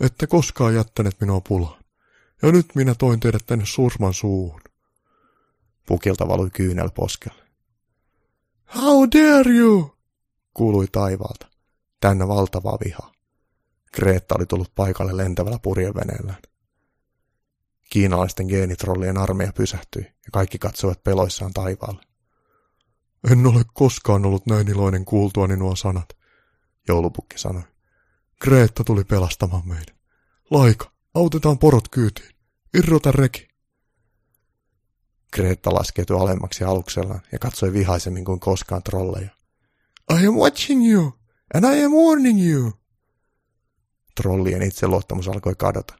[0.00, 1.84] Ette koskaan jättäneet minua pulaan.
[2.42, 4.60] Ja nyt minä toin teidät tänne surman suuhun.
[5.86, 7.44] Pukilta valui kyynel poskelle.
[8.74, 9.94] How dare you?
[10.54, 11.46] kuului taivaalta,
[12.00, 13.12] täynnä valtavaa vihaa.
[13.92, 16.42] Kreetta oli tullut paikalle lentävällä purjeveneellään.
[17.90, 22.13] Kiinalaisten geenitrollien armeija pysähtyi ja kaikki katsoivat peloissaan taivaalle.
[23.30, 26.08] En ole koskaan ollut näin iloinen kuultuani nuo sanat,
[26.88, 27.62] joulupukki sanoi.
[28.40, 29.96] Kreetta tuli pelastamaan meidän.
[30.50, 32.34] Laika, autetaan porot kyytiin.
[32.74, 33.48] Irrota reki.
[35.32, 39.30] Kreetta laskeutui alemmaksi aluksellaan ja katsoi vihaisemmin kuin koskaan trolleja.
[40.20, 41.12] I am watching you,
[41.54, 42.72] and I am warning you.
[44.14, 45.94] Trollien itseluottamus alkoi kadota,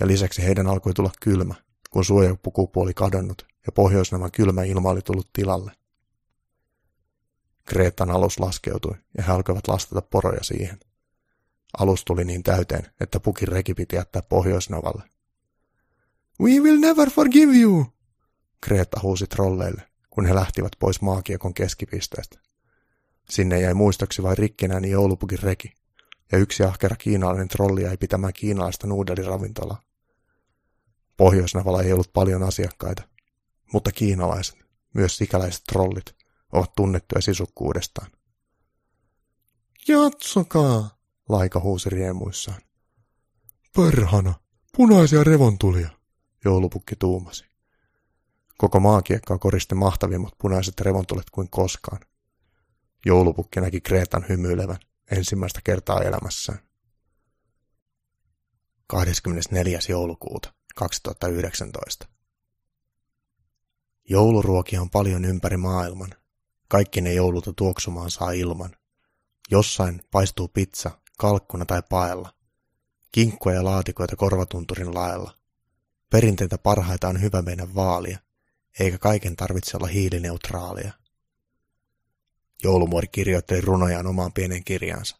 [0.00, 1.54] ja lisäksi heidän alkoi tulla kylmä,
[1.90, 5.72] kun suojapukupu oli kadonnut ja pohjoisnavan kylmä ilma oli tullut tilalle.
[7.64, 10.80] Kreetan alus laskeutui ja he alkoivat lastata poroja siihen.
[11.78, 15.02] Alus tuli niin täyteen, että pukin reki piti jättää pohjoisnavalle.
[16.40, 17.86] We will never forgive you,
[18.60, 22.38] Kreetta huusi trolleille, kun he lähtivät pois maakiekon keskipisteestä.
[23.30, 25.72] Sinne jäi muistoksi vain rikkinäinen joulupukin reki,
[26.32, 29.82] ja yksi ahkera kiinalainen trolli jäi pitämään kiinalaista nuudeliravintolaa.
[31.16, 33.02] Pohjoisnavalla ei ollut paljon asiakkaita,
[33.72, 34.56] mutta kiinalaiset,
[34.94, 36.21] myös sikäläiset trollit,
[36.52, 38.10] ovat tunnettuja sisukkuudestaan.
[39.88, 42.62] Jatsokaa, Laika huusi riemuissaan.
[43.76, 44.34] Perhana,
[44.76, 45.90] punaisia revontulia,
[46.44, 47.44] joulupukki tuumasi.
[48.58, 52.00] Koko maakiekkaa koristi mahtavimmat punaiset revontulet kuin koskaan.
[53.06, 54.78] Joulupukki näki Kreetan hymyilevän
[55.10, 56.58] ensimmäistä kertaa elämässään.
[58.86, 59.78] 24.
[59.88, 62.08] joulukuuta 2019.
[64.08, 66.14] Jouluruokia on paljon ympäri maailman.
[66.72, 68.76] Kaikki ne joululta tuoksumaan saa ilman.
[69.50, 72.34] Jossain paistuu pizza, kalkkuna tai paella.
[73.12, 75.34] Kinkkuja ja laatikoita korvatunturin laella.
[76.10, 78.18] Perinteitä parhaita on hyvä meidän vaalia,
[78.80, 80.92] eikä kaiken tarvitse olla hiilineutraalia.
[82.62, 85.16] Joulumuori kirjoitteli runojaan omaan pienen kirjaansa.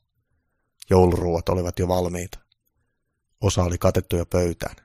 [0.91, 2.39] Jouluruuat olivat jo valmiita.
[3.41, 4.77] Osa oli katettu jo pöytään.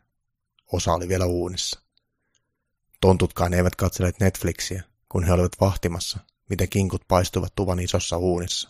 [0.72, 1.82] Osa oli vielä uunissa.
[3.02, 6.20] Tontutkaan eivät katselleet Netflixiä, kun he olivat vahtimassa,
[6.50, 8.70] miten kinkut paistuvat tuvan isossa uunissa.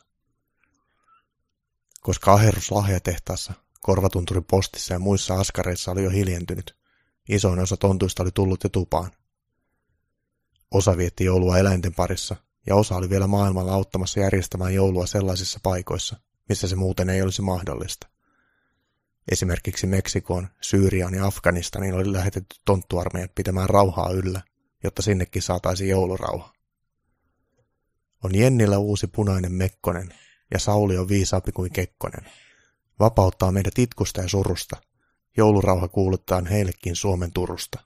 [2.01, 6.77] Koska aherrus lahjatehtaassa, korvatunturin postissa ja muissa askareissa oli jo hiljentynyt,
[7.29, 9.11] isoin osa tontuista oli tullut jo tupaan.
[10.71, 12.35] Osa vietti joulua eläinten parissa
[12.67, 17.41] ja osa oli vielä maailmalla auttamassa järjestämään joulua sellaisissa paikoissa, missä se muuten ei olisi
[17.41, 18.07] mahdollista.
[19.31, 24.41] Esimerkiksi Meksikoon, Syyriaan ja Afganistaniin oli lähetetty tonttuarmeijat pitämään rauhaa yllä,
[24.83, 26.56] jotta sinnekin saataisiin joulurauha.
[28.23, 30.13] On Jennillä uusi punainen Mekkonen,
[30.51, 32.31] ja Sauli on viisaampi kuin Kekkonen.
[32.99, 34.77] Vapauttaa meidät itkusta ja surusta.
[35.37, 37.79] Joulurauha kuuluttaa heillekin Suomen Turusta.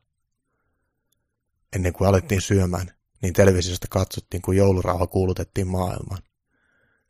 [1.76, 6.24] Ennen kuin alettiin syömään, niin televisiosta katsottiin, kun joulurauha kuulutettiin maailmaan.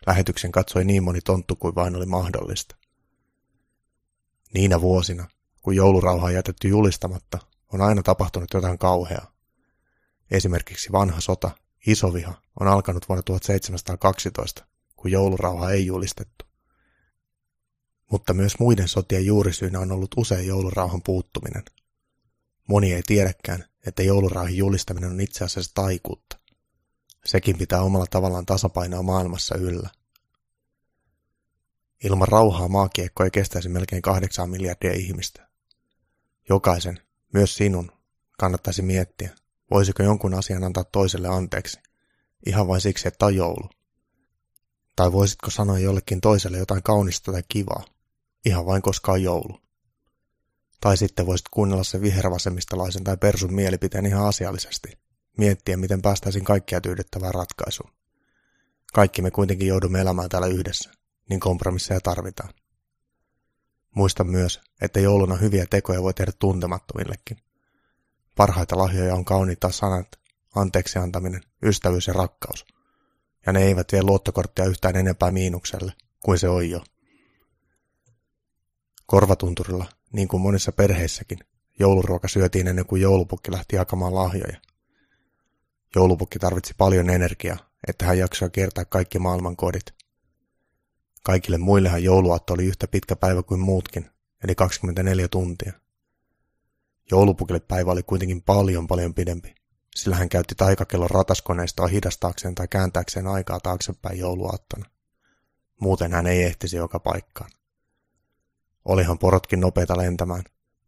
[0.07, 2.75] Lähetyksen katsoi niin moni tonttu kuin vain oli mahdollista.
[4.53, 5.27] Niinä vuosina,
[5.61, 7.39] kun joulurauha on jätetty julistamatta,
[7.73, 9.31] on aina tapahtunut jotain kauheaa.
[10.31, 11.51] Esimerkiksi vanha sota,
[11.87, 16.45] isoviha, on alkanut vuonna 1712, kun joulurauha ei julistettu.
[18.11, 21.63] Mutta myös muiden sotien juurisyynä on ollut usein joulurauhan puuttuminen.
[22.67, 26.37] Moni ei tiedäkään, että joulurauhan julistaminen on itse asiassa taikuutta.
[27.25, 29.89] Sekin pitää omalla tavallaan tasapainoa maailmassa yllä.
[32.03, 35.49] Ilman rauhaa maakiekko ei kestäisi melkein kahdeksan miljardia ihmistä.
[36.49, 36.99] Jokaisen,
[37.33, 37.91] myös sinun,
[38.39, 39.35] kannattaisi miettiä,
[39.71, 41.79] voisiko jonkun asian antaa toiselle anteeksi,
[42.45, 43.69] ihan vain siksi, että on joulu.
[44.95, 47.85] Tai voisitko sanoa jollekin toiselle jotain kaunista tai kivaa,
[48.45, 49.61] ihan vain koska on joulu.
[50.81, 54.99] Tai sitten voisit kuunnella sen vihervasemmistolaisen tai persun mielipiteen ihan asiallisesti,
[55.37, 57.91] miettiä miten päästäisiin kaikkia tyydyttävään ratkaisuun.
[58.93, 60.91] Kaikki me kuitenkin joudumme elämään täällä yhdessä,
[61.29, 62.53] niin kompromisseja tarvitaan.
[63.95, 67.37] Muista myös, että jouluna hyviä tekoja voi tehdä tuntemattomillekin.
[68.35, 70.07] Parhaita lahjoja on kauniita sanat,
[70.55, 72.65] anteeksi antaminen, ystävyys ja rakkaus.
[73.45, 75.93] Ja ne eivät vie luottokorttia yhtään enempää miinukselle
[76.25, 76.83] kuin se on jo.
[79.05, 81.39] Korvatunturilla, niin kuin monissa perheissäkin,
[81.79, 84.57] jouluruoka syötiin ennen kuin joulupukki lähti jakamaan lahjoja.
[85.95, 89.93] Joulupukki tarvitsi paljon energiaa, että hän jaksoi kiertää kaikki maailman kodit.
[91.23, 94.09] Kaikille muillehan jouluaatto oli yhtä pitkä päivä kuin muutkin,
[94.43, 95.80] eli 24 tuntia.
[97.11, 99.55] Joulupukille päivä oli kuitenkin paljon paljon pidempi,
[99.95, 104.85] sillä hän käytti taikakellon rataskoneistoa hidastaakseen tai kääntääkseen aikaa taaksepäin jouluaattona.
[105.79, 107.51] Muuten hän ei ehtisi joka paikkaan.
[108.85, 110.43] Olihan porotkin nopeita lentämään,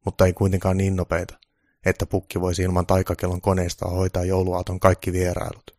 [0.06, 1.40] mutta ei kuitenkaan niin nopeita,
[1.86, 5.72] että pukki voisi ilman taikakellon koneistoa hoitaa jouluaaton kaikki vierailut.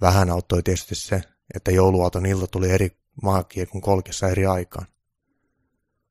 [0.00, 1.22] Vähän auttoi tietysti se,
[1.54, 4.86] että jouluaaton ilta tuli eri maakiekun kolkissa eri aikaan.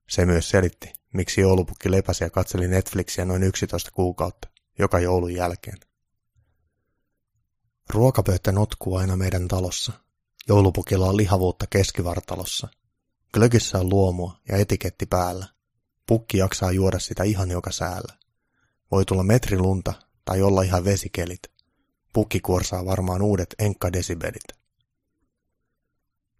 [0.10, 4.48] Se myös selitti, miksi joulupukki lepäsi ja katseli Netflixiä noin 11 kuukautta,
[4.80, 5.77] joka joulun jälkeen.
[7.90, 9.93] Ruokapöytä notkuu aina meidän talossa.
[10.48, 12.67] Joulupukilla on lihavuutta keskivartalossa.
[13.33, 15.45] Glögissä on luomua ja etiketti päällä.
[16.08, 18.14] Pukki jaksaa juoda sitä ihan joka säällä.
[18.92, 19.93] Voi tulla metri lunta
[20.25, 21.42] tai olla ihan vesikelit.
[22.14, 24.48] Pukki kuorsaa varmaan uudet enkkadesibelit.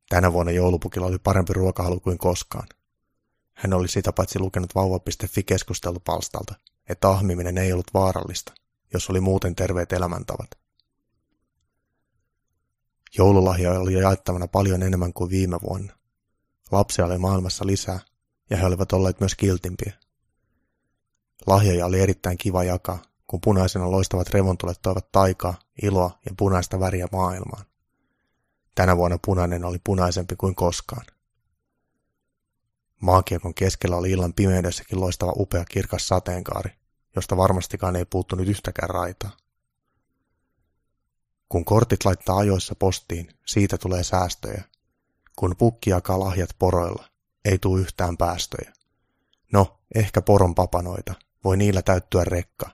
[0.10, 2.68] Tänä vuonna joulupukilla oli parempi ruokahalu kuin koskaan.
[3.54, 6.56] Hän oli sitä paitsi lukenut vauva.fi-keskustelupalstalta,
[6.90, 8.54] että ahmiminen ei ollut vaarallista,
[8.94, 10.50] jos oli muuten terveet elämäntavat.
[13.18, 15.94] Joululahja oli jaettavana paljon enemmän kuin viime vuonna.
[16.72, 18.00] Lapsia oli maailmassa lisää,
[18.50, 19.94] ja he olivat olleet myös kiltimpiä.
[21.48, 27.08] Lahjoja oli erittäin kiva jakaa, kun punaisena loistavat revontulet toivat taikaa, iloa ja punaista väriä
[27.12, 27.66] maailmaan.
[28.76, 31.06] Tänä vuonna punainen oli punaisempi kuin koskaan.
[33.04, 36.72] Maakiekon keskellä oli illan pimeydessäkin loistava upea kirkas sateenkaari,
[37.16, 39.38] josta varmastikaan ei puuttunut yhtäkään raitaa.
[41.50, 44.64] Kun kortit laittaa ajoissa postiin, siitä tulee säästöjä.
[45.36, 47.08] Kun pukki jakaa lahjat poroilla,
[47.46, 48.74] ei tule yhtään päästöjä.
[49.54, 52.70] No, ehkä poron papanoita, voi niillä täyttyä rekka.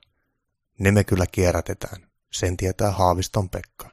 [0.79, 3.91] Ne me kyllä kierrätetään, sen tietää Haaviston Pekka.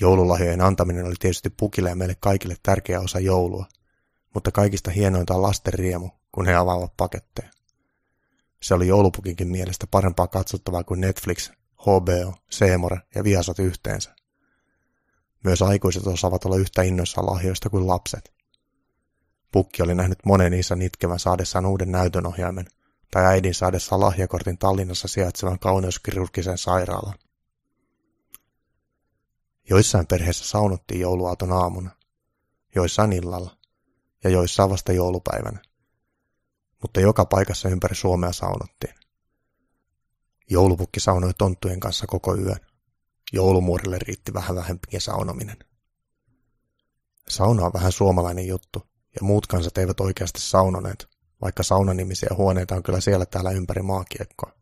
[0.00, 3.66] Joululahjojen antaminen oli tietysti pukille ja meille kaikille tärkeä osa joulua,
[4.34, 7.50] mutta kaikista hienointa on lasten riemu, kun he avaavat paketteja.
[8.62, 11.50] Se oli joulupukinkin mielestä parempaa katsottavaa kuin Netflix,
[11.82, 14.14] HBO, Seemore ja Viasat yhteensä.
[15.44, 18.32] Myös aikuiset osaavat olla yhtä innoissaan lahjoista kuin lapset.
[19.52, 22.66] Pukki oli nähnyt monen isän itkevän saadessaan uuden näytönohjaimen
[23.10, 27.14] tai äidin saadessaan lahjakortin Tallinnassa sijaitsevan kauneuskirurgisen sairaalan.
[29.70, 31.90] Joissain perheissä saunottiin jouluaaton aamuna,
[32.74, 33.56] joissain illalla
[34.24, 35.58] ja joissain vasta joulupäivänä.
[36.82, 38.94] Mutta joka paikassa ympäri Suomea saunottiin.
[40.50, 42.60] Joulupukki saunoi tonttujen kanssa koko yön.
[43.32, 45.56] Joulumuurille riitti vähän vähempikin saunominen.
[47.28, 48.82] Sauna on vähän suomalainen juttu,
[49.14, 51.08] ja muut kansat eivät oikeasti saunoneet,
[51.40, 54.52] vaikka saunanimisiä huoneita on kyllä siellä täällä ympäri maakiekkoa.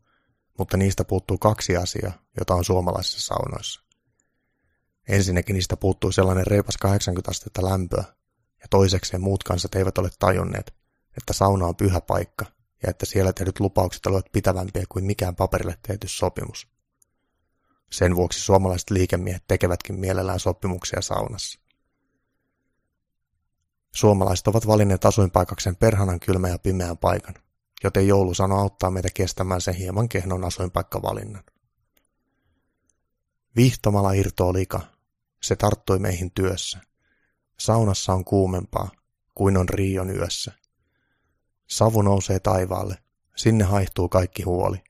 [0.57, 3.81] Mutta niistä puuttuu kaksi asiaa, jota on suomalaisissa saunoissa.
[5.07, 8.03] Ensinnäkin niistä puuttuu sellainen reipas 80 astetta lämpöä,
[8.61, 10.73] ja toisekseen muut kansat eivät ole tajunneet,
[11.17, 12.45] että sauna on pyhä paikka
[12.83, 16.67] ja että siellä tehdyt lupaukset olivat pitävämpiä kuin mikään paperille tehty sopimus.
[17.91, 21.59] Sen vuoksi suomalaiset liikemiehet tekevätkin mielellään sopimuksia saunassa.
[23.95, 27.35] Suomalaiset ovat valinneet asuinpaikakseen perhanan kylmä ja pimeän paikan,
[27.83, 31.43] joten joulusano auttaa meitä kestämään sen hieman kehnon asuinpaikkavalinnan.
[33.55, 34.81] Vihtomalla irtoo lika.
[35.41, 36.79] Se tarttui meihin työssä.
[37.59, 38.89] Saunassa on kuumempaa
[39.35, 40.51] kuin on Riion yössä.
[41.67, 42.97] Savu nousee taivaalle.
[43.35, 44.83] Sinne haihtuu kaikki huoli.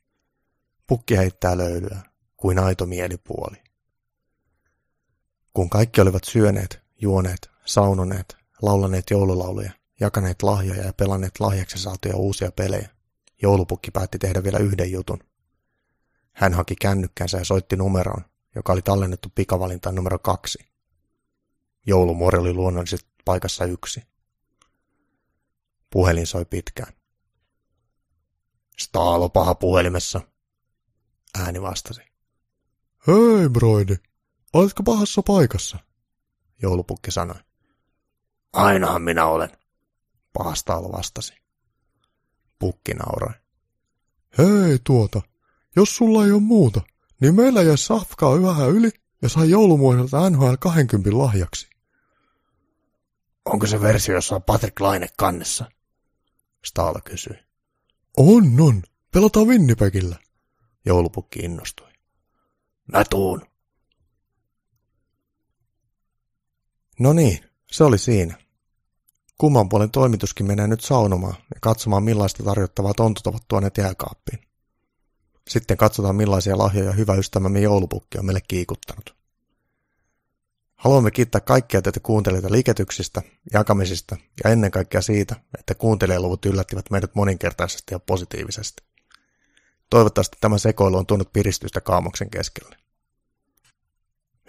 [0.87, 2.01] Pukki heittää löylyä
[2.37, 3.57] kuin aito mielipuoli.
[5.53, 12.51] Kun kaikki olivat syöneet, juoneet, saunoneet, laulaneet joululauluja, jakaneet lahjoja ja pelanneet lahjaksi saatuja uusia
[12.51, 12.89] pelejä,
[13.41, 15.19] joulupukki päätti tehdä vielä yhden jutun.
[16.31, 18.25] Hän haki kännykkänsä ja soitti numeroon,
[18.55, 20.70] joka oli tallennettu pikavalintaan numero kaksi.
[21.87, 24.03] Joulumuori oli luonnollisesti paikassa yksi.
[25.89, 26.93] Puhelin soi pitkään.
[28.79, 30.21] Staalo paha puhelimessa.
[31.39, 32.01] Ääni vastasi.
[33.07, 33.95] Hei, broidi,
[34.53, 35.77] oletko pahassa paikassa?
[36.61, 37.39] Joulupukki sanoi.
[38.53, 39.49] Ainahan minä olen,
[40.53, 41.33] Staalo vastasi.
[42.59, 43.33] Pukki nauroi.
[44.37, 45.21] Hei tuota,
[45.75, 46.81] jos sulla ei ole muuta,
[47.21, 48.89] niin meillä jäi safkaa vähän yli
[49.21, 51.69] ja sai joulumuodelta NHL 20 lahjaksi.
[53.45, 55.71] Onko se versio, jossa on Patrick Laine kannessa?
[56.65, 57.35] Staala kysyi.
[58.17, 58.83] On, on.
[59.11, 60.15] Pelataan Winnipegillä.
[60.85, 61.91] Joulupukki innostui.
[62.87, 63.41] Mä tuun.
[66.99, 67.39] No niin,
[67.71, 68.37] se oli siinä.
[69.37, 74.50] Kumman puolen toimituskin menee nyt saunomaan ja katsomaan millaista tarjottavaa tontut ovat tuoneet jääkaappiin.
[75.49, 79.15] Sitten katsotaan millaisia lahjoja hyvä ystävämme joulupukki on meille kiikuttanut.
[80.75, 83.21] Haluamme kiittää kaikkia teitä kuuntelijoita liiketyksistä,
[83.53, 88.83] jakamisista ja ennen kaikkea siitä, että kuuntelijaluvut yllättivät meidät moninkertaisesti ja positiivisesti.
[89.89, 92.77] Toivottavasti tämä sekoilu on tuonut piristystä kaamoksen keskelle.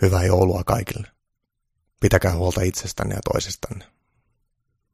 [0.03, 1.09] Hyvää joulua kaikille.
[2.01, 3.85] Pitäkää huolta itsestänne ja toisistanne.